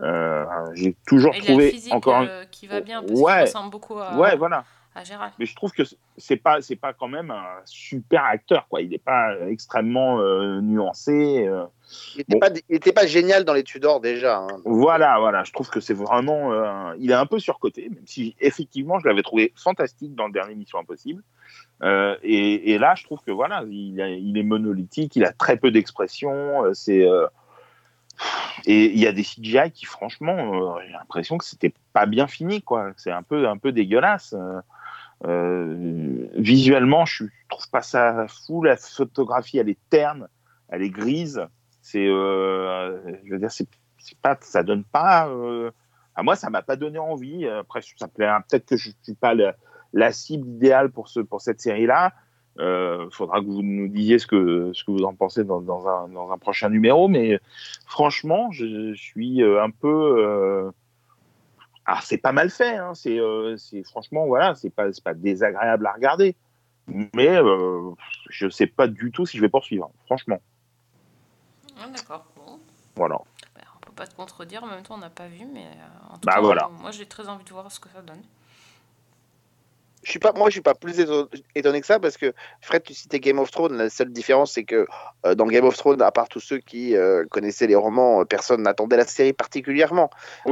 Euh, 0.00 0.44
J'ai 0.74 0.96
toujours 1.06 1.34
Et 1.34 1.38
il 1.38 1.40
a 1.40 1.44
le 1.44 1.46
trouvé 1.52 1.70
physique 1.70 1.92
encore. 1.94 2.16
un- 2.16 2.26
euh, 2.26 2.44
qui 2.50 2.66
va 2.66 2.80
bien, 2.80 3.02
parce 3.02 3.20
Ouais. 3.20 3.32
qu'il 3.32 3.42
ressemble 3.42 3.70
beaucoup 3.70 3.98
à, 3.98 4.16
Ouais, 4.16 4.36
voilà 4.36 4.64
à 4.96 5.02
Gérald. 5.02 5.32
mais 5.40 5.46
je 5.46 5.56
trouve 5.56 5.72
que 5.72 5.82
c'est 6.16 6.36
pas 6.36 6.60
c'est 6.62 6.76
pas 6.76 6.92
quand 6.92 7.08
même 7.08 7.32
un 7.32 7.44
super 7.64 8.22
acteur 8.24 8.68
quoi 8.68 8.80
il 8.80 8.90
n'est 8.90 8.98
pas 8.98 9.34
extrêmement 9.48 10.20
euh, 10.20 10.60
nuancé 10.60 11.46
euh. 11.48 11.64
Il 12.14 12.20
était, 12.68 12.92
pas, 12.92 13.04
génial 13.04 13.44
dans 13.44 13.54
les 13.54 13.64
Tudors 13.64 14.00
déjà. 14.00 14.38
hein. 14.38 14.46
voilà 14.64 15.18
voilà 15.18 15.42
je 15.42 15.52
trouve 15.52 15.68
que 15.68 15.80
c'est 15.80 15.94
vraiment 15.94 16.52
euh, 16.52 16.94
il 17.00 17.10
est 17.10 17.14
un 17.14 17.26
peu 17.26 17.40
surcoté 17.40 17.88
même 17.88 18.06
si 18.06 18.36
effectivement 18.38 19.00
je 19.00 19.08
l'avais 19.08 19.22
trouvé 19.22 19.52
fantastique 19.56 20.14
dans 20.14 20.26
le 20.28 20.32
dernier 20.32 20.54
Mission 20.54 20.78
Impossible 20.78 21.24
Euh, 21.82 22.16
et, 22.22 22.78
là 22.78 22.94
je 22.94 23.02
trouve 23.02 23.20
que 23.26 23.32
voilà 23.32 23.64
il, 23.68 23.98
est 23.98 24.42
monolithique 24.44 25.16
il 25.16 25.24
a 25.24 25.32
très 25.32 25.56
peu 25.56 25.72
d'expression 25.72 26.64
euh, 26.64 26.72
c'est 26.72 27.04
euh, 27.04 27.26
et 28.64 28.92
il 28.92 28.98
y 28.98 29.08
a 29.08 29.12
des 29.12 29.24
CGI 29.24 29.72
qui 29.72 29.84
franchement 29.84 30.78
j'ai 30.80 30.92
l'impression 30.92 31.36
que 31.36 31.44
c'était 31.44 31.74
pas 31.92 32.06
bien 32.06 32.28
fini 32.28 32.62
quoi 32.62 32.92
c'est 32.96 33.10
un 33.10 33.24
peu 33.24 33.48
un 33.48 33.58
peu 33.58 33.72
dégueulasse 33.72 34.36
visuellement, 36.36 37.06
je 37.06 37.24
trouve 37.48 37.70
pas 37.70 37.80
ça 37.80 38.26
fou. 38.28 38.62
La 38.62 38.76
photographie, 38.76 39.56
elle 39.56 39.70
est 39.70 39.78
terne, 39.88 40.28
elle 40.68 40.82
est 40.82 40.90
grise. 40.90 41.46
C'est, 41.80 42.04
je 42.04 43.30
veux 43.30 43.38
dire, 43.38 43.50
c'est, 43.50 43.66
pas, 44.20 44.36
ça 44.42 44.62
donne 44.62 44.84
pas. 44.84 45.30
À 46.14 46.22
moi, 46.22 46.36
ça 46.36 46.50
m'a 46.50 46.60
pas 46.60 46.76
donné 46.76 46.98
envie. 46.98 47.46
Après, 47.46 47.80
ça. 47.80 48.06
Peut-être 48.08 48.66
que 48.66 48.76
je 48.76 48.90
suis 49.02 49.14
pas 49.14 49.32
la, 49.32 49.54
la 49.94 50.12
cible 50.12 50.46
idéale 50.48 50.90
pour 50.90 51.08
ce, 51.08 51.20
pour 51.20 51.40
cette 51.40 51.60
série-là. 51.62 52.12
Euh, 52.60 53.08
faudra 53.10 53.40
que 53.40 53.46
vous 53.46 53.62
nous 53.62 53.88
disiez 53.88 54.18
ce 54.20 54.26
que, 54.28 54.70
ce 54.74 54.84
que 54.84 54.90
vous 54.92 55.02
en 55.04 55.14
pensez 55.14 55.42
dans, 55.42 55.60
dans, 55.60 55.88
un, 55.88 56.08
dans 56.08 56.30
un 56.30 56.38
prochain 56.38 56.68
numéro. 56.68 57.08
Mais 57.08 57.40
franchement, 57.86 58.50
je, 58.52 58.92
je 58.92 59.00
suis 59.00 59.42
euh, 59.42 59.62
un 59.64 59.70
peu. 59.70 59.88
Euh, 59.88 60.70
alors 61.86 62.02
c'est 62.02 62.18
pas 62.18 62.32
mal 62.32 62.50
fait, 62.50 62.76
hein. 62.76 62.94
c'est, 62.94 63.18
euh, 63.18 63.56
c'est 63.56 63.82
franchement 63.84 64.26
voilà, 64.26 64.54
c'est 64.54 64.70
pas, 64.70 64.90
c'est 64.92 65.04
pas 65.04 65.12
désagréable 65.14 65.86
à 65.86 65.92
regarder, 65.92 66.34
mais 66.88 67.28
euh, 67.28 67.90
je 68.30 68.48
sais 68.48 68.66
pas 68.66 68.86
du 68.88 69.10
tout 69.12 69.26
si 69.26 69.36
je 69.36 69.42
vais 69.42 69.50
poursuivre, 69.50 69.90
franchement. 70.06 70.40
Ah, 71.78 71.86
D'accord. 71.94 72.24
Bon. 72.36 72.58
Voilà. 72.96 73.16
On 73.16 73.86
peut 73.86 73.92
pas 73.94 74.06
te 74.06 74.14
contredire, 74.14 74.64
en 74.64 74.68
même 74.68 74.82
temps 74.82 74.94
on 74.94 74.98
n'a 74.98 75.10
pas 75.10 75.26
vu, 75.28 75.44
mais 75.52 75.66
en 76.08 76.14
tout 76.14 76.20
Bah, 76.24 76.36
cas, 76.36 76.40
voilà. 76.40 76.70
moi 76.80 76.90
j'ai 76.90 77.04
très 77.04 77.28
envie 77.28 77.44
de 77.44 77.50
voir 77.50 77.70
ce 77.70 77.80
que 77.80 77.90
ça 77.90 78.00
donne. 78.00 78.22
Je 80.04 80.10
suis 80.10 80.18
pas, 80.18 80.32
moi, 80.36 80.48
je 80.50 80.52
suis 80.52 80.60
pas 80.60 80.74
plus 80.74 81.00
éton- 81.00 81.28
étonné 81.54 81.80
que 81.80 81.86
ça 81.86 81.98
parce 81.98 82.16
que 82.16 82.32
Fred, 82.60 82.82
tu 82.82 82.92
citais 82.94 83.20
Game 83.20 83.38
of 83.38 83.50
Thrones. 83.50 83.76
La 83.76 83.88
seule 83.90 84.10
différence, 84.12 84.52
c'est 84.52 84.64
que 84.64 84.86
euh, 85.26 85.34
dans 85.34 85.46
Game 85.46 85.64
of 85.64 85.76
Thrones, 85.76 86.00
à 86.02 86.10
part 86.12 86.28
tous 86.28 86.40
ceux 86.40 86.58
qui 86.58 86.94
euh, 86.96 87.24
connaissaient 87.30 87.66
les 87.66 87.74
romans, 87.74 88.20
euh, 88.20 88.24
personne 88.24 88.62
n'attendait 88.62 88.96
la 88.98 89.06
série 89.06 89.32
particulièrement. 89.32 90.10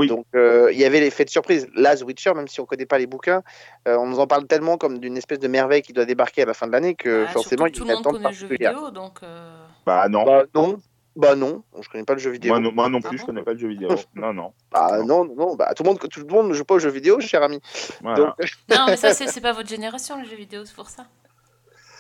Donc, 0.09 0.27
euh, 0.35 0.71
il 0.73 0.79
y 0.79 0.85
avait 0.85 1.01
l'effet 1.01 1.25
de 1.25 1.31
surprise. 1.31 1.69
Là, 1.75 1.95
The 1.97 2.03
Witcher, 2.03 2.33
même 2.35 2.49
si 2.49 2.61
on 2.61 2.65
connaît 2.67 2.87
pas 2.87 2.99
les 2.99 3.07
bouquins, 3.07 3.43
euh, 3.87 3.97
on 3.99 4.07
nous 4.07 4.19
en 4.21 4.27
parle 4.27 4.47
tellement 4.47 4.79
comme 4.79 4.99
d'une 4.99 5.17
espèce 5.17 5.39
de 5.39 5.49
merveille 5.49 5.83
qui 5.83 5.93
doit 5.93 6.07
débarquer 6.07 6.43
à 6.43 6.47
la 6.47 6.55
fin 6.55 6.67
de 6.67 6.73
l'année 6.73 6.95
que 6.95 7.27
Ah, 7.29 7.33
forcément, 7.33 7.67
il 7.67 7.75
y 7.75 7.77
a 7.77 7.79
tout 7.79 7.85
le 7.85 7.91
monde 7.95 8.01
attente 8.01 8.13
connaît 8.15 8.29
le 8.29 8.35
jeu 8.35 8.47
particulière. 8.47 8.73
vidéo, 8.73 8.91
donc. 8.91 9.19
euh, 9.23 9.65
Bah 9.85 10.09
non. 10.09 10.25
Bah 10.25 10.45
non. 10.55 10.77
Bah 11.15 11.35
non, 11.35 11.63
je 11.81 11.89
connais 11.91 12.05
pas 12.05 12.15
le 12.15 12.19
jeu 12.21 12.31
vidéo. 12.31 12.53
Moi 12.53 12.61
non, 12.61 12.73
moi 12.73 12.89
non 12.89 13.01
Ah 13.05 13.09
plus, 13.09 13.19
je 13.19 13.25
connais 13.27 13.43
pas 13.43 13.53
le 13.53 13.59
jeu 13.59 13.69
vidéo. 13.69 13.91
non, 14.15 14.33
non. 14.33 14.53
Bah 14.71 15.03
non, 15.05 15.25
non, 15.27 15.55
bah 15.57 15.75
tout 15.75 15.83
le 15.83 15.91
monde, 15.91 15.99
tout 15.99 16.21
le 16.21 16.27
monde 16.27 16.49
ne 16.49 16.55
joue 16.55 16.65
pas 16.65 16.75
aux 16.75 16.79
jeux 16.79 16.91
vidéo, 16.91 17.21
cher 17.21 17.43
ami. 17.43 17.61
Voilà. 18.01 18.17
Donc, 18.19 18.35
Non, 18.71 18.87
mais 18.89 18.97
ça, 18.97 19.13
c'est 19.13 19.41
pas 19.41 19.53
votre 19.53 19.69
génération, 19.69 20.19
le 20.19 20.25
jeu 20.27 20.37
vidéo, 20.37 20.65
c'est 20.65 20.75
pour 20.75 20.89
ça. 20.89 21.05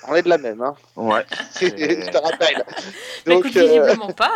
on 0.08 0.14
est 0.14 0.22
de 0.22 0.28
la 0.30 0.38
même, 0.38 0.62
hein. 0.62 0.74
Ouais. 0.96 1.24
je 1.60 2.10
te 2.10 2.16
rappelle. 2.16 2.64
Mais 3.26 3.34
Donc, 3.34 3.44
écoute, 3.46 3.56
euh, 3.58 3.66
visiblement 3.66 4.12
pas. 4.12 4.32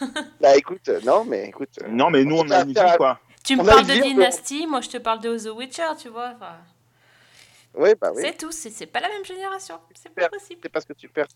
hein. 0.00 0.06
bah 0.40 0.56
écoute, 0.56 0.88
non, 1.04 1.24
mais 1.24 1.48
écoute. 1.48 1.78
Non, 1.88 2.10
mais 2.10 2.24
nous, 2.24 2.36
on 2.36 2.50
a 2.50 2.60
une 2.62 2.68
vie, 2.72 2.96
quoi. 2.96 3.18
Tu 3.44 3.56
me 3.56 3.64
parles 3.64 3.86
de 3.86 3.92
Dynasty, 4.02 4.66
moi 4.66 4.80
je 4.80 4.88
te 4.88 4.96
parle 4.98 5.20
de 5.20 5.38
The 5.38 5.50
Witcher, 5.56 5.90
tu 6.00 6.08
vois. 6.08 6.32
enfin, 6.34 6.56
Oui, 7.76 7.90
bah 8.00 8.10
oui. 8.14 8.22
C'est 8.24 8.36
tout, 8.36 8.50
c'est 8.52 8.86
pas 8.86 9.00
la 9.00 9.08
même 9.08 9.24
génération. 9.24 9.78
C'est 9.94 10.08
pas 10.08 10.28
possible. 10.28 10.60
C'est 10.62 10.68
pas 10.70 10.80
ce 10.80 10.86
que 10.86 10.94
tu 10.94 11.08
perds. 11.08 11.26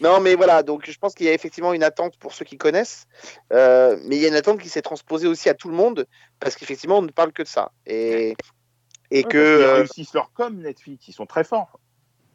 Non, 0.00 0.20
mais 0.20 0.34
voilà, 0.34 0.62
donc 0.62 0.88
je 0.90 0.98
pense 0.98 1.14
qu'il 1.14 1.26
y 1.26 1.28
a 1.28 1.34
effectivement 1.34 1.74
une 1.74 1.82
attente 1.82 2.16
pour 2.18 2.32
ceux 2.32 2.44
qui 2.46 2.56
connaissent, 2.56 3.06
euh, 3.52 3.98
mais 4.04 4.16
il 4.16 4.22
y 4.22 4.24
a 4.24 4.28
une 4.28 4.34
attente 4.34 4.58
qui 4.60 4.70
s'est 4.70 4.82
transposée 4.82 5.28
aussi 5.28 5.48
à 5.50 5.54
tout 5.54 5.68
le 5.68 5.74
monde, 5.74 6.06
parce 6.40 6.56
qu'effectivement, 6.56 6.98
on 6.98 7.02
ne 7.02 7.10
parle 7.10 7.32
que 7.32 7.42
de 7.42 7.48
ça. 7.48 7.72
Et, 7.86 8.34
et 9.10 9.18
Ouais, 9.18 9.22
que. 9.24 9.28
qu'ils 9.28 9.38
euh, 9.38 9.74
réussissent 9.74 10.14
leur 10.14 10.32
com, 10.32 10.56
Netflix, 10.60 11.08
ils 11.08 11.12
sont 11.12 11.26
très 11.26 11.44
forts. 11.44 11.78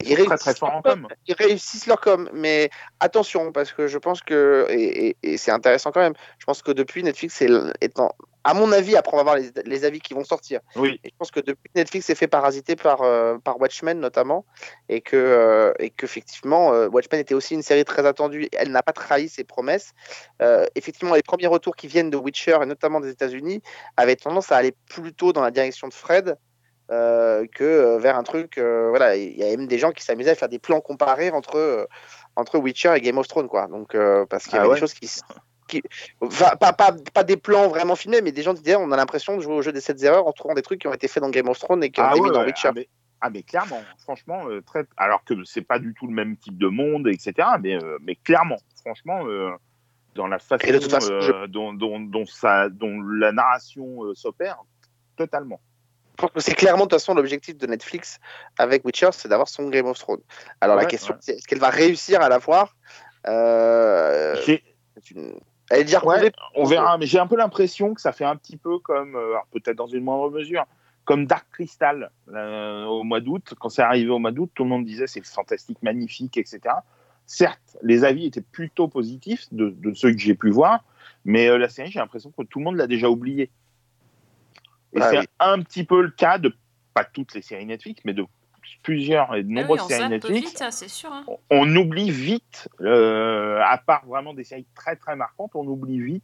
Ils 0.01 0.13
très, 0.13 0.15
réussissent 0.23 0.39
très 0.39 0.55
forts 0.55 0.69
en 0.69 0.81
leur 0.83 0.83
com. 0.83 1.07
Ils 1.27 1.33
réussissent 1.35 1.87
leur 1.87 1.99
com, 1.99 2.29
mais 2.33 2.69
attention, 2.99 3.51
parce 3.51 3.71
que 3.73 3.87
je 3.87 3.97
pense 3.97 4.21
que, 4.21 4.65
et, 4.69 5.07
et- 5.09 5.17
et 5.23 5.37
c'est 5.37 5.51
intéressant 5.51 5.91
quand 5.91 6.01
même, 6.01 6.15
je 6.39 6.45
pense 6.45 6.61
que 6.61 6.71
depuis 6.71 7.03
Netflix 7.03 7.41
est, 7.41 7.49
est 7.81 7.99
en- 7.99 8.11
à 8.43 8.53
mon 8.53 8.71
avis, 8.71 8.95
après 8.95 9.13
on 9.13 9.17
va 9.17 9.23
voir 9.23 9.35
les, 9.35 9.51
les 9.65 9.83
avis 9.83 9.99
qui 9.99 10.13
vont 10.13 10.23
sortir, 10.23 10.61
Oui. 10.77 11.01
et 11.03 11.09
je 11.09 11.15
pense 11.17 11.31
que 11.31 11.41
depuis 11.41 11.69
Netflix 11.75 12.05
s'est 12.05 12.15
fait 12.15 12.27
parasiter 12.27 12.77
par, 12.77 13.01
euh, 13.01 13.37
par 13.39 13.59
Watchmen 13.59 13.99
notamment, 13.99 14.45
et 14.87 15.01
que 15.01 15.17
euh, 15.17 15.73
et 15.79 15.89
qu'effectivement 15.89 16.71
euh, 16.73 16.87
Watchmen 16.87 17.19
était 17.19 17.33
aussi 17.33 17.55
une 17.55 17.61
série 17.61 17.83
très 17.83 18.05
attendue, 18.05 18.47
elle 18.53 18.71
n'a 18.71 18.83
pas 18.83 18.93
trahi 18.93 19.27
ses 19.27 19.43
promesses. 19.43 19.91
Euh, 20.41 20.65
effectivement, 20.75 21.15
les 21.15 21.23
premiers 21.23 21.47
retours 21.47 21.75
qui 21.75 21.87
viennent 21.87 22.09
de 22.09 22.15
Witcher, 22.15 22.57
et 22.61 22.65
notamment 22.65 23.01
des 23.01 23.09
États-Unis, 23.09 23.61
avaient 23.97 24.15
tendance 24.15 24.49
à 24.51 24.57
aller 24.57 24.73
plutôt 24.89 25.33
dans 25.33 25.41
la 25.41 25.51
direction 25.51 25.89
de 25.89 25.93
Fred, 25.93 26.37
que 26.89 27.63
euh, 27.63 27.97
vers 27.99 28.17
un 28.17 28.23
truc. 28.23 28.57
euh, 28.57 28.89
voilà, 28.89 29.15
il 29.15 29.38
y 29.38 29.43
a 29.43 29.55
même 29.55 29.67
des 29.67 29.77
gens 29.77 29.91
qui 29.91 30.03
s'amusaient 30.03 30.31
à 30.31 30.35
faire 30.35 30.49
des 30.49 30.59
plans 30.59 30.81
comparés 30.81 31.29
entre 31.31 31.55
euh, 31.57 31.85
entre 32.35 32.57
Witcher 32.59 32.93
et 32.95 33.01
Game 33.01 33.17
of 33.17 33.27
Thrones, 33.27 33.47
quoi. 33.49 33.67
Donc 33.67 33.95
euh, 33.95 34.25
parce 34.25 34.45
qu'il 34.45 34.53
y 34.55 34.57
Ah 34.57 34.61
avait 34.61 34.69
ouais 34.69 34.75
des 34.75 34.79
choses 34.79 34.93
qui, 34.93 35.09
qui 35.67 35.81
enfin, 36.21 36.55
pas, 36.55 36.71
pas, 36.73 36.93
pas 37.13 37.23
des 37.23 37.38
plans 37.38 37.67
vraiment 37.67 37.95
filmés, 37.95 38.21
mais 38.21 38.31
des 38.31 38.41
gens 38.43 38.53
disaient 38.53 38.75
on 38.75 38.91
a 38.91 38.95
l'impression 38.97 39.35
de 39.35 39.41
jouer 39.41 39.55
au 39.55 39.61
jeu 39.61 39.71
des 39.71 39.81
7 39.81 40.01
erreurs 40.03 40.27
en 40.27 40.31
trouvant 40.31 40.53
des 40.53 40.61
trucs 40.61 40.79
qui 40.81 40.88
ont 40.88 40.93
été 40.93 41.07
faits 41.07 41.21
dans 41.21 41.29
Game 41.29 41.49
of 41.49 41.59
Thrones 41.59 41.83
et 41.83 41.89
qui 41.89 41.99
ont 41.99 42.05
Ah 42.05 42.11
été 42.11 42.21
ouais, 42.21 42.27
mis 42.29 42.33
dans 42.33 42.43
Witcher. 42.45 42.69
ah, 42.69 42.73
mais, 42.75 42.88
ah, 43.21 43.29
mais 43.31 43.43
clairement, 43.43 43.81
franchement, 44.03 44.47
euh, 44.47 44.61
très... 44.61 44.85
alors 44.95 45.23
que 45.25 45.33
c'est 45.43 45.61
pas 45.63 45.79
du 45.79 45.93
tout 45.93 46.07
le 46.07 46.13
même 46.13 46.38
type 46.38 46.57
de 46.57 46.67
monde, 46.67 47.07
etc. 47.07 47.33
Mais, 47.61 47.75
euh, 47.83 47.97
mais 48.03 48.15
clairement, 48.15 48.57
franchement, 48.81 49.25
euh, 49.27 49.49
dans 50.15 50.27
la 50.27 50.39
façon 50.39 50.65
euh, 50.67 51.21
je- 51.21 51.45
dont, 51.47 51.73
dont, 51.73 51.99
dont, 51.99 52.25
ça, 52.25 52.69
dont 52.69 53.01
la 53.01 53.31
narration 53.31 54.03
euh, 54.05 54.13
s'opère, 54.15 54.59
totalement. 55.15 55.59
Je 56.18 56.22
pense 56.26 56.32
que 56.32 56.39
c'est 56.39 56.55
clairement 56.55 56.86
de 56.86 56.89
toute 56.89 56.99
façon 56.99 57.13
l'objectif 57.13 57.55
de 57.57 57.68
Netflix 57.68 58.20
avec 58.57 58.84
Witcher, 58.86 59.09
c'est 59.11 59.28
d'avoir 59.28 59.47
son 59.47 59.70
Game 59.70 59.86
of 59.86 59.99
Thrones. 59.99 60.22
Alors 60.61 60.76
la 60.76 60.86
question, 60.86 61.13
ouais. 61.13 61.20
c'est 61.22 61.34
est-ce 61.34 61.47
qu'elle 61.47 61.59
va 61.59 61.70
réussir 61.70 62.22
à 62.22 62.30
l'avoir? 62.30 62.76
Euh, 63.28 64.36
J'ai- 64.45 64.63
c'est 64.95 65.11
une- 65.11 65.39
Elle 65.70 65.82
est 65.82 65.84
déjà 65.84 66.03
Ouais, 66.03 66.15
retrouvée. 66.15 66.32
on 66.55 66.63
verra, 66.65 66.97
mais 66.97 67.05
j'ai 67.05 67.20
un 67.20 67.28
peu 67.28 67.36
l'impression 67.36 67.93
que 67.93 67.99
ça 68.01 68.13
fait 68.13 68.24
un 68.26 68.36
petit 68.38 68.55
peu 68.57 68.80
comme, 68.80 69.15
euh, 69.15 69.32
alors 69.32 69.47
peut-être 69.51 69.76
dans 69.76 69.86
une 69.88 70.03
moindre 70.03 70.32
mesure, 70.32 70.65
comme 71.03 71.26
Dark 71.28 71.45
Crystal 71.51 72.09
euh, 72.34 72.86
au 72.86 73.03
mois 73.03 73.20
d'août. 73.20 73.53
Quand 73.59 73.70
c'est 73.70 73.82
arrivé 73.82 74.09
au 74.09 74.18
mois 74.20 74.32
d'août, 74.32 74.49
tout 74.55 74.63
le 74.63 74.70
monde 74.70 74.86
disait 74.86 75.07
c'est 75.07 75.24
fantastique, 75.26 75.78
magnifique, 75.84 76.38
etc. 76.38 76.61
Certes, 77.26 77.78
les 77.82 78.05
avis 78.05 78.26
étaient 78.26 78.41
plutôt 78.41 78.88
positifs 78.88 79.45
de, 79.51 79.70
de 79.70 79.93
ceux 79.93 80.11
que 80.13 80.18
j'ai 80.18 80.36
pu 80.36 80.49
voir, 80.49 80.84
mais 81.26 81.47
euh, 81.49 81.57
la 81.57 81.68
série, 81.70 81.91
j'ai 81.91 81.99
l'impression 81.99 82.32
que 82.32 82.43
tout 82.43 82.59
le 82.59 82.65
monde 82.65 82.78
l'a 82.78 82.88
déjà 82.88 83.09
oubliée. 83.09 83.51
Et 84.93 84.99
Ah 85.01 85.09
c'est 85.09 85.19
oui. 85.19 85.25
un 85.39 85.61
petit 85.61 85.83
peu 85.83 86.01
le 86.01 86.11
cas 86.11 86.38
de 86.38 86.55
pas 86.93 87.03
toutes 87.03 87.33
les 87.33 87.41
séries 87.41 87.65
Netflix, 87.65 88.01
mais 88.05 88.13
de 88.13 88.25
plusieurs 88.83 89.35
et 89.35 89.43
de 89.43 89.47
Ah 89.49 89.49
oui, 89.49 89.61
nombreuses 89.61 89.81
séries 89.88 90.09
Netflix 90.09 90.49
vite, 90.51 90.61
hein, 90.61 90.71
sûr. 90.71 91.11
hein. 91.11 91.25
on 91.49 91.75
oublie 91.75 92.11
vite, 92.11 92.67
euh, 92.81 93.59
à 93.63 93.77
part 93.77 94.05
vraiment 94.05 94.33
des 94.33 94.43
séries 94.43 94.67
très 94.75 94.95
très 94.95 95.15
marquantes, 95.15 95.51
on 95.55 95.65
oublie 95.67 95.99
vite 95.99 96.23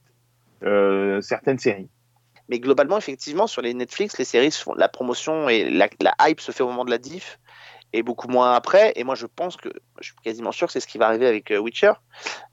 euh, 0.63 1.21
certaines 1.21 1.59
séries. 1.59 1.89
Mais 2.49 2.59
globalement, 2.59 2.97
effectivement, 2.97 3.47
sur 3.47 3.61
les 3.61 3.73
Netflix, 3.73 4.17
les 4.17 4.25
séries, 4.25 4.51
font- 4.51 4.75
la 4.75 4.89
promotion 4.89 5.47
et 5.47 5.69
la, 5.69 5.87
la 6.01 6.13
hype 6.21 6.41
se 6.41 6.51
fait 6.51 6.63
au 6.63 6.67
moment 6.67 6.83
de 6.85 6.91
la 6.91 6.97
diff 6.97 7.39
et 7.93 8.03
beaucoup 8.03 8.27
moins 8.27 8.53
après. 8.53 8.91
Et 8.95 9.03
moi, 9.03 9.15
je 9.15 9.25
pense 9.25 9.55
que, 9.55 9.69
je 9.99 10.05
suis 10.07 10.15
quasiment 10.23 10.51
sûr 10.51 10.67
que 10.67 10.73
c'est 10.73 10.79
ce 10.81 10.87
qui 10.87 10.97
va 10.97 11.07
arriver 11.07 11.27
avec 11.27 11.51
euh, 11.51 11.59
Witcher. 11.59 11.93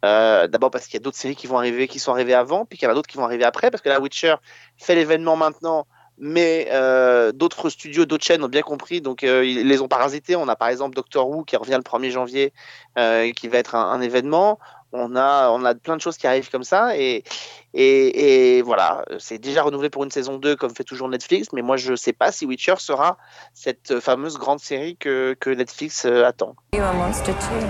Euh, 0.05 0.47
D'abord 0.47 0.71
parce 0.71 0.87
qu'il 0.87 0.95
y 0.95 0.99
a 0.99 1.01
d'autres 1.03 1.17
séries 1.17 1.35
qui 1.35 1.47
vont 1.49 1.59
arriver, 1.59 1.89
qui 1.89 1.99
sont 1.99 2.13
arrivées 2.13 2.35
avant, 2.35 2.67
puis 2.67 2.79
qu'il 2.79 2.87
y 2.87 2.89
en 2.89 2.93
a 2.93 2.95
d'autres 2.95 3.09
qui 3.09 3.17
vont 3.17 3.25
arriver 3.25 3.45
après, 3.45 3.71
parce 3.71 3.83
que 3.83 3.89
la 3.89 4.01
Witcher 4.01 4.35
fait 4.77 4.95
l'événement 4.95 5.37
maintenant. 5.37 5.87
Mais 6.23 6.69
euh, 6.71 7.33
d'autres 7.33 7.71
studios, 7.71 8.05
d'autres 8.05 8.25
chaînes 8.25 8.45
ont 8.45 8.49
bien 8.49 8.61
compris, 8.61 9.01
donc 9.01 9.25
euh, 9.25 9.43
ils 9.45 9.67
les 9.67 9.81
ont 9.81 9.89
parasités. 9.89 10.37
On 10.37 10.49
a 10.49 10.55
par 10.55 10.69
exemple 10.69 10.95
Doctor 10.95 11.29
Who 11.29 11.45
qui 11.45 11.57
revient 11.57 11.79
le 11.79 11.83
1er 11.83 12.11
janvier, 12.11 12.53
euh, 12.99 13.33
qui 13.33 13.49
va 13.49 13.57
être 13.57 13.75
un, 13.75 13.91
un 13.91 14.03
événement. 14.03 14.59
On 14.93 15.17
a, 15.17 15.49
on 15.51 15.65
a 15.65 15.75
plein 15.75 15.97
de 15.97 16.03
choses 16.03 16.19
qui 16.19 16.27
arrivent 16.27 16.51
comme 16.51 16.65
ça. 16.65 16.97
Et, 16.99 17.23
et, 17.73 18.57
et 18.59 18.63
voilà, 18.63 19.05
c'est 19.19 19.39
déjà 19.39 19.63
renouvelé 19.63 19.89
pour 19.89 20.05
une 20.05 20.11
saison 20.11 20.37
2, 20.37 20.57
comme 20.57 20.75
fait 20.75 20.85
toujours 20.85 21.09
Netflix. 21.09 21.49
Mais 21.53 21.63
moi, 21.63 21.77
je 21.79 21.93
ne 21.93 21.97
sais 21.97 22.13
pas 22.13 22.33
si 22.33 22.45
Witcher 22.45 22.75
sera 22.79 23.17
cette 23.55 24.01
fameuse 24.01 24.37
grande 24.37 24.61
série 24.61 24.97
que, 24.97 25.35
que 25.41 25.49
Netflix 25.49 26.05
euh, 26.05 26.27
attend. 26.27 26.55
You're 26.75 26.85
a 26.85 26.93
monster 26.93 27.33
too. 27.33 27.67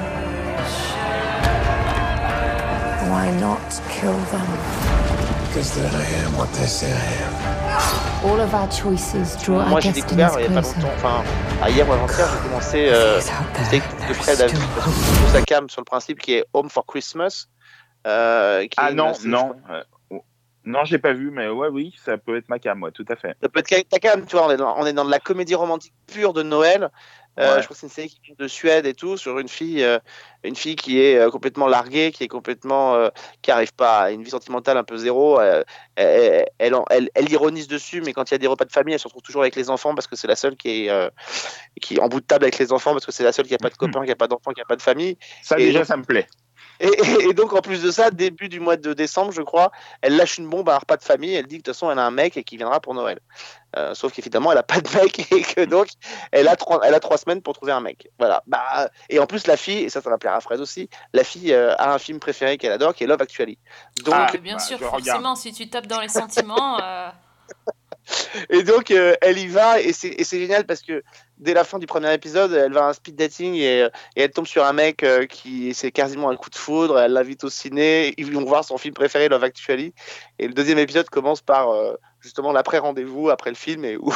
Why 3.10 3.30
not 3.38 3.60
kill 3.90 4.16
them? 4.32 4.46
Because 5.48 5.74
then 5.74 5.94
I 5.94 6.04
am 6.24 6.36
what 6.36 6.50
they 6.54 6.66
say 6.66 6.90
I 6.90 7.12
am. 7.24 7.39
Moi, 9.68 9.72
our 9.72 9.80
j'ai 9.80 9.92
découvert 9.92 10.32
il 10.38 10.50
n'y 10.50 10.58
a 10.58 10.60
pas 10.60 10.68
closer. 10.68 10.80
longtemps, 10.80 10.92
enfin, 10.96 11.68
hier 11.70 11.88
ou 11.88 11.92
avant-hier, 11.92 12.28
j'ai 12.30 12.48
commencé 12.48 12.88
euh, 12.90 13.18
de 14.08 14.14
Fred 14.14 14.40
avec 14.42 14.54
de 14.54 15.28
sa 15.32 15.42
cam 15.42 15.70
sur 15.70 15.80
le 15.80 15.86
principe 15.86 16.20
qui 16.20 16.34
est 16.34 16.44
Home 16.52 16.68
for 16.68 16.84
Christmas. 16.84 17.46
euh, 18.06 18.62
qui 18.66 18.76
Ah 18.76 18.92
non, 18.92 19.14
série, 19.14 19.28
non. 19.28 19.54
euh, 19.70 19.82
oh. 20.10 20.22
non, 20.66 20.84
je 20.84 20.92
l'ai 20.92 20.98
pas 20.98 21.14
vu, 21.14 21.30
mais 21.30 21.48
ouais, 21.48 21.68
oui, 21.68 21.94
ça 22.04 22.18
peut 22.18 22.36
être 22.36 22.48
ma 22.50 22.58
cam, 22.58 22.82
ouais, 22.82 22.90
tout 22.92 23.06
à 23.08 23.16
fait. 23.16 23.34
Ça 23.42 23.48
peut 23.48 23.60
être 23.60 23.88
ta 23.88 23.98
cam, 23.98 24.26
tu 24.26 24.36
vois, 24.36 24.46
on 24.46 24.50
est, 24.50 24.56
dans, 24.58 24.76
on 24.76 24.84
est 24.84 24.92
dans 24.92 25.06
de 25.06 25.10
la 25.10 25.18
comédie 25.18 25.54
romantique 25.54 25.94
pure 26.06 26.34
de 26.34 26.42
Noël. 26.42 26.90
Euh, 27.38 27.54
Ouais. 27.56 27.60
Je 27.62 27.64
crois 27.66 27.74
que 27.74 27.80
c'est 27.80 27.86
une 27.86 27.92
série 27.92 28.08
qui 28.08 28.20
vient 28.24 28.34
de 28.38 28.48
Suède 28.48 28.86
et 28.86 28.94
tout, 28.94 29.16
sur 29.16 29.38
une 29.38 29.48
fille, 29.48 29.82
euh, 29.82 29.98
une 30.42 30.56
fille 30.56 30.76
qui 30.76 31.00
est 31.00 31.16
euh, 31.16 31.30
complètement 31.30 31.68
larguée, 31.68 32.10
qui 32.12 32.24
est 32.24 32.28
complètement, 32.28 33.08
qui 33.42 33.50
arrive 33.50 33.72
pas 33.72 34.00
à 34.00 34.10
une 34.10 34.22
vie 34.22 34.30
sentimentale 34.30 34.76
un 34.76 34.84
peu 34.84 34.96
zéro. 34.96 35.40
elle, 35.40 35.64
elle, 35.96 36.74
elle, 36.90 37.10
elle 37.14 37.30
ironise 37.30 37.68
dessus, 37.68 38.02
mais 38.02 38.12
quand 38.12 38.30
il 38.30 38.34
y 38.34 38.36
a 38.36 38.38
des 38.38 38.46
repas 38.46 38.64
de 38.64 38.72
famille, 38.72 38.94
elle 38.94 39.00
se 39.00 39.06
retrouve 39.08 39.22
toujours 39.22 39.42
avec 39.42 39.56
les 39.56 39.70
enfants 39.70 39.94
parce 39.94 40.06
que 40.06 40.16
c'est 40.16 40.28
la 40.28 40.36
seule 40.36 40.56
qui 40.56 40.86
est, 40.86 41.10
qui 41.80 41.94
est 41.96 42.00
en 42.00 42.08
bout 42.08 42.20
de 42.20 42.26
table 42.26 42.44
avec 42.44 42.58
les 42.58 42.72
enfants 42.72 42.92
parce 42.92 43.06
que 43.06 43.12
c'est 43.12 43.24
la 43.24 43.32
seule 43.32 43.46
qui 43.46 43.54
a 43.54 43.58
pas 43.58 43.70
de 43.70 43.76
copains, 43.76 44.04
qui 44.04 44.10
a 44.10 44.16
pas 44.16 44.28
d'enfants, 44.28 44.52
qui 44.52 44.60
a 44.60 44.64
pas 44.64 44.76
de 44.76 44.82
famille. 44.82 45.16
Ça, 45.42 45.58
Et 45.58 45.66
déjà, 45.66 45.80
donc- 45.80 45.86
ça 45.86 45.96
me 45.96 46.04
plaît. 46.04 46.26
Et, 46.80 47.34
donc, 47.34 47.52
en 47.52 47.60
plus 47.60 47.82
de 47.82 47.90
ça, 47.90 48.10
début 48.10 48.48
du 48.48 48.58
mois 48.58 48.76
de 48.76 48.94
décembre, 48.94 49.32
je 49.32 49.42
crois, 49.42 49.70
elle 50.00 50.16
lâche 50.16 50.38
une 50.38 50.48
bombe 50.48 50.68
à 50.68 50.74
un 50.74 50.78
repas 50.78 50.96
de 50.96 51.02
famille. 51.02 51.34
Elle 51.34 51.46
dit 51.46 51.56
que 51.58 51.62
de 51.62 51.64
toute 51.64 51.74
façon, 51.74 51.90
elle 51.90 51.98
a 51.98 52.06
un 52.06 52.10
mec 52.10 52.36
et 52.36 52.44
qui 52.44 52.56
viendra 52.56 52.80
pour 52.80 52.94
Noël. 52.94 53.20
Euh, 53.76 53.94
sauf 53.94 54.12
qu'évidemment, 54.12 54.50
elle 54.50 54.58
a 54.58 54.62
pas 54.62 54.80
de 54.80 54.88
mec 54.96 55.18
et 55.32 55.42
que 55.42 55.64
donc, 55.64 55.88
elle 56.32 56.48
a 56.48 56.56
trois, 56.56 56.80
elle 56.82 56.94
a 56.94 57.00
trois 57.00 57.18
semaines 57.18 57.42
pour 57.42 57.54
trouver 57.54 57.72
un 57.72 57.80
mec. 57.80 58.08
Voilà. 58.18 58.42
Bah, 58.46 58.90
et 59.08 59.18
en 59.18 59.26
plus, 59.26 59.46
la 59.46 59.56
fille, 59.56 59.84
et 59.84 59.90
ça, 59.90 60.00
ça 60.00 60.10
va 60.10 60.18
plaire 60.18 60.34
à 60.34 60.40
Fred 60.40 60.60
aussi, 60.60 60.88
la 61.12 61.22
fille 61.22 61.52
euh, 61.52 61.74
a 61.76 61.92
un 61.92 61.98
film 61.98 62.18
préféré 62.18 62.56
qu'elle 62.56 62.72
adore, 62.72 62.94
qui 62.94 63.04
est 63.04 63.06
Love 63.06 63.22
Actually. 63.22 63.58
Donc, 64.04 64.14
Ah, 64.16 64.28
Mais 64.32 64.38
bien 64.38 64.54
bah, 64.54 64.60
sûr, 64.60 64.78
forcément, 64.78 65.18
regarde. 65.18 65.36
si 65.36 65.52
tu 65.52 65.68
tapes 65.68 65.86
dans 65.86 66.00
les 66.00 66.08
sentiments, 66.08 66.80
euh, 66.82 67.10
Et 68.50 68.62
donc, 68.62 68.90
euh, 68.90 69.14
elle 69.20 69.38
y 69.38 69.46
va, 69.46 69.80
et 69.80 69.92
c'est 69.92 70.24
génial 70.24 70.64
parce 70.64 70.82
que 70.82 71.02
dès 71.38 71.54
la 71.54 71.64
fin 71.64 71.78
du 71.78 71.86
premier 71.86 72.12
épisode, 72.12 72.52
elle 72.52 72.72
va 72.72 72.86
à 72.86 72.88
un 72.90 72.92
speed 72.92 73.16
dating 73.16 73.54
et, 73.54 73.82
euh, 73.82 73.88
et 74.16 74.22
elle 74.22 74.30
tombe 74.30 74.46
sur 74.46 74.64
un 74.64 74.72
mec 74.72 75.02
euh, 75.02 75.26
qui 75.26 75.74
c'est 75.74 75.90
quasiment 75.90 76.30
un 76.30 76.36
coup 76.36 76.50
de 76.50 76.56
foudre. 76.56 76.98
Elle 76.98 77.12
l'invite 77.12 77.44
au 77.44 77.50
ciné, 77.50 78.14
ils 78.16 78.32
vont 78.32 78.44
voir 78.44 78.64
son 78.64 78.78
film 78.78 78.94
préféré, 78.94 79.28
Love 79.28 79.44
Actually. 79.44 79.94
Et 80.38 80.46
le 80.46 80.54
deuxième 80.54 80.78
épisode 80.78 81.08
commence 81.08 81.40
par, 81.40 81.68
justement 82.20 82.52
l'après 82.52 82.78
rendez-vous 82.78 83.30
après 83.30 83.50
le 83.50 83.56
film 83.56 83.84
et 83.84 83.96
où 83.96 84.12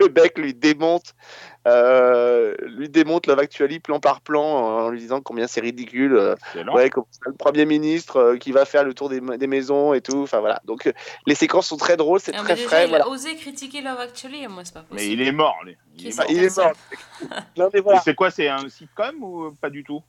le 0.00 0.08
mec 0.08 0.38
lui 0.38 0.54
démonte 0.54 1.14
euh, 1.66 2.54
lui 2.62 2.88
démonte 2.88 3.26
Love 3.26 3.38
Actually 3.40 3.80
plan 3.80 4.00
par 4.00 4.20
plan 4.20 4.42
en 4.42 4.88
lui 4.90 5.00
disant 5.00 5.20
combien 5.20 5.46
c'est 5.46 5.60
ridicule 5.60 6.16
euh, 6.16 6.34
ouais 6.72 6.90
comme 6.90 7.04
ça, 7.10 7.20
le 7.26 7.34
premier 7.34 7.66
ministre 7.66 8.16
euh, 8.16 8.36
qui 8.36 8.52
va 8.52 8.64
faire 8.64 8.84
le 8.84 8.94
tour 8.94 9.08
des, 9.08 9.20
des 9.20 9.46
maisons 9.46 9.94
et 9.94 10.00
tout 10.00 10.22
enfin 10.22 10.40
voilà 10.40 10.60
donc 10.64 10.86
euh, 10.86 10.92
les 11.26 11.34
séquences 11.34 11.66
sont 11.66 11.76
très 11.76 11.96
drôles 11.96 12.20
c'est 12.20 12.32
très 12.32 12.54
déjà, 12.54 12.68
frais 12.68 12.84
il 12.84 12.90
voilà. 12.90 13.04
a 13.04 13.08
osé 13.08 13.36
critiquer 13.36 13.80
Love 13.82 14.00
Actually, 14.00 14.46
moi, 14.48 14.64
c'est 14.64 14.74
pas 14.74 14.82
possible. 14.82 15.00
Mais 15.00 15.12
il 15.12 15.26
est 15.26 15.32
mort, 15.32 15.56
lui. 15.64 15.76
Il 15.96 16.06
est 16.06 16.16
mort. 16.16 16.26
est 16.26 16.32
il 16.32 16.44
est 16.44 16.56
mort 16.56 16.72
voilà 17.84 18.00
C'est 18.00 18.14
quoi 18.14 18.30
C'est 18.30 18.48
un 18.48 18.68
sitcom 18.68 19.22
ou 19.22 19.52
pas 19.60 19.70
du 19.70 19.84
tout? 19.84 20.02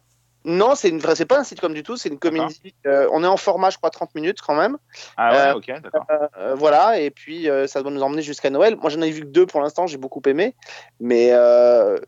Non 0.44 0.76
c'est 0.76 0.89
une 0.89 1.00
vraie 1.00 1.16
c'est 1.16 1.26
pas 1.26 1.39
un 1.39 1.44
sitcom 1.44 1.74
du 1.74 1.84
tout 1.84 1.98
c'est 1.98 2.10
une 2.10 2.18
comédie 2.20 2.74
Euh, 2.88 3.08
on 3.12 3.24
est 3.24 3.28
en 3.28 3.38
format 3.38 3.70
je 3.70 3.78
crois 3.78 3.89
30 3.92 4.16
minutes 4.16 4.42
quand 4.42 4.56
même 4.56 4.78
Ah 5.18 5.32
ouais, 5.32 5.38
Euh, 5.52 5.54
ok, 5.56 5.82
d'accord. 5.82 6.06
Euh, 6.38 6.56
voilà, 6.56 7.00
et 7.00 7.12
puis 7.12 7.48
ça 7.68 7.82
doit 7.82 7.92
nous 7.92 8.02
emmener 8.02 8.22
jusqu'à 8.22 8.50
Noël. 8.50 8.76
Moi, 8.76 8.89
j'en 8.89 9.02
ai 9.02 9.12
vu 9.12 9.22
que 9.22 9.28
deux 9.28 9.46
pour 9.46 9.62
l'instant, 9.62 9.86
j'ai 9.88 9.98
beaucoup 9.98 10.22
aimé. 10.26 10.56
Mais, 11.00 11.32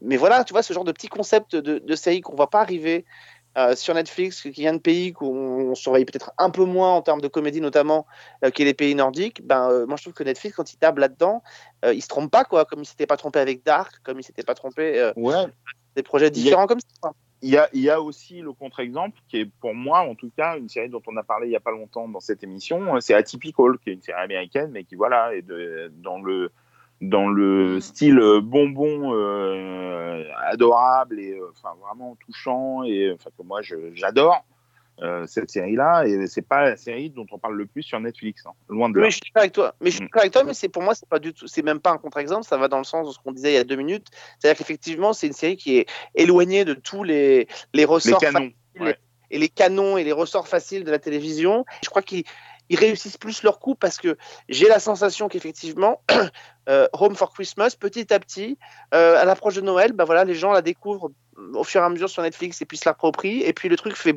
mais 0.02 0.18
voilà, 0.18 0.44
tu 0.44 0.54
vois, 0.54 0.64
ce 0.64 0.74
genre 0.74 0.84
de 0.84 0.92
petit 0.92 1.08
concept 1.08 1.56
de, 1.56 1.80
de 1.80 1.96
série 1.96 2.22
qu'on 2.22 2.36
voit 2.36 2.50
pas 2.50 2.62
arriver 2.62 3.06
sur 3.76 3.94
Netflix, 3.94 4.42
qui 4.42 4.50
vient 4.50 4.74
de 4.74 4.80
pays 4.80 5.14
qu'on 5.14 5.76
surveille 5.76 6.06
peut-être 6.06 6.32
un 6.40 6.50
peu 6.50 6.64
moins 6.66 6.94
en 6.96 7.02
termes 7.04 7.22
de 7.22 7.28
comédie, 7.28 7.62
notamment, 7.62 8.08
qui 8.56 8.64
est 8.64 8.66
les 8.66 8.74
pays 8.74 8.96
nordiques. 8.96 9.46
Ben, 9.46 9.86
moi, 9.86 9.96
je 9.98 10.04
trouve 10.04 10.14
que 10.14 10.24
Netflix, 10.24 10.56
quand 10.56 10.74
il 10.74 10.78
table 10.78 11.02
là-dedans, 11.02 11.44
il 11.86 12.02
se 12.02 12.08
trompe 12.08 12.32
pas, 12.32 12.46
quoi. 12.46 12.66
Comme 12.66 12.82
il 12.82 12.86
s'était 12.86 13.06
pas 13.08 13.18
trompé 13.18 13.40
avec 13.40 13.64
Dark, 13.64 13.94
comme 14.04 14.20
il 14.20 14.24
s'était 14.24 14.44
pas 14.44 14.56
trompé 14.56 15.12
Ouais. 15.16 15.46
des 15.96 16.04
projets 16.04 16.28
a- 16.28 16.30
différents 16.32 16.66
comme 16.66 16.80
ça. 17.02 17.12
Il 17.44 17.50
y, 17.50 17.58
a, 17.58 17.68
il 17.74 17.82
y 17.82 17.90
a 17.90 18.02
aussi 18.02 18.40
le 18.40 18.54
contre-exemple, 18.54 19.20
qui 19.28 19.42
est 19.42 19.46
pour 19.46 19.76
moi, 19.76 20.00
en 20.00 20.16
tout 20.16 20.32
cas, 20.36 20.58
une 20.58 20.70
série 20.70 20.88
dont 20.88 21.02
on 21.08 21.18
a 21.18 21.24
parlé 21.24 21.48
il 21.48 21.52
y 21.52 21.58
a 21.58 21.60
pas 21.60 21.72
longtemps 21.72 22.08
dans 22.08 22.22
cette 22.22 22.42
émission, 22.42 23.02
c'est 23.02 23.14
Atypical, 23.14 23.78
qui 23.80 23.90
est 23.90 23.94
une 23.94 24.02
série 24.02 24.22
américaine, 24.22 24.72
mais 24.72 24.86
qui, 24.86 24.96
voilà, 24.96 25.36
est 25.36 25.42
de, 25.42 25.92
dans 25.98 26.22
le 26.22 26.52
dans 27.02 27.28
le 27.28 27.82
style 27.82 28.18
bonbon 28.42 29.14
euh, 29.14 30.24
adorable 30.48 31.20
et 31.20 31.34
euh, 31.34 31.50
enfin 31.52 31.76
vraiment 31.82 32.16
touchant 32.26 32.84
et 32.84 33.12
enfin 33.12 33.30
que 33.38 33.44
moi 33.44 33.60
j'adore 33.94 34.46
euh, 35.04 35.28
cette 35.28 35.50
série 35.52 35.76
là 35.76 36.04
et 36.06 36.28
c'est 36.28 36.42
pas 36.48 36.62
la 36.64 36.78
série 36.78 37.10
dont 37.10 37.26
on 37.32 37.38
parle 37.38 37.56
le 37.56 37.66
plus 37.66 37.84
sur 37.84 38.00
Netflix 38.00 38.46
hein, 38.46 38.52
loin 38.70 38.90
de 38.90 38.98
là 39.00 39.06
Oui, 39.06 39.12
je 39.12 39.16
suis 39.16 39.22
d'accord 39.26 39.42
avec 39.42 39.54
toi. 39.54 39.76
Mais 39.82 39.90
je 39.90 39.96
suis 39.96 40.04
Mm. 40.04 40.08
d'accord 40.08 40.22
avec 40.22 40.34
toi, 40.34 40.44
mais 40.46 40.54
c'est 40.54 40.70
pour 40.70 40.82
moi, 40.82 40.96
c'est 40.96 41.10
pas 41.10 41.20
du 41.20 41.34
tout, 41.34 41.48
c'est 41.48 41.62
même 41.62 41.80
pas 41.80 41.92
un 41.92 41.98
contre-exemple. 41.98 42.46
Ça 42.46 42.58
va 42.58 42.68
dans 42.70 42.78
le 42.78 42.84
sens 42.84 43.08
de 43.08 43.14
ce 43.14 43.20
qu'on 43.20 43.32
disait 43.34 43.52
il 43.52 43.56
y 43.56 43.58
a 43.58 43.64
deux 43.64 43.76
minutes. 43.76 44.08
C'est-à-dire 44.40 44.58
qu'effectivement, 44.58 45.14
c'est 45.14 45.28
une 45.28 45.34
série 45.34 45.58
qui 45.58 45.78
est 45.78 45.88
éloignée 46.16 46.64
de 46.66 46.74
tous 46.74 47.04
les 47.04 47.40
les 47.44 47.48
les 47.74 47.86
ressorts 47.86 48.20
canons 48.20 48.34
faciles 48.40 48.54
ouais. 48.80 48.98
et 49.30 49.40
les 49.40 49.50
canons 49.50 49.98
et 49.98 50.04
les 50.04 50.12
ressorts 50.14 50.48
faciles 50.48 50.84
de 50.84 50.92
la 50.92 51.00
télévision. 51.00 51.66
Je 51.84 51.90
crois 51.90 52.02
qu'ils 52.02 52.24
ils 52.70 52.78
réussissent 52.80 53.18
plus 53.18 53.44
leur 53.44 53.60
coup 53.60 53.76
parce 53.76 53.98
que 53.98 54.18
j'ai 54.50 54.68
la 54.68 54.80
sensation 54.80 55.28
qu'effectivement, 55.28 56.02
euh, 56.70 56.88
Home 56.94 57.16
for 57.16 57.34
Christmas, 57.34 57.76
petit 57.80 58.14
à 58.14 58.20
petit, 58.20 58.58
euh, 58.94 59.18
à 59.22 59.26
l'approche 59.26 59.56
de 59.56 59.62
Noël, 59.62 59.92
bah 59.94 60.06
voilà, 60.06 60.24
les 60.24 60.36
gens 60.36 60.52
la 60.52 60.62
découvrent 60.62 61.12
euh, 61.38 61.54
au 61.56 61.64
fur 61.64 61.82
et 61.82 61.84
à 61.86 61.90
mesure 61.90 62.10
sur 62.10 62.22
Netflix 62.24 62.62
et 62.62 62.66
puis 62.66 62.78
se 62.78 62.88
l'approprient. 62.88 63.42
Et 63.44 63.54
puis 63.54 63.70
le 63.70 63.76
truc 63.76 63.96
fait, 63.96 64.16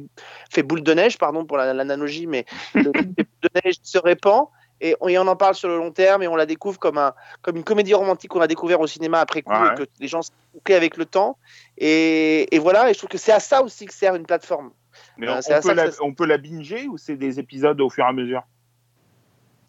fait 0.51 0.63
boule 0.63 0.83
de 0.83 0.95
neige, 0.95 1.19
pardon 1.19 1.45
pour 1.45 1.57
la- 1.57 1.75
l'analogie, 1.75 2.27
mais 2.27 2.45
le 2.75 2.93
truc 2.93 3.09
fait 3.17 3.25
boule 3.25 3.51
de 3.55 3.61
neige 3.65 3.77
se 3.83 3.99
répand. 3.99 4.47
Et 4.83 4.95
on, 5.01 5.09
et 5.09 5.17
on 5.19 5.27
en 5.27 5.37
parle 5.37 5.55
sur 5.55 5.69
le 5.71 5.79
long 5.79 5.91
terme 5.91 6.23
et 6.23 6.29
on 6.29 6.37
la 6.37 6.45
découvre 6.45 6.79
comme, 6.79 6.99
un, 6.99 7.15
comme 7.41 7.57
une 7.57 7.65
comédie 7.65 7.95
romantique 7.95 8.31
qu'on 8.31 8.43
a 8.43 8.47
découvert 8.47 8.79
au 8.79 8.87
cinéma 8.87 9.21
après 9.21 9.41
coup 9.41 9.51
Ouais. 9.51 9.73
et 9.73 9.75
que 9.75 9.89
les 10.01 10.07
gens 10.07 10.21
se 10.21 10.31
avec 10.69 10.99
le 10.99 11.07
temps. 11.07 11.39
Et, 11.79 12.55
et 12.55 12.59
voilà, 12.59 12.91
et 12.91 12.93
je 12.93 12.99
trouve 12.99 13.09
que 13.09 13.17
c'est 13.19 13.33
à 13.33 13.41
ça 13.41 13.63
aussi 13.63 13.87
que 13.87 13.95
sert 13.95 14.15
une 14.15 14.27
plateforme. 14.27 14.73
Mais 15.17 15.29
Euh, 15.29 15.41
on, 15.49 15.61
peut 15.61 15.73
la, 15.75 15.91
ça- 15.91 16.03
on 16.03 16.15
peut 16.15 16.27
la 16.27 16.39
binger 16.39 16.87
ou 16.89 16.97
c'est 16.99 17.17
des 17.17 17.39
épisodes 17.39 17.81
au 17.81 17.91
fur 17.91 18.05
et 18.05 18.09
à 18.09 18.13
mesure? 18.13 18.43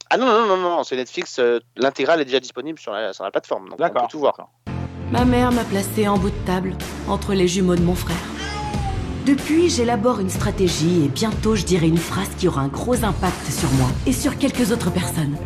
Ah 0.10 0.18
non, 0.18 0.26
non, 0.26 0.48
non, 0.48 0.58
non, 0.58 0.70
non, 0.78 0.84
c'est 0.84 0.96
Netflix, 0.96 1.38
euh, 1.40 1.60
l'intégrale 1.76 2.22
est 2.22 2.26
déjà 2.26 2.40
disponible 2.40 2.80
sur 2.80 2.94
la, 2.94 3.12
sur 3.14 3.24
la 3.26 3.32
plateforme, 3.32 3.70
donc 3.70 3.80
on 3.82 3.90
peut 3.90 4.08
tout 4.10 4.20
voir. 4.20 4.50
Ma 5.12 5.26
mère 5.26 5.52
m'a 5.52 5.64
placé 5.64 6.08
en 6.08 6.18
bout 6.18 6.30
de 6.30 6.46
table 6.46 6.76
entre 7.08 7.34
les 7.34 7.48
jumeaux 7.48 7.76
de 7.76 7.82
mon 7.82 7.96
frère. 7.96 8.16
Depuis, 9.26 9.70
j'élabore 9.70 10.20
une 10.22 10.30
stratégie 10.30 11.04
et 11.04 11.08
bientôt 11.10 11.56
je 11.56 11.66
dirai 11.66 11.88
une 11.88 11.98
phrase 11.98 12.30
qui 12.38 12.48
aura 12.48 12.62
un 12.62 12.70
gros 12.70 13.04
impact 13.04 13.46
sur 13.52 13.70
moi 13.74 13.90
et 14.06 14.14
sur 14.14 14.38
quelques 14.38 14.72
autres 14.72 14.92
personnes. 14.92 15.38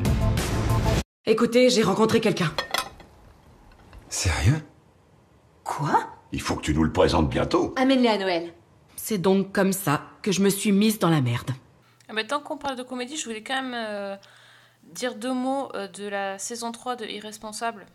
Écoutez, 1.26 1.70
j'ai 1.72 1.82
rencontré 1.82 2.20
quelqu'un. 2.22 2.52
Sérieux? 4.10 4.62
Quoi? 5.64 6.02
Il 6.32 6.42
faut 6.42 6.56
que 6.56 6.62
tu 6.62 6.74
nous 6.76 6.84
le 6.84 6.92
présentes 6.92 7.30
bientôt. 7.30 7.74
Amène-les 7.78 8.10
à 8.10 8.18
Noël. 8.18 8.54
C'est 9.04 9.18
donc 9.18 9.52
comme 9.52 9.74
ça 9.74 10.04
que 10.22 10.32
je 10.32 10.42
me 10.42 10.50
suis 10.50 10.72
mise 10.72 11.00
dans 11.00 11.10
la 11.10 11.22
merde. 11.22 11.50
Ah 12.08 12.14
bah, 12.14 12.24
tant 12.24 12.40
qu'on 12.40 12.58
parle 12.58 12.76
de 12.76 12.84
comédie, 12.84 13.18
je 13.18 13.26
voulais 13.26 13.42
quand 13.42 13.60
même 13.60 13.74
euh, 13.74 14.16
dire 14.84 15.16
deux 15.16 15.34
mots 15.34 15.70
euh, 15.74 15.88
de 15.88 16.08
la 16.08 16.38
saison 16.38 16.72
3 16.72 16.98
de 16.98 17.06
Irresponsable, 17.06 17.88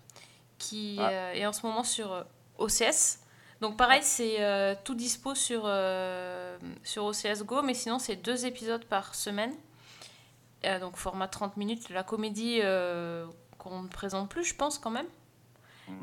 qui 0.59 0.97
Ah. 0.99 1.09
euh, 1.11 1.33
est 1.35 1.47
en 1.47 1.53
ce 1.53 1.65
moment 1.65 1.85
sur 1.85 2.13
euh, 2.13 2.23
OCS. 2.59 3.21
Donc 3.61 3.77
pareil, 3.77 4.01
c'est 4.03 4.43
euh, 4.43 4.75
tout 4.85 4.97
dispo 4.97 5.37
sur, 5.37 5.63
euh, 5.65 6.59
sur 6.83 7.05
OCS 7.05 7.45
Go, 7.45 7.63
mais 7.63 7.75
sinon 7.75 8.01
c'est 8.01 8.17
deux 8.17 8.45
épisodes 8.45 8.85
par 8.85 9.15
semaine. 9.15 9.55
Euh, 10.65 10.81
donc 10.81 10.97
format 10.97 11.29
30 11.29 11.57
minutes. 11.57 11.89
La 11.91 12.03
comédie 12.03 12.59
euh, 12.65 13.27
qu'on 13.59 13.83
ne 13.83 13.89
présente 13.89 14.29
plus, 14.29 14.45
je 14.45 14.57
pense 14.57 14.79
quand 14.79 14.91
même. 14.91 15.07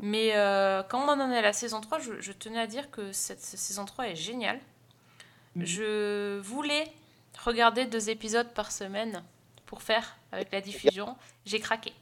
Mais 0.00 0.30
euh, 0.34 0.82
quand 0.82 1.00
on 1.06 1.20
en 1.20 1.30
est 1.30 1.36
à 1.36 1.42
la 1.42 1.52
saison 1.52 1.82
3, 1.82 1.98
je, 1.98 2.12
je 2.20 2.32
tenais 2.32 2.58
à 2.58 2.66
dire 2.66 2.90
que 2.90 3.12
cette 3.12 3.40
saison 3.42 3.84
3 3.84 4.08
est 4.08 4.16
géniale. 4.16 4.58
Je 5.60 6.38
voulais 6.40 6.90
regarder 7.44 7.86
deux 7.86 8.10
épisodes 8.10 8.52
par 8.54 8.72
semaine 8.72 9.22
pour 9.66 9.82
faire 9.82 10.16
avec 10.32 10.50
la 10.52 10.60
diffusion. 10.60 11.16
J'ai 11.46 11.60
craqué. 11.60 11.92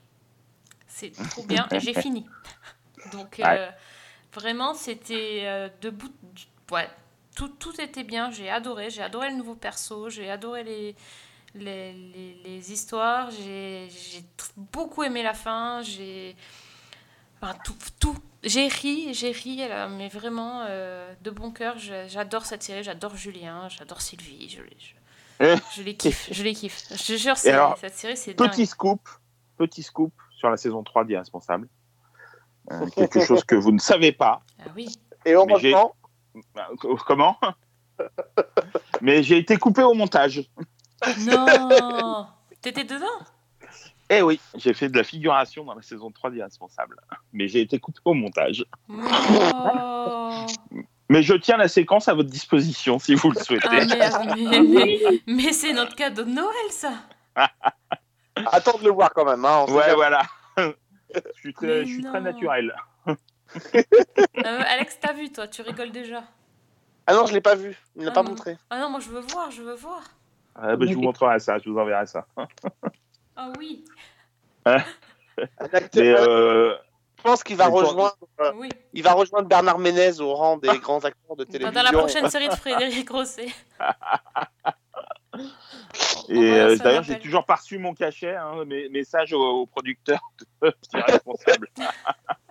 C'est 0.89 1.11
trop 1.31 1.43
bien 1.45 1.67
j'ai 1.79 1.95
fini. 1.95 2.27
Donc 3.13 3.41
euh, 3.41 3.45
Ouais. 3.45 3.71
vraiment, 4.35 4.75
c'était 4.75 5.43
euh, 5.45 5.69
debout. 5.81 6.13
Ouais, 6.71 6.89
tout, 7.37 7.49
tout 7.49 7.79
était 7.81 8.05
bien. 8.05 8.31
J'ai 8.31 8.49
adoré. 8.51 8.91
J'ai 8.91 9.03
adoré 9.03 9.31
le 9.31 9.37
nouveau 9.37 9.55
perso. 9.55 10.09
J'ai 10.11 10.31
adoré 10.31 10.65
les, 10.65 10.97
les, 11.55 11.93
les, 11.93 12.35
les 12.45 12.73
histoires. 12.73 13.31
J'ai 13.31 13.89
beaucoup 14.57 15.03
aimé 15.03 15.23
la 15.23 15.35
fin. 15.35 15.83
J'ai. 15.83 16.37
Enfin, 17.43 17.55
tout. 17.65 17.75
tout. 17.99 18.17
J'ai 18.45 18.67
ri, 18.69 19.15
j'ai 19.15 19.31
ri, 19.31 19.61
mais 19.91 20.09
vraiment 20.09 20.65
euh, 20.69 21.13
de 21.23 21.31
bon 21.31 21.51
cœur. 21.53 21.77
J'adore 21.79 22.45
cette 22.45 22.63
série, 22.63 22.83
j'adore 22.83 23.15
Julien, 23.17 23.69
j'adore 23.69 24.01
Sylvie, 24.01 24.49
je, 24.49 24.63
les- 24.63 24.77
je, 25.57 25.61
je 25.77 25.83
les 25.83 25.97
kiffe, 25.97 26.29
je 26.33 26.43
les 26.43 26.55
kiffe. 26.55 26.83
Je 26.91 27.17
jure, 27.17 27.35
alors, 27.47 27.77
cette 27.79 27.95
série, 27.95 28.17
c'est 28.17 28.35
Petit 28.35 28.59
dingue. 28.59 28.67
scoop, 28.67 29.09
petit 29.59 29.83
scoop 29.85 30.13
sur 30.37 30.51
la 30.51 30.57
saison 30.57 30.83
3 30.83 31.05
d'Irresponsable. 31.05 31.69
Euh, 32.73 32.87
quelque 32.97 33.21
chose 33.25 33.45
que 33.45 33.55
vous 33.55 33.71
ne 33.71 33.79
savez 33.79 34.11
pas. 34.13 34.43
Ah 34.61 34.65
oui. 34.75 34.89
Et 35.25 35.33
heureusement, 35.35 35.95
Bah, 36.55 36.69
co- 36.81 36.97
Comment? 37.07 37.39
Mais 39.01 39.23
j'ai 39.23 39.39
été 39.39 39.57
coupé 39.57 39.83
au 39.85 39.95
montage. 39.95 40.49
Non 41.21 42.27
T'étais 42.61 42.85
dedans? 42.85 43.07
Eh 44.19 44.23
oui. 44.23 44.41
J'ai 44.57 44.75
fait 44.75 44.89
de 44.89 44.97
la 44.97 45.05
figuration 45.05 45.65
dans 45.65 45.75
la 45.75 45.83
saison 45.83 46.11
3 46.11 46.31
d'Irresponsable. 46.31 46.97
Mais 47.33 47.49
j'ai 47.49 47.61
été 47.61 47.79
coupé 47.79 47.99
au 48.05 48.15
montage. 48.15 48.65
Non 48.89 50.47
Mais 51.09 51.23
je 51.23 51.35
tiens 51.35 51.57
la 51.57 51.69
séquence 51.69 52.09
à 52.09 52.15
votre 52.15 52.29
disposition 52.31 52.99
si 52.99 53.15
vous 53.15 53.31
le 53.31 53.41
souhaitez. 53.41 53.67
Ah 53.71 53.85
merde, 53.85 54.35
mais, 54.37 54.61
mais, 54.63 54.99
mais 55.27 55.53
c'est 55.53 55.73
notre 55.73 55.95
cadeau 55.95 56.25
de 56.25 56.31
Noël, 56.31 56.71
ça 56.71 56.93
Attends 58.47 58.79
de 58.79 58.85
le 58.85 58.91
voir 58.91 59.13
quand 59.15 59.25
même. 59.25 59.45
Hein, 59.45 59.67
ouais, 59.69 59.95
voilà. 59.95 60.23
je 60.57 60.73
suis 61.41 61.53
très, 61.55 61.67
Mais 61.67 61.81
je 61.87 61.93
suis 61.93 62.03
non. 62.03 62.11
très 62.11 62.21
naturel. 62.21 62.75
Euh, 63.07 63.13
Alex, 64.67 64.99
t'as 65.01 65.13
vu, 65.13 65.31
toi 65.31 65.47
Tu 65.49 65.61
rigoles 65.63 65.91
déjà 65.93 66.23
Ah 67.07 67.13
non, 67.15 67.27
je 67.27 67.35
l'ai 67.35 67.43
pas 67.43 67.55
vu. 67.55 67.77
Il 67.97 68.05
l'a 68.05 68.11
Ah 68.11 68.15
pas 68.15 68.23
non. 68.23 68.31
montré. 68.31 68.57
Ah 68.71 68.79
non, 68.81 68.89
moi 68.89 69.01
je 69.01 69.11
veux 69.11 69.21
voir, 69.21 69.51
je 69.51 69.63
veux 69.63 69.75
voir. 69.75 70.01
Ah, 70.55 70.77
bah, 70.77 70.87
je 70.87 70.95
vous 70.95 71.03
montrerai 71.03 71.39
ça, 71.39 71.59
je 71.59 71.69
vous 71.69 71.79
enverrai 71.79 72.07
ça. 72.07 72.27
Ah 73.37 73.53
oui 73.59 73.85
Un 74.65 74.77
Mais, 75.39 75.45
acteur, 75.73 76.29
euh, 76.29 76.75
Je 77.19 77.23
pense 77.23 77.43
qu'il 77.43 77.57
va 77.57 77.67
rejoindre. 77.69 78.17
euh, 78.41 78.53
Oui. 78.57 78.69
Il 78.93 79.03
va 79.03 79.13
rejoindre 79.15 79.49
Bernard 79.49 79.79
Ménez 79.79 80.21
au 80.21 80.35
rang 80.35 80.57
des 80.59 80.69
grands 80.81 81.05
acteurs 81.05 81.37
de 81.37 81.45
télévision. 81.45 81.73
Dans 81.73 81.83
la 81.83 81.93
prochaine 81.99 82.29
série 82.29 82.49
de 82.49 82.55
Frédéric 82.55 83.09
Rosset. 83.11 83.49
Et 86.29 86.39
euh, 86.39 86.77
d'ailleurs, 86.77 87.03
j'ai 87.03 87.19
toujours 87.19 87.45
pas 87.45 87.57
reçu 87.57 87.79
mon 87.79 87.95
cachet, 87.95 88.35
hein, 88.37 88.65
mes 88.67 88.89
messages 88.91 89.33
au, 89.33 89.41
au 89.63 89.67
producteur 89.67 90.21
de 90.63 90.71
Petit 90.71 90.97
responsable. 91.01 91.69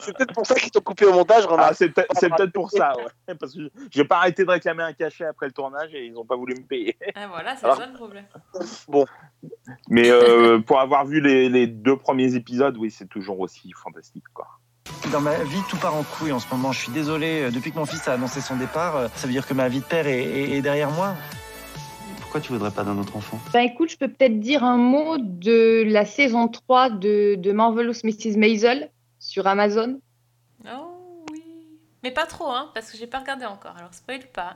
C'est 0.00 0.16
peut-être 0.16 0.32
pour 0.32 0.46
ça 0.46 0.54
qu'ils 0.54 0.70
t'ont 0.70 0.80
coupé 0.80 1.04
au 1.06 1.12
montage, 1.12 1.44
Ah, 1.48 1.52
remarque. 1.52 1.74
c'est 1.74 1.88
peut- 1.90 2.06
c'est 2.12 2.28
peut-être 2.28 2.52
pour 2.52 2.70
ça, 2.70 2.92
ouais. 2.96 3.34
Parce 3.38 3.54
que 3.54 3.70
j'ai 3.90 4.04
pas 4.04 4.18
arrêté 4.18 4.44
de 4.44 4.50
réclamer 4.50 4.82
un 4.82 4.92
cachet 4.92 5.24
après 5.24 5.46
le 5.46 5.52
tournage 5.52 5.92
et 5.94 6.06
ils 6.06 6.16
ont 6.16 6.24
pas 6.24 6.36
voulu 6.36 6.54
me 6.54 6.64
payer. 6.66 6.96
Ah 7.14 7.26
voilà, 7.28 7.56
c'est 7.56 7.64
Alors- 7.64 7.76
ça 7.78 7.86
le 7.86 7.92
problème. 7.94 8.24
Mais 9.88 10.10
euh, 10.10 10.58
pour 10.66 10.80
avoir 10.80 11.04
vu 11.06 11.20
les, 11.20 11.48
les 11.48 11.66
deux 11.66 11.96
premiers 11.96 12.34
épisodes, 12.34 12.76
oui, 12.78 12.90
c'est 12.90 13.08
toujours 13.08 13.40
aussi 13.40 13.72
fantastique, 13.72 14.24
quoi. 14.34 14.46
Dans 15.12 15.20
ma 15.20 15.34
vie, 15.44 15.60
tout 15.68 15.76
part 15.76 15.94
en 15.94 16.02
couille 16.02 16.32
en 16.32 16.38
ce 16.38 16.46
moment. 16.52 16.72
Je 16.72 16.80
suis 16.82 16.92
désolé. 16.92 17.42
euh, 17.42 17.50
Depuis 17.50 17.72
que 17.72 17.78
mon 17.78 17.86
fils 17.86 18.06
a 18.08 18.12
annoncé 18.14 18.40
son 18.40 18.56
départ, 18.56 18.96
euh, 18.96 19.08
ça 19.14 19.26
veut 19.26 19.32
dire 19.32 19.46
que 19.46 19.54
ma 19.54 19.68
vie 19.68 19.80
de 19.80 19.84
père 19.84 20.06
est, 20.06 20.22
est- 20.22 20.50
est 20.56 20.62
derrière 20.62 20.90
moi. 20.90 21.14
Pourquoi 22.20 22.40
tu 22.40 22.52
voudrais 22.52 22.70
pas 22.70 22.84
d'un 22.84 22.98
autre 22.98 23.16
enfant? 23.16 23.38
Ben 23.54 23.60
écoute, 23.60 23.90
je 23.90 23.96
peux 23.96 24.08
peut-être 24.08 24.38
dire 24.38 24.62
un 24.64 24.76
mot 24.76 25.16
de 25.18 25.82
la 25.86 26.04
saison 26.04 26.48
3 26.48 26.90
de, 26.90 27.36
de 27.36 27.52
Marvelous 27.52 27.94
Mrs. 28.04 28.36
Maisel 28.36 28.90
sur 29.38 29.46
Amazon. 29.46 30.00
Oh 30.64 31.24
oui. 31.30 31.44
Mais 32.02 32.10
pas 32.10 32.26
trop, 32.26 32.48
hein, 32.48 32.72
parce 32.74 32.90
que 32.90 32.98
j'ai 32.98 33.06
pas 33.06 33.20
regardé 33.20 33.44
encore, 33.44 33.76
alors 33.78 33.94
spoil 33.94 34.26
pas. 34.32 34.54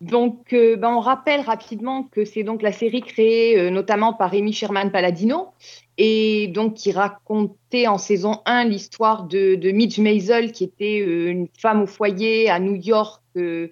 Donc, 0.00 0.52
euh, 0.52 0.74
ben, 0.74 0.88
on 0.88 0.98
rappelle 0.98 1.40
rapidement 1.40 2.02
que 2.02 2.24
c'est 2.24 2.42
donc 2.42 2.62
la 2.62 2.72
série 2.72 3.00
créée 3.00 3.56
euh, 3.56 3.70
notamment 3.70 4.12
par 4.12 4.34
Amy 4.34 4.52
Sherman 4.52 4.90
Palladino 4.90 5.52
et 5.98 6.48
donc 6.48 6.74
qui 6.74 6.90
racontait 6.90 7.86
en 7.86 7.96
saison 7.96 8.40
1 8.44 8.64
l'histoire 8.64 9.22
de, 9.22 9.54
de 9.54 9.70
Midge 9.70 10.00
Maisel 10.00 10.50
qui 10.50 10.64
était 10.64 11.00
euh, 11.00 11.30
une 11.30 11.46
femme 11.56 11.82
au 11.82 11.86
foyer 11.86 12.50
à 12.50 12.58
New 12.58 12.74
York 12.74 13.22
euh, 13.36 13.68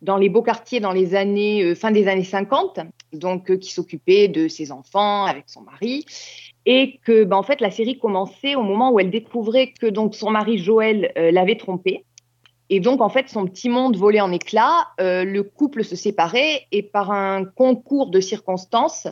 dans 0.00 0.16
les 0.16 0.28
beaux 0.28 0.42
quartiers 0.42 0.78
dans 0.78 0.92
les 0.92 1.16
années 1.16 1.74
fin 1.74 1.90
des 1.90 2.06
années 2.06 2.22
50 2.22 2.78
donc 3.12 3.58
qui 3.58 3.72
s'occupait 3.72 4.28
de 4.28 4.46
ses 4.46 4.70
enfants 4.70 5.24
avec 5.24 5.44
son 5.48 5.62
mari 5.62 6.04
et 6.66 6.98
que 7.04 7.24
ben, 7.24 7.36
en 7.36 7.42
fait 7.42 7.60
la 7.60 7.70
série 7.70 7.98
commençait 7.98 8.54
au 8.54 8.62
moment 8.62 8.90
où 8.90 9.00
elle 9.00 9.10
découvrait 9.10 9.72
que 9.72 9.86
donc 9.86 10.14
son 10.14 10.30
mari 10.30 10.58
Joël 10.58 11.12
euh, 11.18 11.30
l'avait 11.30 11.56
trompée 11.56 12.04
et 12.70 12.80
donc, 12.80 13.02
en 13.02 13.10
fait, 13.10 13.28
son 13.28 13.44
petit 13.44 13.68
monde 13.68 13.94
volait 13.94 14.22
en 14.22 14.32
éclats, 14.32 14.88
euh, 14.98 15.22
le 15.22 15.42
couple 15.42 15.84
se 15.84 15.96
séparait 15.96 16.62
et 16.72 16.82
par 16.82 17.10
un 17.10 17.44
concours 17.44 18.08
de 18.08 18.20
circonstances, 18.20 19.06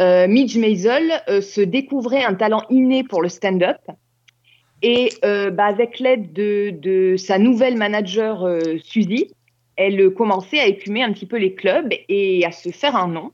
euh, 0.00 0.26
Midge 0.26 0.56
Maisel 0.56 1.22
se 1.42 1.60
découvrait 1.60 2.24
un 2.24 2.32
talent 2.32 2.62
inné 2.70 3.04
pour 3.04 3.20
le 3.20 3.28
stand-up. 3.28 3.76
Et 4.80 5.10
bah, 5.22 5.66
avec 5.66 5.98
l'aide 5.98 6.32
de, 6.32 6.70
de 6.80 7.16
sa 7.18 7.38
nouvelle 7.38 7.76
manager 7.76 8.48
Suzy, 8.82 9.30
elle 9.76 10.10
commençait 10.10 10.60
à 10.60 10.66
écumer 10.66 11.02
un 11.02 11.12
petit 11.12 11.26
peu 11.26 11.36
les 11.36 11.54
clubs 11.54 11.92
et 12.08 12.44
à 12.46 12.52
se 12.52 12.70
faire 12.70 12.96
un 12.96 13.08
nom. 13.08 13.32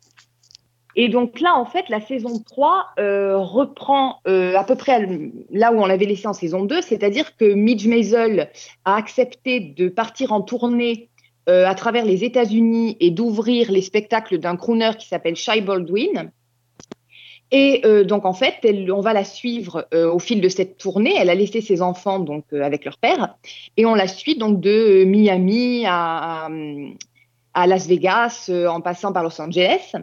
Et 0.96 1.08
donc 1.08 1.40
là, 1.40 1.56
en 1.56 1.64
fait, 1.64 1.88
la 1.88 2.00
saison 2.00 2.42
3 2.44 2.86
euh, 2.98 3.36
reprend 3.38 4.20
euh, 4.26 4.54
à 4.56 4.64
peu 4.64 4.74
près 4.74 5.08
là 5.50 5.72
où 5.72 5.80
on 5.80 5.86
l'avait 5.86 6.06
laissé 6.06 6.26
en 6.26 6.32
saison 6.32 6.64
2, 6.64 6.82
c'est-à-dire 6.82 7.36
que 7.36 7.44
Midge 7.44 7.86
Maisel 7.86 8.50
a 8.84 8.96
accepté 8.96 9.60
de 9.60 9.88
partir 9.88 10.32
en 10.32 10.40
tournée 10.40 11.08
euh, 11.48 11.66
à 11.66 11.74
travers 11.74 12.04
les 12.04 12.24
États-Unis 12.24 12.96
et 13.00 13.10
d'ouvrir 13.10 13.70
les 13.70 13.82
spectacles 13.82 14.38
d'un 14.38 14.56
crooner 14.56 14.92
qui 14.98 15.06
s'appelle 15.06 15.36
Shy 15.36 15.60
Baldwin. 15.60 16.30
Et 17.52 17.80
euh, 17.84 18.04
donc, 18.04 18.24
en 18.24 18.32
fait, 18.32 18.54
on 18.90 19.00
va 19.00 19.12
la 19.12 19.24
suivre 19.24 19.88
euh, 19.92 20.10
au 20.10 20.18
fil 20.18 20.40
de 20.40 20.48
cette 20.48 20.78
tournée. 20.78 21.14
Elle 21.18 21.30
a 21.30 21.34
laissé 21.34 21.60
ses 21.60 21.82
enfants 21.82 22.20
donc 22.20 22.44
euh, 22.52 22.62
avec 22.62 22.84
leur 22.84 22.98
père. 22.98 23.34
Et 23.76 23.86
on 23.86 23.94
la 23.94 24.06
suit 24.06 24.36
donc 24.36 24.60
de 24.60 25.04
Miami 25.04 25.84
à, 25.86 26.48
à, 27.54 27.66
Las 27.66 27.88
Vegas, 27.88 28.50
en 28.50 28.80
passant 28.80 29.12
par 29.12 29.24
Los 29.24 29.40
Angeles. 29.40 29.94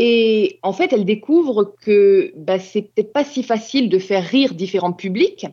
Et 0.00 0.60
en 0.62 0.72
fait, 0.72 0.92
elle 0.92 1.04
découvre 1.04 1.74
que 1.82 2.32
bah, 2.36 2.60
c'est 2.60 2.82
peut-être 2.82 3.12
pas 3.12 3.24
si 3.24 3.42
facile 3.42 3.88
de 3.88 3.98
faire 3.98 4.24
rire 4.24 4.54
différents 4.54 4.92
publics 4.92 5.46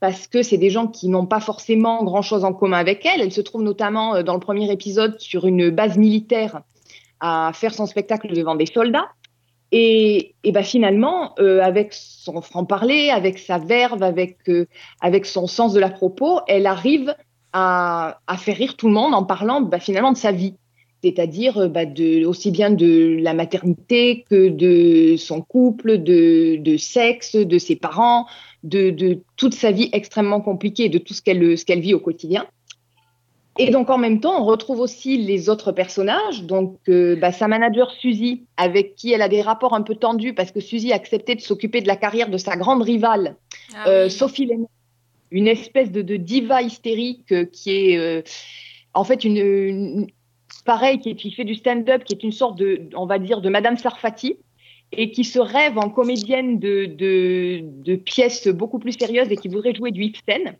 parce 0.00 0.26
que 0.26 0.42
c'est 0.42 0.56
des 0.56 0.70
gens 0.70 0.86
qui 0.86 1.08
n'ont 1.08 1.26
pas 1.26 1.40
forcément 1.40 2.02
grand-chose 2.02 2.44
en 2.44 2.54
commun 2.54 2.78
avec 2.78 3.04
elle. 3.04 3.20
Elle 3.20 3.32
se 3.32 3.42
trouve 3.42 3.62
notamment 3.62 4.16
euh, 4.16 4.22
dans 4.22 4.32
le 4.32 4.40
premier 4.40 4.72
épisode 4.72 5.20
sur 5.20 5.46
une 5.46 5.68
base 5.68 5.98
militaire 5.98 6.62
à 7.20 7.52
faire 7.54 7.74
son 7.74 7.84
spectacle 7.84 8.34
devant 8.34 8.54
des 8.54 8.66
soldats. 8.66 9.08
Et, 9.70 10.34
bah, 10.50 10.62
finalement, 10.62 11.34
euh, 11.38 11.60
avec 11.60 11.92
son 11.92 12.40
franc-parler, 12.40 13.10
avec 13.10 13.38
sa 13.38 13.58
verve, 13.58 14.02
avec, 14.02 14.38
euh, 14.48 14.66
avec 15.02 15.26
son 15.26 15.46
sens 15.46 15.74
de 15.74 15.80
la 15.80 15.90
propos, 15.90 16.40
elle 16.46 16.66
arrive 16.66 17.14
à, 17.52 18.18
à 18.26 18.36
faire 18.38 18.56
rire 18.56 18.76
tout 18.76 18.88
le 18.88 18.94
monde 18.94 19.14
en 19.14 19.24
parlant 19.24 19.60
bah, 19.60 19.80
finalement 19.80 20.12
de 20.12 20.16
sa 20.16 20.32
vie 20.32 20.54
c'est-à-dire 21.04 21.58
euh, 21.58 21.68
bah, 21.68 21.84
de, 21.84 22.24
aussi 22.24 22.50
bien 22.50 22.70
de 22.70 23.18
la 23.20 23.34
maternité 23.34 24.24
que 24.30 24.48
de 24.48 25.16
son 25.18 25.42
couple, 25.42 25.98
de, 25.98 26.56
de 26.56 26.76
sexe, 26.78 27.36
de 27.36 27.58
ses 27.58 27.76
parents, 27.76 28.26
de, 28.62 28.88
de 28.88 29.18
toute 29.36 29.52
sa 29.54 29.70
vie 29.70 29.90
extrêmement 29.92 30.40
compliquée, 30.40 30.88
de 30.88 30.96
tout 30.96 31.12
ce 31.12 31.20
qu'elle 31.20 31.80
vit 31.80 31.92
au 31.92 32.00
quotidien. 32.00 32.46
Et 33.58 33.70
donc 33.70 33.90
en 33.90 33.98
même 33.98 34.18
temps, 34.20 34.40
on 34.40 34.44
retrouve 34.46 34.80
aussi 34.80 35.18
les 35.18 35.50
autres 35.50 35.72
personnages. 35.72 36.42
Donc 36.44 36.78
euh, 36.88 37.16
bah, 37.16 37.32
sa 37.32 37.48
manager 37.48 37.90
Suzy, 37.90 38.44
avec 38.56 38.96
qui 38.96 39.12
elle 39.12 39.22
a 39.22 39.28
des 39.28 39.42
rapports 39.42 39.74
un 39.74 39.82
peu 39.82 39.94
tendus 39.94 40.32
parce 40.32 40.50
que 40.52 40.60
Suzy 40.60 40.90
a 40.90 40.96
accepté 40.96 41.34
de 41.34 41.40
s'occuper 41.42 41.82
de 41.82 41.86
la 41.86 41.96
carrière 41.96 42.30
de 42.30 42.38
sa 42.38 42.56
grande 42.56 42.82
rivale, 42.82 43.36
Ah 43.74 43.88
euh. 43.88 44.08
Sophie 44.08 44.46
Lennon, 44.46 44.70
une 45.30 45.48
espèce 45.48 45.92
de, 45.92 46.00
de 46.00 46.16
diva 46.16 46.62
hystérique 46.62 47.30
euh, 47.30 47.44
qui 47.44 47.70
est 47.92 48.24
en 48.94 49.04
fait 49.04 49.22
une, 49.24 49.36
une- 49.36 50.06
pareil, 50.64 50.98
qui, 50.98 51.14
qui 51.14 51.30
fait 51.30 51.44
du 51.44 51.54
stand-up, 51.54 52.04
qui 52.04 52.14
est 52.14 52.22
une 52.22 52.32
sorte 52.32 52.58
de, 52.58 52.82
on 52.94 53.06
va 53.06 53.18
dire, 53.18 53.40
de 53.40 53.48
Madame 53.48 53.76
Sarfati, 53.76 54.36
et 54.92 55.10
qui 55.10 55.24
se 55.24 55.38
rêve 55.38 55.78
en 55.78 55.88
comédienne 55.88 56.58
de, 56.58 56.86
de, 56.86 57.96
pièces 57.96 58.48
beaucoup 58.48 58.78
plus 58.78 58.92
sérieuses 58.92 59.30
et 59.30 59.36
qui 59.36 59.48
voudrait 59.48 59.74
jouer 59.74 59.90
du 59.90 60.04
Ibsen. 60.04 60.56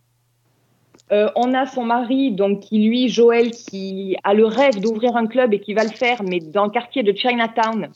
Euh, 1.11 1.29
on 1.35 1.53
a 1.53 1.65
son 1.67 1.83
mari, 1.83 2.31
donc 2.31 2.61
qui 2.61 2.79
lui, 2.79 3.09
Joël, 3.09 3.51
qui 3.51 4.17
a 4.23 4.33
le 4.33 4.45
rêve 4.45 4.79
d'ouvrir 4.79 5.15
un 5.15 5.27
club 5.27 5.53
et 5.53 5.59
qui 5.59 5.73
va 5.73 5.83
le 5.83 5.91
faire, 5.91 6.23
mais 6.23 6.39
dans 6.39 6.65
le 6.65 6.71
quartier 6.71 7.03
de 7.03 7.15
Chinatown, 7.15 7.89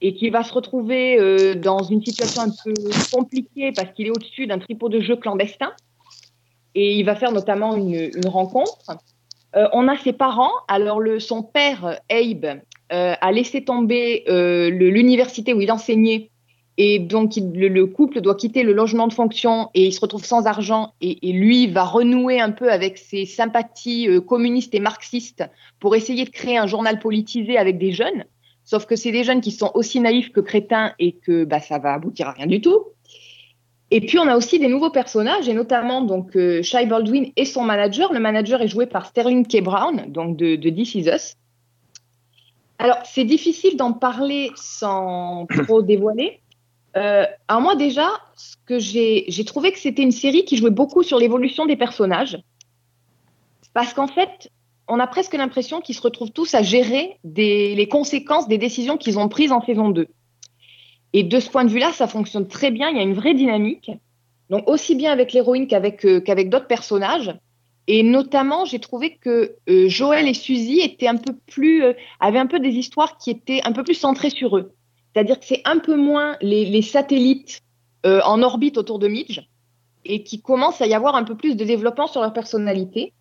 et 0.00 0.14
qui 0.14 0.30
va 0.30 0.42
se 0.42 0.52
retrouver 0.52 1.18
euh, 1.18 1.54
dans 1.54 1.82
une 1.82 2.04
situation 2.04 2.42
un 2.42 2.50
peu 2.64 2.74
compliquée 3.12 3.72
parce 3.72 3.92
qu'il 3.92 4.06
est 4.06 4.10
au-dessus 4.10 4.46
d'un 4.46 4.58
tripot 4.58 4.88
de 4.88 5.00
jeu 5.00 5.16
clandestin. 5.16 5.72
Et 6.74 6.96
il 6.96 7.04
va 7.04 7.14
faire 7.16 7.32
notamment 7.32 7.76
une 7.76 8.10
rencontre. 8.26 8.98
Euh, 9.56 9.68
on 9.72 9.88
a 9.88 9.96
ses 9.96 10.12
parents. 10.12 10.52
Alors, 10.68 11.00
son 11.18 11.42
père, 11.42 12.00
Abe, 12.10 12.60
euh, 12.92 13.14
a 13.20 13.32
laissé 13.32 13.64
tomber 13.64 14.24
euh, 14.28 14.70
l'université 14.70 15.54
où 15.54 15.60
il 15.60 15.70
enseignait. 15.72 16.30
Et 16.80 17.00
donc, 17.00 17.32
le, 17.36 17.66
le 17.66 17.86
couple 17.86 18.20
doit 18.20 18.36
quitter 18.36 18.62
le 18.62 18.72
logement 18.72 19.08
de 19.08 19.12
fonction 19.12 19.68
et 19.74 19.86
il 19.86 19.92
se 19.92 20.00
retrouve 20.00 20.24
sans 20.24 20.46
argent. 20.46 20.92
Et, 21.00 21.32
lui 21.32 21.66
va 21.66 21.82
renouer 21.84 22.40
un 22.40 22.52
peu 22.52 22.70
avec 22.70 22.98
ses 22.98 23.26
sympathies 23.26 24.08
communistes 24.26 24.74
et 24.74 24.80
marxistes 24.80 25.44
pour 25.80 25.96
essayer 25.96 26.24
de 26.24 26.30
créer 26.30 26.56
un 26.56 26.68
journal 26.68 27.00
politisé 27.00 27.58
avec 27.58 27.78
des 27.78 27.90
jeunes. 27.90 28.24
Sauf 28.64 28.86
que 28.86 28.94
c'est 28.94 29.10
des 29.10 29.24
jeunes 29.24 29.40
qui 29.40 29.50
sont 29.50 29.72
aussi 29.74 29.98
naïfs 29.98 30.30
que 30.30 30.40
crétins 30.40 30.92
et 31.00 31.12
que 31.12 31.44
bah, 31.44 31.58
ça 31.58 31.78
va 31.78 31.94
aboutir 31.94 32.28
à 32.28 32.32
rien 32.32 32.46
du 32.46 32.60
tout. 32.60 32.84
Et 33.90 34.00
puis, 34.02 34.18
on 34.18 34.26
a 34.26 34.36
aussi 34.36 34.58
des 34.58 34.68
nouveaux 34.68 34.90
personnages, 34.90 35.48
et 35.48 35.54
notamment 35.54 36.02
donc 36.02 36.36
euh, 36.36 36.62
Shai 36.62 36.86
Baldwin 36.86 37.32
et 37.36 37.44
son 37.44 37.64
manager. 37.64 38.12
Le 38.12 38.20
manager 38.20 38.60
est 38.60 38.68
joué 38.68 38.86
par 38.86 39.06
Sterling 39.06 39.46
K. 39.46 39.62
Brown, 39.62 40.04
donc 40.08 40.36
de, 40.36 40.56
de 40.56 40.70
This 40.70 40.94
Is 40.94 41.08
Us. 41.08 41.34
Alors, 42.78 42.98
c'est 43.04 43.24
difficile 43.24 43.76
d'en 43.76 43.92
parler 43.92 44.52
sans 44.54 45.46
trop 45.46 45.82
dévoiler. 45.82 46.40
Euh, 46.96 47.24
alors 47.48 47.62
moi, 47.62 47.76
déjà, 47.76 48.08
ce 48.36 48.56
que 48.66 48.78
j'ai 48.78 49.44
trouvé 49.44 49.72
que 49.72 49.78
c'était 49.78 50.02
une 50.02 50.12
série 50.12 50.44
qui 50.44 50.56
jouait 50.56 50.70
beaucoup 50.70 51.02
sur 51.02 51.18
l'évolution 51.18 51.66
des 51.66 51.76
personnages. 51.76 52.38
Parce 53.74 53.94
qu'en 53.94 54.06
fait, 54.06 54.50
on 54.86 55.00
a 55.00 55.06
presque 55.06 55.34
l'impression 55.34 55.80
qu'ils 55.80 55.94
se 55.94 56.00
retrouvent 56.00 56.30
tous 56.30 56.54
à 56.54 56.62
gérer 56.62 57.18
des, 57.24 57.74
les 57.74 57.88
conséquences 57.88 58.48
des 58.48 58.58
décisions 58.58 58.96
qu'ils 58.96 59.18
ont 59.18 59.28
prises 59.28 59.52
en 59.52 59.64
saison 59.64 59.90
2. 59.90 60.08
Et 61.12 61.22
de 61.22 61.40
ce 61.40 61.50
point 61.50 61.64
de 61.64 61.70
vue-là, 61.70 61.92
ça 61.92 62.06
fonctionne 62.06 62.48
très 62.48 62.70
bien. 62.70 62.90
Il 62.90 62.96
y 62.96 63.00
a 63.00 63.02
une 63.02 63.14
vraie 63.14 63.34
dynamique. 63.34 63.90
Donc 64.50 64.68
aussi 64.68 64.94
bien 64.94 65.12
avec 65.12 65.32
l'héroïne 65.32 65.66
qu'avec 65.66 66.04
euh, 66.04 66.20
qu'avec 66.20 66.48
d'autres 66.48 66.66
personnages. 66.66 67.34
Et 67.86 68.02
notamment, 68.02 68.66
j'ai 68.66 68.80
trouvé 68.80 69.16
que 69.16 69.56
euh, 69.68 69.88
Joël 69.88 70.28
et 70.28 70.34
Suzy 70.34 70.80
étaient 70.80 71.08
un 71.08 71.16
peu 71.16 71.34
plus, 71.46 71.82
euh, 71.82 71.92
avaient 72.20 72.38
un 72.38 72.46
peu 72.46 72.60
des 72.60 72.74
histoires 72.74 73.16
qui 73.16 73.30
étaient 73.30 73.60
un 73.64 73.72
peu 73.72 73.82
plus 73.82 73.94
centrées 73.94 74.30
sur 74.30 74.58
eux. 74.58 74.72
C'est-à-dire 75.12 75.40
que 75.40 75.46
c'est 75.46 75.62
un 75.64 75.78
peu 75.78 75.96
moins 75.96 76.36
les, 76.42 76.66
les 76.66 76.82
satellites 76.82 77.62
euh, 78.06 78.20
en 78.24 78.42
orbite 78.42 78.78
autour 78.78 78.98
de 78.98 79.08
Midge 79.08 79.40
et 80.04 80.22
qui 80.22 80.40
commence 80.40 80.80
à 80.80 80.86
y 80.86 80.94
avoir 80.94 81.16
un 81.16 81.24
peu 81.24 81.34
plus 81.34 81.56
de 81.56 81.64
développement 81.64 82.06
sur 82.06 82.20
leur 82.20 82.32
personnalité. 82.32 83.12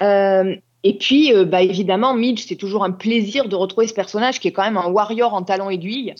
Euh, 0.00 0.56
et 0.84 0.94
puis, 0.96 1.32
euh, 1.32 1.44
bah, 1.44 1.62
évidemment, 1.62 2.14
Midge, 2.14 2.44
c'est 2.46 2.56
toujours 2.56 2.84
un 2.84 2.92
plaisir 2.92 3.48
de 3.48 3.56
retrouver 3.56 3.86
ce 3.88 3.94
personnage 3.94 4.38
qui 4.38 4.48
est 4.48 4.52
quand 4.52 4.62
même 4.64 4.76
un 4.76 4.88
warrior 4.88 5.34
en 5.34 5.42
talons 5.42 5.70
aiguilles, 5.70 6.14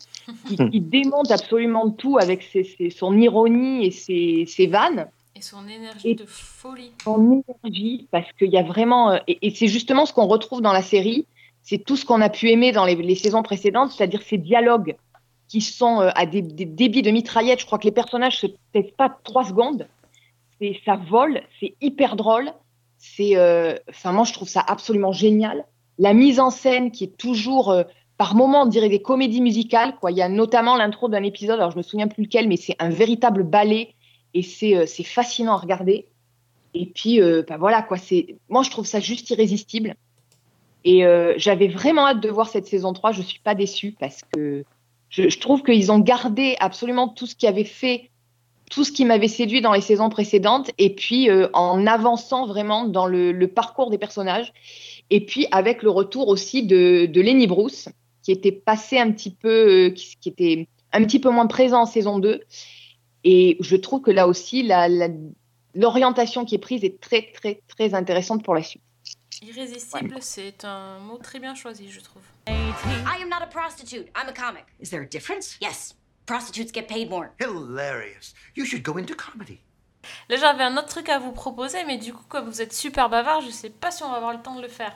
qui, 0.49 0.57
qui 0.57 0.81
démonte 0.81 1.31
absolument 1.31 1.91
tout 1.91 2.17
avec 2.19 2.43
ses- 2.43 2.65
ses- 2.65 2.91
son 2.91 3.17
ironie 3.19 3.87
et 3.87 3.91
ses, 3.91 4.45
ses 4.47 4.67
vannes. 4.67 5.07
Et 5.37 5.43
son 5.43 5.69
énergie 5.69 6.15
de 6.15 6.25
folie. 6.27 6.93
son 7.05 7.43
énergie, 7.63 8.09
parce 8.11 8.33
qu'il 8.39 8.51
y 8.51 8.57
a 8.57 8.63
vraiment, 8.63 9.11
euh, 9.13 9.19
et, 9.29 9.39
et 9.47 9.51
c'est 9.51 9.67
justement 9.69 10.07
ce 10.07 10.13
qu'on 10.13 10.27
retrouve 10.27 10.63
dans 10.63 10.73
la 10.73 10.83
série, 10.83 11.27
c'est 11.63 11.79
tout 11.85 11.97
ce 11.97 12.05
qu'on 12.05 12.21
a 12.21 12.29
pu 12.31 12.51
aimer 12.51 12.73
dans 12.73 12.85
les, 12.85 12.95
les 12.95 13.15
saisons 13.15 13.43
précédentes, 13.43 13.91
c'est-à-dire 13.91 14.23
ces 14.23 14.39
dialogues 14.39 14.97
qui 15.49 15.61
sont 15.61 16.01
euh, 16.01 16.11
à 16.15 16.25
des, 16.25 16.41
des 16.43 16.65
débits 16.65 17.03
de 17.03 17.11
mitraillette. 17.11 17.61
Je 17.61 17.67
crois 17.67 17.79
que 17.79 17.85
les 17.87 17.93
personnages 17.93 18.39
se 18.39 18.47
taisent 18.73 18.95
pas 18.97 19.15
trois 19.25 19.45
secondes, 19.45 19.87
c'est 20.61 20.81
ça 20.87 20.97
vole, 20.97 21.43
c'est 21.61 21.75
hyper 21.83 22.17
drôle, 22.17 22.51
c'est, 23.05 23.37
euh, 23.37 23.75
enfin 23.91 24.13
moi 24.13 24.25
je 24.25 24.33
trouve 24.33 24.49
ça 24.49 24.65
absolument 24.67 25.13
génial. 25.13 25.67
La 25.99 26.15
mise 26.15 26.41
en 26.41 26.51
scène 26.51 26.91
qui 26.91 27.05
est 27.05 27.17
toujours 27.17 27.71
euh, 27.71 27.85
par 28.17 28.35
moments, 28.35 28.63
on 28.63 28.67
dirait 28.67 28.89
des 28.89 29.03
comédies 29.03 29.43
musicales. 29.43 29.95
Quoi. 30.01 30.11
Il 30.11 30.17
y 30.17 30.23
a 30.23 30.29
notamment 30.29 30.77
l'intro 30.77 31.09
d'un 31.09 31.23
épisode, 31.23 31.59
alors 31.59 31.71
je 31.71 31.77
me 31.77 31.83
souviens 31.83 32.09
plus 32.09 32.23
lequel, 32.23 32.49
mais 32.49 32.57
c'est 32.57 32.77
un 32.79 32.89
véritable 32.89 33.43
ballet 33.43 33.95
et 34.33 34.43
c'est 34.43 34.77
euh, 34.77 34.87
fascinant 35.05 35.53
à 35.53 35.59
regarder. 35.59 36.07
Et 36.73 36.87
puis, 36.87 37.21
euh, 37.21 37.43
bah 37.47 37.57
voilà, 37.59 37.83
quoi, 37.83 37.99
moi 38.49 38.63
je 38.63 38.71
trouve 38.71 38.87
ça 38.87 39.01
juste 39.01 39.29
irrésistible. 39.31 39.95
Et 40.87 41.03
j'avais 41.39 41.69
vraiment 41.69 42.07
hâte 42.07 42.21
de 42.21 42.29
voir 42.29 42.47
cette 42.47 42.67
saison 42.67 42.93
3. 42.93 43.13
Je 43.13 43.23
suis 43.23 43.39
pas 43.39 43.55
déçue 43.55 43.97
parce 43.99 44.21
que 44.33 44.65
je, 45.09 45.31
je 45.31 45.39
trouve 45.39 45.63
qu'ils 45.63 45.91
ont 45.91 45.99
gardé 45.99 46.57
absolument 46.61 47.09
tout 47.09 47.25
ce 47.25 47.35
qui 47.35 47.47
avait 47.47 47.65
fait, 47.65 48.11
tout 48.75 48.85
ce 48.85 48.93
qui 48.93 49.05
m'avait 49.05 49.29
séduit 49.29 49.61
dans 49.61 49.73
les 49.73 49.81
saisons 49.81 50.09
précédentes, 50.09 50.71
et 50.79 50.95
puis 50.95 51.31
euh, 51.31 51.49
en 51.53 51.87
avançant 51.87 52.47
vraiment 52.47 52.85
dans 52.85 53.07
le, 53.07 53.31
le 53.33 53.49
parcours 53.49 53.91
des 53.91 53.99
personnages. 53.99 54.53
Et 55.11 55.25
puis 55.25 55.47
avec 55.53 55.83
le 55.83 55.91
retour 55.91 56.29
aussi 56.29 56.65
de, 56.67 57.07
de 57.07 57.21
Lenny 57.21 57.47
Bruce, 57.47 57.89
qui 58.23 58.33
était 58.33 58.53
passé 58.53 58.99
un 58.99 59.13
petit 59.13 59.31
peu, 59.35 59.87
euh, 59.87 59.91
qui, 59.91 60.17
qui 60.21 60.29
était 60.31 60.69
un 60.93 61.05
petit 61.05 61.21
peu 61.21 61.31
moins 61.31 61.47
présent 61.47 61.83
en 61.83 61.87
saison 61.87 62.19
2. 62.19 62.41
Et 63.25 63.57
je 63.61 63.77
trouve 63.77 64.01
que 64.03 64.11
là 64.11 64.27
aussi, 64.27 64.63
la- 64.63 64.89
la- 64.89 65.09
l'orientation 65.75 66.45
qui 66.45 66.55
est 66.55 66.59
prise 66.59 66.85
est 66.85 67.01
très, 67.01 67.31
très, 67.33 67.61
très 67.69 67.95
intéressante 67.95 68.45
pour 68.45 68.55
la 68.55 68.63
suite. 68.63 68.83
Irrésistible, 69.43 70.17
c'est 70.21 70.65
un 70.65 70.99
mot 71.01 71.19
très 71.19 71.41
bien 71.41 71.55
choisi, 71.55 71.91
je 71.91 72.01
trouve. 72.01 72.23
I 72.49 73.23
am 73.23 73.29
not 73.29 73.43
a 73.43 73.47
prostitute. 73.47 74.07
I'm 74.17 74.29
a 74.29 74.33
comic. 74.33 74.65
Is 74.81 74.91
there 74.91 75.03
a 75.03 75.07
difference? 75.07 75.59
Yes. 75.61 75.97
Prostitutes 76.27 76.73
get 76.75 76.83
paid 76.83 77.11
more. 77.11 77.29
Hilarious. 77.41 78.35
You 78.57 78.65
should 78.65 78.83
go 78.83 78.99
into 78.99 79.15
comedy. 79.15 79.61
Là, 80.29 80.37
j'avais 80.37 80.65
un 80.65 80.77
autre 80.77 80.89
truc 80.89 81.09
à 81.09 81.19
vous 81.19 81.33
proposer, 81.33 81.83
mais 81.85 81.97
du 81.99 82.13
coup, 82.13 82.25
comme 82.29 82.47
vous 82.47 82.61
êtes 82.61 82.73
super 82.75 83.09
bavard, 83.09 83.41
je 83.41 83.51
sais 83.51 83.71
pas 83.71 83.91
si 83.91 84.03
on 84.03 84.11
va 84.11 84.17
avoir 84.17 84.33
le 84.33 84.41
temps 84.43 84.55
de 84.55 84.63
le 84.63 84.69
faire. 84.69 84.93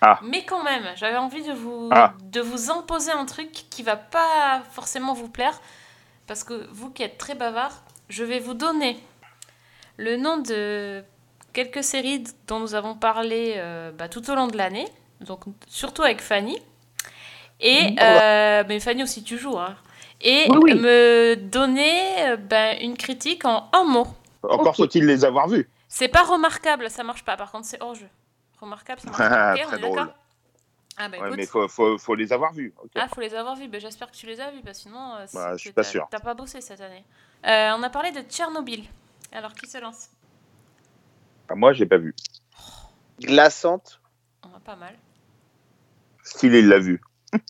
Ah. 0.00 0.18
Mais 0.22 0.44
quand 0.44 0.62
même, 0.62 0.84
j'avais 0.96 1.16
envie 1.16 1.42
de 1.42 1.52
vous, 1.52 1.88
Ah. 1.92 2.12
de 2.22 2.40
vous 2.40 2.70
imposer 2.70 3.12
un 3.12 3.24
truc 3.24 3.50
qui 3.70 3.82
va 3.82 3.96
pas 3.96 4.62
forcément 4.72 5.14
vous 5.14 5.28
plaire. 5.28 5.58
Parce 6.26 6.42
que 6.44 6.66
vous 6.72 6.90
qui 6.90 7.02
êtes 7.02 7.18
très 7.18 7.34
bavard, 7.34 7.82
je 8.08 8.24
vais 8.24 8.40
vous 8.40 8.54
donner 8.54 8.98
le 9.96 10.16
nom 10.16 10.38
de 10.38 11.02
quelques 11.52 11.84
séries 11.84 12.24
dont 12.46 12.58
nous 12.60 12.74
avons 12.74 12.94
parlé 12.94 13.54
euh, 13.56 13.92
bah, 13.92 14.08
tout 14.08 14.28
au 14.30 14.34
long 14.34 14.48
de 14.48 14.56
l'année. 14.56 14.86
Donc, 15.20 15.44
surtout 15.66 16.02
avec 16.02 16.20
Fanny. 16.20 16.58
Et, 17.60 17.96
euh, 18.00 18.64
mais 18.68 18.80
Fanny 18.80 19.02
aussi, 19.02 19.22
tu 19.22 19.38
joues. 19.38 19.56
Hein. 19.58 19.76
Et 20.20 20.46
Oui, 20.50 20.58
oui. 20.62 20.74
me 20.74 21.34
donner 21.36 22.28
euh, 22.30 22.36
ben, 22.36 22.78
une 22.80 22.96
critique 22.96 23.44
en 23.44 23.68
un 23.72 23.84
mot. 23.84 24.06
Encore 24.42 24.74
faut-il 24.76 25.04
les 25.06 25.24
avoir 25.24 25.48
vus. 25.48 25.68
C'est 25.88 26.08
pas 26.08 26.22
remarquable, 26.22 26.88
ça 26.90 27.02
marche 27.04 27.24
pas. 27.24 27.36
Par 27.36 27.50
contre, 27.52 27.66
c'est 27.66 27.82
hors 27.82 27.94
jeu. 27.94 28.08
Remarquable, 28.60 29.00
ça 29.00 29.08
marche 29.10 29.18
pas. 29.18 29.56
Très 29.66 29.78
drôle. 29.78 30.08
Ah 30.98 31.08
bah 31.10 31.18
Ouais, 31.18 31.26
écoute. 31.26 31.36
mais 31.36 31.46
faut, 31.46 31.68
faut, 31.68 31.98
faut 31.98 32.14
les 32.14 32.32
avoir 32.32 32.54
vus. 32.54 32.72
ok. 32.82 32.90
Ah, 32.94 33.06
faut 33.08 33.20
les 33.20 33.34
avoir 33.34 33.54
vus. 33.56 33.68
Ben, 33.68 33.78
J'espère 33.80 34.10
que 34.10 34.16
tu 34.16 34.24
les 34.26 34.40
as 34.40 34.50
vus, 34.50 34.62
parce 34.64 34.78
que 34.78 34.84
sinon, 34.84 35.14
euh, 35.16 35.26
Bah, 35.34 35.52
je 35.52 35.58
suis 35.58 35.72
pas 35.72 35.82
t'as- 35.82 35.90
sûr. 35.90 36.06
T'as 36.10 36.20
pas 36.20 36.32
bossé 36.34 36.60
cette 36.62 36.80
année. 36.80 37.04
Euh, 37.46 37.72
on 37.78 37.82
a 37.82 37.90
parlé 37.90 38.12
de 38.12 38.20
Tchernobyl. 38.22 38.84
Alors, 39.32 39.52
qui 39.52 39.66
se 39.68 39.76
lance? 39.78 40.08
Ah, 41.50 41.54
moi, 41.54 41.74
j'ai 41.74 41.84
pas 41.84 41.98
vu. 41.98 42.14
Glaçante. 43.20 44.00
On 44.42 44.58
pas 44.60 44.76
mal. 44.76 44.94
Style, 46.22 46.54
il 46.54 46.68
l'a 46.68 46.78
vu. 46.78 47.00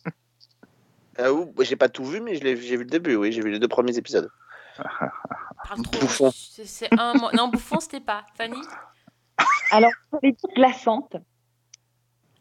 Euh, 1.19 1.33
ouh, 1.33 1.55
j'ai 1.61 1.77
pas 1.77 1.89
tout 1.89 2.05
vu, 2.05 2.21
mais 2.21 2.35
je 2.37 2.45
l'ai- 2.45 2.57
j'ai 2.57 2.77
vu 2.77 2.85
le 2.85 2.91
début, 2.91 3.17
oui, 3.17 3.33
j'ai 3.33 3.41
vu 3.41 3.51
les 3.51 3.59
deux 3.59 3.69
premiers 3.69 3.97
épisodes. 3.97 4.31
Parle 4.77 5.83
trop. 5.83 6.01
Bouffon. 6.01 6.31
C'est 6.33 6.89
un. 6.99 7.15
Non, 7.33 7.49
bouffon, 7.49 7.81
c'était 7.81 8.01
pas. 8.01 8.25
Fanny? 8.37 8.61
Alors, 9.71 9.91
je 10.13 10.19
vais 10.23 10.33
dire 10.33 10.51
glaçante. 10.55 11.17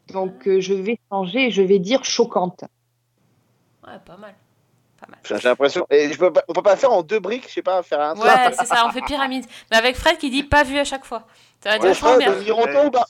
Donc, 0.08 0.46
euh, 0.46 0.60
je 0.60 0.74
vais 0.74 0.98
changer 1.10 1.46
et 1.46 1.50
je 1.50 1.62
vais 1.62 1.78
dire 1.78 2.04
choquante. 2.04 2.64
Ouais, 3.86 3.98
pas 4.04 4.16
mal. 4.16 4.34
Pas 5.00 5.06
mal. 5.08 5.18
J'ai 5.24 5.48
l'impression. 5.48 5.86
Et 5.90 6.12
je 6.12 6.18
peux 6.18 6.32
pas- 6.32 6.44
on 6.48 6.52
peut 6.52 6.62
pas 6.62 6.76
faire 6.76 6.92
en 6.92 7.02
deux 7.02 7.18
briques, 7.18 7.48
je 7.48 7.54
sais 7.54 7.62
pas, 7.62 7.82
faire 7.82 8.00
un. 8.00 8.16
Ouais, 8.16 8.52
c'est 8.52 8.66
ça, 8.66 8.86
on 8.86 8.90
fait 8.90 9.02
pyramide. 9.02 9.44
Mais 9.70 9.76
avec 9.78 9.96
Fred 9.96 10.18
qui 10.18 10.30
dit 10.30 10.42
pas 10.44 10.62
vu 10.62 10.78
à 10.78 10.84
chaque 10.84 11.04
fois. 11.04 11.26
Ça 11.62 11.70
va 11.70 11.76
être 11.76 11.82
Ouais, 11.84 11.94
Fred, 11.94 12.22
ou 12.86 12.90
Bar- 12.90 13.06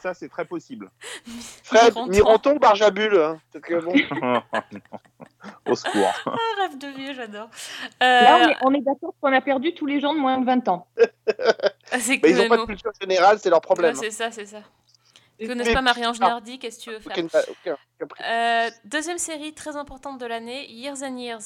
Ça, 0.00 0.12
c'est 0.14 0.28
très 0.28 0.44
possible. 0.44 0.90
Fred, 1.64 1.94
ou 1.96 2.58
Barjabul 2.58 3.18
hein, 3.18 3.40
bon. 3.80 3.94
Au 5.66 5.74
secours. 5.74 6.12
Ah, 6.26 6.62
rêve 6.62 6.78
de 6.78 6.88
vieux, 6.88 7.14
j'adore. 7.14 7.48
Là, 8.00 8.36
on 8.38 8.44
Euh, 8.44 8.48
est, 8.50 8.56
on 8.62 8.74
est 8.74 8.80
d'accord 8.82 9.14
qu'on 9.20 9.32
a 9.32 9.40
perdu 9.40 9.74
tous 9.74 9.86
les 9.86 10.00
gens 10.00 10.12
de 10.14 10.18
moins 10.18 10.38
de 10.38 10.44
20 10.44 10.68
ans. 10.68 10.86
ah, 11.90 11.98
c'est 11.98 12.20
Mais 12.22 12.30
ils 12.30 12.40
ont 12.40 12.44
que 12.44 12.48
pas 12.48 12.56
de 12.58 12.64
culture 12.66 12.92
générale, 13.00 13.38
c'est 13.38 13.48
leur 13.50 13.58
Ouais, 13.58 13.62
problème. 13.62 13.94
c'est 13.96 14.10
ça, 14.10 14.30
c'est 14.30 14.46
ça. 14.46 14.60
Ils 15.38 15.48
connaissent 15.48 15.72
pas 15.72 15.82
Marie-Ange. 15.82 16.20
Nardi, 16.20 16.58
qu'est-ce 16.58 16.78
que 16.78 16.82
tu 16.84 16.90
veux 16.90 16.98
faire? 17.00 17.76
Euh, 18.22 18.70
Deuxième 18.84 19.18
série 19.18 19.54
très 19.54 19.76
importante 19.76 20.18
de 20.18 20.26
l'année, 20.26 20.70
Years 20.70 21.02
and 21.02 21.16
Years. 21.16 21.42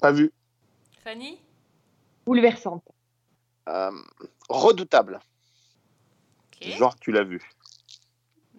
Pas 0.00 0.12
vu. 0.12 0.30
Fanny? 1.04 1.40
Bouleversante. 2.26 2.84
Euh, 3.68 3.90
redoutable. 4.48 5.20
Genre, 6.70 6.94
tu 7.00 7.12
l'as 7.12 7.24
vu. 7.24 7.40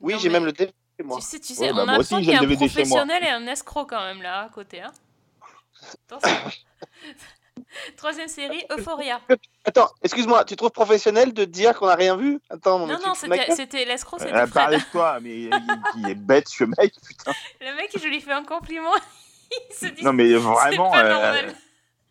Oui, 0.02 0.16
j'ai 0.20 0.30
mais- 0.30 0.34
même 0.34 0.46
le 0.46 0.52
DVD 0.52 0.74
chez 1.00 1.06
moi. 1.06 1.18
Tu 1.18 1.24
sais, 1.26 1.40
tu 1.40 1.54
sais 1.54 1.62
Ouais, 1.64 1.72
on 1.72 1.76
bah, 1.76 1.82
a 1.82 1.86
moi 1.86 1.92
l'impression 1.94 2.18
aussi, 2.18 2.26
qu'il 2.26 2.34
y 2.34 2.36
a 2.36 2.40
j'ai 2.40 2.46
un 2.46 2.50
DVD 2.50 2.66
professionnel 2.68 3.24
et 3.24 3.30
un 3.30 3.48
escroc 3.48 3.86
quand 3.86 4.02
même 4.04 4.22
là 4.22 4.42
à 4.44 4.50
côté. 4.50 4.82
Hein. 4.82 4.92
Troisième 7.98 8.28
série, 8.28 8.64
Euphoria. 8.72 9.20
Attends, 9.66 9.90
excuse-moi, 10.04 10.44
tu 10.46 10.56
trouves 10.56 10.72
professionnel 10.72 11.34
de 11.34 11.46
dire 11.46 11.78
qu'on 11.78 11.88
a 11.88 11.96
rien 11.96 12.16
vu? 12.18 12.40
Attends, 12.50 12.80
Non, 12.80 12.98
non, 13.04 13.14
c'était 13.14 13.52
c'était 13.56 13.86
l'escroc, 13.86 14.20
c'était 14.20 14.32
Elle 14.32 14.38
a 14.38 14.48
parlé 14.48 14.78
Fred. 14.80 14.88
de 14.88 14.92
toi, 14.92 15.20
mais 15.22 15.30
il, 15.44 15.50
il 15.98 16.10
est 16.10 16.16
bête, 16.16 16.50
ce 16.50 16.64
mec, 16.64 16.94
putain. 17.08 17.32
Le 17.62 17.76
mec, 17.76 17.92
je 17.96 18.08
lui 18.08 18.22
fais 18.22 18.32
un 18.34 18.44
compliment. 18.44 18.94
Il 19.70 19.76
se 19.76 19.86
dit 19.86 20.04
Non, 20.04 20.14
mais 20.14 20.34
vraiment, 20.34 20.90
pas 20.92 21.04
euh, 21.06 21.10
normal. 21.10 21.56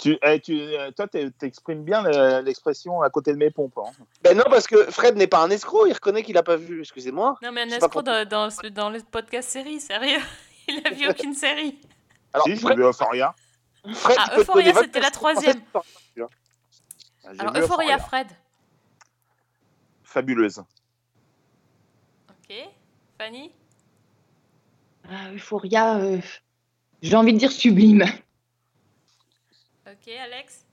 Tu, 0.03 0.19
eh, 0.23 0.41
tu, 0.41 0.59
euh, 0.61 0.91
toi, 0.91 1.07
t'exprimes 1.09 1.85
bien 1.85 2.03
le- 2.03 2.41
l'expression 2.43 3.03
à 3.03 3.11
côté 3.11 3.33
de 3.33 3.39
mes 3.39 3.51
pompes. 3.51 3.79
hein. 3.79 3.91
Ben 4.23 4.37
non, 4.37 4.45
parce 4.51 4.67
que 4.67 4.91
Fred 4.91 5.17
n'est 5.17 5.27
pas 5.29 5.43
un 5.43 5.51
escroc, 5.51 5.87
il 5.87 5.93
reconnaît 5.93 6.23
qu'il 6.25 6.37
a 6.37 6.43
pas 6.43 6.57
vu, 6.57 6.81
excusez-moi. 6.81 7.37
Non, 7.43 7.53
mais 7.53 7.63
un 7.63 7.69
J'ai 7.69 7.77
escroc 7.77 8.03
dans, 8.03 8.29
dans, 8.29 8.51
ce- 8.51 8.67
dans 8.67 8.91
le 8.91 9.01
podcast 9.01 9.49
série, 9.49 9.81
sérieux. 9.81 10.21
Il 10.69 10.81
a 10.87 10.91
vu 10.91 11.09
aucune 11.11 11.35
série. 11.35 11.79
Alors, 12.33 12.47
Si, 12.47 12.55
j'ai 12.55 12.61
Fred, 12.61 12.77
vu 12.79 12.85
Euphoria. 12.85 13.35
Fred, 13.95 14.17
Ah, 14.21 14.39
Euphoria, 14.39 14.73
c'était 14.75 15.01
la 15.01 15.09
24 15.11 15.15
français, 15.17 15.41
troisième. 15.73 16.29
Ah, 17.25 17.31
j'ai 17.35 17.41
Alors, 17.41 17.57
Euphoria, 17.57 17.99
Fred. 17.99 18.27
Fabuleuse. 20.05 20.59
Ok. 22.29 22.57
Fanny? 23.19 23.51
Ah, 25.09 25.33
Euphoria, 25.35 25.97
euh, 25.97 26.19
j'ai 27.03 27.17
envie 27.17 27.33
de 27.33 27.39
dire 27.39 27.51
sublime. 27.53 28.05
Ok, 29.93 30.09
Alex? 30.09 30.65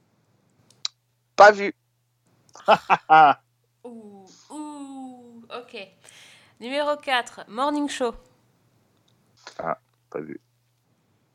Pas 1.35 1.51
vu. 1.51 1.73
Ah, 2.67 3.41
Ouh, 3.83 4.25
ouh, 4.49 5.41
ok. 5.49 5.87
Numéro 6.59 6.95
4, 6.97 7.45
Morning 7.47 7.87
Show. 7.89 8.13
pas 9.57 10.19
vu. 10.19 10.39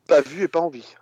Pas 0.07 0.21
vu 0.21 0.43
et 0.43 0.49
pas 0.49 0.61
envie. 0.61 0.95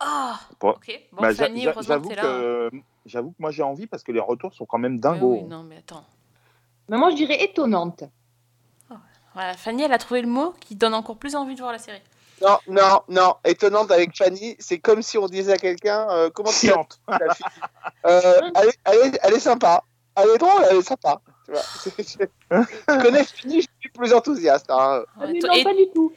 Ah 0.00 0.40
Bon. 0.60 0.70
Ok, 0.70 1.00
bon, 1.12 1.22
Bah, 1.22 1.34
Fanny, 1.34 1.66
heureusement 1.66 1.80
que 1.82 1.86
J'avoue 1.86 2.08
t'es 2.08 2.14
là. 2.16 2.22
hein. 2.24 2.70
que, 2.70 2.70
j'avoue 3.06 3.30
que 3.30 3.36
moi 3.38 3.50
j'ai 3.52 3.62
envie 3.62 3.86
parce 3.86 4.02
que 4.02 4.10
les 4.10 4.20
retours 4.20 4.52
sont 4.54 4.66
quand 4.66 4.78
même 4.78 4.94
Mais 4.94 4.98
dingos. 5.00 5.34
oui, 5.34 5.42
non, 5.44 5.62
mais 5.62 5.78
attends. 5.78 6.04
Mais 6.88 6.96
moi, 6.98 7.10
je 7.10 7.16
dirais 7.16 7.42
étonnante. 7.44 8.04
Voilà, 9.34 9.54
Fanny, 9.54 9.82
elle 9.84 9.92
a 9.92 9.98
trouvé 9.98 10.20
le 10.20 10.28
mot 10.28 10.52
qui 10.60 10.74
donne 10.76 10.92
encore 10.92 11.16
plus 11.16 11.36
envie 11.36 11.54
de 11.54 11.60
voir 11.60 11.72
la 11.72 11.78
série. 11.78 12.02
Non, 12.42 12.58
non, 12.66 13.02
non, 13.08 13.34
étonnante 13.44 13.90
avec 13.92 14.16
Fanny, 14.16 14.56
c'est 14.58 14.78
comme 14.78 15.00
si 15.02 15.16
on 15.16 15.26
disait 15.26 15.52
à 15.52 15.58
quelqu'un 15.58 16.08
euh, 16.10 16.30
comment 16.30 16.50
tu 16.50 16.70
Euh, 18.04 18.40
elle, 18.56 18.68
est, 18.68 18.78
elle, 18.84 18.98
est, 19.14 19.18
elle 19.22 19.34
est 19.34 19.38
sympa. 19.40 19.84
Elle 20.16 20.28
est 20.30 20.38
drôle, 20.38 20.62
elle 20.68 20.78
est 20.78 20.82
sympa. 20.82 21.20
Tu 21.46 21.52
vois, 21.52 21.62
je 21.86 23.02
connais 23.02 23.24
Fanny, 23.24 23.62
je 23.62 23.68
suis 23.80 23.90
plus 23.94 24.12
enthousiaste. 24.12 24.66
hein. 24.70 25.04
Ah, 25.20 25.26
mais 25.26 25.38
non, 25.38 25.62
pas 25.62 25.74
du 25.74 25.88
tout. 25.94 26.12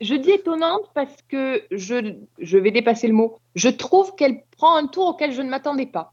Je 0.00 0.14
dis 0.14 0.30
étonnante 0.32 0.90
parce 0.94 1.16
que 1.28 1.62
je, 1.70 2.14
je 2.38 2.58
vais 2.58 2.70
dépasser 2.70 3.06
le 3.06 3.12
mot. 3.14 3.38
Je 3.54 3.68
trouve 3.68 4.14
qu'elle 4.14 4.42
prend 4.56 4.76
un 4.76 4.86
tour 4.86 5.08
auquel 5.08 5.32
je 5.32 5.42
ne 5.42 5.48
m'attendais 5.50 5.86
pas. 5.86 6.12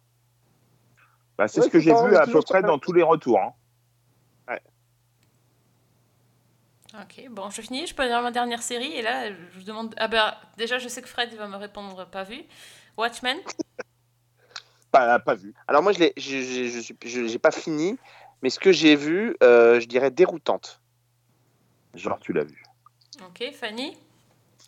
Bah, 1.38 1.48
c'est 1.48 1.60
Ouais, 1.60 1.66
ce 1.68 1.72
que 1.72 1.80
j'ai 1.80 1.94
vu 1.94 2.16
à 2.16 2.26
peu 2.26 2.42
près 2.42 2.62
dans 2.64 2.80
tous 2.80 2.94
les 2.94 3.04
retours. 3.04 3.40
hein. 3.40 3.52
Ok, 7.00 7.28
bon, 7.30 7.50
je 7.52 7.62
finis, 7.62 7.86
je 7.86 7.94
peux 7.94 8.08
dire 8.08 8.22
ma 8.22 8.32
dernière 8.32 8.64
série, 8.64 8.92
et 8.94 9.02
là, 9.04 9.30
je 9.32 9.36
vous 9.60 9.64
demande... 9.64 9.94
Ah 9.98 10.08
bah, 10.08 10.40
déjà, 10.58 10.80
je 10.80 10.88
sais 10.88 11.02
que 11.02 11.08
Fred 11.08 11.32
va 11.36 11.48
me 11.48 11.56
répondre 11.56 12.06
pas 12.08 12.24
vu. 12.24 12.44
Watchmen 12.98 13.38
Pas, 14.92 15.20
pas 15.20 15.36
vu. 15.36 15.54
Alors 15.68 15.84
moi, 15.84 15.92
je 15.92 16.00
l'ai, 16.00 16.14
je, 16.18 16.42
je, 16.42 16.70
je 16.70 16.80
suis, 16.80 16.98
je- 17.06 17.28
j'ai 17.28 17.40
pas 17.40 17.52
fini, 17.52 18.00
mais 18.42 18.50
ce 18.50 18.58
que 18.60 18.72
j'ai 18.72 18.96
vu, 18.96 19.36
euh, 19.44 19.80
je 19.80 19.86
dirais 19.86 20.10
déroutante. 20.12 20.82
Genre, 21.94 22.18
tu 22.20 22.32
l'as 22.34 22.46
vu. 22.46 22.64
Ok, 23.26 23.52
Fanny 23.54 23.98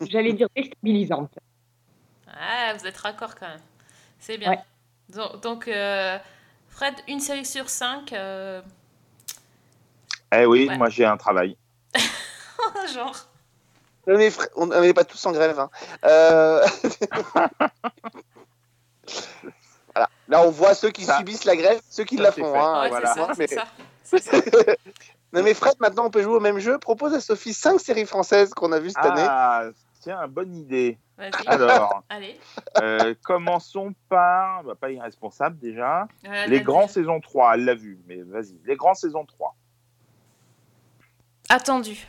J'allais 0.00 0.32
dire 0.34 0.46
déstabilisante. 0.54 1.32
Ah, 2.28 2.74
vous 2.78 2.86
êtes 2.86 2.96
raccord 2.98 3.34
quand 3.34 3.48
même. 3.48 3.60
C'est 4.18 4.38
bien. 4.38 4.50
Ouais. 4.50 4.58
Donc, 5.08 5.40
donc, 5.40 5.68
euh, 5.68 6.18
Fred, 6.68 6.94
une 7.08 7.20
série 7.20 7.46
sur 7.46 7.68
cinq, 7.68 8.12
euh, 8.12 8.62
Eh 10.32 10.44
oui, 10.46 10.68
Ouais. 10.68 10.76
moi 10.76 10.88
j'ai 10.90 11.04
un 11.06 11.16
travail. 11.16 11.56
genre... 12.94 13.16
Mais 14.06 14.28
fr- 14.30 14.48
on 14.56 14.66
n'est 14.66 14.94
pas 14.94 15.04
tous 15.04 15.24
en 15.26 15.32
grève. 15.32 15.58
hein. 15.60 15.70
Euh, 16.04 16.66
voilà. 19.94 20.08
Là, 20.28 20.42
on 20.42 20.50
voit 20.50 20.74
ceux 20.74 20.90
qui 20.90 21.04
Ça- 21.04 21.18
subissent 21.18 21.44
la 21.44 21.56
grève, 21.56 21.80
ceux 21.90 22.04
qui 22.04 22.16
ça, 22.16 22.22
la 22.24 22.32
font. 22.32 22.54
hein, 22.60 22.82
ouais, 22.82 22.88
voilà. 22.88 23.14
c'est 23.14 23.20
ça, 23.20 23.32
Mais- 23.38 23.46
c'est 23.46 23.54
ça. 23.56 23.66
c'est 24.04 24.18
ça. 24.66 24.72
non, 25.32 25.42
mais 25.42 25.54
Fred, 25.54 25.74
maintenant 25.80 26.06
on 26.06 26.10
peut 26.10 26.22
jouer 26.22 26.34
au 26.36 26.40
même 26.40 26.58
jeu. 26.58 26.78
Propose 26.78 27.12
à 27.14 27.20
Sophie 27.20 27.52
5 27.54 27.78
séries 27.80 28.06
françaises 28.06 28.54
qu'on 28.54 28.72
a 28.72 28.78
vues 28.78 28.90
cette 28.90 29.04
année. 29.04 29.26
Ah, 29.28 29.64
tiens, 30.00 30.26
bonne 30.28 30.54
idée. 30.56 30.98
Vas-y. 31.18 31.30
Alors, 31.46 32.02
Allez. 32.08 32.40
euh, 32.80 33.14
commençons 33.22 33.92
par, 34.08 34.64
bah, 34.64 34.74
pas 34.80 34.90
irresponsable 34.90 35.58
déjà, 35.58 36.08
Euh, 36.26 36.46
les 36.46 36.62
grands 36.62 36.88
saison 36.88 37.20
3, 37.20 37.54
elle 37.54 37.64
l'a 37.66 37.74
vu, 37.74 37.98
mais 38.06 38.22
vas-y, 38.22 38.58
les 38.64 38.76
grands 38.76 38.94
saison 38.94 39.26
3. 39.26 39.54
Attendu. 41.48 42.06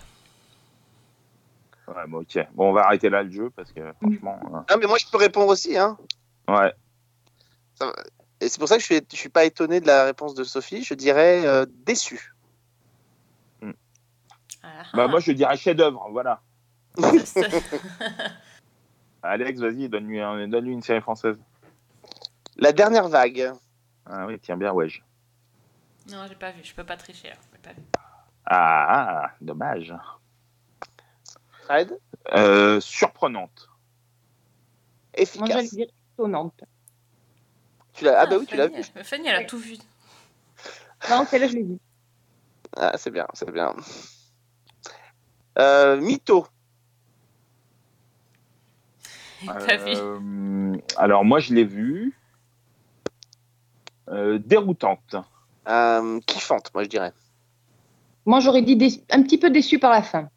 Ouais, 1.96 2.08
bon, 2.08 2.20
ok, 2.22 2.48
bon, 2.54 2.70
on 2.70 2.74
va 2.74 2.86
arrêter 2.86 3.10
là 3.10 3.22
le 3.24 3.32
jeu 3.32 3.50
parce 3.50 3.72
que 3.72 3.94
franchement, 4.02 4.40
Ah 4.70 4.78
mais 4.78 4.88
moi 4.88 4.98
je 4.98 5.06
peux 5.12 5.18
répondre 5.18 5.48
aussi. 5.48 5.78
Hein. 5.78 5.98
euh, 6.50 6.58
ouais. 6.60 6.74
Ça. 7.76 7.92
Et 8.40 8.48
c'est 8.50 8.60
pour 8.60 8.68
ça 8.68 8.76
que 8.76 8.82
je 8.82 8.86
suis, 8.86 9.02
je 9.12 9.18
suis 9.18 9.30
pas 9.30 9.44
étonné 9.46 9.80
de 9.82 9.88
la 9.88 10.06
réponse 10.06 10.34
de 10.34 10.44
Sophie. 10.44 10.84
Je 10.84 10.94
dirais 10.94 11.46
euh, 11.46 11.66
déçu. 11.86 12.34
Bah, 14.94 15.08
moi 15.08 15.20
je 15.20 15.32
dirais 15.32 15.56
chef-d'œuvre, 15.58 16.08
voilà. 16.12 16.42
Alex, 19.24 19.60
vas-y, 19.60 19.88
donne-lui 19.90 20.20
un- 20.20 20.48
donne-lui 20.48 20.74
une 20.74 20.82
série 20.82 21.02
française. 21.02 21.38
La 22.58 22.72
dernière 22.74 23.08
vague. 23.08 23.54
Ah 24.06 24.26
oui, 24.28 24.38
tiens 24.40 24.58
bien, 24.58 24.74
ouais. 24.74 24.90
non, 26.12 26.26
j'ai 26.28 26.36
pas 26.36 26.52
vu. 26.52 26.62
Je 26.64 26.74
peux 26.74 26.84
pas 26.84 26.98
tricher. 26.98 27.32
hein. 27.32 27.38
J'ai 27.54 27.60
pas 27.60 27.74
vu. 27.74 27.82
Ah, 28.46 29.24
ah, 29.26 29.32
dommage. 29.40 29.94
Fred 31.64 31.98
Euh, 32.34 32.80
surprenante. 32.80 33.68
Moi, 33.68 35.24
Efficace. 35.24 35.74
dire 35.74 35.88
étonnante. 36.14 36.64
Tu 37.94 38.06
l'as- 38.06 38.20
Ah 38.22 38.26
bah 38.28 38.38
oui, 38.40 38.46
tu 38.46 38.56
l'as 38.56 38.68
vu. 38.68 38.76
elle- 38.96 39.04
Fanny, 39.04 39.28
elle 39.28 39.36
a 39.36 39.44
tout 39.46 39.58
vu. 39.58 39.76
Non, 41.10 41.26
celle-là, 41.26 41.48
je 41.48 41.54
l'ai 41.56 41.64
vue. 41.64 41.80
Ah, 42.78 42.94
c'est 42.98 43.10
bien, 43.12 43.28
c'est 43.34 43.52
bien. 43.52 43.76
Euh, 45.60 46.00
Mytho. 46.00 46.48
Vu. 49.42 49.50
Euh, 49.50 50.78
alors 50.98 51.26
moi 51.26 51.40
je 51.40 51.54
l'ai 51.56 51.64
vu. 51.66 52.16
Euh, 54.10 54.38
déroutante. 54.38 55.16
Euh, 55.68 56.20
kiffante, 56.28 56.72
moi 56.74 56.84
je 56.84 56.90
dirais. 56.90 57.12
Moi, 58.26 58.40
j'aurais 58.40 58.62
dit 58.62 59.04
un 59.10 59.24
petit 59.24 59.40
peu 59.40 59.50
déçu 59.50 59.80
par 59.80 59.90
la 59.92 60.04
fin. 60.04 60.30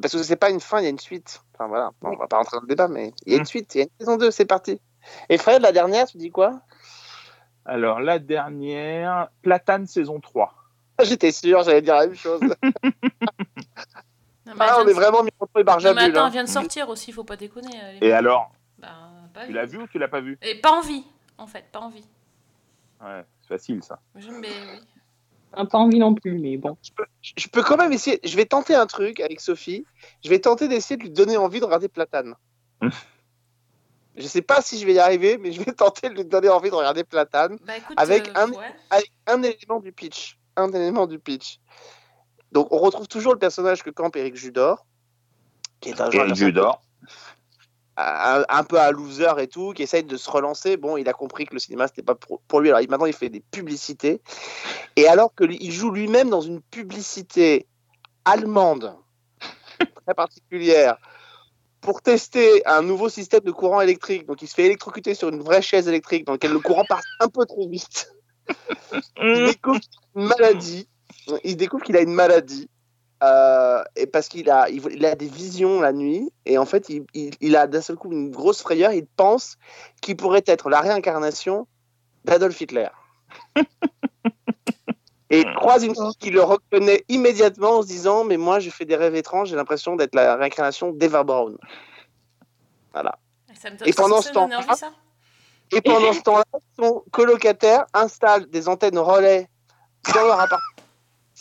Parce 0.00 0.14
que 0.14 0.22
c'est 0.22 0.36
pas 0.36 0.50
une 0.50 0.60
fin, 0.60 0.78
il 0.80 0.84
y 0.84 0.86
a 0.86 0.90
une 0.90 0.98
suite. 0.98 1.42
Enfin 1.54 1.66
voilà, 1.68 1.90
Bon, 2.00 2.10
on 2.12 2.16
va 2.16 2.26
pas 2.26 2.38
rentrer 2.38 2.56
dans 2.56 2.62
le 2.62 2.66
débat, 2.68 2.88
mais 2.88 3.12
il 3.26 3.32
y 3.32 3.36
a 3.36 3.38
une 3.38 3.44
suite, 3.44 3.74
il 3.74 3.78
y 3.78 3.80
a 3.82 3.84
une 3.84 3.90
saison 3.98 4.16
2, 4.16 4.30
c'est 4.30 4.46
parti. 4.46 4.80
Et 5.28 5.36
Fred, 5.38 5.60
la 5.62 5.72
dernière, 5.72 6.06
tu 6.06 6.16
dis 6.16 6.30
quoi? 6.30 6.60
Alors 7.64 8.00
la 8.00 8.18
dernière, 8.18 9.28
Platane 9.42 9.86
saison 9.86 10.18
3. 10.20 10.54
J'étais 11.02 11.32
sûr, 11.32 11.62
j'allais 11.62 11.82
dire 11.82 11.94
la 11.96 12.06
même 12.06 12.16
chose. 12.16 12.40
Non, 14.44 14.54
mais 14.56 14.64
ah, 14.68 14.76
elle 14.80 14.86
on 14.86 14.88
est 14.88 14.92
vraiment 14.92 15.22
mis 15.22 15.30
entre 15.38 15.52
les 15.56 15.60
Non, 15.62 15.72
mais 15.72 15.72
barjabules. 15.72 16.02
attends, 16.16 16.24
hein. 16.24 16.30
vient 16.30 16.42
de 16.44 16.48
sortir 16.48 16.88
aussi, 16.88 17.12
faut 17.12 17.22
pas 17.22 17.36
déconner. 17.36 17.70
est- 17.76 18.04
Et 18.04 18.12
alors? 18.12 18.50
Bah, 18.76 18.88
pas 19.32 19.46
Tu 19.46 19.52
l'as 19.52 19.66
vu 19.66 19.78
ou 19.78 19.86
tu 19.86 19.98
l'as 20.00 20.08
pas 20.08 20.20
vu? 20.20 20.36
Et 20.42 20.60
pas 20.60 20.72
envie, 20.72 21.04
en 21.38 21.46
fait, 21.46 21.64
pas 21.70 21.78
envie. 21.78 22.04
Ouais, 23.00 23.24
c'est 23.42 23.48
facile 23.48 23.82
ça. 23.84 24.00
Mais 24.16 24.48
oui. 24.50 24.80
Ah, 25.52 25.66
Pas 25.66 25.78
envie 25.78 25.98
non 25.98 26.14
plus, 26.14 26.38
mais 26.38 26.56
bon. 26.56 26.76
Je 27.22 27.48
peux 27.48 27.62
quand 27.62 27.76
même 27.76 27.92
essayer, 27.92 28.20
je 28.24 28.36
vais 28.36 28.46
tenter 28.46 28.74
un 28.74 28.86
truc 28.86 29.20
avec 29.20 29.40
Sophie. 29.40 29.84
Je 30.24 30.30
vais 30.30 30.38
tenter 30.38 30.68
d'essayer 30.68 30.96
de 30.96 31.02
lui 31.02 31.10
donner 31.10 31.36
envie 31.36 31.60
de 31.60 31.64
regarder 31.64 31.88
Platane. 31.88 32.34
je 34.16 34.26
sais 34.26 34.42
pas 34.42 34.62
si 34.62 34.78
je 34.78 34.86
vais 34.86 34.94
y 34.94 34.98
arriver, 34.98 35.38
mais 35.38 35.52
je 35.52 35.62
vais 35.62 35.72
tenter 35.72 36.08
de 36.08 36.14
lui 36.14 36.24
donner 36.24 36.48
envie 36.48 36.70
de 36.70 36.74
regarder 36.74 37.04
Platane. 37.04 37.58
Bah 37.64 37.76
écoute, 37.76 37.94
avec, 37.98 38.28
euh, 38.28 38.32
un, 38.34 38.50
ouais. 38.50 38.74
avec 38.90 39.12
un 39.26 39.42
élément 39.42 39.80
du 39.80 39.92
pitch. 39.92 40.38
Un 40.56 40.70
élément 40.72 41.06
du 41.06 41.18
pitch. 41.18 41.60
Donc, 42.52 42.70
on 42.70 42.78
retrouve 42.78 43.08
toujours 43.08 43.32
le 43.32 43.38
personnage 43.38 43.82
que 43.82 43.90
campe 43.90 44.16
Eric 44.16 44.36
Judor, 44.36 44.86
qui 45.80 45.90
est 45.90 46.00
un 46.00 46.10
joueur 46.10 46.26
Eric 46.26 46.36
Judor. 46.36 46.82
Un, 48.02 48.44
un 48.48 48.64
peu 48.64 48.80
un 48.80 48.90
loser 48.90 49.32
et 49.38 49.48
tout, 49.48 49.72
qui 49.72 49.82
essaye 49.82 50.04
de 50.04 50.16
se 50.16 50.30
relancer. 50.30 50.76
Bon, 50.76 50.96
il 50.96 51.08
a 51.08 51.12
compris 51.12 51.46
que 51.46 51.54
le 51.54 51.60
cinéma, 51.60 51.86
c'était 51.88 52.02
pas 52.02 52.14
pour, 52.14 52.60
lui. 52.60 52.68
Alors 52.68 52.80
il- 52.80 52.90
maintenant, 52.90 53.06
il 53.06 53.12
fait 53.12 53.28
des 53.28 53.40
publicités. 53.40 54.20
Et 54.96 55.08
alors 55.08 55.34
qu'il 55.34 55.72
joue 55.72 55.90
lui-même 55.90 56.30
dans 56.30 56.40
une 56.40 56.60
publicité 56.60 57.66
allemande, 58.24 58.94
très 60.06 60.14
particulière, 60.14 60.96
pour 61.80 62.00
tester 62.00 62.64
un 62.66 62.82
nouveau 62.82 63.08
système 63.08 63.40
de 63.40 63.50
courant 63.50 63.80
électrique. 63.80 64.26
Donc 64.26 64.42
il 64.42 64.48
se 64.48 64.54
fait 64.54 64.66
électrocuter 64.66 65.14
sur 65.14 65.28
une 65.28 65.42
vraie 65.42 65.62
chaise 65.62 65.88
électrique 65.88 66.26
dans 66.26 66.32
laquelle 66.32 66.52
le 66.52 66.60
courant 66.60 66.84
passe 66.88 67.04
un 67.20 67.28
peu 67.28 67.44
trop 67.44 67.68
vite. 67.68 68.12
il 69.22 69.46
découvre 69.46 69.80
une 70.16 70.26
maladie. 70.26 70.88
Il 71.44 71.56
découvre 71.56 71.84
qu'il 71.84 71.96
a 71.96 72.00
une 72.00 72.14
maladie. 72.14 72.68
Euh, 73.22 73.82
et 73.96 74.06
parce 74.06 74.28
qu'il 74.28 74.50
a, 74.50 74.68
il, 74.68 74.82
il 74.90 75.04
a 75.06 75.14
des 75.14 75.28
visions 75.28 75.80
la 75.80 75.92
nuit, 75.92 76.30
et 76.46 76.58
en 76.58 76.64
fait, 76.66 76.88
il, 76.88 77.04
il- 77.14 77.34
il 77.40 77.56
a 77.56 77.66
d'un 77.66 77.80
seul 77.80 77.96
coup 77.96 78.10
une 78.12 78.30
grosse 78.30 78.60
frayeur. 78.62 78.92
Il 78.92 79.06
pense 79.06 79.56
qu'il 80.00 80.16
pourrait 80.16 80.42
être 80.46 80.68
la 80.70 80.80
réincarnation 80.80 81.66
d'Adolf 82.24 82.60
Hitler. 82.60 82.88
et 85.30 85.40
il 85.40 85.54
croise 85.54 85.82
une 85.84 85.94
fille 85.94 86.16
qui 86.18 86.30
le 86.30 86.42
reconnaît 86.42 87.04
immédiatement 87.08 87.78
en 87.78 87.82
se 87.82 87.86
disant 87.86 88.24
Mais 88.24 88.36
moi, 88.36 88.58
je 88.60 88.70
fais 88.70 88.84
des 88.84 88.96
rêves 88.96 89.14
étranges, 89.14 89.48
j'ai 89.48 89.56
l'impression 89.56 89.96
d'être 89.96 90.14
la 90.14 90.36
réincarnation 90.36 90.92
d'Eva 90.92 91.22
Braun. 91.24 91.56
Voilà. 92.92 93.18
Ça 93.54 93.70
me 93.70 93.76
Et 93.88 93.92
pendant 93.92 94.20
ce 94.20 94.28
temps- 94.32 94.48
Et 95.74 95.80
pendant 95.80 96.12
ce 96.12 96.20
temps-là, 96.22 96.44
son 96.78 97.02
colocataire 97.12 97.86
installe 97.94 98.46
des 98.50 98.68
antennes 98.68 98.98
relais 98.98 99.48
dans 100.14 100.22
leur 100.26 100.38
appartement. 100.40 100.58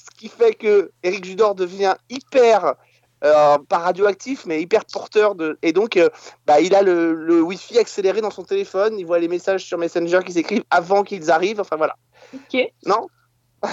Ce 0.04 0.10
qui 0.18 0.30
fait 0.30 0.56
que 0.56 0.92
Eric 1.04 1.26
Judor 1.26 1.54
devient 1.54 1.96
hyper, 2.10 2.76
euh, 3.24 3.58
pas 3.70 3.78
radioactif, 3.78 4.46
mais 4.48 4.62
hyper 4.62 4.84
porteur 4.86 5.36
de. 5.36 5.60
Et 5.62 5.74
donc, 5.74 5.96
euh, 5.98 6.10
bah, 6.48 6.60
il 6.60 6.74
a 6.74 6.82
le, 6.82 7.14
le 7.14 7.42
Wi-Fi 7.42 7.78
accéléré 7.78 8.22
dans 8.22 8.32
son 8.32 8.44
téléphone. 8.44 8.98
Il 8.98 9.06
voit 9.06 9.20
les 9.20 9.28
messages 9.28 9.64
sur 9.64 9.78
Messenger 9.78 10.20
qui 10.26 10.34
s'écrivent 10.34 10.64
avant 10.72 11.04
qu'ils 11.04 11.30
arrivent. 11.30 11.60
Enfin 11.60 11.76
voilà. 11.76 11.96
Ok. 12.34 12.58
Non? 12.86 13.08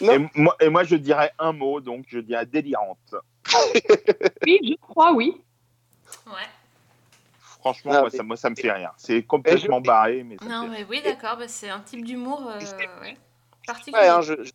Et 0.00 0.18
moi, 0.34 0.56
et 0.60 0.68
moi, 0.68 0.82
je 0.82 0.96
dirais 0.96 1.30
un 1.38 1.52
mot, 1.52 1.80
donc 1.80 2.06
je 2.08 2.18
dirais 2.18 2.46
délirante. 2.46 3.14
Oui, 4.44 4.58
je 4.64 4.74
crois, 4.80 5.12
oui. 5.12 5.40
Ouais. 6.26 6.32
Franchement, 7.60 7.92
Non, 7.92 8.00
moi, 8.00 8.08
mais- 8.12 8.16
ça, 8.18 8.22
moi, 8.24 8.36
ça 8.36 8.50
me 8.50 8.56
fait 8.56 8.72
rien. 8.72 8.90
C'est 8.96 9.22
complètement 9.22 9.80
barré, 9.80 10.24
mais 10.24 10.36
Non, 10.42 10.64
fait 10.64 10.68
mais 10.68 10.86
oui, 10.90 11.00
d'accord, 11.02 11.36
bah, 11.36 11.46
c'est 11.46 11.70
un 11.70 11.78
type 11.80 12.04
d'humour 12.04 12.42
euh, 12.50 12.58
ouais, 13.00 13.16
particulier. 13.66 13.96
Ouais, 14.02 14.08
hein, 14.08 14.20
je, 14.20 14.34
je, 14.42 14.50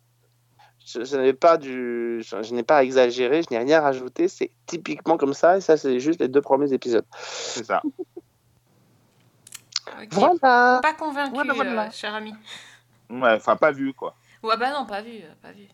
je- 0.92 1.04
je 1.04 1.16
n'ai 1.16 1.32
pas 1.32 1.56
du, 1.56 2.22
je, 2.22 2.42
je 2.42 2.54
n'ai 2.54 2.62
pas 2.62 2.82
exagéré, 2.84 3.42
je 3.42 3.48
n'ai 3.50 3.58
rien 3.58 3.80
rajouté. 3.80 4.28
C'est 4.28 4.50
typiquement 4.66 5.16
comme 5.16 5.34
ça. 5.34 5.56
Et 5.56 5.60
ça, 5.60 5.76
c'est 5.76 6.00
juste 6.00 6.20
les 6.20 6.28
deux 6.28 6.40
premiers 6.42 6.72
épisodes. 6.72 7.04
C'est 7.18 7.64
ça. 7.64 7.80
Ok. 10.00 10.08
Voilà. 10.12 10.80
Pas 10.82 10.94
convaincu, 10.94 11.34
Voilà, 11.34 11.52
voilà. 11.54 11.86
euh, 11.86 11.90
cher 11.92 12.14
ami. 12.14 12.34
Ouais, 13.10 13.32
enfin, 13.34 13.56
pas 13.56 13.72
vu, 13.72 13.92
quoi. 13.92 14.14
Ouais, 14.42 14.56
bah 14.56 14.70
non, 14.70 14.86
pas 14.86 15.02
vu, 15.02 15.18
euh, 15.22 15.32
pas 15.42 15.52
vu. 15.52 15.66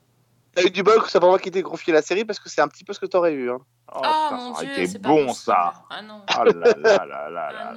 T'as 0.55 0.63
eu 0.65 0.71
du 0.71 0.83
bol 0.83 1.03
que 1.03 1.11
ça 1.11 1.21
pas 1.21 1.27
moi 1.27 1.39
qui 1.39 1.51
t'ai 1.51 1.63
confié 1.63 1.93
la 1.93 2.01
série? 2.01 2.25
Parce 2.25 2.39
que 2.41 2.49
c'est 2.49 2.63
un 2.63 2.69
petit 2.69 2.83
peu 2.83 2.95
ce 2.95 2.99
que 2.99 3.05
t'aurais 3.07 3.35
eu. 3.35 3.51
Hein. 3.51 3.59
Oh, 3.95 4.01
Ah, 4.03 4.29
putain, 4.31 4.43
mon 4.43 4.55
ça 4.55 4.65
Dieu, 4.65 4.87
c'est 4.87 4.99
bon, 5.03 5.33
ça. 5.35 5.75
Ah 5.91 6.01
non. 6.03 6.23
Oh 6.39 6.45
là 6.45 6.53
là 6.53 6.75
là 6.77 7.05
là 7.07 7.31
là 7.31 7.49
Ah 7.61 7.73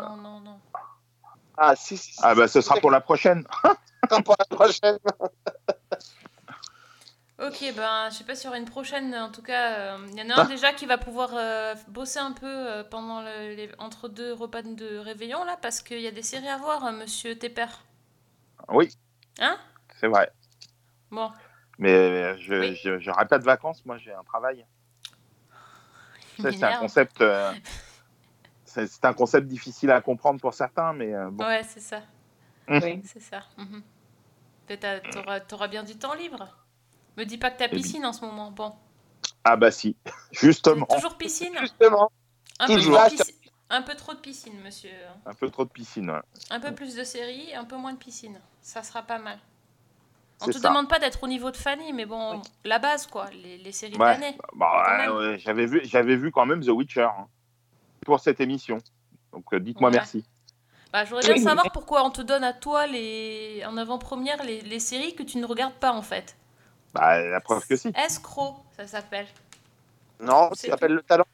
là. 0.00 0.08
non, 0.08 0.16
non, 0.16 0.40
non. 0.40 0.58
Ah, 1.58 1.76
si, 1.76 1.98
si, 1.98 2.12
si. 2.14 2.20
Ah, 2.22 2.34
bah, 2.34 2.48
ce 2.48 2.60
sera 2.62 2.76
pour 2.80 2.90
la 2.90 3.02
prochaine. 3.02 3.44
ce 3.62 3.68
sera 4.08 4.22
pour 4.22 4.34
la 4.38 4.56
prochaine. 4.56 4.98
Ok, 7.42 7.74
ben, 7.74 8.08
je 8.10 8.18
sais 8.18 8.24
pas 8.24 8.36
s'il 8.36 8.44
y 8.44 8.48
aura 8.48 8.58
une 8.58 8.66
prochaine. 8.66 9.12
En 9.16 9.30
tout 9.32 9.42
cas, 9.42 9.96
euh, 9.96 10.06
il 10.12 10.18
y 10.18 10.22
en 10.22 10.30
a 10.30 10.40
un 10.42 10.44
Ah. 10.44 10.46
déjà 10.46 10.72
qui 10.72 10.86
va 10.86 10.96
pouvoir 10.96 11.30
euh, 11.34 11.74
bosser 11.88 12.20
un 12.20 12.30
peu 12.32 12.46
euh, 12.46 12.84
pendant 12.84 13.20
le- 13.20 13.54
les, 13.54 13.68
entre 13.78 14.08
deux 14.08 14.32
repas 14.32 14.62
de 14.62 14.98
réveillon, 14.98 15.42
là, 15.44 15.56
parce 15.60 15.82
qu'il 15.82 16.00
y 16.00 16.06
a 16.06 16.12
des 16.12 16.22
séries 16.22 16.48
à 16.48 16.56
voir, 16.56 16.84
euh, 16.86 16.92
monsieur 16.92 17.36
Tepper. 17.36 17.66
Oui, 18.68 18.96
Hein? 19.40 19.58
C'est 19.98 20.06
vrai. 20.06 20.30
Bon. 21.10 21.32
Mais 21.78 22.38
je 22.38 22.54
Oui. 22.54 22.76
je- 22.76 23.24
pas 23.28 23.38
de 23.38 23.44
vacances, 23.44 23.84
moi, 23.86 23.96
j'ai 23.98 24.12
un 24.12 24.22
travail. 24.22 24.64
C'est 26.38 26.62
un 26.62 26.78
concept. 26.78 27.20
euh, 27.20 27.52
c'est 28.64 28.86
c'est 28.86 29.04
un 29.04 29.14
concept 29.14 29.48
difficile 29.48 29.90
à 29.90 30.00
comprendre 30.00 30.40
pour 30.40 30.54
certains, 30.54 30.92
mais 30.92 31.12
euh, 31.12 31.28
bon. 31.30 31.44
Ouais, 31.44 31.62
c'est 31.64 31.80
ça. 31.80 32.02
Oui. 32.68 33.02
C'est 33.04 33.20
ça. 33.20 33.42
mhm. 33.58 33.82
Peut-être 34.68 35.10
t'auras, 35.10 35.40
t'auras 35.40 35.68
bien 35.68 35.82
du 35.82 35.96
temps 35.96 36.14
libre. 36.14 36.61
Me 37.16 37.24
dis 37.24 37.38
pas 37.38 37.50
que 37.50 37.58
t'as 37.58 37.68
piscine 37.68 38.04
en 38.06 38.12
ce 38.12 38.24
moment. 38.24 38.50
Bon. 38.50 38.72
Ah 39.44 39.56
bah 39.56 39.70
si, 39.70 39.96
justement. 40.32 40.86
Toujours 40.86 41.16
piscine 41.16 41.52
Justement. 41.60 42.10
un 42.58 42.66
peu, 42.66 42.74
Toujours. 42.74 42.96
trop 42.98 43.04
de 43.10 43.10
piscine, 43.16 43.34
un 43.70 43.82
peu 43.82 43.94
trop 43.94 44.14
de 44.14 44.18
piscine, 44.18 44.60
monsieur. 44.64 44.90
Un 45.26 45.34
peu 45.34 45.50
trop 45.50 45.64
de 45.64 45.70
piscine, 45.70 46.10
ouais. 46.10 46.20
Un 46.50 46.60
peu 46.60 46.72
plus 46.74 46.94
de 46.94 47.02
séries, 47.04 47.54
un 47.54 47.64
peu 47.64 47.76
moins 47.76 47.92
de 47.92 47.98
piscine. 47.98 48.40
Ça 48.60 48.82
sera 48.82 49.02
pas 49.02 49.18
mal. 49.18 49.38
On 50.42 50.46
te 50.46 50.52
ça. 50.58 50.68
demande 50.68 50.88
pas 50.88 50.98
d'être 50.98 51.22
au 51.22 51.28
niveau 51.28 51.50
de 51.50 51.56
Fanny, 51.56 51.92
mais 51.92 52.04
bon, 52.06 52.42
la 52.64 52.78
base, 52.80 53.06
quoi. 53.06 53.26
Les, 53.30 53.58
les 53.58 53.72
séries 53.72 53.92
de 53.92 53.98
Ouais. 53.98 54.12
l'année. 54.18 54.36
Bah, 54.54 55.12
ouais, 55.14 55.38
j'avais 55.38 55.66
vu, 55.66 55.80
j'avais 55.84 56.16
vu 56.16 56.30
quand 56.32 56.46
même 56.46 56.64
The 56.64 56.68
Witcher 56.70 57.02
hein, 57.16 57.26
pour 58.04 58.18
cette 58.20 58.40
émission. 58.40 58.78
Donc 59.32 59.44
euh, 59.54 59.60
dites-moi 59.60 59.90
Ouais. 59.90 59.96
merci. 59.96 60.24
Bah, 60.92 61.04
J'aurais 61.04 61.22
bien 61.22 61.42
savoir 61.42 61.70
pourquoi 61.72 62.04
on 62.04 62.10
te 62.10 62.20
donne 62.22 62.44
à 62.44 62.52
toi 62.52 62.86
les... 62.86 63.62
en 63.66 63.76
avant-première 63.76 64.42
les... 64.44 64.60
les 64.60 64.78
séries 64.80 65.14
que 65.14 65.22
tu 65.22 65.38
ne 65.38 65.46
regardes 65.46 65.74
pas 65.74 65.92
en 65.92 66.02
fait. 66.02 66.36
Bah, 66.94 67.20
la 67.20 67.40
preuve 67.40 67.66
que 67.66 67.76
si. 67.76 67.92
Escroc, 67.96 68.56
ça 68.76 68.86
s'appelle. 68.86 69.26
Non, 70.20 70.50
ça 70.54 70.68
s'appelle 70.68 70.92
le 70.92 71.02
talent. 71.02 71.24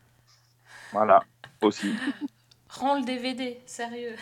Voilà, 0.93 1.23
aussi. 1.63 1.95
Rends 2.71 2.97
le 2.99 3.05
DVD, 3.05 3.61
sérieux. 3.67 4.17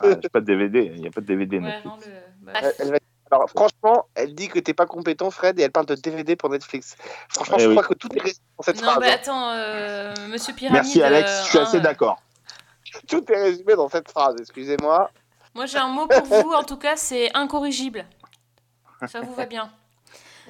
Ah, 0.00 0.06
J'ai 0.22 0.28
pas 0.28 0.40
de 0.40 0.46
DVD, 0.46 0.92
il 0.94 1.00
n'y 1.00 1.08
a 1.08 1.10
pas 1.10 1.20
de 1.22 1.26
DVD. 1.26 1.56
Ouais, 1.58 1.62
Netflix. 1.64 1.86
rends 1.88 1.96
le. 1.96 2.20
bah, 2.42 2.52
Elle- 2.62 2.74
elle 2.78 2.90
va- 2.92 2.98
Alors, 3.30 3.48
franchement, 3.50 4.06
elle 4.14 4.34
dit 4.34 4.48
que 4.48 4.58
t'es 4.58 4.74
pas 4.74 4.86
compétent, 4.86 5.30
Fred, 5.30 5.58
et 5.58 5.62
elle 5.62 5.70
parle 5.72 5.86
de 5.86 5.94
DVD 5.94 6.36
pour 6.36 6.50
Netflix. 6.50 6.96
Franchement, 7.28 7.56
Eh 7.58 7.62
je 7.62 7.68
oui. 7.68 7.74
crois 7.76 7.86
que 7.88 7.94
tout 7.94 8.08
est 8.14 8.20
résumé 8.20 8.44
dans 8.58 8.62
cette 8.62 8.76
Non, 8.82 8.82
phrase. 8.90 8.98
mais 9.00 9.10
hein. 9.10 9.14
attends, 9.14 9.50
euh, 9.52 10.14
Monsieur 10.28 10.52
Pyramide. 10.54 10.82
Merci 10.82 11.02
Alex, 11.02 11.30
euh, 11.30 11.42
je 11.44 11.48
suis 11.48 11.58
hein, 11.58 11.62
assez 11.62 11.76
euh, 11.78 11.80
d'accord. 11.80 12.22
Tout 13.08 13.24
est 13.32 13.42
résumé 13.42 13.74
dans 13.74 13.88
cette 13.88 14.10
phrase, 14.10 14.34
excusez-moi. 14.40 15.10
Moi 15.54 15.66
j'ai 15.66 15.78
un 15.78 15.88
mot 15.88 16.06
pour 16.06 16.24
vous, 16.24 16.52
en 16.52 16.62
tout 16.64 16.76
cas, 16.76 16.96
c'est 16.96 17.30
incorrigible. 17.36 18.04
Ça 19.06 19.20
vous 19.22 19.34
va 19.34 19.46
bien? 19.46 19.70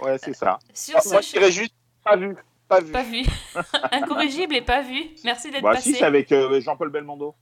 Ouais, 0.02 0.18
c'est 0.18 0.35
ça. 0.35 0.59
Sur 0.74 0.94
Moi, 1.06 1.22
ce, 1.22 1.28
je 1.28 1.32
dirais 1.32 1.51
juste 1.52 1.74
pas 2.05 2.16
vu. 2.16 2.36
Pas 2.68 2.81
vu. 2.81 2.93
pas 2.93 3.02
vu. 3.02 3.22
incorrigible 3.93 4.55
et 4.55 4.62
pas 4.62 4.81
vu. 4.82 5.10
Merci 5.24 5.51
d'être 5.51 5.62
Bah, 5.62 5.72
passé. 5.74 5.93
si, 5.93 5.98
c'est 5.98 6.05
avec 6.05 6.31
euh, 6.32 6.60
Jean-Paul 6.60 6.90
Belmondo. 6.90 7.35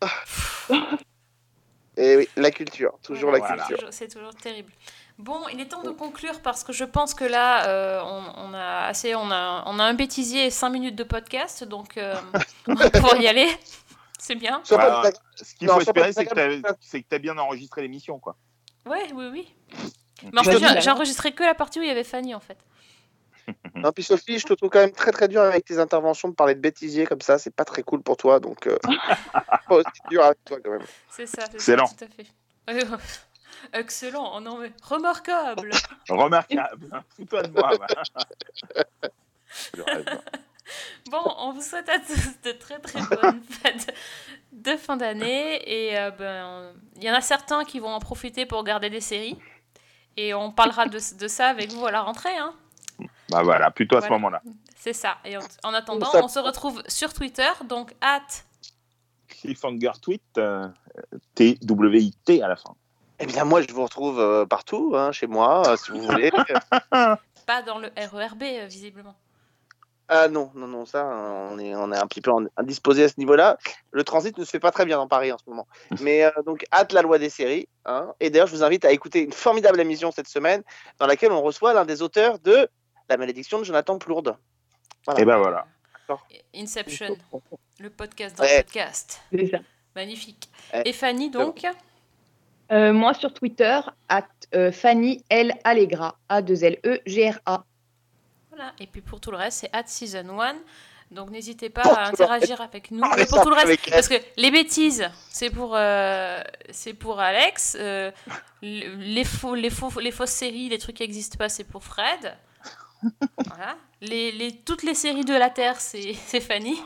Et 1.96 2.16
oui, 2.16 2.28
la 2.36 2.50
culture, 2.52 2.96
toujours 3.02 3.32
la 3.32 3.38
Voilà. 3.38 3.64
culture. 3.64 3.88
C'est 3.90 4.06
toujours 4.08 4.34
terrible. 4.34 4.72
Bon, 5.18 5.40
il 5.52 5.60
est 5.60 5.66
temps 5.66 5.82
de 5.82 5.90
conclure 5.90 6.40
parce 6.42 6.62
que 6.62 6.72
je 6.72 6.84
pense 6.84 7.12
que 7.12 7.24
là, 7.24 7.66
euh, 7.68 8.00
on, 8.04 8.50
on 8.50 8.54
a 8.54 8.86
assez, 8.86 9.16
on 9.16 9.30
a, 9.32 9.64
on 9.66 9.80
a 9.80 9.84
un 9.84 9.94
bêtisier 9.94 10.46
et 10.46 10.50
5 10.50 10.70
minutes 10.70 10.94
de 10.94 11.02
podcast, 11.02 11.64
donc 11.64 11.96
euh, 11.98 12.14
on 12.68 12.74
va 12.74 13.16
y 13.16 13.26
aller. 13.26 13.48
C'est 14.16 14.36
bien. 14.36 14.62
Bah, 14.70 15.10
ce 15.34 15.54
qu'il 15.56 15.68
faut 15.68 15.80
espérer, 15.80 16.12
c'est 16.12 16.24
que 16.24 16.34
désagréable. 16.34 16.62
t'as- 16.62 16.76
c'est 16.80 17.02
que 17.02 17.08
tu 17.08 17.16
as 17.16 17.18
bien 17.18 17.36
enregistré 17.36 17.82
l'émission, 17.82 18.20
quoi. 18.20 18.36
Ouais, 18.86 19.08
oui, 19.12 19.26
oui. 19.32 19.54
Mais 20.32 20.40
en 20.40 20.44
fait, 20.44 20.80
j'ai- 20.80 20.90
enregistré 20.90 21.32
que 21.32 21.42
la 21.42 21.54
partie 21.54 21.78
où 21.78 21.82
il 21.82 21.88
y 21.88 21.90
avait 21.90 22.04
Fanny, 22.04 22.34
en 22.34 22.40
fait. 22.40 22.58
Non, 23.74 23.92
puis 23.92 24.02
Sophie, 24.04 24.38
je 24.38 24.46
te 24.46 24.52
trouve 24.52 24.68
quand 24.68 24.80
même 24.80 24.92
très 24.92 25.10
très 25.10 25.26
dur 25.26 25.40
avec 25.40 25.64
tes 25.64 25.78
interventions 25.78 26.28
de 26.28 26.34
parler 26.34 26.54
de 26.54 26.60
bêtisier 26.60 27.06
comme 27.06 27.22
ça, 27.22 27.38
c'est 27.38 27.54
pas 27.54 27.64
très 27.64 27.82
cool 27.82 28.02
pour 28.02 28.16
toi, 28.18 28.40
donc 28.40 28.66
euh, 28.66 28.76
pas 29.68 29.74
aussi 29.74 29.86
dur 30.10 30.22
avec 30.22 30.44
toi 30.44 30.58
quand 30.62 30.72
même. 30.72 30.86
C'est 31.08 31.26
ça, 31.26 31.44
c'est 31.56 31.76
tout 31.76 32.04
à 32.04 32.08
fait. 32.08 32.26
Excellent, 33.72 34.32
oh 34.36 34.40
non 34.40 34.58
mais 34.58 34.70
remarquable. 34.82 35.70
Remarquable. 36.08 37.02
Fous-toi 37.16 37.42
de 37.42 37.52
moi. 37.52 37.70
va. 37.78 37.86
Je 39.74 39.82
rêve. 39.82 40.20
Bon, 41.10 41.22
on 41.38 41.52
vous 41.52 41.62
souhaite 41.62 41.88
à 41.88 41.98
tous 41.98 42.42
de 42.44 42.52
très 42.52 42.78
très 42.78 43.00
bonnes 43.00 43.42
fêtes 43.42 43.94
de 44.52 44.76
fin 44.76 44.96
d'année 44.98 45.62
et 45.66 45.98
euh, 45.98 46.10
ben 46.10 46.72
il 46.96 47.04
y 47.04 47.10
en 47.10 47.14
a 47.14 47.20
certains 47.22 47.64
qui 47.64 47.80
vont 47.80 47.88
en 47.88 48.00
profiter 48.00 48.44
pour 48.44 48.58
regarder 48.58 48.90
des 48.90 49.00
séries 49.00 49.38
et 50.20 50.34
on 50.34 50.50
parlera 50.50 50.86
de, 50.86 50.98
de 51.18 51.28
ça 51.28 51.48
avec 51.48 51.72
vous 51.72 51.86
à 51.86 51.90
la 51.92 52.02
rentrée, 52.02 52.36
hein. 52.36 52.52
Bah 53.30 53.42
voilà, 53.42 53.70
plutôt 53.70 53.96
à 53.96 54.00
ce 54.00 54.08
moment-là. 54.08 54.42
C'est 54.76 54.92
ça. 54.92 55.18
Et 55.24 55.36
en, 55.36 55.40
en 55.62 55.72
attendant, 55.74 56.10
Ça- 56.10 56.24
on 56.24 56.28
se 56.28 56.38
retrouve 56.38 56.82
sur 56.88 57.12
Twitter, 57.12 57.48
donc 57.68 57.94
hâte. 58.02 58.44
Cliffhanger 59.28 59.92
tweet, 60.02 60.22
euh, 60.38 60.66
T-W-I-T 61.34 62.42
à 62.42 62.48
la 62.48 62.56
fin. 62.56 62.74
Eh 63.20 63.26
bien 63.26 63.44
moi 63.44 63.60
je 63.62 63.72
vous 63.72 63.82
retrouve 63.82 64.18
euh, 64.20 64.46
partout, 64.46 64.92
hein, 64.96 65.12
chez 65.12 65.26
moi, 65.26 65.62
euh, 65.68 65.76
si 65.76 65.90
vous 65.92 66.00
voulez. 66.02 66.30
Pas 66.90 67.62
dans 67.66 67.78
le 67.78 67.88
RERB, 67.96 68.42
euh, 68.42 68.66
visiblement. 68.66 69.14
Ah 70.10 70.28
non, 70.28 70.50
non, 70.54 70.66
non, 70.66 70.86
ça, 70.86 71.04
on 71.04 71.58
est, 71.58 71.74
on 71.74 71.92
est 71.92 71.96
un 71.98 72.06
petit 72.06 72.22
peu 72.22 72.30
indisposé 72.56 73.04
à 73.04 73.08
ce 73.08 73.14
niveau-là. 73.18 73.58
Le 73.90 74.04
transit 74.04 74.36
ne 74.38 74.44
se 74.44 74.50
fait 74.50 74.58
pas 74.60 74.70
très 74.70 74.86
bien 74.86 74.96
dans 74.96 75.06
Paris 75.08 75.30
en 75.32 75.36
ce 75.38 75.44
moment. 75.48 75.66
Mais 76.00 76.24
euh, 76.24 76.30
donc, 76.46 76.64
hâte 76.72 76.92
la 76.92 77.02
loi 77.02 77.18
des 77.18 77.28
séries. 77.28 77.68
hein. 77.84 78.14
Et 78.20 78.30
d'ailleurs, 78.30 78.46
je 78.46 78.54
vous 78.56 78.62
invite 78.64 78.84
à 78.86 78.90
écouter 78.92 79.20
une 79.20 79.32
formidable 79.32 79.78
émission 79.80 80.10
cette 80.10 80.28
semaine 80.28 80.62
dans 80.98 81.06
laquelle 81.06 81.30
on 81.32 81.42
reçoit 81.42 81.74
l'un 81.74 81.84
des 81.84 82.00
auteurs 82.00 82.38
de 82.38 82.68
La 83.10 83.16
malédiction 83.18 83.58
de 83.58 83.64
Jonathan 83.64 83.98
Plourde. 83.98 84.36
Voilà. 85.04 85.20
Et 85.20 85.24
ben 85.24 85.36
voilà. 85.38 85.66
Inception, 86.54 87.16
le 87.78 87.90
podcast 87.90 88.38
dans 88.38 88.44
Ouais. 88.44 88.58
le 88.58 88.62
podcast. 88.64 89.20
Ça. 89.50 89.58
Magnifique. 89.94 90.48
Ouais. 90.72 90.82
Et 90.86 90.92
Fanny, 90.94 91.28
donc 91.30 91.66
Euh, 92.70 92.92
moi 92.92 93.12
sur 93.14 93.32
Twitter, 93.34 93.78
at, 94.08 94.26
euh, 94.54 94.70
Fanny 94.72 95.22
L 95.30 95.54
Allegra, 95.64 96.16
A 96.28 96.40
2 96.42 96.64
L 96.64 96.78
E 96.86 97.00
G 97.06 97.30
R 97.30 97.38
A. 97.46 97.64
Voilà. 98.58 98.72
Et 98.80 98.86
puis 98.88 99.00
pour 99.02 99.20
tout 99.20 99.30
le 99.30 99.36
reste, 99.36 99.60
c'est 99.60 99.70
at 99.72 99.84
season 99.86 100.40
1. 100.40 100.54
Donc 101.12 101.30
n'hésitez 101.30 101.70
pas 101.70 101.82
Pour 101.82 101.96
à 101.96 102.06
interagir 102.08 102.60
avec 102.60 102.90
nous. 102.90 103.00
Parlez 103.00 103.22
Mais 103.22 103.26
pour 103.26 103.40
tout 103.42 103.48
le 103.48 103.54
reste, 103.54 103.90
parce 103.90 104.08
que 104.08 104.16
les 104.36 104.50
bêtises, 104.50 105.08
c'est 105.30 105.48
pour, 105.48 105.74
euh, 105.74 106.42
c'est 106.70 106.92
pour 106.92 107.18
Alex. 107.20 107.76
euh, 107.80 108.10
le- 108.62 108.96
les, 108.96 109.24
faux, 109.24 109.54
les, 109.54 109.70
faux, 109.70 109.90
les 110.00 110.10
fausses 110.10 110.30
séries, 110.32 110.68
les 110.68 110.76
trucs 110.78 110.96
qui 110.96 111.02
n'existent 111.04 111.38
pas, 111.38 111.48
c'est 111.48 111.64
pour 111.64 111.82
Fred. 111.82 112.36
Voilà. 113.46 113.76
Les, 114.02 114.32
les, 114.32 114.52
toutes 114.56 114.82
les 114.82 114.94
séries 114.94 115.24
de 115.24 115.34
la 115.34 115.50
Terre, 115.50 115.80
c'est 115.80 116.12
Fanny. 116.40 116.78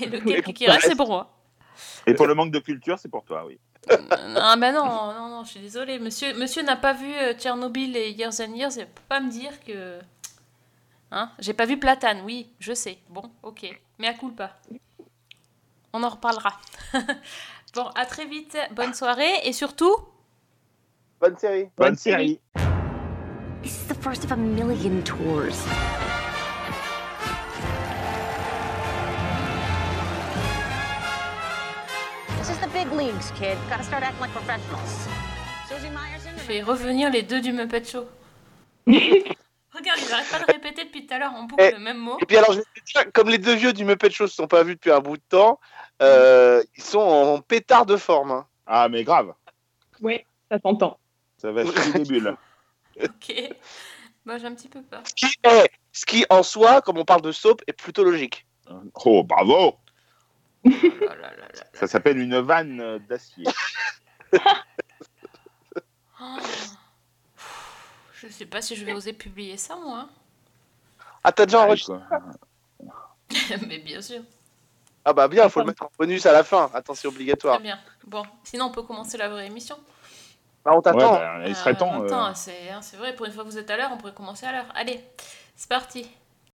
Et 0.00 0.06
le 0.06 0.20
qui 0.20 0.66
reste, 0.66 0.86
c'est 0.88 0.96
pour 0.96 1.08
moi. 1.08 1.30
Et 2.06 2.14
pour 2.14 2.26
le 2.26 2.34
manque 2.34 2.50
de 2.52 2.60
culture, 2.60 2.98
c'est 2.98 3.08
pour 3.10 3.24
toi, 3.24 3.44
oui. 3.46 3.58
Ah 3.90 4.56
bah 4.56 4.72
non, 4.72 4.86
non, 4.86 5.28
non, 5.28 5.44
je 5.44 5.50
suis 5.50 5.60
désolée. 5.60 5.98
Monsieur, 5.98 6.32
monsieur 6.34 6.62
n'a 6.62 6.76
pas 6.76 6.94
vu 6.94 7.12
euh, 7.14 7.34
Tchernobyl 7.34 7.94
et 7.96 8.10
Years 8.12 8.40
and 8.40 8.54
Years, 8.54 8.76
il 8.76 8.86
peut 8.86 9.02
pas 9.08 9.20
me 9.20 9.30
dire 9.30 9.52
que... 9.66 9.98
Hein 11.16 11.30
J'ai 11.38 11.52
pas 11.54 11.64
vu 11.64 11.78
Platane, 11.78 12.22
oui, 12.24 12.48
je 12.58 12.74
sais. 12.74 12.98
Bon, 13.08 13.22
ok. 13.44 13.64
Mais 14.00 14.08
à 14.08 14.14
culpa. 14.14 14.58
On 15.92 16.02
en 16.02 16.08
reparlera. 16.08 16.58
bon, 17.74 17.86
à 17.94 18.04
très 18.04 18.26
vite, 18.26 18.58
bonne 18.72 18.92
soirée 18.94 19.32
et 19.44 19.52
surtout... 19.52 19.94
Bonne 21.20 21.36
série. 21.38 21.68
Bonne 21.76 21.94
série. 21.94 22.40
This 23.62 23.80
is 23.80 23.86
the 23.86 23.94
first 23.94 24.24
of 24.24 24.32
a 24.32 24.36
million 24.36 25.02
tours. 25.04 25.54
This 32.40 32.50
is 32.50 32.58
the 32.58 32.68
big 32.72 32.90
leagues, 32.90 33.30
kid. 33.38 33.56
Gotta 33.70 33.84
start 33.84 34.02
acting 34.02 34.20
like 34.20 34.32
professionals. 34.32 35.06
Susie 35.68 35.90
Myers 35.90 36.28
Je 36.38 36.48
vais 36.48 36.62
revenir 36.62 37.08
les 37.12 37.22
deux 37.22 37.40
du 37.40 37.52
Muppet 37.52 37.84
Show. 37.84 38.08
Regarde, 39.74 39.98
ils 40.06 40.12
arrêtent 40.12 40.30
pas 40.30 40.38
de 40.38 40.44
répéter 40.52 40.84
depuis 40.84 41.06
tout 41.06 41.14
à 41.14 41.18
l'heure 41.18 41.32
en 41.34 41.42
boucle 41.44 41.62
Eh, 41.62 41.72
le 41.72 41.78
même 41.78 41.98
mot. 41.98 42.16
Et 42.20 42.26
puis 42.26 42.36
alors, 42.36 42.52
je 42.52 42.60
dire, 42.60 43.12
comme 43.12 43.28
les 43.28 43.38
deux 43.38 43.54
vieux 43.54 43.72
du 43.72 43.84
Muppet 43.84 44.10
Show 44.10 44.26
se 44.28 44.34
sont 44.36 44.46
pas 44.46 44.62
vus 44.62 44.74
depuis 44.76 44.92
un 44.92 45.00
bout 45.00 45.16
de 45.16 45.22
temps, 45.28 45.58
euh, 46.02 46.62
ils 46.76 46.82
sont 46.82 47.00
en 47.00 47.40
pétard 47.40 47.84
de 47.86 47.96
forme. 47.96 48.30
hein. 48.30 48.46
Ah, 48.66 48.88
mais 48.88 49.02
grave. 49.04 49.34
Ouais, 50.00 50.26
ça 50.50 50.58
s'entend. 50.60 50.98
Ça 51.38 51.50
va 51.52 51.64
chier 51.64 51.92
des 51.92 52.04
bulles. 52.04 52.36
Ok. 53.02 53.34
Bah, 54.24 54.38
j'ai 54.38 54.46
un 54.46 54.54
petit 54.54 54.68
peu 54.68 54.80
peur. 54.82 55.02
Ce 55.04 55.12
qui, 55.14 55.26
est- 55.42 55.70
ce 55.92 56.06
qui, 56.06 56.24
en 56.30 56.42
soi, 56.42 56.80
comme 56.80 56.96
on 56.98 57.04
parle 57.04 57.22
de 57.22 57.32
soap, 57.32 57.60
est 57.66 57.72
plutôt 57.72 58.04
logique. 58.04 58.46
Oh, 59.04 59.22
bravo. 59.24 59.76
Oh 60.64 60.70
là 60.70 61.14
là 61.16 61.30
là 61.36 61.48
là. 61.54 61.64
Ça 61.74 61.86
s'appelle 61.86 62.18
une 62.18 62.38
vanne 62.38 62.98
d'acier. 63.08 63.44
Oh. 66.20 66.36
Je 68.24 68.28
sais 68.32 68.46
pas 68.46 68.62
si 68.62 68.74
je 68.74 68.84
vais 68.84 68.92
oser 68.92 69.12
publier 69.12 69.56
ça, 69.56 69.76
moi. 69.76 70.08
Ah, 71.22 71.32
t'as 71.32 71.46
déjà 71.46 71.58
Ouais, 71.58 71.64
enregistré. 71.64 71.98
Mais 73.68 73.78
bien 73.78 74.00
sûr. 74.02 74.20
Ah 75.04 75.12
bah 75.12 75.28
bien, 75.28 75.48
faut 75.48 75.60
le 75.60 75.66
mettre 75.66 75.82
en 75.82 75.90
bonus 75.98 76.24
à 76.26 76.32
la 76.32 76.42
fin. 76.44 76.70
Attends, 76.72 76.94
c'est 76.94 77.08
Très 77.08 77.08
obligatoire. 77.08 77.60
bien. 77.60 77.78
Bon, 78.06 78.22
sinon 78.42 78.66
on 78.66 78.70
peut 78.72 78.82
commencer 78.82 79.18
la 79.18 79.28
vraie 79.28 79.46
émission. 79.46 79.76
Bah, 80.64 80.72
on 80.72 80.76
Ouais, 80.76 80.82
t'attend. 80.82 81.12
bah, 81.12 81.46
il 81.46 81.54
serait 81.54 81.72
Euh, 81.72 81.74
temps. 81.74 82.02
euh, 82.02 82.32
c'est 82.34 82.70
hein, 82.70 82.80
c'est 82.80 82.96
vrai, 82.96 83.14
pour 83.14 83.26
une 83.26 83.32
fois 83.32 83.44
que 83.44 83.50
vous 83.50 83.58
êtes 83.58 83.70
à 83.70 83.76
l'heure, 83.76 83.90
on 83.92 83.98
pourrait 83.98 84.14
commencer 84.14 84.46
à 84.46 84.52
l'heure. 84.52 84.66
Allez, 84.74 85.04
c'est 85.56 85.68
parti. 85.68 86.08